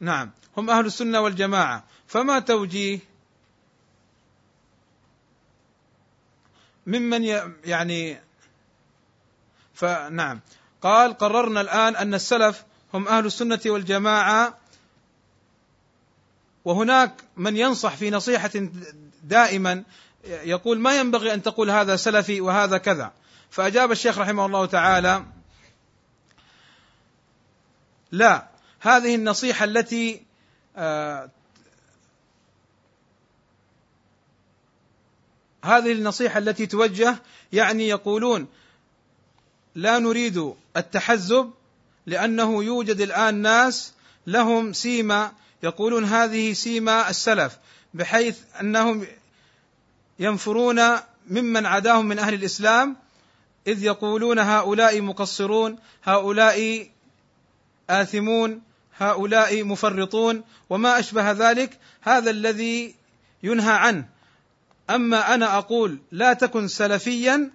نعم 0.00 0.30
هم 0.56 0.70
أهل 0.70 0.86
السنة 0.86 1.20
والجماعة. 1.20 1.84
فما 2.06 2.38
توجيه؟ 2.38 2.98
ممن 6.86 7.24
يعني 7.64 8.20
فنعم 9.74 10.40
قال 10.82 11.18
قررنا 11.18 11.60
الآن 11.60 11.96
أن 11.96 12.14
السلف 12.14 12.64
هم 12.94 13.08
أهل 13.08 13.26
السنة 13.26 13.60
والجماعة. 13.66 14.58
وهناك 16.64 17.24
من 17.36 17.56
ينصح 17.56 17.96
في 17.96 18.10
نصيحة 18.10 18.50
دائما 19.22 19.82
يقول 20.24 20.78
ما 20.78 20.96
ينبغي 20.96 21.34
أن 21.34 21.42
تقول 21.42 21.70
هذا 21.70 21.96
سلفي 21.96 22.40
وهذا 22.40 22.78
كذا. 22.78 23.12
فأجاب 23.50 23.92
الشيخ 23.92 24.18
رحمه 24.18 24.46
الله 24.46 24.66
تعالى 24.66 25.24
لا 28.12 28.48
هذه 28.80 29.14
النصيحة 29.14 29.64
التي 29.64 30.22
آه 30.76 31.30
هذه 35.64 35.92
النصيحة 35.92 36.38
التي 36.38 36.66
توجه 36.66 37.18
يعني 37.52 37.88
يقولون 37.88 38.48
لا 39.74 39.98
نريد 39.98 40.54
التحزب 40.76 41.50
لأنه 42.06 42.64
يوجد 42.64 43.00
الآن 43.00 43.34
ناس 43.34 43.92
لهم 44.26 44.72
سيما 44.72 45.32
يقولون 45.62 46.04
هذه 46.04 46.52
سيما 46.52 47.10
السلف 47.10 47.58
بحيث 47.94 48.38
أنهم 48.60 49.06
ينفرون 50.18 50.80
ممن 51.30 51.66
عداهم 51.66 52.06
من 52.06 52.18
أهل 52.18 52.34
الإسلام 52.34 52.96
إذ 53.66 53.84
يقولون 53.84 54.38
هؤلاء 54.38 55.00
مقصرون 55.00 55.78
هؤلاء 56.04 56.88
آثمون 57.90 58.62
هؤلاء 58.98 59.64
مفرطون 59.64 60.42
وما 60.70 60.98
أشبه 60.98 61.32
ذلك 61.32 61.78
هذا 62.00 62.30
الذي 62.30 62.94
ينهى 63.42 63.72
عنه. 63.72 64.08
أما 64.90 65.34
أنا 65.34 65.58
أقول 65.58 65.98
لا 66.12 66.32
تكن 66.32 66.68
سلفيا 66.68 67.50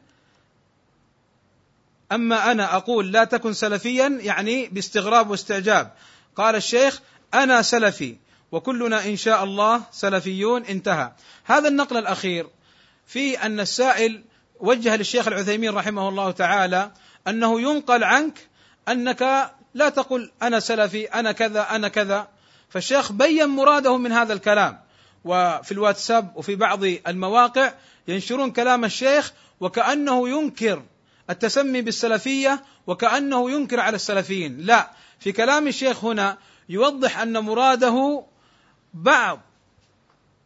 أما 2.11 2.51
أنا 2.51 2.75
أقول 2.75 3.11
لا 3.11 3.23
تكن 3.23 3.53
سلفيا 3.53 4.19
يعني 4.21 4.67
باستغراب 4.67 5.29
واستعجاب. 5.29 5.93
قال 6.35 6.55
الشيخ 6.55 7.01
أنا 7.33 7.61
سلفي 7.61 8.15
وكلنا 8.51 9.05
إن 9.05 9.15
شاء 9.15 9.43
الله 9.43 9.81
سلفيون 9.91 10.65
انتهى. 10.65 11.11
هذا 11.45 11.67
النقل 11.67 11.97
الأخير 11.97 12.47
في 13.07 13.41
أن 13.45 13.59
السائل 13.59 14.23
وجه 14.59 14.95
للشيخ 14.95 15.27
العثيمين 15.27 15.73
رحمه 15.73 16.09
الله 16.09 16.31
تعالى 16.31 16.91
أنه 17.27 17.61
ينقل 17.61 18.03
عنك 18.03 18.47
أنك 18.87 19.51
لا 19.73 19.89
تقل 19.89 20.31
أنا 20.41 20.59
سلفي 20.59 21.05
أنا 21.05 21.31
كذا 21.31 21.61
أنا 21.61 21.87
كذا. 21.87 22.27
فالشيخ 22.69 23.11
بين 23.11 23.45
مراده 23.45 23.97
من 23.97 24.11
هذا 24.11 24.33
الكلام. 24.33 24.79
وفي 25.25 25.71
الواتساب 25.71 26.37
وفي 26.37 26.55
بعض 26.55 26.83
المواقع 26.83 27.73
ينشرون 28.07 28.51
كلام 28.51 28.85
الشيخ 28.85 29.33
وكأنه 29.59 30.29
ينكر 30.29 30.83
التسمي 31.29 31.81
بالسلفية 31.81 32.63
وكأنه 32.87 33.51
ينكر 33.51 33.79
على 33.79 33.95
السلفيين. 33.95 34.57
لا 34.57 34.91
في 35.19 35.31
كلام 35.31 35.67
الشيخ 35.67 36.05
هنا 36.05 36.37
يوضح 36.69 37.19
أن 37.19 37.39
مراده 37.39 38.23
بعض 38.93 39.39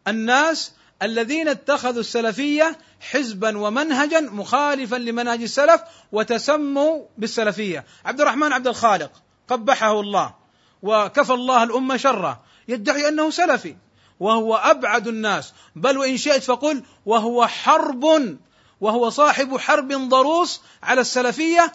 الناس 0.08 0.72
الذين 1.02 1.48
اتخذوا 1.48 2.00
السلفية 2.00 2.78
حزبا 3.00 3.58
ومنهجا 3.58 4.20
مخالفا 4.20 4.96
لمنهج 4.96 5.42
السلف 5.42 5.80
وتسموا 6.12 7.04
بالسلفية. 7.18 7.84
عبد 8.04 8.20
الرحمن 8.20 8.52
عبد 8.52 8.66
الخالق 8.66 9.10
قبحه 9.48 10.00
الله 10.00 10.34
وكفى 10.82 11.32
الله 11.32 11.62
الأمة 11.62 11.96
شره 11.96 12.42
يدعي 12.68 13.08
أنه 13.08 13.30
سلفي 13.30 13.76
وهو 14.20 14.56
أبعد 14.56 15.08
الناس. 15.08 15.52
بل 15.76 15.98
وإن 15.98 16.16
شئت 16.16 16.42
فقل 16.42 16.82
وهو 17.06 17.46
حرب 17.46 18.36
وهو 18.82 19.10
صاحب 19.10 19.56
حرب 19.56 19.92
ضروس 19.92 20.60
على 20.82 21.00
السلفية 21.00 21.72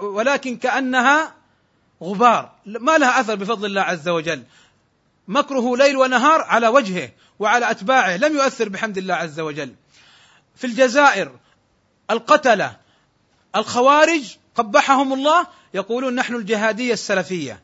ولكن 0.00 0.56
كأنها 0.56 1.34
غبار 2.02 2.52
ما 2.66 2.98
لها 2.98 3.20
أثر 3.20 3.34
بفضل 3.34 3.66
الله 3.66 3.80
عز 3.80 4.08
وجل. 4.08 4.42
مكره 5.28 5.76
ليل 5.76 5.96
ونهار 5.96 6.40
على 6.40 6.68
وجهه 6.68 7.10
وعلى 7.38 7.70
أتباعه 7.70 8.16
لم 8.16 8.36
يؤثر 8.36 8.68
بحمد 8.68 8.98
الله 8.98 9.14
عز 9.14 9.40
وجل. 9.40 9.74
في 10.56 10.66
الجزائر 10.66 11.38
القتلة 12.10 12.76
الخوارج 13.56 14.36
قبحهم 14.54 15.12
الله 15.12 15.46
يقولون 15.74 16.14
نحن 16.14 16.34
الجهادية 16.34 16.92
السلفية. 16.92 17.62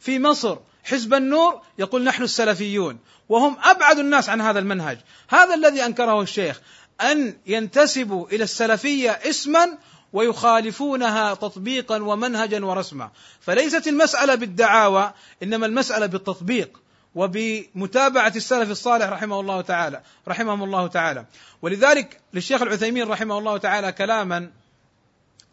في 0.00 0.18
مصر 0.18 0.58
حزب 0.84 1.14
النور 1.14 1.60
يقول 1.78 2.04
نحن 2.04 2.22
السلفيون. 2.22 2.98
وهم 3.28 3.56
أبعد 3.64 3.98
الناس 3.98 4.28
عن 4.28 4.40
هذا 4.40 4.58
المنهج. 4.58 4.98
هذا 5.28 5.54
الذي 5.54 5.86
أنكره 5.86 6.22
الشيخ. 6.22 6.60
أن 7.02 7.36
ينتسبوا 7.46 8.28
إلى 8.28 8.44
السلفية 8.44 9.10
اسما 9.10 9.78
ويخالفونها 10.12 11.34
تطبيقا 11.34 12.02
ومنهجا 12.02 12.64
ورسما. 12.64 13.10
فليست 13.40 13.88
المسألة 13.88 14.34
بالدعاوى 14.34 15.12
إنما 15.42 15.66
المسألة 15.66 16.06
بالتطبيق 16.06 16.80
وبمتابعة 17.14 18.32
السلف 18.36 18.70
الصالح 18.70 19.08
رحمه 19.08 19.40
الله 19.40 19.60
تعالى 19.60 20.00
رحمهم 20.28 20.64
الله 20.64 20.86
تعالى. 20.86 21.24
ولذلك 21.62 22.20
للشيخ 22.34 22.62
العثيمين 22.62 23.08
رحمه 23.08 23.38
الله 23.38 23.56
تعالى 23.56 23.92
كلاما 23.92 24.50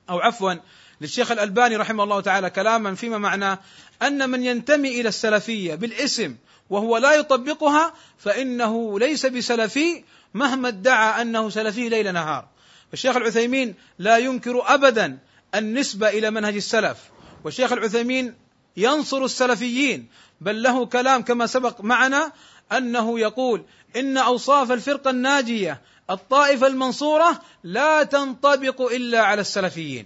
أو 0.09 0.19
عفوا 0.19 0.53
للشيخ 1.01 1.31
الألباني 1.31 1.75
رحمه 1.75 2.03
الله 2.03 2.21
تعالى 2.21 2.49
كلاما 2.49 2.95
فيما 2.95 3.17
معناه 3.17 3.59
أن 4.01 4.29
من 4.29 4.43
ينتمي 4.43 5.01
إلى 5.01 5.09
السلفية 5.09 5.75
بالاسم 5.75 6.35
وهو 6.69 6.97
لا 6.97 7.13
يطبقها 7.13 7.93
فإنه 8.17 8.99
ليس 8.99 9.25
بسلفي 9.25 10.03
مهما 10.33 10.67
ادعى 10.67 11.21
أنه 11.21 11.49
سلفي 11.49 11.89
ليل 11.89 12.13
نهار. 12.13 12.47
الشيخ 12.93 13.15
العثيمين 13.15 13.75
لا 13.99 14.17
ينكر 14.17 14.73
أبدا 14.73 15.17
النسبة 15.55 16.09
إلى 16.09 16.31
منهج 16.31 16.55
السلف. 16.55 16.97
والشيخ 17.43 17.71
العثيمين 17.71 18.35
ينصر 18.77 19.23
السلفيين 19.23 20.07
بل 20.41 20.63
له 20.63 20.85
كلام 20.85 21.21
كما 21.21 21.47
سبق 21.47 21.81
معنا 21.81 22.31
أنه 22.71 23.19
يقول 23.19 23.63
إن 23.95 24.17
أوصاف 24.17 24.71
الفرقه 24.71 25.09
الناجية 25.09 25.81
الطائفة 26.09 26.67
المنصورة 26.67 27.41
لا 27.63 28.03
تنطبق 28.03 28.81
إلا 28.81 29.21
على 29.21 29.41
السلفيين. 29.41 30.05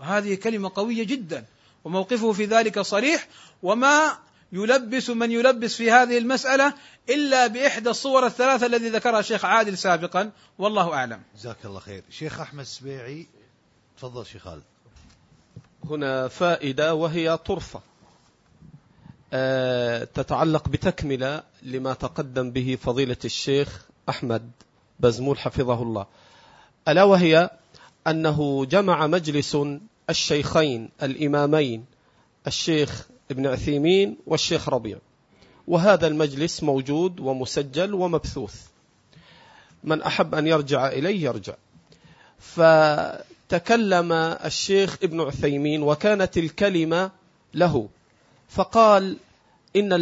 وهذه 0.00 0.34
كلمة 0.34 0.70
قوية 0.74 1.04
جدا 1.04 1.44
وموقفه 1.84 2.32
في 2.32 2.44
ذلك 2.44 2.80
صريح. 2.80 3.28
وما 3.62 4.18
يلبس 4.52 5.10
من 5.10 5.30
يلبس 5.30 5.74
في 5.74 5.90
هذه 5.90 6.18
المسألة 6.18 6.74
إلا 7.10 7.46
بإحدى 7.46 7.90
الصور 7.90 8.26
الثلاثة 8.26 8.66
الذي 8.66 8.88
ذكرها 8.88 9.20
الشيخ 9.20 9.44
عادل 9.44 9.78
سابقا. 9.78 10.30
والله 10.58 10.92
أعلم. 10.94 11.22
جزاك 11.36 11.56
الله 11.64 11.80
خير. 11.80 12.04
شيخ 12.10 12.40
أحمد 12.40 12.60
السبيعي 12.60 13.26
تفضل 13.98 14.26
شيخ 14.26 14.42
خالد. 14.42 14.62
هنا 15.84 16.28
فائدة 16.28 16.94
وهي 16.94 17.36
طرفة. 17.36 17.80
أه 19.32 20.04
تتعلق 20.04 20.68
بتكملة 20.68 21.42
لما 21.62 21.94
تقدم 21.94 22.50
به 22.50 22.78
فضيلة 22.82 23.16
الشيخ 23.24 23.86
أحمد 24.08 24.50
بزمول 25.00 25.38
حفظه 25.38 25.82
الله. 25.82 26.06
ألا 26.88 27.02
وهي 27.02 27.50
أنه 28.06 28.64
جمع 28.64 29.06
مجلس 29.06 29.56
الشيخين 30.10 30.90
الإمامين 31.02 31.84
الشيخ 32.46 33.06
ابن 33.30 33.46
عثيمين 33.46 34.16
والشيخ 34.26 34.68
ربيع. 34.68 34.98
وهذا 35.68 36.06
المجلس 36.06 36.62
موجود 36.62 37.20
ومسجل 37.20 37.94
ومبثوث. 37.94 38.62
من 39.84 40.02
أحب 40.02 40.34
أن 40.34 40.46
يرجع 40.46 40.88
إليه 40.88 41.24
يرجع. 41.24 41.54
فتكلم 42.38 44.12
الشيخ 44.12 44.98
ابن 45.02 45.20
عثيمين 45.20 45.82
وكانت 45.82 46.38
الكلمة 46.38 47.10
له. 47.54 47.88
فقال 48.48 49.16
إن, 49.76 49.92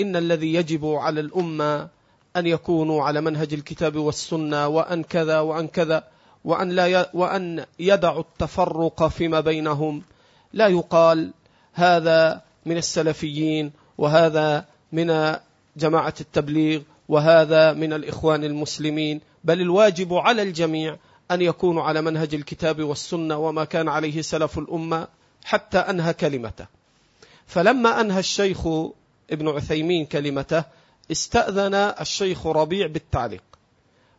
إن 0.00 0.16
الذي 0.16 0.54
يجب 0.54 0.86
على 0.86 1.20
الأمة 1.20 1.88
أن 2.36 2.46
يكونوا 2.46 3.04
على 3.04 3.20
منهج 3.20 3.54
الكتاب 3.54 3.96
والسنة 3.96 4.68
وأن 4.68 5.02
كذا 5.02 5.40
وأن 5.40 5.68
كذا 5.68 6.04
وأن, 6.44 6.68
لا 6.68 7.10
وأن 7.14 7.64
يدعوا 7.78 8.20
التفرق 8.20 9.08
فيما 9.08 9.40
بينهم. 9.40 10.02
لا 10.52 10.66
يقال 10.66 11.32
هذا 11.72 12.42
من 12.66 12.76
السلفيين 12.76 13.72
وهذا 13.98 14.64
من 14.92 15.36
جماعة 15.76 16.14
التبليغ 16.20 16.80
وهذا 17.08 17.72
من 17.72 17.92
الإخوان 17.92 18.44
المسلمين. 18.44 19.20
بل 19.44 19.60
الواجب 19.60 20.14
على 20.14 20.42
الجميع 20.42 20.96
أن 21.30 21.40
يكونوا 21.40 21.82
على 21.82 22.02
منهج 22.02 22.34
الكتاب 22.34 22.82
والسنة 22.82 23.36
وما 23.36 23.64
كان 23.64 23.88
عليه 23.88 24.22
سلف 24.22 24.58
الأمة 24.58 25.08
حتى 25.44 25.78
أنهى 25.78 26.14
كلمته. 26.14 26.66
فلما 27.46 28.00
أنهى 28.00 28.18
الشيخ 28.18 28.66
ابن 29.30 29.48
عثيمين 29.48 30.06
كلمته 30.06 30.64
استأذن 31.10 31.74
الشيخ 31.74 32.46
ربيع 32.46 32.86
بالتعليق 32.86 33.42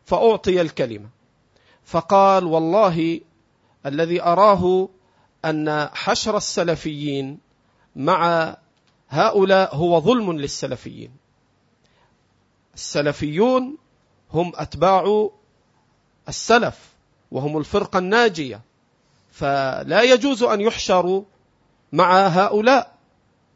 فأعطي 0.04 0.60
الكلمة. 0.60 1.08
فقال 1.84 2.44
والله 2.44 3.20
الذي 3.86 4.22
أراه 4.22 4.88
أن 5.44 5.88
حشر 5.92 6.36
السلفيين 6.36 7.38
مع 7.96 8.56
هؤلاء 9.08 9.76
هو 9.76 10.00
ظلم 10.00 10.32
للسلفيين. 10.32 11.10
السلفيون 12.74 13.76
هم 14.32 14.52
أتباع 14.54 15.28
السلف 16.28 16.78
وهم 17.30 17.58
الفرقة 17.58 17.98
الناجية 17.98 18.60
فلا 19.32 20.02
يجوز 20.02 20.42
أن 20.42 20.60
يحشروا 20.60 21.22
مع 21.92 22.26
هؤلاء 22.26 22.94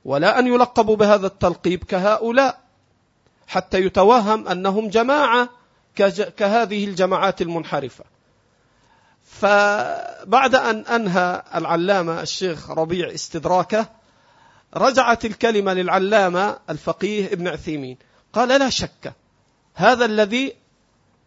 ولا 0.04 0.38
أن 0.38 0.46
يلقبوا 0.46 0.96
بهذا 0.96 1.26
التلقيب 1.26 1.84
كهؤلاء 1.84 2.60
حتى 3.46 3.78
يتوهم 3.78 4.48
أنهم 4.48 4.88
جماعة 4.88 5.48
كهذه 6.36 6.84
الجماعات 6.84 7.42
المنحرفة. 7.42 8.04
فبعد 9.24 10.54
أن 10.54 10.80
أنهى 10.80 11.42
العلامة 11.54 12.20
الشيخ 12.20 12.70
ربيع 12.70 13.14
استدراكه 13.14 13.86
رجعت 14.76 15.24
الكلمة 15.24 15.72
للعلامة 15.72 16.58
الفقيه 16.70 17.26
ابن 17.26 17.48
عثيمين. 17.48 17.96
قال 18.32 18.48
لا 18.48 18.70
شك 18.70 19.14
هذا 19.74 20.04
الذي 20.04 20.56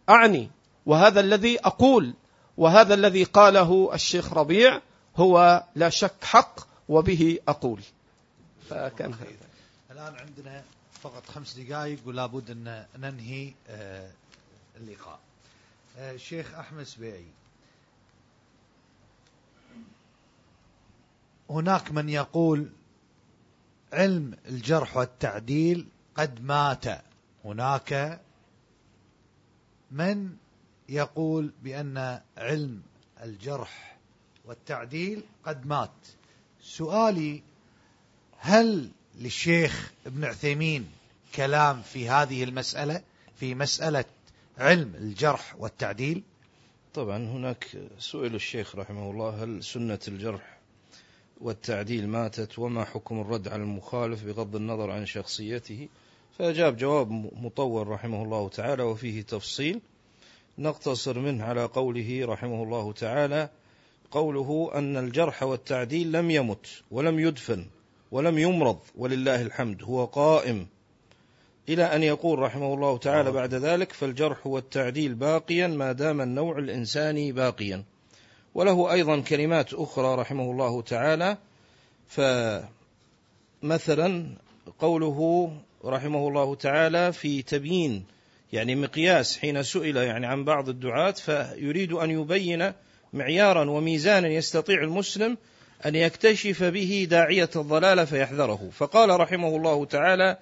أعني 0.08 0.50
وهذا 0.86 1.20
الذي 1.20 1.58
أقول 1.60 2.14
وهذا 2.56 2.94
الذي 2.94 3.24
قاله 3.24 3.90
الشيخ 3.94 4.32
ربيع 4.32 4.80
هو 5.16 5.64
لا 5.74 5.88
شك 5.88 6.24
حق 6.24 6.60
وبه 6.88 7.38
أقول. 7.48 7.80
فكان 8.70 9.12
هذا. 9.12 9.26
الآن 9.90 10.14
عندنا 10.14 10.62
فقط 11.02 11.26
خمس 11.26 11.58
دقائق 11.58 11.98
ولا 12.06 12.26
بد 12.26 12.50
أن 12.50 12.84
ننهي 12.96 13.52
آه، 13.68 14.10
اللقاء. 14.76 15.18
الشيخ 15.98 16.54
آه، 16.54 16.60
أحمد 16.60 16.82
سبيعي. 16.82 17.24
هناك 21.50 21.90
من 21.90 22.08
يقول 22.08 22.68
علم 23.92 24.34
الجرح 24.48 24.96
والتعديل 24.96 25.86
قد 26.14 26.44
مات. 26.44 26.84
هناك 27.44 28.20
من 29.90 30.30
يقول 30.88 31.52
بأن 31.62 32.20
علم 32.36 32.82
الجرح 33.22 33.96
والتعديل 34.44 35.22
قد 35.44 35.66
مات. 35.66 35.90
سؤالي 36.60 37.42
هل 38.38 38.90
للشيخ 39.18 39.92
ابن 40.06 40.24
عثيمين 40.24 40.90
كلام 41.34 41.82
في 41.82 42.08
هذه 42.08 42.44
المسألة 42.44 43.02
في 43.36 43.54
مسألة 43.54 44.04
علم 44.58 44.94
الجرح 44.94 45.54
والتعديل؟ 45.58 46.22
طبعا 46.94 47.16
هناك 47.16 47.76
سئل 47.98 48.34
الشيخ 48.34 48.76
رحمه 48.76 49.10
الله 49.10 49.44
هل 49.44 49.64
سنة 49.64 49.98
الجرح 50.08 50.59
والتعديل 51.40 52.08
ماتت 52.08 52.58
وما 52.58 52.84
حكم 52.84 53.20
الرد 53.20 53.48
على 53.48 53.62
المخالف 53.62 54.24
بغض 54.24 54.56
النظر 54.56 54.90
عن 54.90 55.06
شخصيته. 55.06 55.88
فأجاب 56.38 56.76
جواب 56.76 57.10
مطول 57.42 57.88
رحمه 57.88 58.22
الله 58.22 58.48
تعالى 58.48 58.82
وفيه 58.82 59.22
تفصيل. 59.22 59.80
نقتصر 60.58 61.18
منه 61.18 61.44
على 61.44 61.64
قوله 61.64 62.26
رحمه 62.26 62.62
الله 62.62 62.92
تعالى 62.92 63.48
قوله 64.10 64.70
أن 64.74 64.96
الجرح 64.96 65.42
والتعديل 65.42 66.12
لم 66.12 66.30
يمت 66.30 66.82
ولم 66.90 67.18
يدفن 67.18 67.66
ولم 68.12 68.38
يمرض 68.38 68.78
ولله 68.96 69.42
الحمد 69.42 69.82
هو 69.82 70.04
قائم. 70.04 70.66
إلى 71.68 71.84
أن 71.84 72.02
يقول 72.02 72.38
رحمه 72.38 72.74
الله 72.74 72.98
تعالى 72.98 73.32
بعد 73.32 73.54
ذلك 73.54 73.92
فالجرح 73.92 74.46
والتعديل 74.46 75.14
باقيا 75.14 75.66
ما 75.66 75.92
دام 75.92 76.20
النوع 76.20 76.58
الإنساني 76.58 77.32
باقيا. 77.32 77.84
وله 78.54 78.92
أيضا 78.92 79.20
كلمات 79.20 79.74
أخرى 79.74 80.14
رحمه 80.14 80.50
الله 80.50 80.82
تعالى 80.82 81.36
فمثلا 83.62 84.26
قوله 84.78 85.50
رحمه 85.84 86.28
الله 86.28 86.54
تعالى 86.54 87.12
في 87.12 87.42
تبيين 87.42 88.04
يعني 88.52 88.74
مقياس 88.74 89.38
حين 89.38 89.62
سئل 89.62 89.96
يعني 89.96 90.26
عن 90.26 90.44
بعض 90.44 90.68
الدعاة 90.68 91.10
فيريد 91.10 91.92
أن 91.92 92.10
يبين 92.10 92.72
معيارا 93.12 93.70
وميزانا 93.70 94.28
يستطيع 94.28 94.82
المسلم 94.82 95.36
أن 95.86 95.94
يكتشف 95.94 96.62
به 96.62 97.06
داعية 97.10 97.50
الضلال 97.56 98.06
فيحذره. 98.06 98.70
فقال 98.72 99.20
رحمه 99.20 99.56
الله 99.56 99.84
تعالى 99.84 100.38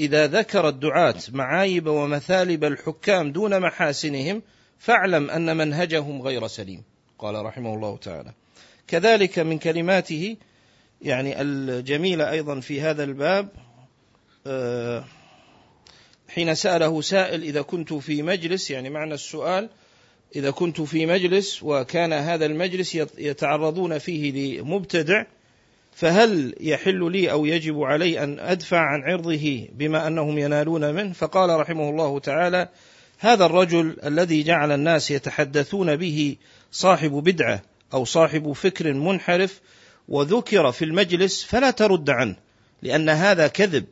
إذا 0.00 0.26
ذكر 0.26 0.68
الدعاة 0.68 1.14
معايب 1.32 1.86
ومثالب 1.86 2.64
الحكام 2.64 3.32
دون 3.32 3.60
محاسنهم 3.60 4.42
فاعلم 4.78 5.30
أن 5.30 5.56
منهجهم 5.56 6.22
غير 6.22 6.46
سليم. 6.46 6.82
قال 7.20 7.44
رحمه 7.44 7.74
الله 7.74 7.96
تعالى. 7.96 8.32
كذلك 8.88 9.38
من 9.38 9.58
كلماته 9.58 10.36
يعني 11.02 11.40
الجميلة 11.40 12.30
أيضا 12.30 12.60
في 12.60 12.80
هذا 12.80 13.04
الباب 13.04 13.48
آه، 14.46 15.04
حين 16.28 16.54
سأله 16.54 17.00
سائل 17.00 17.42
إذا 17.42 17.62
كنت 17.62 17.92
في 17.92 18.22
مجلس 18.22 18.70
يعني 18.70 18.90
معنى 18.90 19.14
السؤال 19.14 19.68
إذا 20.36 20.50
كنت 20.50 20.80
في 20.80 21.06
مجلس 21.06 21.62
وكان 21.62 22.12
هذا 22.12 22.46
المجلس 22.46 22.94
يتعرضون 23.18 23.98
فيه 23.98 24.60
لمبتدع 24.60 25.24
فهل 25.92 26.54
يحل 26.60 27.12
لي 27.12 27.30
أو 27.30 27.44
يجب 27.46 27.82
علي 27.82 28.22
أن 28.22 28.38
أدفع 28.38 28.78
عن 28.78 29.02
عرضه 29.02 29.68
بما 29.72 30.06
أنهم 30.06 30.38
ينالون 30.38 30.94
منه؟ 30.94 31.12
فقال 31.12 31.60
رحمه 31.60 31.90
الله 31.90 32.18
تعالى 32.18 32.68
هذا 33.18 33.46
الرجل 33.46 33.96
الذي 34.04 34.42
جعل 34.42 34.72
الناس 34.72 35.10
يتحدثون 35.10 35.96
به 35.96 36.36
صاحب 36.72 37.10
بدعة 37.10 37.62
أو 37.94 38.04
صاحب 38.04 38.52
فكر 38.52 38.92
منحرف 38.92 39.60
وذكر 40.08 40.72
في 40.72 40.84
المجلس 40.84 41.44
فلا 41.44 41.70
ترد 41.70 42.10
عنه 42.10 42.36
لأن 42.82 43.08
هذا 43.08 43.46
كذب. 43.46 43.84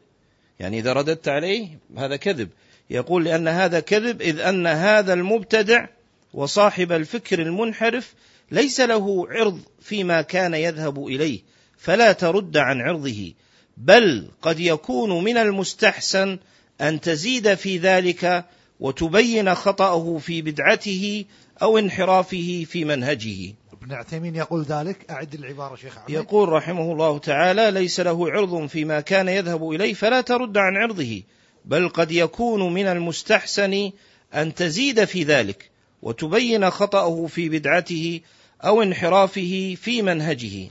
يعني 0.60 0.78
إذا 0.78 0.92
رددت 0.92 1.28
عليه 1.28 1.78
هذا 1.96 2.16
كذب. 2.16 2.48
يقول 2.90 3.24
لأن 3.24 3.48
هذا 3.48 3.80
كذب 3.80 4.22
إذ 4.22 4.40
أن 4.40 4.66
هذا 4.66 5.12
المبتدع 5.12 5.86
وصاحب 6.34 6.92
الفكر 6.92 7.42
المنحرف 7.42 8.14
ليس 8.50 8.80
له 8.80 9.26
عرض 9.30 9.60
فيما 9.80 10.22
كان 10.22 10.54
يذهب 10.54 11.06
إليه 11.06 11.40
فلا 11.78 12.12
ترد 12.12 12.56
عن 12.56 12.80
عرضه. 12.80 13.32
بل 13.76 14.28
قد 14.42 14.60
يكون 14.60 15.24
من 15.24 15.36
المستحسن 15.36 16.38
أن 16.80 17.00
تزيد 17.00 17.54
في 17.54 17.78
ذلك 17.78 18.44
وتبين 18.80 19.54
خطأه 19.54 20.18
في 20.18 20.42
بدعته 20.42 21.24
أو 21.62 21.78
انحرافه 21.78 22.66
في 22.68 22.84
منهجه. 22.84 23.54
ابن 23.72 23.92
عثيمين 23.92 24.36
يقول 24.36 24.62
ذلك. 24.62 25.10
أعد 25.10 25.34
العبارة 25.34 25.76
شيخ 25.76 25.98
عمد 25.98 26.10
يقول 26.10 26.48
رحمه 26.48 26.92
الله 26.92 27.18
تعالى 27.18 27.70
ليس 27.70 28.00
له 28.00 28.30
عرض 28.30 28.66
فيما 28.66 29.00
كان 29.00 29.28
يذهب 29.28 29.70
إليه 29.70 29.94
فلا 29.94 30.20
ترد 30.20 30.58
عن 30.58 30.76
عرضه 30.76 31.22
بل 31.64 31.88
قد 31.88 32.12
يكون 32.12 32.74
من 32.74 32.86
المستحسن 32.86 33.90
أن 34.34 34.54
تزيد 34.54 35.04
في 35.04 35.22
ذلك 35.22 35.70
وتبين 36.02 36.70
خطأه 36.70 37.26
في 37.26 37.48
بدعته 37.48 38.20
أو 38.64 38.82
انحرافه 38.82 39.76
في 39.80 40.02
منهجه. 40.02 40.70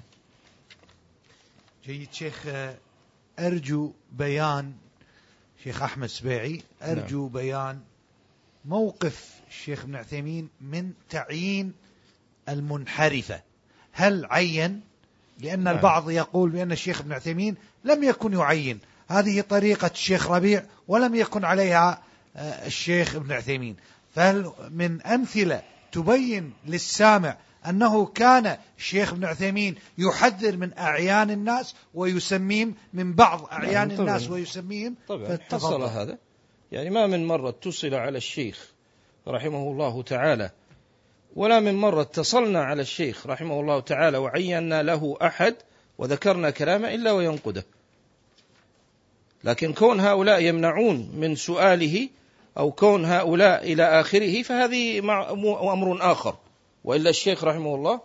جيد 1.85 2.13
شيخ 2.13 2.45
أرجو 3.39 3.91
بيان 4.11 4.73
شيخ 5.63 5.81
أحمد 5.81 6.07
سبيعي 6.07 6.61
أرجو 6.81 7.21
نعم. 7.21 7.33
بيان 7.33 7.79
موقف 8.65 9.36
الشيخ 9.57 9.83
ابن 9.83 9.95
عثيمين 9.95 10.49
من 10.61 10.91
تعيين 11.09 11.73
المنحرفة. 12.49 13.41
هل 13.91 14.25
عين؟ 14.29 14.81
لأن 15.39 15.63
نعم. 15.63 15.75
البعض 15.75 16.09
يقول 16.09 16.49
بأن 16.49 16.71
الشيخ 16.71 17.01
ابن 17.01 17.13
عثيمين 17.13 17.55
لم 17.83 18.03
يكن 18.03 18.33
يعين. 18.33 18.79
هذه 19.07 19.41
طريقة 19.41 19.91
الشيخ 19.93 20.31
ربيع 20.31 20.63
ولم 20.87 21.15
يكن 21.15 21.45
عليها 21.45 22.03
آه، 22.35 22.65
الشيخ 22.65 23.15
ابن 23.15 23.31
عثيمين. 23.31 23.75
فهل 24.15 24.51
من 24.71 25.01
أمثلة 25.01 25.61
تبين 25.91 26.53
للسامع 26.65 27.37
أنه 27.65 28.05
كان 28.05 28.57
الشيخ 28.77 29.13
ابن 29.13 29.25
عثيمين 29.25 29.75
يحذر 29.97 30.57
من 30.57 30.77
أعيان 30.77 31.31
الناس 31.31 31.75
ويسميهم 31.93 32.75
من 32.93 33.13
بعض 33.13 33.45
أعيان 33.51 33.87
نعم 33.87 33.99
الناس 33.99 34.29
ويسميهم؟ 34.29 34.95
طبعا 35.07 35.39
حصل 35.51 35.83
هذا. 35.83 36.17
يعني 36.71 36.89
ما 36.89 37.07
من 37.07 37.27
مرة 37.27 37.49
اتصل 37.49 37.93
على 37.93 38.17
الشيخ 38.17 38.76
رحمه 39.27 39.71
الله 39.71 40.03
تعالى. 40.03 40.51
ولا 41.35 41.59
من 41.59 41.75
مرة 41.75 42.01
اتصلنا 42.01 42.63
على 42.63 42.81
الشيخ 42.81 43.27
رحمه 43.27 43.59
الله 43.59 43.79
تعالى 43.79 44.17
وعينا 44.17 44.83
له 44.83 45.17
أحد 45.21 45.55
وذكرنا 45.97 46.49
كلامه 46.49 46.93
إلا 46.93 47.11
وينقده. 47.11 47.65
لكن 49.43 49.73
كون 49.73 49.99
هؤلاء 49.99 50.41
يمنعون 50.41 51.11
من 51.15 51.35
سؤاله 51.35 52.09
أو 52.57 52.71
كون 52.71 53.05
هؤلاء 53.05 53.73
إلى 53.73 53.83
آخره 53.83 54.41
فهذه 54.41 54.99
أمر 55.73 56.11
آخر. 56.11 56.35
وإلا 56.83 57.09
الشيخ 57.09 57.43
رحمه 57.43 57.75
الله 57.75 57.99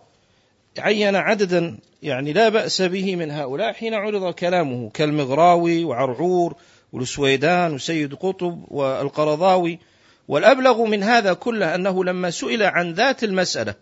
عين 0.77 1.15
عددا 1.15 1.77
يعني 2.03 2.33
لا 2.33 2.49
بأس 2.49 2.81
به 2.81 3.15
من 3.15 3.31
هؤلاء 3.31 3.73
حين 3.73 3.93
عرض 3.93 4.33
كلامه 4.33 4.89
كالمغراوي 4.89 5.83
وعرعور 5.83 6.55
والسويدان 6.93 7.73
وسيد 7.73 8.15
قطب 8.15 8.63
والقرضاوي 8.67 9.79
والأبلغ 10.27 10.85
من 10.85 11.03
هذا 11.03 11.33
كله 11.33 11.75
أنه 11.75 12.03
لما 12.03 12.29
سئل 12.29 12.63
عن 12.63 12.93
ذات 12.93 13.23
المسألة 13.23 13.75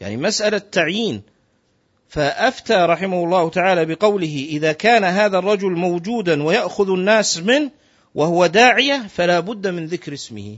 يعني 0.00 0.16
مسألة 0.16 0.58
تعيين 0.58 1.22
فأفتى 2.08 2.74
رحمه 2.74 3.24
الله 3.24 3.50
تعالى 3.50 3.84
بقوله 3.84 4.46
إذا 4.48 4.72
كان 4.72 5.04
هذا 5.04 5.38
الرجل 5.38 5.70
موجودا 5.70 6.42
ويأخذ 6.42 6.90
الناس 6.90 7.38
منه 7.38 7.70
وهو 8.14 8.46
داعية 8.46 9.06
فلا 9.08 9.40
بد 9.40 9.66
من 9.66 9.86
ذكر 9.86 10.12
اسمه. 10.14 10.56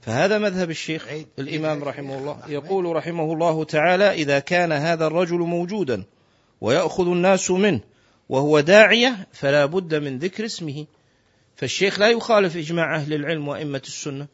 فهذا 0.00 0.38
مذهب 0.38 0.70
الشيخ 0.70 1.08
الإمام 1.38 1.84
رحمه 1.84 2.18
الله. 2.18 2.38
يقول 2.48 2.96
رحمه 2.96 3.32
الله 3.32 3.64
تعالى 3.64 4.10
إذا 4.10 4.38
كان 4.38 4.72
هذا 4.72 5.06
الرجل 5.06 5.38
موجودا 5.38 6.04
ويأخذ 6.60 7.06
الناس 7.06 7.50
منه 7.50 7.80
وهو 8.28 8.60
داعية 8.60 9.26
فلا 9.32 9.66
بد 9.66 9.94
من 9.94 10.18
ذكر 10.18 10.44
اسمه. 10.44 10.86
فالشيخ 11.56 11.98
لا 11.98 12.10
يخالف 12.10 12.56
إجماع 12.56 12.96
أهل 12.96 13.14
العلم 13.14 13.48
وأئمة 13.48 13.82
السنة. 13.86 14.26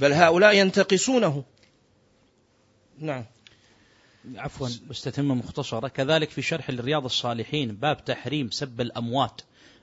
بل 0.00 0.12
هؤلاء 0.12 0.56
ينتقصونه. 0.56 1.44
نعم. 2.98 3.24
عفوا 4.36 4.68
بس 4.90 5.02
تتمة 5.02 5.34
مختصرة. 5.34 5.88
كذلك 5.88 6.30
في 6.30 6.42
شرح 6.42 6.68
الرياض 6.68 7.04
الصالحين 7.04 7.74
باب 7.74 8.04
تحريم 8.04 8.50
سب 8.50 8.80
الأموات 8.80 9.40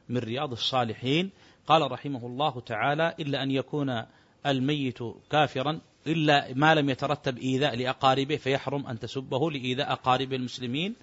من 0.10 0.18
رياض 0.18 0.52
الصالحين. 0.52 1.30
قال 1.68 1.92
رحمه 1.92 2.26
الله 2.26 2.62
تعالى 2.62 3.16
إلا 3.20 3.44
أن 3.44 3.52
يكون 3.52 4.04
الميت 4.46 5.00
كافرا 5.32 5.80
إلا 6.08 6.54
ما 6.54 6.76
لم 6.76 6.90
يترتب 6.90 7.38
إيذاء 7.38 7.76
لأقاربه 7.76 8.36
فيحرم 8.38 8.88
أن 8.88 9.00
تسبه 9.00 9.52
لإيذاء 9.52 9.92
أقارب 9.92 10.34
المسلمين. 10.34 10.96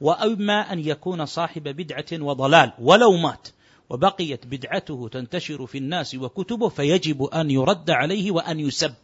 وأما 0.00 0.72
أن 0.72 0.78
يكون 0.78 1.26
صاحب 1.26 1.62
بدعة 1.62 2.06
وضلال 2.12 2.72
ولو 2.78 3.16
مات. 3.16 3.48
وبقيت 3.90 4.46
بدعته 4.46 5.08
تنتشر 5.08 5.66
في 5.66 5.78
الناس 5.78 6.14
وكتبه 6.14 6.68
فيجب 6.68 7.22
أن 7.22 7.50
يرد 7.50 7.90
عليه 7.90 8.30
وأن 8.30 8.60
يسب. 8.60 8.94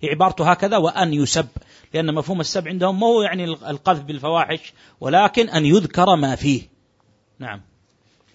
هي 0.00 0.08
عبارته 0.08 0.50
هكذا 0.50 0.76
وأن 0.76 1.12
يسب 1.12 1.48
لأن 1.94 2.14
مفهوم 2.14 2.40
السب 2.40 2.68
عندهم 2.68 3.00
ما 3.00 3.06
هو 3.06 3.22
يعني 3.22 3.44
القذف 3.44 4.02
بالفواحش 4.02 4.72
ولكن 5.00 5.48
أن 5.48 5.66
يذكر 5.66 6.16
ما 6.16 6.36
فيه. 6.36 6.62
نعم. 7.38 7.60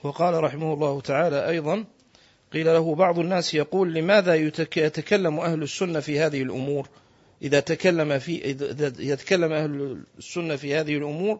وقال 0.03 0.43
رحمه 0.43 0.73
الله 0.73 1.01
تعالى 1.01 1.49
أيضا 1.49 1.85
قيل 2.53 2.65
له 2.65 2.95
بعض 2.95 3.19
الناس 3.19 3.53
يقول 3.53 3.93
لماذا 3.93 4.35
يتكلم 4.75 5.39
أهل 5.39 5.63
السنة 5.63 5.99
في 5.99 6.19
هذه 6.19 6.41
الأمور؟ 6.41 6.89
إذا 7.41 7.59
تكلم 7.59 8.19
في 8.19 8.45
إذا 8.45 8.93
يتكلم 8.99 9.51
أهل 9.51 10.03
السنة 10.17 10.55
في 10.55 10.75
هذه 10.75 10.97
الأمور 10.97 11.39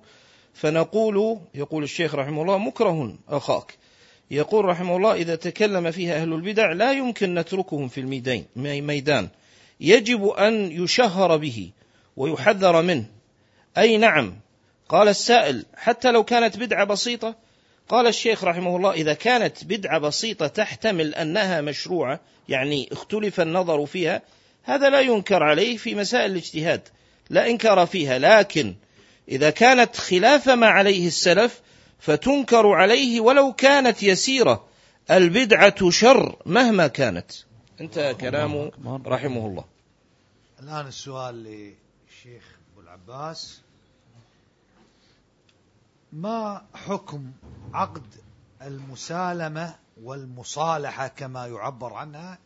فنقول 0.53 1.39
يقول 1.55 1.83
الشيخ 1.83 2.15
رحمه 2.15 2.41
الله 2.41 2.57
مكره 2.57 3.15
أخاك. 3.29 3.77
يقول 4.31 4.65
رحمه 4.65 4.97
الله 4.97 5.13
إذا 5.13 5.35
تكلم 5.35 5.91
فيها 5.91 6.15
أهل 6.15 6.33
البدع 6.33 6.71
لا 6.71 6.91
يمكن 6.91 7.35
نتركهم 7.35 7.87
في 7.87 7.99
الميدان 7.99 8.43
ميدان. 8.55 9.29
يجب 9.79 10.27
أن 10.27 10.71
يشهر 10.71 11.37
به 11.37 11.69
ويحذر 12.17 12.81
منه. 12.81 13.05
أي 13.77 13.97
نعم. 13.97 14.35
قال 14.89 15.07
السائل 15.07 15.65
حتى 15.75 16.11
لو 16.11 16.23
كانت 16.23 16.57
بدعة 16.57 16.85
بسيطة؟ 16.85 17.35
قال 17.89 18.07
الشيخ 18.07 18.43
رحمه 18.43 18.77
الله 18.77 18.91
إذا 18.91 19.13
كانت 19.13 19.63
بدعة 19.63 19.99
بسيطة 19.99 20.47
تحتمل 20.47 21.15
أنها 21.15 21.61
مشروعة 21.61 22.19
يعني 22.49 22.89
اختلف 22.91 23.41
النظر 23.41 23.85
فيها 23.85 24.21
هذا 24.63 24.89
لا 24.89 24.99
ينكر 24.99 25.43
عليه 25.43 25.77
في 25.77 25.95
مسائل 25.95 26.31
الاجتهاد 26.31 26.81
لا 27.29 27.49
إنكار 27.49 27.85
فيها. 27.85 28.19
لكن 28.19 28.75
إذا 29.29 29.49
كانت 29.49 29.95
خلاف 29.95 30.49
ما 30.49 30.67
عليه 30.67 31.07
السلف 31.07 31.61
فتنكر 32.05 32.67
عليه 32.67 33.21
ولو 33.21 33.53
كانت 33.53 34.03
يسيرة. 34.03 34.65
البدعة 35.11 35.89
شر 35.89 36.35
مهما 36.45 36.87
كانت. 36.87 37.31
انتهى 37.81 38.13
كلامه 38.13 38.71
رحمه 39.05 39.45
الله. 39.45 39.65
الآن 40.59 40.87
السؤال 40.87 41.35
للشيخ 41.35 42.43
أبو 42.71 42.81
العباس. 42.81 43.61
ما 46.13 46.61
حكم 46.73 47.31
عقد 47.73 48.03
المسالمة 48.61 49.75
والمصالحة 50.03 51.07
كما 51.07 51.47
يعبر 51.47 51.93
عنها 51.93 52.37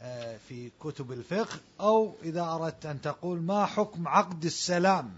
آه، 0.00 0.38
في 0.48 0.70
كتب 0.80 1.12
الفقه؟ 1.12 1.58
أو 1.80 2.14
إذا 2.22 2.42
أردت 2.42 2.86
أن 2.86 3.00
تقول 3.00 3.40
ما 3.40 3.66
حكم 3.66 4.08
عقد 4.08 4.44
السلام 4.44 5.12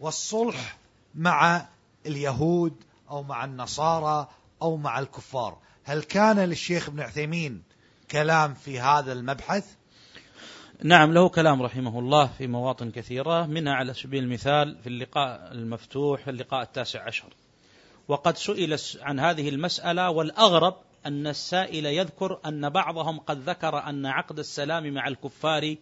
والصلح 0.00 0.78
مع 1.14 1.66
اليهود 2.06 2.74
أو 3.10 3.22
مع 3.22 3.44
النصارى 3.44 4.28
أو 4.62 4.76
مع 4.76 4.98
الكفار. 4.98 5.58
هل 5.84 6.02
كان 6.02 6.38
للشيخ 6.38 6.88
ابن 6.88 7.00
عثيمين 7.00 7.62
كلام 8.10 8.54
في 8.54 8.80
هذا 8.80 9.12
المبحث؟ 9.12 9.64
نعم 10.82 11.12
له 11.12 11.28
كلام 11.28 11.62
رحمه 11.62 11.98
الله 11.98 12.26
في 12.26 12.46
مواطن 12.46 12.90
كثيرة 12.90 13.46
منها 13.46 13.74
على 13.74 13.94
سبيل 13.94 14.24
المثال 14.24 14.78
في 14.82 14.86
اللقاء 14.86 15.52
المفتوح 15.52 16.28
اللقاء 16.28 16.62
التاسع 16.62 17.06
عشر. 17.06 17.28
وقد 18.08 18.36
سئل 18.36 18.78
عن 19.00 19.20
هذه 19.20 19.48
المسألة 19.48 20.10
والأغرب 20.10 20.76
أن 21.06 21.26
السائل 21.26 21.86
يذكر 21.86 22.38
أن 22.46 22.68
بعضهم 22.68 23.18
قد 23.18 23.48
ذكر 23.48 23.78
أن 23.78 24.06
عقد 24.06 24.38
السلام 24.38 24.94
مع 24.94 25.08
الكفار 25.08 25.76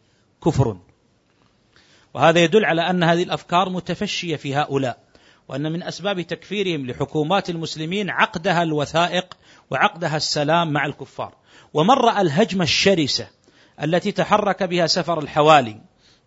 كفر. 0.44 0.78
وهذا 2.14 2.40
يدل 2.40 2.64
على 2.64 2.90
أن 2.90 3.02
هذه 3.02 3.22
الأفكار 3.22 3.68
متفشية 3.68 4.36
في 4.36 4.54
هؤلاء. 4.54 5.05
وأن 5.48 5.72
من 5.72 5.82
أسباب 5.82 6.20
تكفيرهم 6.20 6.86
لحكومات 6.86 7.50
المسلمين 7.50 8.10
عقدها 8.10 8.62
الوثائق 8.62 9.34
وعقدها 9.70 10.16
السلام 10.16 10.72
مع 10.72 10.86
الكفار. 10.86 11.34
ومن 11.74 11.94
رأى 11.94 12.20
الهجمة 12.20 12.64
الشرسة 12.64 13.28
التي 13.82 14.12
تحرك 14.12 14.62
بها 14.62 14.86
سفر 14.86 15.18
الحوالي 15.18 15.80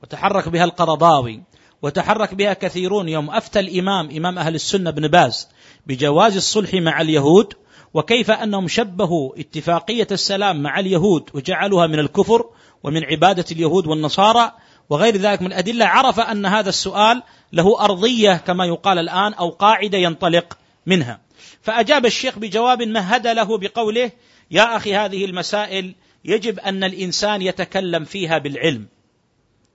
وتحرك 0.03 0.49
بها 0.49 0.63
القرضاوي 0.63 1.43
وتحرك 1.81 2.33
بها 2.33 2.53
كثيرون. 2.53 3.09
يوم 3.09 3.29
أفتى 3.29 3.59
الإمام 3.59 4.09
إمام 4.09 4.39
أهل 4.39 4.55
السنة 4.55 4.91
بن 4.91 5.07
باز 5.07 5.47
بجواز 5.87 6.35
الصلح 6.35 6.73
مع 6.73 7.01
اليهود 7.01 7.53
وكيف 7.93 8.31
أنهم 8.31 8.67
شبهوا 8.67 9.39
اتفاقية 9.39 10.07
السلام 10.11 10.63
مع 10.63 10.79
اليهود 10.79 11.29
وجعلوها 11.33 11.87
من 11.87 11.99
الكفر 11.99 12.45
ومن 12.83 13.03
عبادة 13.03 13.45
اليهود 13.51 13.87
والنصارى 13.87 14.51
وغير 14.89 15.17
ذلك 15.17 15.41
من 15.41 15.47
الأدلة 15.47 15.85
عرف 15.85 16.19
أن 16.19 16.45
هذا 16.45 16.69
السؤال 16.69 17.23
له 17.53 17.79
أرضية 17.81 18.33
كما 18.33 18.65
يقال 18.65 18.99
الآن 18.99 19.33
أو 19.33 19.49
قاعدة 19.49 19.97
ينطلق 19.97 20.57
منها. 20.85 21.19
فأجاب 21.61 22.05
الشيخ 22.05 22.39
بجواب 22.39 22.83
مهد 22.83 23.27
له 23.27 23.57
بقوله 23.57 24.11
يا 24.51 24.75
أخي 24.77 24.95
هذه 24.95 25.25
المسائل 25.25 25.95
يجب 26.25 26.59
أن 26.59 26.83
الإنسان 26.83 27.41
يتكلم 27.41 28.05
فيها 28.05 28.37
بالعلم. 28.37 28.87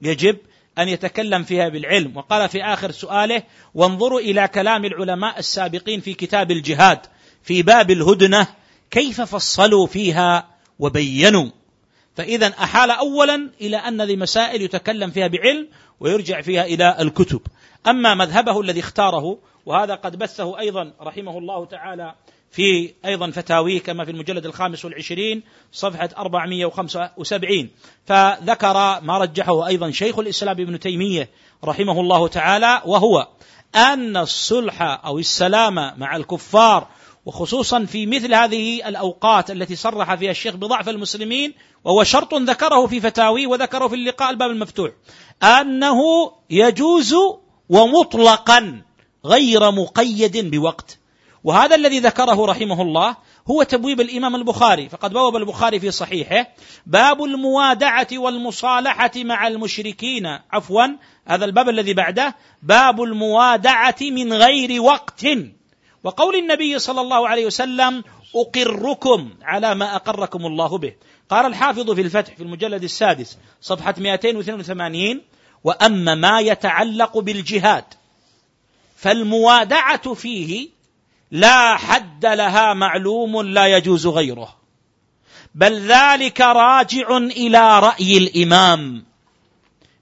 يجب 0.03 0.37
أن 0.79 0.89
يتكلم 0.89 1.43
فيها 1.43 1.69
بالعلم. 1.69 2.17
وقال 2.17 2.49
في 2.49 2.65
آخر 2.65 2.91
سؤاله 2.91 3.43
وانظروا 3.75 4.21
إلى 4.21 4.49
كلام 4.49 4.85
العلماء 4.85 5.39
السابقين 5.39 6.01
في 6.01 6.15
كتاب 6.15 6.51
الجهاد 6.51 6.99
في 7.43 7.63
باب 7.63 7.91
الهدنة 7.91 8.47
كيف 8.91 9.21
فصلوا 9.21 9.87
فيها 9.87 10.49
وبينوا؟ 10.79 11.51
فإذا 12.15 12.47
أحال 12.47 12.91
أولا 12.91 13.51
إلى 13.61 13.77
أن 13.77 14.03
ذي 14.03 14.17
مسائل 14.17 14.63
يتكلم 14.63 15.11
فيها 15.11 15.27
بعلم 15.27 15.69
ويرجع 16.01 16.41
فيها 16.41 16.65
إلى 16.65 16.97
الكتب. 17.01 17.41
أما 17.87 18.15
مذهبه 18.15 18.61
الذي 18.61 18.81
اختاره 18.81 19.39
وهذا 19.67 19.95
قد 19.95 20.19
بثه 20.19 20.59
أيضا 20.59 20.93
رحمه 21.01 21.39
الله 21.39 21.65
تعالى 21.65 22.15
في 22.51 22.95
أيضا 23.05 23.31
فتاويه 23.31 23.81
كما 23.81 24.05
في 24.05 24.11
المجلد 24.11 24.47
الخامس 24.47 24.85
والعشرين 24.85 25.43
صفحة 25.73 26.09
475 26.19 27.69
فذكر 28.07 29.01
ما 29.01 29.19
رجحه 29.19 29.67
أيضا 29.67 29.91
شيخ 29.91 30.19
الإسلام 30.19 30.61
ابن 30.61 30.81
تيمية 30.81 31.29
رحمه 31.65 32.01
الله 32.01 32.29
تعالى 32.29 32.83
وهو 32.87 33.29
أن 33.75 34.17
الصلح 34.17 34.83
أو 34.83 35.19
السلام 35.19 35.75
مع 35.75 36.17
الكفار 36.17 36.89
وخصوصا 37.27 37.85
في 37.85 38.07
مثل 38.07 38.35
هذه 38.35 38.89
الأوقات 38.89 39.51
التي 39.51 39.77
صرح 39.77 40.15
فيها 40.15 40.31
الشيخ 40.31 40.55
بضعف 40.55 40.89
المسلمين 40.89 41.55
وهو 41.85 42.05
شرط 42.05 42.35
ذكره 42.35 42.87
في 42.87 43.01
فتاويه 43.01 43.47
وذكره 43.47 43.89
في 43.89 43.95
اللقاء 43.95 44.31
الباب 44.31 44.51
المفتوح 44.51 44.91
أنه 45.43 45.99
يجوز 46.51 47.15
ومطلقا 47.69 48.83
غير 49.25 49.71
مقيد 49.71 50.51
بوقت. 50.51 50.99
وهذا 51.45 51.77
الذي 51.77 51.99
ذكره 51.99 52.47
رحمه 52.47 52.83
الله 52.83 53.17
هو 53.51 53.63
تبويب 53.63 54.01
الإمام 54.01 54.35
البخاري 54.37 54.89
فقد 54.89 55.13
بوب 55.13 55.37
البخاري 55.37 55.81
في 55.81 55.91
صحيحه 55.91 56.49
باب 56.87 57.25
الموادعة 57.25 58.07
والمصالحة 58.13 59.11
مع 59.17 59.47
المشركين. 59.47 60.27
عفوا 60.53 60.87
هذا 61.27 61.45
الباب 61.45 61.69
الذي 61.69 61.95
بعده 61.95 62.35
باب 62.63 63.03
الموادعة 63.03 63.97
من 64.01 64.33
غير 64.33 64.83
وقت. 64.83 65.25
وقول 66.05 66.37
النبي 66.37 66.79
صلى 66.79 67.01
الله 67.01 67.29
عليه 67.29 67.47
وسلم 67.47 68.05
أقركم 68.35 69.31
على 69.43 69.75
ما 69.75 69.97
أقركم 69.97 70.47
الله 70.47 70.79
به. 70.79 70.95
قال 71.31 71.47
الحافظ 71.47 71.91
في 71.91 72.01
الفتح 72.01 72.35
في 72.35 72.43
المجلد 72.43 72.83
السادس 72.83 73.39
صفحة 73.61 73.95
282 73.99 75.21
وأما 75.65 76.15
ما 76.15 76.41
يتعلق 76.41 77.19
بالجهاد 77.19 77.85
فالموادعة 78.97 80.15
فيه 80.15 80.69
لا 81.31 81.77
حد 81.77 82.27
لها 82.27 82.75
معلوم 82.75 83.43
لا 83.43 83.67
يجوز 83.67 84.07
غيره 84.07 84.57
بل 85.55 85.81
ذلك 85.81 86.41
راجع 86.41 87.17
إلى 87.17 87.79
رأي 87.81 88.19
الإمام 88.19 89.05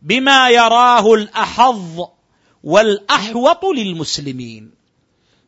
بما 0.02 0.50
يراه 0.50 1.14
الأحظ 1.14 2.00
والأحوط 2.64 3.64
للمسلمين. 3.64 4.81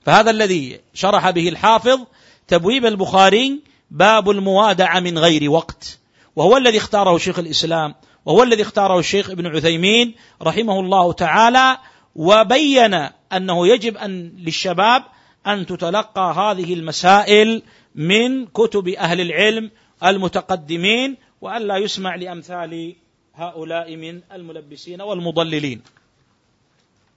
فهذا 0.04 0.30
الذي 0.30 0.80
شرح 0.94 1.30
به 1.30 1.48
الحافظ 1.48 2.00
تبويب 2.48 2.86
البخاري 2.86 3.62
باب 3.90 4.30
الموادعة 4.30 5.00
من 5.00 5.18
غير 5.18 5.50
وقت 5.50 5.98
وهو 6.36 6.56
الذي 6.56 6.78
اختاره 6.78 7.18
شيخ 7.18 7.38
الإسلام 7.38 7.94
وهو 8.24 8.42
الذي 8.42 8.62
اختاره 8.62 8.98
الشيخ 8.98 9.30
ابن 9.30 9.46
عثيمين 9.46 10.14
رحمه 10.42 10.80
الله 10.80 11.12
تعالى 11.12 11.78
وبين 12.14 12.94
أنه 13.32 13.66
يجب 13.66 13.96
أن 13.96 14.32
للشباب 14.38 15.04
أن 15.46 15.66
تتلقى 15.66 16.34
هذه 16.36 16.74
المسائل 16.74 17.62
من 17.94 18.46
كتب 18.46 18.88
أهل 18.88 19.20
العلم 19.20 19.70
المتقدمين 20.04 21.16
والا 21.40 21.76
يسمع 21.76 22.14
لأمثال 22.14 22.96
هؤلاء 23.34 23.96
من 23.96 24.20
الملبسين 24.32 25.02
والمضللين. 25.02 25.82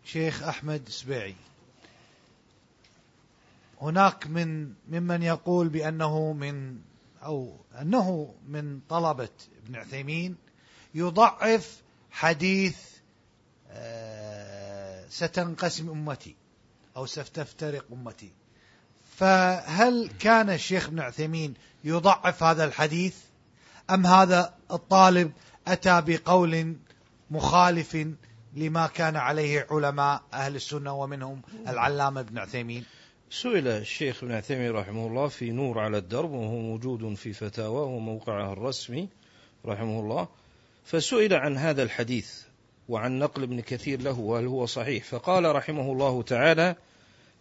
شيخ 0.05 0.43
أحمد 0.43 0.81
سبيعي 0.89 1.35
هناك 3.81 4.27
من 4.27 4.73
ممن 4.87 5.23
يقول 5.23 5.69
بأنه 5.69 6.33
من 6.33 6.79
أو 7.23 7.55
أنه 7.81 8.35
من 8.47 8.79
طلبة 8.89 9.29
ابن 9.63 9.75
عثيمين 9.75 10.35
يضعف 10.95 11.81
حديث 12.11 12.77
آه، 13.71 15.05
ستنقسم 15.09 15.89
أمتي 15.89 16.35
أو 16.97 17.05
ستفترق 17.05 17.85
أمتي. 17.91 18.31
فهل 19.17 20.09
كان 20.19 20.49
الشيخ 20.49 20.87
ابن 20.87 20.99
عثيمين 20.99 21.53
يضعف 21.83 22.43
هذا 22.43 22.65
الحديث 22.65 23.15
أم 23.89 24.07
هذا 24.07 24.53
الطالب 24.71 25.31
أتى 25.67 26.01
بقول 26.01 26.75
مخالف 27.31 28.07
لما 28.53 28.87
كان 28.87 29.15
عليه 29.15 29.67
علماء 29.71 30.23
أهل 30.33 30.55
السنة 30.55 30.93
ومنهم 30.93 31.41
العلامة 31.67 32.21
ابن 32.21 32.37
عثيمين؟ 32.37 32.85
سئل 33.29 33.67
الشيخ 33.67 34.23
ابن 34.23 34.33
عثيمين 34.33 34.71
رحمه 34.71 35.07
الله 35.07 35.27
في 35.27 35.51
نور 35.51 35.79
على 35.79 35.97
الدرب 35.97 36.31
وهو 36.31 36.59
موجود 36.59 37.13
في 37.13 37.33
فتاوى 37.33 37.95
وموقعه 37.95 38.53
الرسمي 38.53 39.09
رحمه 39.65 39.99
الله 39.99 40.27
فسئل 40.85 41.33
عن 41.33 41.57
هذا 41.57 41.83
الحديث 41.83 42.41
وعن 42.89 43.19
نقل 43.19 43.43
ابن 43.43 43.61
كثير 43.61 44.01
له 44.01 44.19
وهل 44.19 44.45
هو 44.45 44.65
صحيح. 44.65 45.03
فقال 45.03 45.55
رحمه 45.55 45.91
الله 45.91 46.21
تعالى 46.21 46.75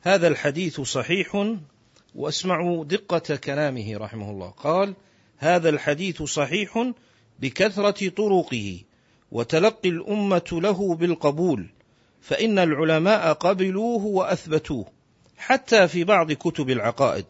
هذا 0.00 0.28
الحديث 0.28 0.80
صحيح 0.80 1.54
واسمعوا 2.14 2.84
دقة 2.84 3.36
كلامه 3.36 3.96
رحمه 3.96 4.30
الله. 4.30 4.48
قال 4.48 4.94
هذا 5.38 5.68
الحديث 5.68 6.22
صحيح 6.22 6.92
بكثرة 7.38 8.08
طرقه 8.08 8.80
وتلقي 9.32 9.88
الأمة 9.88 10.48
له 10.52 10.94
بالقبول 10.94 11.66
فإن 12.20 12.58
العلماء 12.58 13.32
قبلوه 13.32 14.04
وأثبتوه. 14.06 14.95
حتى 15.36 15.88
في 15.88 16.04
بعض 16.04 16.32
كتب 16.32 16.70
العقائد 16.70 17.24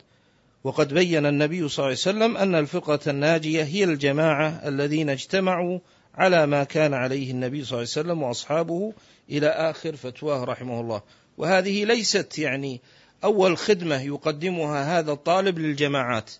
وقد 0.64 0.94
بين 0.94 1.26
النبي 1.26 1.68
صلى 1.68 1.78
الله 1.78 1.84
عليه 1.84 1.96
وسلم 1.96 2.36
أن 2.36 2.54
الفرقة 2.54 3.10
الناجية 3.10 3.62
هي 3.62 3.84
الجماعة 3.84 4.48
الذين 4.48 5.10
اجتمعوا 5.10 5.78
على 6.14 6.46
ما 6.46 6.64
كان 6.64 6.94
عليه 6.94 7.30
النبي 7.30 7.64
صلى 7.64 7.78
الله 7.78 7.90
عليه 7.96 8.06
وسلم 8.06 8.22
وأصحابه 8.22 8.92
إلى 9.30 9.48
آخر 9.48 9.96
فتواه 9.96 10.44
رحمه 10.44 10.80
الله، 10.80 11.02
وهذه 11.38 11.84
ليست 11.84 12.38
يعني 12.38 12.80
أول 13.24 13.58
خدمة 13.58 14.02
يقدمها 14.02 14.98
هذا 14.98 15.12
الطالب 15.12 15.58
للجماعات، 15.58 16.30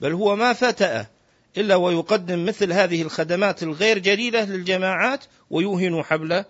بل 0.00 0.12
هو 0.12 0.36
ما 0.36 0.52
فتأ 0.52 1.06
إلا 1.56 1.74
ويقدم 1.76 2.44
مثل 2.44 2.72
هذه 2.72 3.02
الخدمات 3.02 3.62
الغير 3.62 3.98
جديدة 3.98 4.44
للجماعات 4.44 5.24
ويوهن 5.50 6.02
حبل 6.02 6.44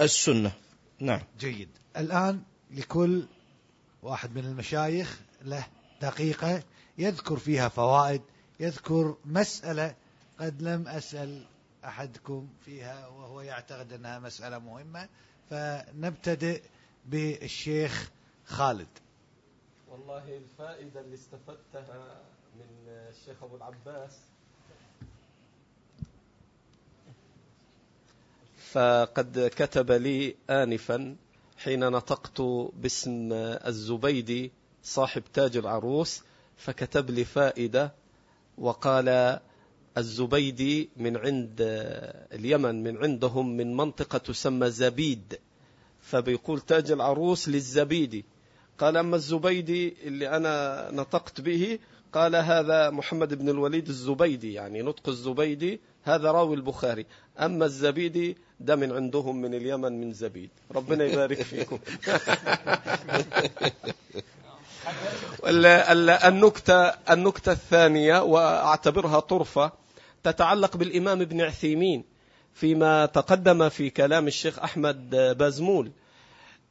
السنة. 0.00 0.52
نعم. 1.00 1.20
جيد، 1.40 1.68
الآن 1.96 2.40
لكل 2.76 3.22
واحد 4.02 4.36
من 4.38 4.44
المشايخ 4.44 5.20
له 5.42 5.66
دقيقة 6.02 6.62
يذكر 6.98 7.36
فيها 7.36 7.68
فوائد، 7.68 8.22
يذكر 8.60 9.16
مسألة 9.24 9.94
قد 10.40 10.62
لم 10.62 10.88
أسأل 10.88 11.46
أحدكم 11.84 12.48
فيها 12.64 13.08
وهو 13.08 13.40
يعتقد 13.40 13.92
أنها 13.92 14.18
مسألة 14.18 14.58
مهمة 14.58 15.08
فنبتدئ 15.50 16.62
بالشيخ 17.06 18.10
خالد. 18.44 18.88
والله 19.88 20.36
الفائدة 20.36 21.00
اللي 21.00 21.14
استفدتها 21.14 22.20
من 22.56 22.88
الشيخ 22.88 23.42
أبو 23.42 23.56
العباس. 23.56 24.12
فقد 28.72 29.50
كتب 29.56 29.92
لي 29.92 30.36
آنفا 30.50 31.16
حين 31.58 31.80
نطقت 31.90 32.40
باسم 32.76 33.32
الزبيدي 33.32 34.52
صاحب 34.82 35.22
تاج 35.34 35.56
العروس 35.56 36.22
فكتب 36.56 37.10
لي 37.10 37.24
فائدة 37.24 37.94
وقال 38.58 39.38
الزبيدي 39.98 40.90
من 40.96 41.16
عند 41.16 41.56
اليمن 42.32 42.82
من 42.82 42.96
عندهم 42.96 43.56
من 43.56 43.76
منطقة 43.76 44.18
تسمى 44.18 44.70
زبيد. 44.70 45.38
فبيقول 46.00 46.60
تاج 46.60 46.90
العروس 46.90 47.48
للزبيدي. 47.48 48.24
قال 48.78 48.96
أما 48.96 49.16
الزبيدي 49.16 49.96
اللي 50.02 50.36
أنا 50.36 50.88
نطقت 50.92 51.40
به 51.40 51.78
قال 52.12 52.36
هذا 52.36 52.90
محمد 52.90 53.34
بن 53.34 53.48
الوليد 53.48 53.88
الزبيدي 53.88 54.52
يعني 54.52 54.82
نطق 54.82 55.08
الزبيدي 55.08 55.80
هذا 56.08 56.30
راوي 56.30 56.56
البخاري. 56.56 57.06
أما 57.40 57.64
الزبيدي 57.64 58.36
ده 58.60 58.76
من 58.76 58.92
عندهم 58.92 59.42
من 59.42 59.54
اليمن 59.54 60.00
من 60.00 60.12
زبيد. 60.12 60.50
ربنا 60.74 61.04
يبارك 61.04 61.42
فيكم. 61.42 61.78
النكتة 66.28 66.88
النكتة 66.88 67.52
الثانية 67.52 68.22
وأعتبرها 68.22 69.20
طرفة 69.20 69.72
تتعلق 70.24 70.76
بالإمام 70.76 71.20
ابن 71.20 71.40
عثيمين 71.40 72.04
فيما 72.54 73.06
تقدم 73.06 73.68
في 73.68 73.90
كلام 73.90 74.26
الشيخ 74.26 74.58
أحمد 74.58 75.10
بازمول. 75.38 75.90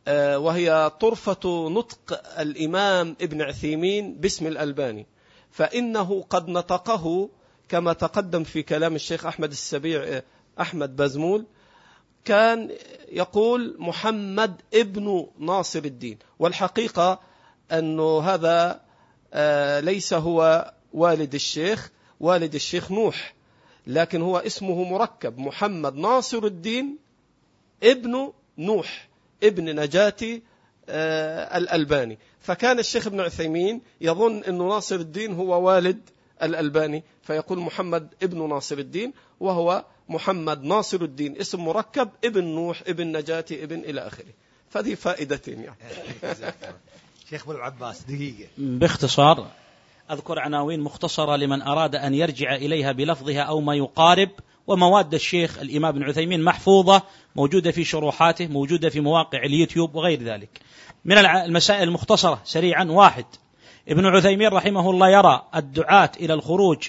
آه، 0.08 0.40
وهي 0.40 0.92
طرفة 1.00 1.70
نطق 1.70 2.22
الإمام 2.40 3.16
ابن 3.22 3.42
عثيمين 3.42 4.14
باسم 4.14 4.48
الألباني. 4.48 5.06
فإنه 5.52 6.26
قد 6.30 6.50
نطقه 6.50 7.30
كما 7.70 7.94
تقدم 7.94 8.44
في 8.44 8.64
كلام 8.64 8.96
الشيخ 8.96 9.26
أحمد 9.26 9.52
السبيع 9.52 10.22
أحمد 10.62 10.96
بازمول 10.96 11.46
كان 12.26 12.70
يقول 13.12 13.76
محمد 13.80 14.62
ابن 14.74 15.28
ناصر 15.40 15.80
الدين. 15.80 16.18
والحقيقة 16.40 17.20
أنه 17.72 18.20
هذا 18.20 18.82
آه، 19.34 19.80
ليس 19.80 20.14
هو 20.14 20.72
والد 20.94 21.34
الشيخ 21.34 21.92
والد 22.20 22.56
الشيخ 22.56 22.92
نوح 22.92 23.34
لكن 23.88 24.22
هو 24.22 24.38
اسمه 24.38 24.84
مركب 24.84 25.38
محمد 25.38 25.96
ناصر 25.96 26.44
الدين 26.44 26.98
ابن 27.84 28.34
نوح 28.58 29.08
ابن 29.44 29.80
نجاتي 29.80 30.42
آه 30.90 31.58
الألباني. 31.58 32.18
فكان 32.40 32.80
الشيخ 32.80 33.08
ابن 33.08 33.20
عثيمين 33.20 33.82
يظن 34.02 34.44
أن 34.44 34.58
ناصر 34.58 34.96
الدين 34.96 35.34
هو 35.34 35.68
والد 35.68 36.10
الألباني 36.44 37.04
فيقول 37.24 37.60
محمد 37.60 38.14
ابن 38.24 38.50
ناصر 38.50 38.78
الدين 38.78 39.14
وهو 39.40 39.86
محمد 40.10 40.64
ناصر 40.64 41.02
الدين 41.02 41.38
اسم 41.38 41.66
مركب 41.66 42.10
ابن 42.26 42.44
نوح 42.44 42.84
ابن 42.88 43.18
نجاتي 43.18 43.64
ابن 43.64 43.80
إلى 43.80 44.08
آخره. 44.08 44.34
فهذه 44.70 44.96
فائدتين 44.96 45.64
يعني. 45.64 45.78
شيخ 47.30 47.44
أبو 47.44 47.52
العباس 47.52 48.02
دقيقة. 48.02 48.50
باختصار 48.58 49.48
أذكر 50.12 50.40
عناوين 50.40 50.80
مختصرة 50.80 51.36
لمن 51.36 51.62
أراد 51.62 51.96
أن 51.96 52.14
يرجع 52.14 52.56
إليها 52.56 52.92
بلفظها 52.92 53.42
أو 53.42 53.62
ما 53.62 53.76
يقارب 53.76 54.30
ومواد 54.68 55.14
الشيخ 55.14 55.60
الإمام 55.60 55.92
بن 55.92 56.04
عثيمين 56.04 56.44
محفوظة 56.44 57.02
موجودة 57.36 57.72
في 57.72 57.84
شروحاته 57.84 58.48
موجودة 58.48 58.90
في 58.90 59.00
مواقع 59.00 59.40
اليوتيوب 59.44 59.96
وغير 59.96 60.24
ذلك. 60.24 60.50
من 61.06 61.18
المسائل 61.18 61.84
المختصرة 61.84 62.42
سريعا 62.44 62.84
واحد 62.84 63.26
ابن 63.88 64.06
عثيمين 64.06 64.48
رحمه 64.48 64.90
الله 64.90 65.10
يرى 65.10 65.42
الدعاة 65.56 66.12
إلى 66.20 66.34
الخروج 66.34 66.88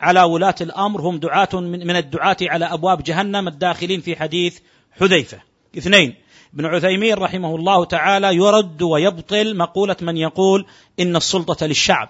على 0.00 0.22
ولاة 0.22 0.54
الأمر 0.60 1.00
هم 1.00 1.18
دعاة 1.18 1.48
من 1.54 1.96
الدعاة 1.96 2.36
على 2.42 2.64
أبواب 2.64 3.02
جهنم 3.02 3.48
الداخلين 3.48 4.00
في 4.00 4.16
حديث 4.16 4.58
حذيفة. 5.00 5.38
اثنين 5.78 6.14
ابن 6.54 6.66
عثيمين 6.66 7.14
رحمه 7.14 7.56
الله 7.56 7.84
تعالى 7.84 8.36
يرد 8.36 8.82
ويبطل 8.82 9.56
مقولة 9.56 9.96
من 10.00 10.16
يقول 10.16 10.66
إن 11.00 11.16
السلطة 11.16 11.66
للشعب. 11.66 12.08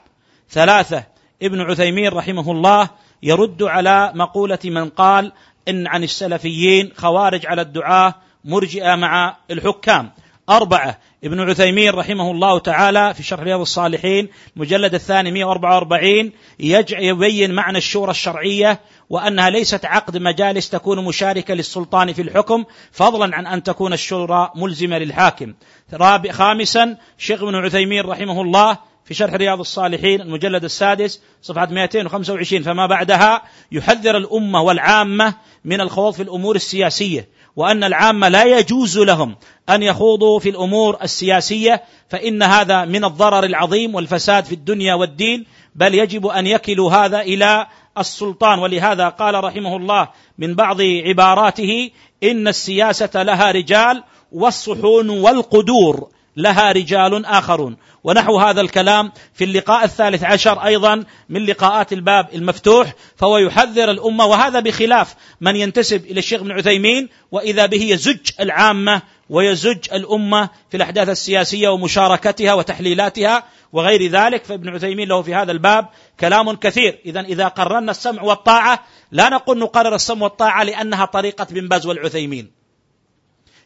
ثلاثة 0.51 1.05
ابن 1.43 1.61
عثيمين 1.61 2.09
رحمه 2.09 2.53
الله 2.53 2.91
يرد 3.23 3.63
على 3.63 4.13
مقولة 4.15 4.59
من 4.65 4.89
قال 4.89 5.33
إن 5.69 5.87
عن 5.87 6.05
السلفيين 6.05 6.93
خوارج 6.97 7.47
على 7.47 7.63
الدعاة 7.63 8.15
مرجئة 8.45 8.95
مع 8.95 9.37
الحكام. 9.51 10.11
أربعة 10.49 10.99
ابن 11.25 11.41
عثيمين 11.41 11.91
رحمه 11.91 12.31
الله 12.31 12.59
تعالى 12.59 13.15
في 13.15 13.23
شرح 13.23 13.41
رياض 13.41 13.61
الصالحين 13.61 14.29
المجلد 14.57 14.95
الثاني 14.95 15.31
144 15.31 16.33
يبين 16.59 17.55
معنى 17.55 17.79
الشورى 17.79 18.11
الشرعية 18.11 18.81
وأنها 19.11 19.51
ليست 19.51 19.85
عقد 19.85 20.17
مجالس 20.17 20.71
تكون 20.71 21.05
مشاركة 21.05 21.55
للسلطان 21.55 22.13
في 22.13 22.23
الحكم 22.23 22.65
فضلا 22.93 23.37
عن 23.37 23.47
أن 23.47 23.63
تكون 23.63 23.93
الشورى 23.93 24.51
ملزمة 24.57 24.99
للحاكم. 24.99 25.55
رابع 25.93 26.33
خامسا 26.33 26.97
شيخ 27.19 27.43
ابن 27.43 27.55
عثيمين 27.55 28.05
رحمه 28.05 28.43
الله 28.43 28.79
في 29.05 29.15
شرح 29.15 29.35
رياض 29.35 29.61
الصالحين 29.61 30.21
المجلد 30.21 30.65
السادس 30.65 31.21
صفحة 31.43 31.67
225 31.67 32.63
فما 32.63 32.87
بعدها 32.87 33.43
يحذر 33.73 34.17
الأمة 34.17 34.63
والعامة 34.63 35.35
من 35.65 35.81
الخوض 35.81 36.13
في 36.13 36.23
الأمور 36.23 36.57
السياسية. 36.57 37.29
وأن 37.59 37.85
العامة 37.85 38.29
لا 38.29 38.45
يجوز 38.45 38.99
لهم 38.99 39.37
أن 39.69 39.83
يخوضوا 39.83 40.39
في 40.39 40.49
الأمور 40.49 40.99
السياسية 41.03 41.83
فإن 42.09 42.43
هذا 42.43 42.85
من 42.85 43.05
الضرر 43.05 43.45
العظيم 43.45 43.95
والفساد 43.95 44.45
في 44.45 44.55
الدنيا 44.55 44.95
والدين 44.95 45.47
بل 45.75 45.95
يجب 45.95 46.27
أن 46.27 46.47
يكلوا 46.47 46.91
هذا 46.91 47.21
إلى 47.21 47.67
السلطان. 47.99 48.59
ولهذا 48.59 49.09
قال 49.09 49.45
رحمه 49.45 49.77
الله 49.77 50.09
من 50.39 50.55
بعض 50.55 50.81
عباراته 50.83 51.91
إن 52.23 52.49
السياسة 52.49 53.23
لها 53.23 53.51
رجال 53.51 54.05
والصحون 54.33 55.11
والقدور. 55.11 56.09
لها 56.39 56.73
رجال 56.73 57.27
آخرون. 57.27 57.77
ونحو 58.05 58.39
هذا 58.39 58.61
الكلام 58.61 59.13
في 59.35 59.45
اللقاء 59.45 59.85
الثالث 59.85 60.25
عشر 60.25 60.65
أيضا 60.65 61.05
من 61.29 61.47
لقاءات 61.47 61.93
الباب 61.93 62.29
المفتوح 62.35 62.95
فهو 63.17 63.39
يحذر 63.39 63.91
الأمة 63.91 64.27
وهذا 64.27 64.61
بخلاف 64.61 65.15
من 65.41 65.57
ينتسب 65.57 66.05
إلى 66.05 66.19
الشيخ 66.19 66.41
ابن 66.41 66.53
عثيمين 66.53 67.09
وإذا 67.33 67.67
به 67.67 67.83
يزج 67.83 68.31
العامة 68.41 69.03
ويزج 69.31 69.79
الأمة 69.93 70.49
في 70.71 70.77
الأحداث 70.77 71.09
السياسية 71.09 71.69
ومشاركتها 71.69 72.55
وتحليلاتها 72.55 73.45
وغير 73.73 74.11
ذلك 74.11 74.45
فابن 74.45 74.69
عثيمين 74.69 75.09
له 75.09 75.23
في 75.23 75.35
هذا 75.35 75.53
الباب 75.53 75.87
كلام 76.21 76.53
كثير. 76.53 76.99
إذا 77.07 77.21
إذا 77.21 77.49
قررنا 77.49 77.91
السمع 77.91 78.23
والطاعة 78.23 78.85
لا 79.13 79.29
نقول 79.29 79.59
نقرر 79.59 79.95
السمع 79.95 80.23
والطاعة 80.23 80.63
لأنها 80.63 81.05
طريقة 81.05 81.47
بن 81.51 81.69
باز 81.69 81.87
والعثيمين. 81.87 82.58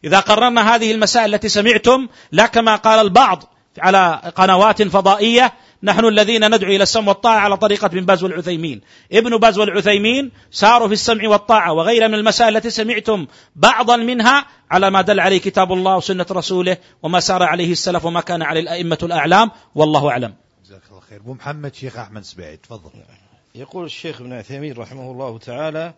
إذا 0.05 0.20
قررنا 0.20 0.74
هذه 0.74 0.93
المسائل 0.93 1.35
التي 1.35 1.49
سمعتم 1.49 2.09
لا 2.33 2.47
كما 2.47 2.77
قال 2.77 2.99
البعض 2.99 3.45
على 3.79 4.33
قنوات 4.37 4.83
فضائية 4.83 5.53
نحن 5.83 6.05
الذين 6.05 6.55
ندعو 6.55 6.70
إلى 6.70 6.83
السمع 6.83 7.09
والطاعة 7.09 7.39
على 7.39 7.57
طريقة 7.57 7.87
ابن 7.87 8.05
باز 8.05 8.23
والعثيمين. 8.23 8.81
ابن 9.12 9.37
باز 9.37 9.59
والعثيمين 9.59 10.31
ساروا 10.51 10.87
في 10.87 10.93
السمع 10.93 11.29
والطاعة 11.29 11.73
وغيرها 11.73 12.09
من 12.09 12.15
المسائل 12.15 12.57
التي 12.57 12.70
سمعتم 12.70 13.27
بعضا 13.57 13.97
منها 13.97 14.47
على 14.70 14.91
ما 14.91 15.03
دل 15.03 15.20
عليه 15.20 15.41
كتاب 15.41 15.73
الله 15.73 15.97
وسنة 15.97 16.27
رسوله 16.31 16.77
وما 17.03 17.20
سار 17.20 17.43
عليه 17.43 17.73
السلف 17.73 18.05
وما 18.05 18.20
كان 18.20 18.43
عليه 18.43 18.61
الأئمة 18.61 18.99
الأعلام 19.03 19.51
والله 19.74 20.11
أعلم. 20.11 20.35
جزاك 20.65 20.83
الله 20.91 21.01
خير. 21.01 21.20
أبو 21.20 21.35
محمد 21.35 21.74
شيخ 21.74 21.99
أحمد 21.99 22.23
سبيعي 22.23 22.57
تفضل. 22.57 22.91
يقول 23.55 23.85
الشيخ 23.85 24.20
ابن 24.20 24.33
عثيمين 24.33 24.77
رحمه 24.77 25.11
الله 25.11 25.39
تعالى 25.39 25.95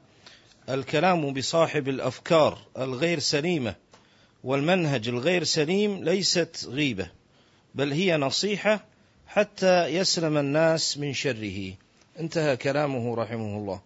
الكلام 0.68 1.32
بصاحب 1.32 1.88
الأفكار 1.88 2.58
الغير 2.78 3.18
سليمة 3.18 3.74
والمنهج 4.44 5.08
الغير 5.08 5.44
سليم 5.44 6.04
ليست 6.04 6.66
غيبة 6.70 7.10
بل 7.74 7.92
هي 7.92 8.16
نصيحة 8.16 8.84
حتى 9.26 9.86
يسلم 9.86 10.36
الناس 10.36 10.98
من 10.98 11.12
شره. 11.12 11.72
انتهى 12.20 12.56
كلامه 12.56 13.14
رحمه 13.14 13.56
الله. 13.56 13.80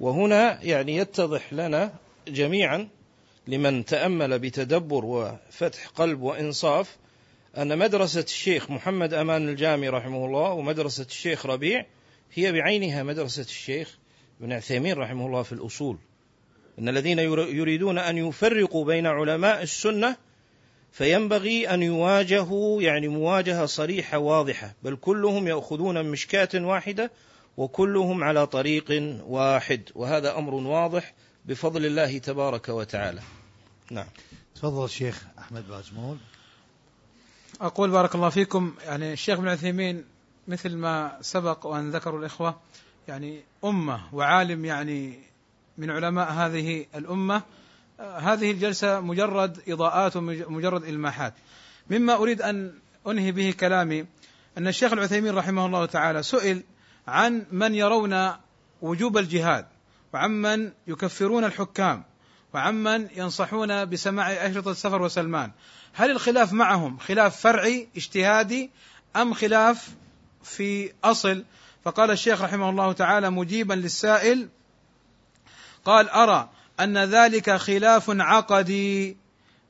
وهنا 0.00 0.62
يعني 0.62 0.96
يتضح 0.96 1.52
لنا 1.52 1.94
جميعا 2.28 2.88
لمن 3.46 3.84
تأمل 3.84 4.38
بتدبر 4.38 5.04
وفتح 5.04 5.88
قلب 5.88 6.22
وإنصاف 6.22 6.96
أن 7.56 7.78
مدرسة 7.78 8.20
الشيخ 8.20 8.70
محمد 8.70 9.14
أمان 9.14 9.48
الجامي 9.48 9.88
رحمه 9.88 10.26
الله 10.26 10.50
ومدرسة 10.50 11.04
الشيخ 11.04 11.46
ربيع 11.46 11.86
هي 12.34 12.52
بعينها 12.52 13.02
مدرسة 13.02 13.42
الشيخ 13.42 13.98
ابن 14.40 14.52
عثيمين 14.52 14.96
رحمه 14.96 15.26
الله 15.26 15.42
في 15.42 15.52
الأصول. 15.52 15.98
إن 16.78 16.88
الذين 16.88 17.18
يريدون 17.18 17.98
أن 17.98 18.18
يفرقوا 18.18 18.84
بين 18.84 19.06
علماء 19.06 19.62
السنة 19.62 20.16
فينبغي 20.92 21.68
أن 21.68 21.82
يواجهوا 21.82 22.82
يعني 22.82 23.08
مواجهة 23.08 23.66
صريحة 23.66 24.18
واضحة 24.18 24.74
بل 24.82 24.96
كلهم 24.96 25.48
يأخذون 25.48 26.06
مشكاة 26.06 26.48
واحدة 26.54 27.10
وكلهم 27.56 28.24
على 28.24 28.46
طريق 28.46 29.18
واحد 29.26 29.82
وهذا 29.94 30.38
أمر 30.38 30.54
واضح 30.54 31.14
بفضل 31.44 31.86
الله 31.86 32.18
تبارك 32.18 32.68
وتعالى. 32.68 33.20
نعم. 33.90 34.06
تفضل 34.54 34.84
الشيخ 34.84 35.24
أحمد 35.38 35.68
بازمول 35.68 36.16
أقول 37.60 37.90
بارك 37.90 38.14
الله 38.14 38.28
فيكم 38.28 38.74
يعني 38.84 39.12
الشيخ 39.12 39.38
ابن 39.38 39.48
عثيمين 39.48 40.04
مثل 40.48 40.76
ما 40.76 41.18
سبق 41.20 41.66
وأن 41.66 41.90
ذكروا 41.90 42.20
الإخوة 42.20 42.60
يعني 43.08 43.40
أمة 43.64 44.00
وعالم 44.12 44.64
يعني 44.64 45.18
من 45.78 45.90
علماء 45.90 46.32
هذه 46.32 46.86
الأمة 46.94 47.42
هذه 48.00 48.50
الجلسة 48.50 49.00
مجرد 49.00 49.60
إضاءات 49.68 50.16
ومجرد 50.16 50.84
إلماحات. 50.84 51.34
مما 51.90 52.14
أريد 52.14 52.42
أن 52.42 52.74
أنهي 53.06 53.32
به 53.32 53.54
كلامي 53.60 54.06
أن 54.58 54.68
الشيخ 54.68 54.92
العثيمين 54.92 55.34
رحمه 55.34 55.66
الله 55.66 55.86
تعالى 55.86 56.22
سئل 56.22 56.62
عن 57.08 57.46
من 57.52 57.74
يرون 57.74 58.32
وجوب 58.82 59.18
الجهاد 59.18 59.66
وعمن 60.12 60.72
يكفرون 60.86 61.44
الحكام 61.44 62.04
وعمن 62.54 63.08
ينصحون 63.16 63.84
بسماع 63.84 64.32
أشرطة 64.32 64.70
السفر 64.70 65.02
وسلمان. 65.02 65.50
هل 65.92 66.10
الخلاف 66.10 66.52
معهم 66.52 66.98
خلاف 66.98 67.40
فرعي 67.40 67.88
اجتهادي 67.96 68.70
أم 69.16 69.34
خلاف 69.34 69.88
في 70.42 70.92
أصل؟ 71.04 71.44
فقال 71.84 72.10
الشيخ 72.10 72.42
رحمه 72.42 72.70
الله 72.70 72.92
تعالى 72.92 73.30
مجيبا 73.30 73.74
للسائل 73.74 74.48
قال 75.84 76.08
أرى 76.08 76.48
أن 76.80 76.98
ذلك 76.98 77.56
خلاف 77.56 78.04
عقدي 78.08 79.16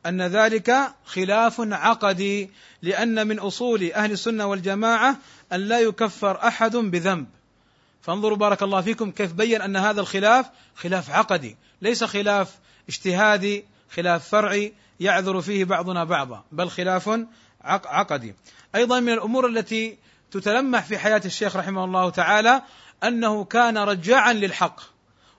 أن 0.07 0.23
ذلك 0.23 0.95
خلاف 1.05 1.61
عقدي 1.61 2.51
لأن 2.83 3.27
من 3.27 3.39
أصول 3.39 3.93
أهل 3.93 4.13
السنة 4.13 4.47
والجماعة 4.47 5.17
أن 5.53 5.61
لا 5.61 5.81
يكفر 5.81 6.47
أحد 6.47 6.77
بذنب. 6.77 7.27
فانظروا 8.03 8.37
بارك 8.37 8.63
الله 8.63 8.81
فيكم 8.81 9.11
كيف 9.11 9.33
بين 9.33 9.63
أن 9.63 9.77
هذا 9.77 10.01
الخلاف 10.01 10.51
خلاف 10.75 11.11
عقدي 11.11 11.57
ليس 11.83 12.05
خلاف 12.05 12.59
اجتهادي 12.89 13.65
خلاف 13.91 14.29
فرعي 14.29 14.73
يعذر 15.01 15.41
فيه 15.41 15.65
بعضنا 15.65 16.05
بعضا 16.05 16.45
بل 16.53 16.69
خلاف 16.71 17.21
عقدي. 17.65 18.35
أيضا 18.75 19.01
من 19.01 19.13
الأمور 19.13 19.47
التي 19.47 19.97
تتلمح 20.31 20.85
في 20.85 20.99
حياة 20.99 21.23
الشيخ 21.25 21.57
رحمه 21.57 21.85
الله 21.85 22.11
تعالى 22.11 22.63
أنه 23.05 23.45
كان 23.45 23.79
رجاعا 23.79 24.33
للحق. 24.33 24.94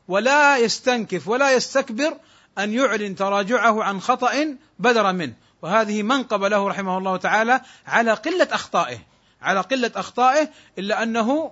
ولا 0.07 0.57
يستنكف 0.57 1.27
ولا 1.27 1.53
يستكبر 1.53 2.17
أن 2.57 2.73
يعلن 2.73 3.15
تراجعه 3.15 3.83
عن 3.83 4.01
خطأ 4.01 4.57
بدر 4.79 5.13
منه. 5.13 5.33
وهذه 5.61 6.03
منقبة 6.03 6.47
له 6.47 6.67
رحمه 6.67 6.97
الله 6.97 7.17
تعالى 7.17 7.61
على 7.87 8.13
قلة 8.13 8.47
أخطائه 8.51 8.99
على 9.41 9.59
قلة 9.61 9.91
أخطائه 9.95 10.49
إلا 10.77 11.03
أنه 11.03 11.51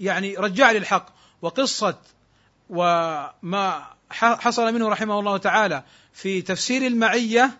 يعني 0.00 0.36
رجع 0.36 0.70
للحق. 0.70 1.06
وقصة 1.42 1.98
وما 2.70 3.86
حصل 4.10 4.74
منه 4.74 4.88
رحمه 4.88 5.18
الله 5.18 5.36
تعالى 5.36 5.82
في 6.12 6.42
تفسير 6.42 6.86
المعية 6.86 7.50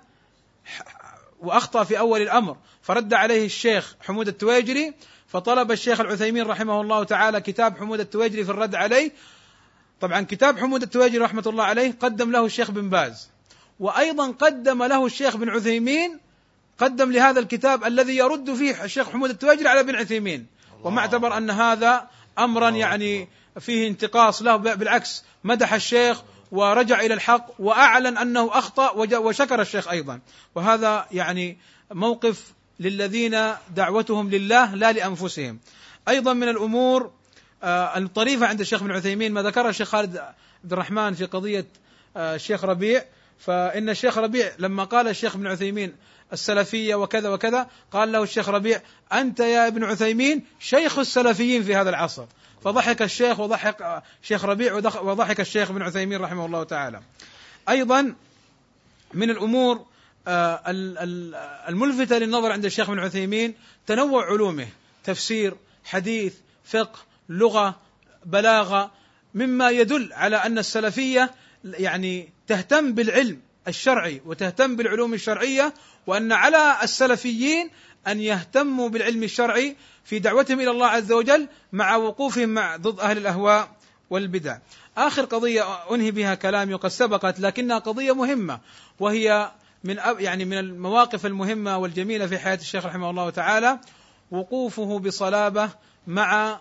وأخطأ 1.40 1.84
في 1.84 1.98
أول 1.98 2.22
الأمر. 2.22 2.56
فرد 2.82 3.14
عليه 3.14 3.46
الشيخ 3.46 3.96
حمود 4.00 4.28
التويجري 4.28 4.94
فطلب 5.28 5.72
الشيخ 5.72 6.00
العثيمين 6.00 6.46
رحمه 6.46 6.80
الله 6.80 7.04
تعالى 7.04 7.40
كتاب 7.40 7.78
حمود 7.78 8.00
التويجري 8.00 8.44
في 8.44 8.50
الرد 8.50 8.74
عليه 8.74 9.12
طبعا 10.00 10.20
كتاب 10.20 10.58
حمود 10.58 10.82
التواجري 10.82 11.18
رحمة 11.18 11.42
الله 11.46 11.64
عليه 11.64 11.94
قدم 12.00 12.30
له 12.30 12.46
الشيخ 12.46 12.70
بن 12.70 12.90
باز. 12.90 13.28
وأيضا 13.80 14.30
قدم 14.30 14.82
له 14.82 15.06
الشيخ 15.06 15.36
بن 15.36 15.48
عثيمين 15.48 16.18
قدم 16.78 17.12
لهذا 17.12 17.40
الكتاب 17.40 17.84
الذي 17.84 18.16
يرد 18.16 18.54
فيه 18.54 18.84
الشيخ 18.84 19.10
حمود 19.10 19.30
التواجري 19.30 19.68
على 19.68 19.80
ابن 19.80 19.94
عثيمين. 19.94 20.46
وما 20.84 21.00
اعتبر 21.00 21.36
أن 21.36 21.50
هذا 21.50 22.08
أمرا 22.38 22.70
يعني 22.70 23.28
فيه 23.60 23.88
انتقاص 23.88 24.42
له 24.42 24.56
بالعكس 24.56 25.24
مدح 25.44 25.72
الشيخ 25.74 26.22
ورجع 26.50 27.00
إلى 27.00 27.14
الحق 27.14 27.46
وأعلن 27.58 28.18
أنه 28.18 28.58
أخطأ 28.58 28.90
وشكر 29.18 29.60
الشيخ 29.60 29.88
أيضا. 29.88 30.20
وهذا 30.54 31.06
يعني 31.12 31.58
موقف 31.90 32.52
للذين 32.80 33.52
دعوتهم 33.76 34.30
لله 34.30 34.74
لا 34.74 34.92
لأنفسهم. 34.92 35.58
أيضا 36.08 36.32
من 36.32 36.48
الأمور 36.48 37.10
آه، 37.64 37.98
الطريفة 37.98 38.46
عند 38.46 38.60
الشيخ 38.60 38.82
ابن 38.82 38.90
عثيمين 38.90 39.32
ما 39.32 39.42
ذكرها 39.42 39.70
الشيخ 39.70 39.88
خالد 39.88 40.16
عبد 40.64 40.72
الرحمن 40.72 41.14
في 41.14 41.24
قضية 41.24 41.66
آه، 42.16 42.34
الشيخ 42.34 42.64
ربيع. 42.64 43.04
فإن 43.38 43.88
الشيخ 43.88 44.18
ربيع 44.18 44.52
لما 44.58 44.84
قال 44.84 45.08
الشيخ 45.08 45.34
ابن 45.34 45.46
عثيمين 45.46 45.94
السلفية 46.32 46.94
وكذا 46.94 47.28
وكذا 47.28 47.68
قال 47.92 48.12
له 48.12 48.22
الشيخ 48.22 48.48
ربيع 48.48 48.80
أنت 49.12 49.40
يا 49.40 49.66
ابن 49.66 49.84
عثيمين 49.84 50.44
شيخ 50.60 50.98
السلفيين 50.98 51.62
في 51.62 51.76
هذا 51.76 51.90
العصر. 51.90 52.26
فضحك 52.64 53.02
الشيخ 53.02 53.40
وضحك 53.40 54.02
الشيخ 54.22 54.44
ربيع 54.44 54.74
وضحك 55.02 55.40
الشيخ 55.40 55.70
ابن 55.70 55.82
عثيمين 55.82 56.20
رحمه 56.20 56.46
الله 56.46 56.64
تعالى. 56.64 57.00
أيضا 57.68 58.14
من 59.14 59.30
الأمور 59.30 59.86
آه، 60.28 60.62
الملفتة 61.68 62.18
للنظر 62.18 62.52
عند 62.52 62.64
الشيخ 62.64 62.90
ابن 62.90 62.98
عثيمين 62.98 63.54
تنوع 63.86 64.26
علومه 64.26 64.68
تفسير 65.04 65.56
حديث 65.84 66.34
فقه 66.64 66.98
لغة 67.28 67.80
بلاغة 68.26 68.90
مما 69.34 69.70
يدل 69.70 70.12
على 70.12 70.36
أن 70.36 70.58
السلفية 70.58 71.30
يعني 71.64 72.28
تهتم 72.46 72.92
بالعلم 72.92 73.40
الشرعي 73.68 74.22
وتهتم 74.26 74.76
بالعلوم 74.76 75.14
الشرعية 75.14 75.74
وأن 76.06 76.32
على 76.32 76.76
السلفيين 76.82 77.70
أن 78.06 78.20
يهتموا 78.20 78.88
بالعلم 78.88 79.22
الشرعي 79.22 79.76
في 80.04 80.18
دعوتهم 80.18 80.60
إلى 80.60 80.70
الله 80.70 80.86
عز 80.86 81.12
وجل 81.12 81.48
مع 81.72 81.96
وقوفهم 81.96 82.48
مع 82.48 82.76
ضد 82.76 83.00
أهل 83.00 83.18
الأهواء 83.18 83.68
والبدع. 84.10 84.58
آخر 84.96 85.24
قضية 85.24 85.62
أنهي 85.94 86.10
بها 86.10 86.34
كلامي 86.34 86.74
وقد 86.74 86.88
سبقت 86.88 87.40
لكنها 87.40 87.78
قضية 87.78 88.12
مهمة 88.12 88.60
وهي 89.00 89.52
من 89.84 89.96
يعني 90.18 90.44
من 90.44 90.58
المواقف 90.58 91.26
المهمة 91.26 91.78
والجميلة 91.78 92.26
في 92.26 92.38
حياة 92.38 92.56
الشيخ 92.56 92.86
رحمه 92.86 93.10
الله 93.10 93.30
تعالى 93.30 93.78
وقوفه 94.30 94.98
بصلابة 94.98 95.70
مع 96.06 96.60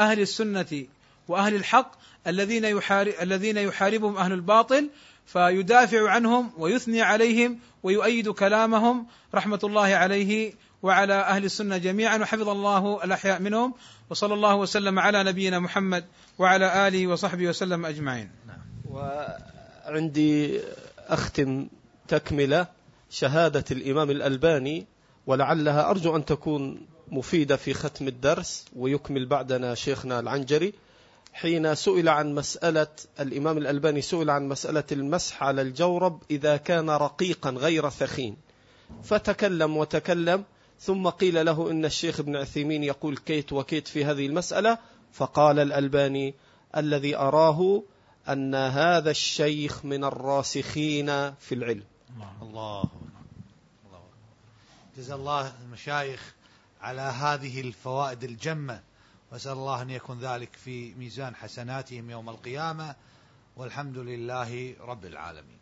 أهل 0.00 0.20
السنة 0.20 0.84
وأهل 1.28 1.54
الحق 1.54 1.92
الذين 2.26 2.64
يحارب 2.64 3.12
الذين 3.22 3.56
يحاربهم 3.56 4.16
أهل 4.16 4.32
الباطل 4.32 4.90
فيدافع 5.26 6.10
عنهم 6.10 6.50
ويثني 6.58 7.02
عليهم 7.02 7.58
ويؤيد 7.82 8.28
كلامهم. 8.28 9.06
رحمة 9.34 9.60
الله 9.64 9.94
عليه 9.94 10.52
وعلى 10.82 11.14
أهل 11.14 11.44
السنة 11.44 11.76
جميعا 11.76 12.18
وحفظ 12.18 12.48
الله 12.48 13.04
الأحياء 13.04 13.40
منهم. 13.40 13.74
وصلى 14.10 14.34
الله 14.34 14.54
وسلم 14.54 14.98
على 14.98 15.24
نبينا 15.24 15.58
محمد 15.58 16.04
وعلى 16.38 16.88
آله 16.88 17.06
وصحبه 17.06 17.48
وسلم 17.48 17.86
أجمعين. 17.86 18.30
وعندي 18.90 20.60
أختم 21.08 21.68
تكملة 22.08 22.66
شهادة 23.10 23.64
الإمام 23.70 24.10
الألباني 24.10 24.86
ولعلها 25.26 25.90
أرجو 25.90 26.16
أن 26.16 26.24
تكون 26.24 26.86
مفيدة 27.10 27.56
في 27.56 27.74
ختم 27.74 28.08
الدرس 28.08 28.64
ويكمل 28.76 29.26
بعدنا 29.26 29.74
شيخنا 29.74 30.20
العنجري. 30.20 30.72
حين 31.32 31.74
سئل 31.74 32.08
عن 32.08 32.34
مسألة 32.34 32.86
الإمام 33.20 33.58
الألباني 33.58 34.02
سئل 34.02 34.30
عن 34.30 34.48
مسألة 34.48 34.84
المسح 34.92 35.42
على 35.42 35.62
الجورب 35.62 36.22
إذا 36.30 36.56
كان 36.56 36.90
رقيقا 36.90 37.50
غير 37.50 37.90
ثخين. 37.90 38.36
فتكلم 39.02 39.76
وتكلم 39.76 40.44
ثم 40.80 41.08
قيل 41.08 41.46
له 41.46 41.70
إن 41.70 41.84
الشيخ 41.84 42.20
ابن 42.20 42.36
عثيمين 42.36 42.84
يقول 42.84 43.16
كيت 43.16 43.52
وكيت 43.52 43.88
في 43.88 44.04
هذه 44.04 44.26
المسألة. 44.26 44.78
فقال 45.12 45.58
الألباني 45.58 46.34
الذي 46.76 47.16
أراه 47.16 47.82
أن 48.28 48.54
هذا 48.54 49.10
الشيخ 49.10 49.84
من 49.84 50.04
الراسخين 50.04 51.06
في 51.34 51.54
العلم. 51.54 51.84
الله 52.42 52.84
جزا 54.96 55.14
الله 55.14 55.52
المشايخ. 55.64 56.34
على 56.80 57.00
هذه 57.00 57.60
الفوائد 57.60 58.24
الجمة. 58.24 58.82
وأسأل 59.32 59.52
الله 59.52 59.82
أن 59.82 59.90
يكون 59.90 60.20
ذلك 60.20 60.52
في 60.52 60.94
ميزان 60.94 61.34
حسناتهم 61.36 62.10
يوم 62.10 62.28
القيامة. 62.28 62.94
والحمد 63.56 63.98
لله 63.98 64.74
رب 64.80 65.04
العالمين. 65.04 65.59